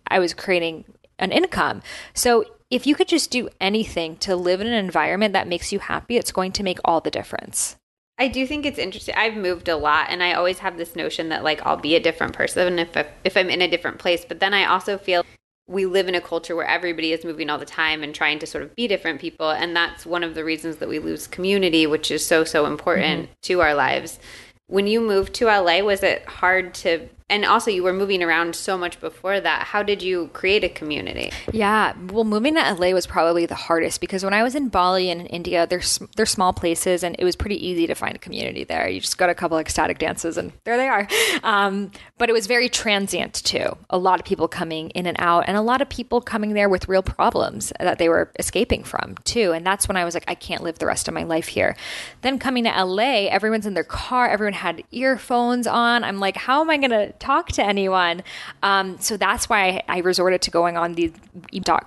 I 0.06 0.20
was 0.20 0.34
creating 0.34 0.84
an 1.18 1.32
income. 1.32 1.82
So 2.14 2.44
if 2.70 2.86
you 2.86 2.94
could 2.94 3.08
just 3.08 3.30
do 3.30 3.48
anything 3.60 4.16
to 4.18 4.36
live 4.36 4.60
in 4.60 4.66
an 4.66 4.74
environment 4.74 5.32
that 5.32 5.48
makes 5.48 5.72
you 5.72 5.78
happy, 5.78 6.16
it's 6.16 6.32
going 6.32 6.52
to 6.52 6.62
make 6.62 6.78
all 6.84 7.00
the 7.00 7.10
difference. 7.10 7.76
I 8.18 8.28
do 8.28 8.46
think 8.46 8.66
it's 8.66 8.78
interesting. 8.78 9.14
I've 9.16 9.36
moved 9.36 9.68
a 9.68 9.76
lot 9.76 10.08
and 10.10 10.22
I 10.22 10.32
always 10.32 10.58
have 10.58 10.76
this 10.76 10.96
notion 10.96 11.28
that 11.28 11.44
like 11.44 11.64
I'll 11.64 11.76
be 11.76 11.94
a 11.94 12.00
different 12.00 12.34
person 12.34 12.78
if 12.78 12.96
if 13.24 13.36
I'm 13.36 13.50
in 13.50 13.62
a 13.62 13.68
different 13.68 13.98
place, 13.98 14.24
but 14.24 14.40
then 14.40 14.54
I 14.54 14.64
also 14.64 14.98
feel 14.98 15.24
we 15.68 15.84
live 15.84 16.08
in 16.08 16.14
a 16.14 16.20
culture 16.20 16.56
where 16.56 16.66
everybody 16.66 17.12
is 17.12 17.24
moving 17.24 17.50
all 17.50 17.58
the 17.58 17.66
time 17.66 18.02
and 18.02 18.14
trying 18.14 18.38
to 18.38 18.46
sort 18.46 18.64
of 18.64 18.74
be 18.74 18.88
different 18.88 19.20
people 19.20 19.50
and 19.50 19.76
that's 19.76 20.06
one 20.06 20.24
of 20.24 20.34
the 20.34 20.42
reasons 20.42 20.76
that 20.76 20.88
we 20.88 20.98
lose 20.98 21.26
community 21.26 21.86
which 21.86 22.10
is 22.10 22.24
so 22.24 22.42
so 22.42 22.64
important 22.64 23.24
mm-hmm. 23.24 23.32
to 23.42 23.60
our 23.60 23.74
lives 23.74 24.18
when 24.66 24.86
you 24.86 25.00
moved 25.00 25.34
to 25.34 25.44
LA 25.44 25.80
was 25.80 26.02
it 26.02 26.24
hard 26.24 26.72
to 26.72 27.08
and 27.30 27.44
also 27.44 27.70
you 27.70 27.82
were 27.82 27.92
moving 27.92 28.22
around 28.22 28.56
so 28.56 28.78
much 28.78 29.00
before 29.00 29.38
that. 29.40 29.64
How 29.64 29.82
did 29.82 30.02
you 30.02 30.30
create 30.32 30.64
a 30.64 30.68
community? 30.68 31.30
Yeah. 31.52 31.94
Well 32.10 32.24
moving 32.24 32.54
to 32.54 32.74
la 32.74 32.90
was 32.92 33.06
probably 33.06 33.46
the 33.46 33.54
hardest 33.54 34.00
because 34.00 34.24
when 34.24 34.34
i 34.34 34.42
was 34.42 34.54
in 34.54 34.68
bali 34.68 35.10
and 35.10 35.20
in 35.20 35.26
india 35.26 35.66
they're, 35.66 35.82
they're 36.16 36.26
small 36.26 36.52
places 36.52 37.02
and 37.02 37.16
it 37.18 37.24
was 37.24 37.36
pretty 37.36 37.64
easy 37.66 37.86
to 37.86 37.94
find 37.94 38.14
a 38.16 38.18
community 38.18 38.64
there. 38.64 38.88
You 38.88 39.00
just 39.00 39.18
got 39.18 39.30
a 39.30 39.34
couple 39.34 39.58
ecstatic 39.58 39.98
dances 39.98 40.36
and 40.38 40.52
there 40.64 40.76
they 40.76 40.88
are. 40.88 41.06
Um, 41.44 41.92
but 42.18 42.28
it 42.28 42.32
was 42.32 42.46
very 42.46 42.68
transient 42.68 43.34
too. 43.34 43.76
A 43.90 43.96
lot 43.96 44.18
of 44.18 44.26
people 44.26 44.48
coming 44.48 44.90
in 44.90 45.06
and 45.06 45.16
out 45.20 45.44
and 45.46 45.56
a 45.56 45.62
lot 45.62 45.80
of 45.80 45.88
people 45.88 46.20
coming 46.20 46.52
there 46.52 46.68
with 46.68 46.88
real 46.88 47.02
problems 47.02 47.72
that 47.78 47.98
they 47.98 48.08
were 48.08 48.32
escaping 48.38 48.82
from 48.82 49.14
too. 49.24 49.52
And 49.52 49.64
that's 49.64 49.86
when 49.86 49.96
i 49.96 50.04
was 50.04 50.14
like 50.14 50.24
i 50.26 50.34
can't 50.34 50.62
live 50.62 50.78
the 50.78 50.86
rest 50.86 51.06
of 51.06 51.14
my 51.14 51.22
life 51.22 51.48
here. 51.48 51.76
Then 52.22 52.38
coming 52.38 52.64
to 52.64 52.84
la 52.84 53.02
everyone's 53.02 53.66
in 53.66 53.74
their 53.74 53.84
car. 53.84 54.28
Everyone 54.28 54.52
had 54.54 54.82
earphones 54.90 55.66
on. 55.66 56.02
I'm 56.02 56.18
like 56.18 56.36
how 56.36 56.60
am 56.60 56.70
i 56.70 56.76
going 56.76 56.90
to 56.90 57.12
talk 57.18 57.48
to 57.52 57.64
anyone. 57.64 58.22
Um, 58.62 58.98
so 58.98 59.16
that's 59.16 59.48
why 59.48 59.82
I, 59.88 59.96
I, 59.96 59.98
resorted 59.98 60.42
to 60.42 60.50
going 60.50 60.76
on 60.76 60.94
the 60.94 61.12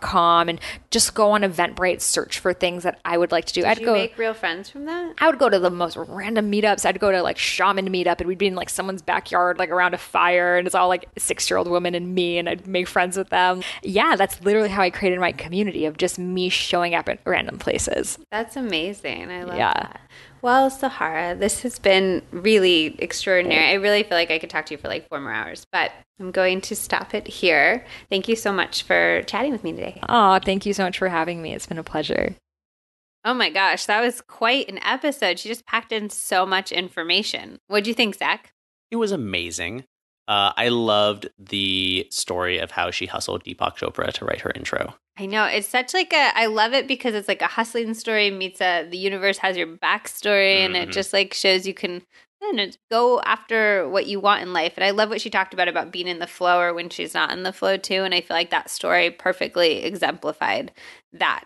com 0.01 0.49
and 0.49 0.59
just 0.89 1.13
go 1.13 1.31
on 1.31 1.41
Eventbrite, 1.41 2.01
search 2.01 2.39
for 2.39 2.53
things 2.53 2.83
that 2.83 2.99
I 3.05 3.17
would 3.17 3.31
like 3.31 3.45
to 3.45 3.53
do. 3.53 3.61
Did 3.61 3.69
I'd 3.69 3.79
you 3.79 3.85
go 3.85 3.93
make 3.93 4.17
real 4.17 4.33
friends 4.33 4.69
from 4.69 4.85
that. 4.85 5.15
I 5.19 5.27
would 5.27 5.39
go 5.39 5.49
to 5.49 5.59
the 5.59 5.69
most 5.69 5.97
random 5.97 6.51
meetups. 6.51 6.85
I'd 6.85 6.99
go 6.99 7.11
to 7.11 7.21
like 7.21 7.37
shaman 7.37 7.89
meetup, 7.89 8.19
and 8.19 8.27
we'd 8.27 8.37
be 8.37 8.47
in 8.47 8.55
like 8.55 8.69
someone's 8.69 9.01
backyard, 9.01 9.59
like 9.59 9.69
around 9.69 9.93
a 9.93 9.97
fire, 9.97 10.57
and 10.57 10.67
it's 10.67 10.75
all 10.75 10.87
like 10.87 11.07
six 11.17 11.49
year 11.49 11.57
old 11.57 11.67
women 11.67 11.95
and 11.95 12.13
me, 12.13 12.37
and 12.37 12.47
I'd 12.49 12.67
make 12.67 12.87
friends 12.87 13.17
with 13.17 13.29
them. 13.29 13.61
Yeah, 13.83 14.15
that's 14.15 14.41
literally 14.43 14.69
how 14.69 14.81
I 14.81 14.89
created 14.89 15.19
my 15.19 15.31
community 15.31 15.85
of 15.85 15.97
just 15.97 16.19
me 16.19 16.49
showing 16.49 16.95
up 16.95 17.09
at 17.09 17.19
random 17.25 17.57
places. 17.57 18.17
That's 18.31 18.55
amazing. 18.55 19.31
I 19.31 19.43
love 19.43 19.57
yeah. 19.57 19.73
that. 19.73 20.01
Well, 20.41 20.72
Sahara, 20.72 21.35
this 21.35 21.61
has 21.61 21.77
been 21.77 22.23
really 22.31 22.95
extraordinary. 22.97 23.63
I 23.63 23.73
really 23.73 24.01
feel 24.01 24.18
like 24.18 24.31
I 24.31 24.39
could 24.39 24.49
talk 24.49 24.65
to 24.68 24.73
you 24.73 24.77
for 24.80 24.88
like 24.88 25.07
four 25.07 25.19
more 25.22 25.31
hours, 25.31 25.68
but 25.72 25.91
I'm 26.19 26.31
going 26.31 26.61
to 26.61 26.76
stop 26.76 27.13
it 27.13 27.27
here. 27.27 27.85
Thank 28.09 28.27
you 28.27 28.35
so 28.35 28.51
much 28.51 28.84
for 28.84 29.22
chatting 29.27 29.51
with 29.51 29.63
me 29.63 29.73
today. 29.73 29.99
Oh, 30.09 30.39
thank 30.43 30.65
you 30.65 30.73
so 30.73 30.84
much 30.84 30.97
for 30.97 31.09
having 31.09 31.41
me. 31.41 31.53
It's 31.53 31.68
been 31.68 31.77
a 31.77 31.84
pleasure. 31.84 32.35
Oh 33.23 33.35
my 33.35 33.51
gosh, 33.51 33.85
that 33.85 34.01
was 34.01 34.22
quite 34.22 34.68
an 34.68 34.80
episode. 34.84 35.38
She 35.38 35.47
just 35.47 35.68
packed 35.68 35.91
in 35.91 36.09
so 36.09 36.43
much 36.43 36.72
information. 36.72 37.59
What 37.68 37.84
do 37.84 37.91
you 37.91 37.93
think, 37.93 38.15
Zach? 38.15 38.51
It 38.89 38.95
was 38.95 39.11
amazing. 39.11 39.85
Uh, 40.27 40.53
I 40.56 40.69
loved 40.69 41.30
the 41.38 42.07
story 42.10 42.60
of 42.60 42.72
how 42.72 42.91
she 42.91 43.06
hustled 43.06 43.43
Deepak 43.43 43.77
Chopra 43.77 44.14
to 44.14 44.26
write 44.26 44.41
her 44.41 44.52
intro. 44.56 44.93
I 45.18 45.26
know 45.26 45.45
it's 45.45 45.68
such 45.68 45.93
like 45.93 46.14
a. 46.14 46.31
I 46.35 46.45
love 46.45 46.73
it 46.73 46.88
because 46.88 47.15
it's 47.15 47.27
like 47.27 47.41
a 47.41 47.48
hustling 47.48 47.93
story 47.93 48.31
meets 48.31 48.61
a 48.61 48.88
the 48.89 48.98
universe 48.98 49.38
has 49.39 49.57
your 49.57 49.68
backstory, 49.68 50.57
mm-hmm. 50.57 50.65
and 50.65 50.76
it 50.76 50.81
mm-hmm. 50.84 50.91
just 50.91 51.14
like 51.14 51.34
shows 51.34 51.68
you 51.68 51.73
can 51.73 52.02
know, 52.52 52.68
go 52.89 53.22
after 53.22 53.88
what 53.88 54.07
you 54.07 54.19
want 54.19 54.41
in 54.41 54.53
life. 54.53 54.73
And 54.76 54.84
I 54.84 54.91
love 54.91 55.10
what 55.10 55.22
she 55.22 55.30
talked 55.30 55.53
about 55.53 55.68
about 55.68 55.91
being 55.91 56.07
in 56.07 56.19
the 56.19 56.27
flow 56.27 56.60
or 56.60 56.73
when 56.73 56.89
she's 56.89 57.14
not 57.14 57.31
in 57.31 57.43
the 57.43 57.53
flow 57.53 57.77
too. 57.77 58.03
And 58.03 58.14
I 58.14 58.22
feel 58.22 58.35
like 58.35 58.49
that 58.49 58.69
story 58.69 59.11
perfectly 59.11 59.84
exemplified 59.84 60.72
that. 61.14 61.45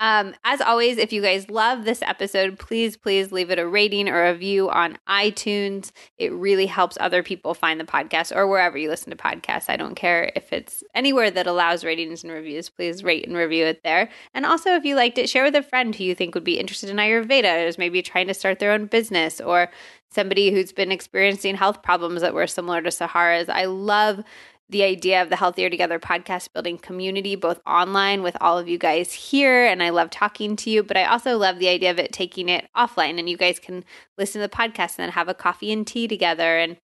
Um, 0.00 0.34
as 0.44 0.60
always, 0.60 0.96
if 0.96 1.12
you 1.12 1.20
guys 1.20 1.50
love 1.50 1.84
this 1.84 2.02
episode, 2.02 2.58
please, 2.58 2.96
please 2.96 3.32
leave 3.32 3.50
it 3.50 3.58
a 3.58 3.66
rating 3.66 4.08
or 4.08 4.26
a 4.26 4.32
review 4.32 4.70
on 4.70 4.96
iTunes. 5.08 5.90
It 6.18 6.32
really 6.32 6.66
helps 6.66 6.96
other 7.00 7.22
people 7.22 7.52
find 7.52 7.80
the 7.80 7.84
podcast 7.84 8.34
or 8.34 8.46
wherever 8.46 8.78
you 8.78 8.88
listen 8.88 9.10
to 9.10 9.16
podcasts. 9.16 9.68
I 9.68 9.76
don't 9.76 9.96
care 9.96 10.30
if 10.36 10.52
it's 10.52 10.84
anywhere 10.94 11.32
that 11.32 11.48
allows 11.48 11.84
ratings 11.84 12.22
and 12.22 12.32
reviews. 12.32 12.68
Please 12.68 13.02
rate 13.02 13.26
and 13.26 13.36
review 13.36 13.66
it 13.66 13.82
there. 13.82 14.08
And 14.34 14.46
also, 14.46 14.70
if 14.74 14.84
you 14.84 14.94
liked 14.94 15.18
it, 15.18 15.28
share 15.28 15.44
with 15.44 15.56
a 15.56 15.62
friend 15.62 15.94
who 15.94 16.04
you 16.04 16.14
think 16.14 16.34
would 16.34 16.44
be 16.44 16.60
interested 16.60 16.90
in 16.90 16.96
Ayurveda, 16.96 17.64
or 17.64 17.66
is 17.66 17.78
maybe 17.78 18.00
trying 18.00 18.28
to 18.28 18.34
start 18.34 18.60
their 18.60 18.72
own 18.72 18.86
business, 18.86 19.40
or 19.40 19.68
somebody 20.10 20.50
who's 20.52 20.72
been 20.72 20.92
experiencing 20.92 21.56
health 21.56 21.82
problems 21.82 22.20
that 22.20 22.34
were 22.34 22.46
similar 22.46 22.80
to 22.82 22.90
Sahara's. 22.90 23.48
I 23.48 23.64
love 23.64 24.22
the 24.70 24.82
idea 24.82 25.22
of 25.22 25.30
the 25.30 25.36
Healthier 25.36 25.70
Together 25.70 25.98
podcast 25.98 26.52
building 26.52 26.76
community, 26.78 27.36
both 27.36 27.60
online 27.66 28.22
with 28.22 28.36
all 28.40 28.58
of 28.58 28.68
you 28.68 28.76
guys 28.76 29.12
here. 29.12 29.64
And 29.64 29.82
I 29.82 29.90
love 29.90 30.10
talking 30.10 30.56
to 30.56 30.70
you, 30.70 30.82
but 30.82 30.96
I 30.96 31.04
also 31.04 31.38
love 31.38 31.58
the 31.58 31.68
idea 31.68 31.90
of 31.90 31.98
it 31.98 32.12
taking 32.12 32.48
it 32.48 32.68
offline 32.76 33.18
and 33.18 33.28
you 33.28 33.36
guys 33.36 33.58
can 33.58 33.84
listen 34.18 34.40
to 34.42 34.48
the 34.48 34.54
podcast 34.54 34.98
and 34.98 35.04
then 35.04 35.10
have 35.10 35.28
a 35.28 35.34
coffee 35.34 35.72
and 35.72 35.86
tea 35.86 36.06
together 36.06 36.58
and 36.58 36.76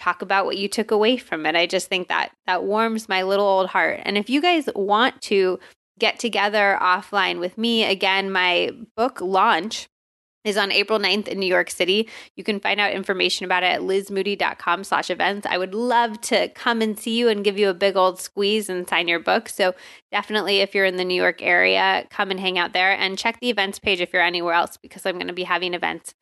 talk 0.00 0.22
about 0.22 0.46
what 0.46 0.56
you 0.56 0.68
took 0.68 0.90
away 0.90 1.16
from 1.16 1.46
it. 1.46 1.54
I 1.54 1.66
just 1.66 1.88
think 1.88 2.08
that 2.08 2.32
that 2.46 2.64
warms 2.64 3.08
my 3.08 3.22
little 3.22 3.46
old 3.46 3.68
heart. 3.68 4.00
And 4.04 4.18
if 4.18 4.28
you 4.30 4.40
guys 4.40 4.68
want 4.74 5.20
to 5.22 5.58
get 5.98 6.18
together 6.18 6.78
offline 6.80 7.40
with 7.40 7.58
me, 7.58 7.84
again, 7.84 8.30
my 8.30 8.70
book 8.96 9.20
launch 9.20 9.88
is 10.48 10.56
on 10.56 10.72
April 10.72 10.98
9th 10.98 11.28
in 11.28 11.38
New 11.38 11.46
York 11.46 11.70
City. 11.70 12.08
You 12.36 12.44
can 12.44 12.58
find 12.58 12.80
out 12.80 12.92
information 12.92 13.44
about 13.44 13.62
it 13.62 13.66
at 13.66 13.80
lizmoody.com 13.80 14.84
slash 14.84 15.10
events. 15.10 15.46
I 15.46 15.58
would 15.58 15.74
love 15.74 16.20
to 16.22 16.48
come 16.48 16.82
and 16.82 16.98
see 16.98 17.16
you 17.16 17.28
and 17.28 17.44
give 17.44 17.58
you 17.58 17.68
a 17.68 17.74
big 17.74 17.96
old 17.96 18.20
squeeze 18.20 18.68
and 18.68 18.88
sign 18.88 19.08
your 19.08 19.20
book. 19.20 19.48
So 19.48 19.74
definitely 20.10 20.58
if 20.58 20.74
you're 20.74 20.84
in 20.84 20.96
the 20.96 21.04
New 21.04 21.14
York 21.14 21.42
area, 21.42 22.06
come 22.10 22.30
and 22.30 22.40
hang 22.40 22.58
out 22.58 22.72
there 22.72 22.92
and 22.92 23.18
check 23.18 23.38
the 23.40 23.50
events 23.50 23.78
page 23.78 24.00
if 24.00 24.12
you're 24.12 24.22
anywhere 24.22 24.54
else 24.54 24.76
because 24.76 25.06
I'm 25.06 25.16
going 25.16 25.28
to 25.28 25.32
be 25.32 25.44
having 25.44 25.74
events 25.74 26.14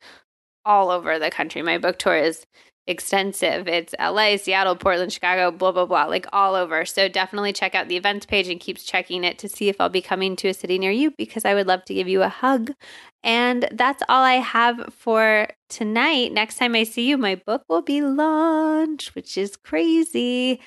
all 0.65 0.89
over 0.89 1.17
the 1.17 1.31
country. 1.31 1.61
My 1.61 1.77
book 1.77 1.97
tour 1.97 2.17
is 2.17 2.45
extensive. 2.87 3.67
It's 3.67 3.93
LA, 3.99 4.37
Seattle, 4.37 4.75
Portland, 4.75 5.11
Chicago, 5.11 5.51
blah, 5.51 5.71
blah, 5.71 5.85
blah, 5.85 6.05
like 6.05 6.25
all 6.33 6.55
over. 6.55 6.85
So 6.85 7.07
definitely 7.07 7.53
check 7.53 7.75
out 7.75 7.87
the 7.87 7.97
events 7.97 8.25
page 8.25 8.47
and 8.47 8.59
keep 8.59 8.77
checking 8.77 9.23
it 9.23 9.37
to 9.39 9.49
see 9.49 9.69
if 9.69 9.79
I'll 9.79 9.89
be 9.89 10.01
coming 10.01 10.35
to 10.37 10.47
a 10.47 10.53
city 10.53 10.79
near 10.79 10.91
you 10.91 11.11
because 11.11 11.45
I 11.45 11.53
would 11.53 11.67
love 11.67 11.83
to 11.85 11.93
give 11.93 12.07
you 12.07 12.23
a 12.23 12.29
hug. 12.29 12.71
And 13.23 13.67
that's 13.71 14.03
all 14.07 14.23
I 14.23 14.35
have 14.35 14.93
for 14.93 15.49
tonight. 15.69 16.31
Next 16.31 16.57
time 16.57 16.75
I 16.75 16.83
see 16.83 17.07
you, 17.07 17.17
my 17.17 17.35
book 17.35 17.63
will 17.67 17.81
be 17.81 18.01
launched, 18.01 19.15
which 19.15 19.37
is 19.37 19.57
crazy. 19.57 20.61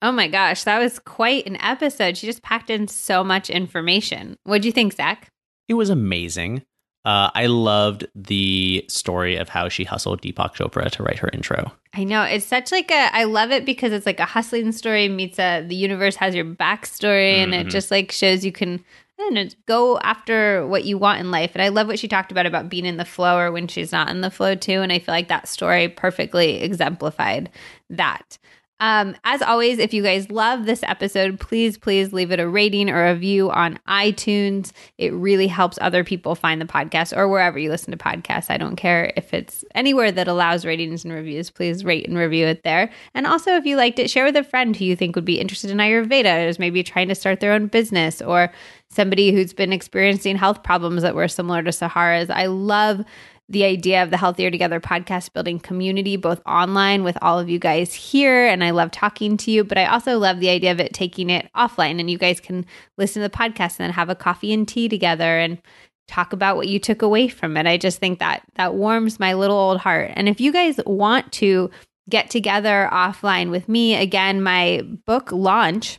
Oh 0.00 0.12
my 0.12 0.28
gosh, 0.28 0.64
that 0.64 0.80
was 0.80 0.98
quite 0.98 1.46
an 1.46 1.56
episode. 1.60 2.16
She 2.16 2.26
just 2.26 2.42
packed 2.42 2.70
in 2.70 2.88
so 2.88 3.22
much 3.22 3.50
information. 3.50 4.36
What 4.44 4.62
do 4.62 4.68
you 4.68 4.72
think, 4.72 4.94
Zach? 4.94 5.28
It 5.68 5.74
was 5.74 5.90
amazing. 5.90 6.62
Uh, 7.04 7.30
I 7.34 7.46
loved 7.46 8.06
the 8.14 8.84
story 8.88 9.36
of 9.36 9.48
how 9.48 9.68
she 9.68 9.82
hustled 9.84 10.22
Deepak 10.22 10.54
Chopra 10.54 10.88
to 10.90 11.02
write 11.02 11.18
her 11.18 11.28
intro. 11.32 11.72
I 11.94 12.04
know 12.04 12.22
it's 12.22 12.46
such 12.46 12.70
like 12.70 12.90
a. 12.90 13.10
I 13.12 13.24
love 13.24 13.50
it 13.50 13.64
because 13.64 13.92
it's 13.92 14.06
like 14.06 14.20
a 14.20 14.24
hustling 14.24 14.72
story 14.72 15.08
meets 15.08 15.38
a 15.38 15.64
the 15.66 15.74
universe 15.74 16.16
has 16.16 16.34
your 16.34 16.44
backstory, 16.44 17.34
mm-hmm. 17.34 17.44
and 17.44 17.54
it 17.54 17.58
mm-hmm. 17.60 17.68
just 17.70 17.90
like 17.90 18.12
shows 18.12 18.44
you 18.44 18.52
can 18.52 18.84
know, 19.30 19.48
go 19.66 19.98
after 19.98 20.66
what 20.66 20.84
you 20.84 20.98
want 20.98 21.20
in 21.20 21.30
life. 21.30 21.52
And 21.54 21.62
I 21.62 21.68
love 21.68 21.86
what 21.86 21.98
she 21.98 22.08
talked 22.08 22.32
about 22.32 22.46
about 22.46 22.68
being 22.68 22.86
in 22.86 22.96
the 22.96 23.04
flow 23.04 23.38
or 23.38 23.52
when 23.52 23.68
she's 23.68 23.92
not 23.92 24.08
in 24.08 24.20
the 24.20 24.30
flow 24.30 24.54
too. 24.54 24.82
And 24.82 24.92
I 24.92 24.98
feel 24.98 25.14
like 25.14 25.28
that 25.28 25.48
story 25.48 25.88
perfectly 25.88 26.60
exemplified 26.62 27.50
that. 27.90 28.38
Um, 28.82 29.14
as 29.22 29.42
always, 29.42 29.78
if 29.78 29.94
you 29.94 30.02
guys 30.02 30.28
love 30.28 30.66
this 30.66 30.82
episode, 30.82 31.38
please, 31.38 31.78
please 31.78 32.12
leave 32.12 32.32
it 32.32 32.40
a 32.40 32.48
rating 32.48 32.90
or 32.90 33.06
a 33.06 33.12
review 33.12 33.48
on 33.48 33.78
iTunes. 33.86 34.72
It 34.98 35.12
really 35.12 35.46
helps 35.46 35.78
other 35.80 36.02
people 36.02 36.34
find 36.34 36.60
the 36.60 36.66
podcast 36.66 37.16
or 37.16 37.28
wherever 37.28 37.60
you 37.60 37.70
listen 37.70 37.92
to 37.92 37.96
podcasts. 37.96 38.50
I 38.50 38.56
don't 38.56 38.74
care 38.74 39.12
if 39.16 39.32
it's 39.32 39.64
anywhere 39.76 40.10
that 40.10 40.26
allows 40.26 40.64
ratings 40.64 41.04
and 41.04 41.14
reviews. 41.14 41.48
Please 41.48 41.84
rate 41.84 42.08
and 42.08 42.18
review 42.18 42.44
it 42.46 42.64
there. 42.64 42.90
And 43.14 43.24
also, 43.24 43.52
if 43.52 43.64
you 43.64 43.76
liked 43.76 44.00
it, 44.00 44.10
share 44.10 44.24
with 44.24 44.34
a 44.34 44.42
friend 44.42 44.74
who 44.74 44.84
you 44.84 44.96
think 44.96 45.14
would 45.14 45.24
be 45.24 45.38
interested 45.38 45.70
in 45.70 45.78
Ayurveda, 45.78 46.48
is 46.48 46.58
maybe 46.58 46.82
trying 46.82 47.06
to 47.06 47.14
start 47.14 47.38
their 47.38 47.52
own 47.52 47.68
business, 47.68 48.20
or 48.20 48.52
somebody 48.88 49.30
who's 49.30 49.54
been 49.54 49.72
experiencing 49.72 50.36
health 50.36 50.64
problems 50.64 51.02
that 51.02 51.14
were 51.14 51.28
similar 51.28 51.62
to 51.62 51.70
Sahara's. 51.70 52.30
I 52.30 52.46
love 52.46 53.04
the 53.48 53.64
idea 53.64 54.02
of 54.02 54.10
the 54.10 54.16
Healthier 54.16 54.50
Together 54.50 54.80
podcast 54.80 55.32
building 55.32 55.58
community, 55.58 56.16
both 56.16 56.40
online 56.46 57.04
with 57.04 57.18
all 57.20 57.38
of 57.38 57.50
you 57.50 57.58
guys 57.58 57.92
here. 57.92 58.46
And 58.46 58.64
I 58.64 58.70
love 58.70 58.90
talking 58.90 59.36
to 59.38 59.50
you, 59.50 59.64
but 59.64 59.78
I 59.78 59.86
also 59.86 60.18
love 60.18 60.40
the 60.40 60.48
idea 60.48 60.72
of 60.72 60.80
it 60.80 60.94
taking 60.94 61.28
it 61.28 61.50
offline 61.54 62.00
and 62.00 62.10
you 62.10 62.18
guys 62.18 62.40
can 62.40 62.64
listen 62.96 63.22
to 63.22 63.28
the 63.28 63.36
podcast 63.36 63.78
and 63.78 63.80
then 63.80 63.90
have 63.90 64.08
a 64.08 64.14
coffee 64.14 64.52
and 64.52 64.66
tea 64.66 64.88
together 64.88 65.38
and 65.38 65.60
talk 66.08 66.32
about 66.32 66.56
what 66.56 66.68
you 66.68 66.78
took 66.78 67.02
away 67.02 67.28
from 67.28 67.56
it. 67.56 67.66
I 67.66 67.76
just 67.76 67.98
think 67.98 68.18
that 68.18 68.42
that 68.54 68.74
warms 68.74 69.20
my 69.20 69.34
little 69.34 69.56
old 69.56 69.80
heart. 69.80 70.12
And 70.14 70.28
if 70.28 70.40
you 70.40 70.52
guys 70.52 70.80
want 70.86 71.32
to 71.34 71.70
get 72.08 72.30
together 72.30 72.88
offline 72.92 73.50
with 73.50 73.68
me, 73.68 73.94
again, 73.94 74.42
my 74.42 74.82
book 75.06 75.30
launch 75.32 75.98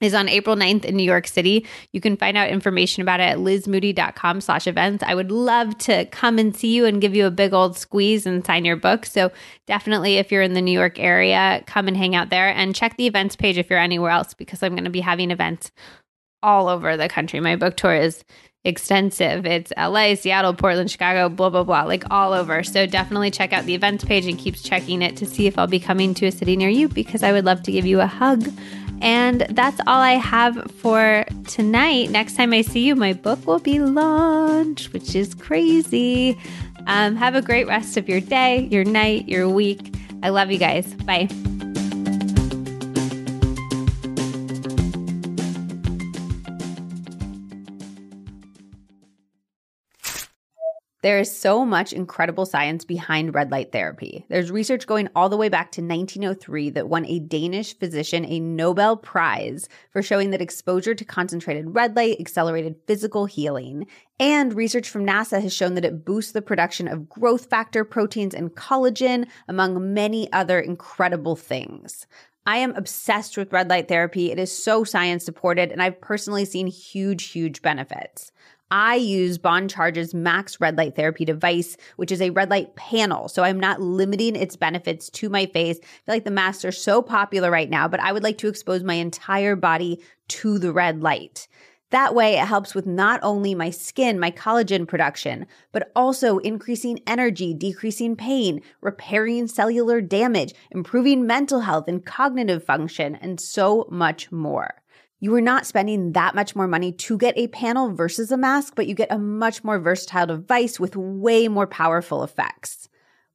is 0.00 0.14
on 0.14 0.28
April 0.28 0.56
9th 0.56 0.84
in 0.84 0.96
New 0.96 1.02
York 1.02 1.26
City. 1.26 1.66
You 1.92 2.00
can 2.00 2.16
find 2.16 2.36
out 2.36 2.50
information 2.50 3.02
about 3.02 3.20
it 3.20 3.24
at 3.24 3.38
lizmoody.com 3.38 4.40
slash 4.40 4.66
events. 4.66 5.02
I 5.06 5.14
would 5.14 5.30
love 5.30 5.76
to 5.78 6.04
come 6.06 6.38
and 6.38 6.54
see 6.54 6.74
you 6.74 6.84
and 6.84 7.00
give 7.00 7.14
you 7.14 7.26
a 7.26 7.30
big 7.30 7.52
old 7.52 7.76
squeeze 7.76 8.26
and 8.26 8.44
sign 8.44 8.64
your 8.64 8.76
book. 8.76 9.06
So 9.06 9.32
definitely 9.66 10.16
if 10.16 10.30
you're 10.30 10.42
in 10.42 10.54
the 10.54 10.62
New 10.62 10.72
York 10.72 10.98
area, 10.98 11.62
come 11.66 11.88
and 11.88 11.96
hang 11.96 12.14
out 12.14 12.30
there 12.30 12.48
and 12.48 12.74
check 12.74 12.96
the 12.96 13.06
events 13.06 13.36
page 13.36 13.58
if 13.58 13.70
you're 13.70 13.78
anywhere 13.78 14.10
else 14.10 14.34
because 14.34 14.62
I'm 14.62 14.74
going 14.74 14.84
to 14.84 14.90
be 14.90 15.00
having 15.00 15.30
events 15.30 15.72
all 16.42 16.68
over 16.68 16.96
the 16.96 17.08
country. 17.08 17.40
My 17.40 17.56
book 17.56 17.76
tour 17.76 17.94
is 17.94 18.24
extensive. 18.64 19.46
It's 19.46 19.72
LA, 19.76 20.14
Seattle, 20.14 20.54
Portland, 20.54 20.90
Chicago, 20.90 21.28
blah, 21.28 21.50
blah, 21.50 21.64
blah, 21.64 21.84
like 21.84 22.04
all 22.10 22.32
over. 22.32 22.62
So 22.62 22.86
definitely 22.86 23.30
check 23.30 23.52
out 23.52 23.64
the 23.64 23.74
events 23.74 24.04
page 24.04 24.26
and 24.26 24.38
keep 24.38 24.56
checking 24.56 25.02
it 25.02 25.16
to 25.16 25.26
see 25.26 25.46
if 25.46 25.58
I'll 25.58 25.66
be 25.66 25.80
coming 25.80 26.14
to 26.14 26.26
a 26.26 26.32
city 26.32 26.56
near 26.56 26.68
you 26.68 26.88
because 26.88 27.22
I 27.22 27.32
would 27.32 27.44
love 27.44 27.62
to 27.64 27.72
give 27.72 27.86
you 27.86 28.00
a 28.00 28.06
hug 28.06 28.48
and 29.00 29.46
that's 29.50 29.80
all 29.86 30.00
I 30.00 30.12
have 30.12 30.70
for 30.72 31.24
tonight. 31.46 32.10
Next 32.10 32.36
time 32.36 32.52
I 32.52 32.62
see 32.62 32.80
you, 32.80 32.96
my 32.96 33.12
book 33.12 33.46
will 33.46 33.58
be 33.58 33.78
launched, 33.78 34.92
which 34.92 35.14
is 35.14 35.34
crazy. 35.34 36.38
Um, 36.86 37.16
have 37.16 37.34
a 37.34 37.42
great 37.42 37.66
rest 37.66 37.96
of 37.96 38.08
your 38.08 38.20
day, 38.20 38.68
your 38.70 38.84
night, 38.84 39.28
your 39.28 39.48
week. 39.48 39.94
I 40.22 40.30
love 40.30 40.50
you 40.50 40.58
guys. 40.58 40.92
Bye. 40.94 41.28
There 51.08 51.18
is 51.18 51.34
so 51.34 51.64
much 51.64 51.94
incredible 51.94 52.44
science 52.44 52.84
behind 52.84 53.34
red 53.34 53.50
light 53.50 53.72
therapy. 53.72 54.26
There's 54.28 54.50
research 54.50 54.86
going 54.86 55.08
all 55.16 55.30
the 55.30 55.38
way 55.38 55.48
back 55.48 55.72
to 55.72 55.80
1903 55.80 56.68
that 56.68 56.90
won 56.90 57.06
a 57.06 57.18
Danish 57.18 57.78
physician 57.78 58.26
a 58.26 58.40
Nobel 58.40 58.94
Prize 58.94 59.70
for 59.90 60.02
showing 60.02 60.32
that 60.32 60.42
exposure 60.42 60.94
to 60.94 61.04
concentrated 61.06 61.74
red 61.74 61.96
light 61.96 62.20
accelerated 62.20 62.76
physical 62.86 63.24
healing. 63.24 63.86
And 64.20 64.52
research 64.52 64.90
from 64.90 65.06
NASA 65.06 65.40
has 65.40 65.54
shown 65.54 65.76
that 65.76 65.84
it 65.86 66.04
boosts 66.04 66.32
the 66.32 66.42
production 66.42 66.86
of 66.86 67.08
growth 67.08 67.48
factor 67.48 67.86
proteins 67.86 68.34
and 68.34 68.54
collagen, 68.54 69.28
among 69.48 69.94
many 69.94 70.30
other 70.30 70.60
incredible 70.60 71.36
things. 71.36 72.06
I 72.44 72.58
am 72.58 72.74
obsessed 72.76 73.38
with 73.38 73.52
red 73.52 73.70
light 73.70 73.88
therapy. 73.88 74.30
It 74.30 74.38
is 74.38 74.52
so 74.52 74.84
science 74.84 75.24
supported, 75.24 75.72
and 75.72 75.82
I've 75.82 76.02
personally 76.02 76.44
seen 76.44 76.66
huge, 76.66 77.28
huge 77.28 77.62
benefits. 77.62 78.30
I 78.70 78.96
use 78.96 79.38
Bon 79.38 79.66
Charge's 79.68 80.12
Max 80.12 80.60
Red 80.60 80.76
Light 80.76 80.94
Therapy 80.94 81.24
device, 81.24 81.76
which 81.96 82.12
is 82.12 82.20
a 82.20 82.30
red 82.30 82.50
light 82.50 82.76
panel. 82.76 83.28
So 83.28 83.42
I'm 83.42 83.58
not 83.58 83.80
limiting 83.80 84.36
its 84.36 84.56
benefits 84.56 85.08
to 85.10 85.28
my 85.28 85.46
face. 85.46 85.78
I 85.82 85.86
feel 85.86 86.14
like 86.14 86.24
the 86.24 86.30
masks 86.30 86.64
are 86.64 86.72
so 86.72 87.00
popular 87.00 87.50
right 87.50 87.70
now, 87.70 87.88
but 87.88 88.00
I 88.00 88.12
would 88.12 88.22
like 88.22 88.38
to 88.38 88.48
expose 88.48 88.82
my 88.82 88.94
entire 88.94 89.56
body 89.56 90.00
to 90.28 90.58
the 90.58 90.72
red 90.72 91.02
light. 91.02 91.48
That 91.90 92.14
way, 92.14 92.34
it 92.34 92.44
helps 92.44 92.74
with 92.74 92.86
not 92.86 93.18
only 93.22 93.54
my 93.54 93.70
skin, 93.70 94.20
my 94.20 94.30
collagen 94.30 94.86
production, 94.86 95.46
but 95.72 95.90
also 95.96 96.36
increasing 96.38 97.00
energy, 97.06 97.54
decreasing 97.54 98.14
pain, 98.14 98.60
repairing 98.82 99.46
cellular 99.46 100.02
damage, 100.02 100.52
improving 100.70 101.26
mental 101.26 101.60
health 101.60 101.88
and 101.88 102.04
cognitive 102.04 102.62
function, 102.62 103.14
and 103.14 103.40
so 103.40 103.88
much 103.90 104.30
more. 104.30 104.82
You 105.20 105.34
are 105.34 105.40
not 105.40 105.66
spending 105.66 106.12
that 106.12 106.36
much 106.36 106.54
more 106.54 106.68
money 106.68 106.92
to 106.92 107.18
get 107.18 107.36
a 107.36 107.48
panel 107.48 107.92
versus 107.92 108.30
a 108.30 108.36
mask, 108.36 108.74
but 108.76 108.86
you 108.86 108.94
get 108.94 109.10
a 109.10 109.18
much 109.18 109.64
more 109.64 109.80
versatile 109.80 110.28
device 110.28 110.78
with 110.78 110.94
way 110.94 111.48
more 111.48 111.66
powerful 111.66 112.22
effects. 112.22 112.88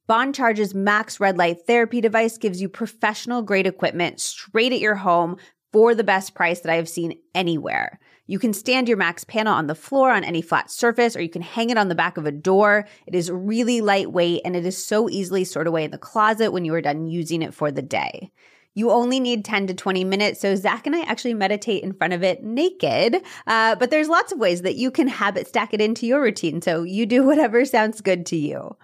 Bon 0.06 0.32
Charge's 0.32 0.74
Max 0.74 1.20
Red 1.20 1.36
Light 1.36 1.66
Therapy 1.66 2.00
device 2.00 2.38
gives 2.38 2.62
you 2.62 2.70
professional 2.70 3.42
grade 3.42 3.66
equipment 3.66 4.18
straight 4.18 4.72
at 4.72 4.80
your 4.80 4.94
home 4.94 5.36
for 5.74 5.94
the 5.94 6.04
best 6.04 6.34
price 6.34 6.60
that 6.60 6.72
I 6.72 6.76
have 6.76 6.88
seen 6.88 7.18
anywhere. 7.34 7.98
You 8.26 8.38
can 8.38 8.54
stand 8.54 8.88
your 8.88 8.96
Max 8.96 9.24
panel 9.24 9.52
on 9.52 9.66
the 9.66 9.74
floor 9.74 10.10
on 10.10 10.24
any 10.24 10.40
flat 10.40 10.70
surface, 10.70 11.14
or 11.14 11.20
you 11.20 11.28
can 11.28 11.42
hang 11.42 11.68
it 11.68 11.76
on 11.76 11.88
the 11.88 11.94
back 11.94 12.16
of 12.16 12.24
a 12.24 12.32
door. 12.32 12.86
It 13.06 13.14
is 13.14 13.30
really 13.30 13.82
lightweight 13.82 14.40
and 14.46 14.56
it 14.56 14.64
is 14.64 14.82
so 14.82 15.10
easily 15.10 15.44
stored 15.44 15.66
away 15.66 15.84
in 15.84 15.90
the 15.90 15.98
closet 15.98 16.50
when 16.50 16.64
you 16.64 16.72
are 16.72 16.80
done 16.80 17.06
using 17.06 17.42
it 17.42 17.52
for 17.52 17.70
the 17.70 17.82
day. 17.82 18.30
You 18.74 18.90
only 18.90 19.20
need 19.20 19.44
10 19.44 19.68
to 19.68 19.74
20 19.74 20.04
minutes. 20.04 20.40
So 20.40 20.54
Zach 20.56 20.86
and 20.86 20.96
I 20.96 21.02
actually 21.02 21.34
meditate 21.34 21.82
in 21.84 21.92
front 21.92 22.12
of 22.12 22.22
it 22.22 22.42
naked. 22.42 23.22
Uh, 23.46 23.76
but 23.76 23.90
there's 23.90 24.08
lots 24.08 24.32
of 24.32 24.38
ways 24.38 24.62
that 24.62 24.74
you 24.74 24.90
can 24.90 25.08
habit 25.08 25.48
stack 25.48 25.72
it 25.72 25.80
into 25.80 26.06
your 26.06 26.20
routine. 26.20 26.60
So 26.60 26.82
you 26.82 27.06
do 27.06 27.22
whatever 27.26 27.64
sounds 27.64 28.00
good 28.00 28.26
to 28.26 28.36
you. 28.36 28.76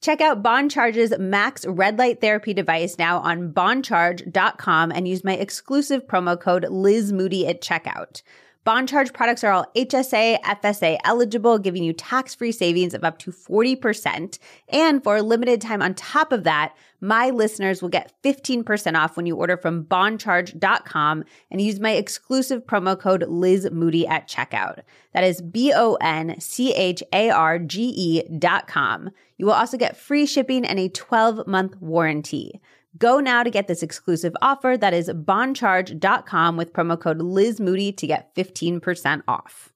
Check 0.00 0.20
out 0.20 0.42
Bon 0.42 0.68
Charge's 0.68 1.18
Max 1.18 1.64
Red 1.64 1.98
Light 1.98 2.20
Therapy 2.20 2.52
device 2.52 2.98
now 2.98 3.20
on 3.20 3.52
boncharge.com 3.52 4.92
and 4.92 5.08
use 5.08 5.24
my 5.24 5.32
exclusive 5.34 6.06
promo 6.06 6.38
code 6.38 6.66
Liz 6.68 7.10
Moody 7.10 7.46
at 7.46 7.62
checkout. 7.62 8.20
Bon 8.64 8.86
Charge 8.86 9.12
products 9.12 9.44
are 9.44 9.52
all 9.52 9.66
HSA, 9.76 10.40
FSA 10.40 10.96
eligible, 11.04 11.58
giving 11.58 11.84
you 11.84 11.92
tax 11.92 12.34
free 12.34 12.50
savings 12.50 12.94
of 12.94 13.04
up 13.04 13.18
to 13.18 13.30
40%. 13.30 14.38
And 14.70 15.04
for 15.04 15.18
a 15.18 15.22
limited 15.22 15.60
time 15.60 15.82
on 15.82 15.92
top 15.92 16.32
of 16.32 16.44
that, 16.44 16.74
my 16.98 17.28
listeners 17.28 17.82
will 17.82 17.90
get 17.90 18.14
15% 18.22 18.98
off 18.98 19.18
when 19.18 19.26
you 19.26 19.36
order 19.36 19.58
from 19.58 19.84
boncharge.com 19.84 21.24
and 21.50 21.60
use 21.60 21.78
my 21.78 21.90
exclusive 21.90 22.64
promo 22.64 22.98
code 22.98 23.24
Liz 23.28 23.68
Moody 23.70 24.06
at 24.06 24.26
checkout. 24.26 24.80
That 25.12 25.24
is 25.24 25.42
B 25.42 25.70
O 25.74 25.98
N 26.00 26.40
C 26.40 26.72
H 26.72 27.02
A 27.12 27.28
R 27.28 27.58
G 27.58 27.92
E 27.94 28.22
dot 28.38 28.66
com. 28.66 29.10
You 29.36 29.44
will 29.44 29.52
also 29.52 29.76
get 29.76 29.94
free 29.94 30.24
shipping 30.24 30.64
and 30.64 30.78
a 30.78 30.88
12 30.88 31.46
month 31.46 31.76
warranty. 31.82 32.62
Go 32.96 33.18
now 33.18 33.42
to 33.42 33.50
get 33.50 33.66
this 33.66 33.82
exclusive 33.82 34.36
offer 34.40 34.76
that 34.76 34.94
is 34.94 35.08
boncharge.com 35.08 36.56
with 36.56 36.72
promo 36.72 37.00
code 37.00 37.20
Liz 37.20 37.60
Moody 37.60 37.90
to 37.90 38.06
get 38.06 38.32
15% 38.36 39.22
off. 39.26 39.73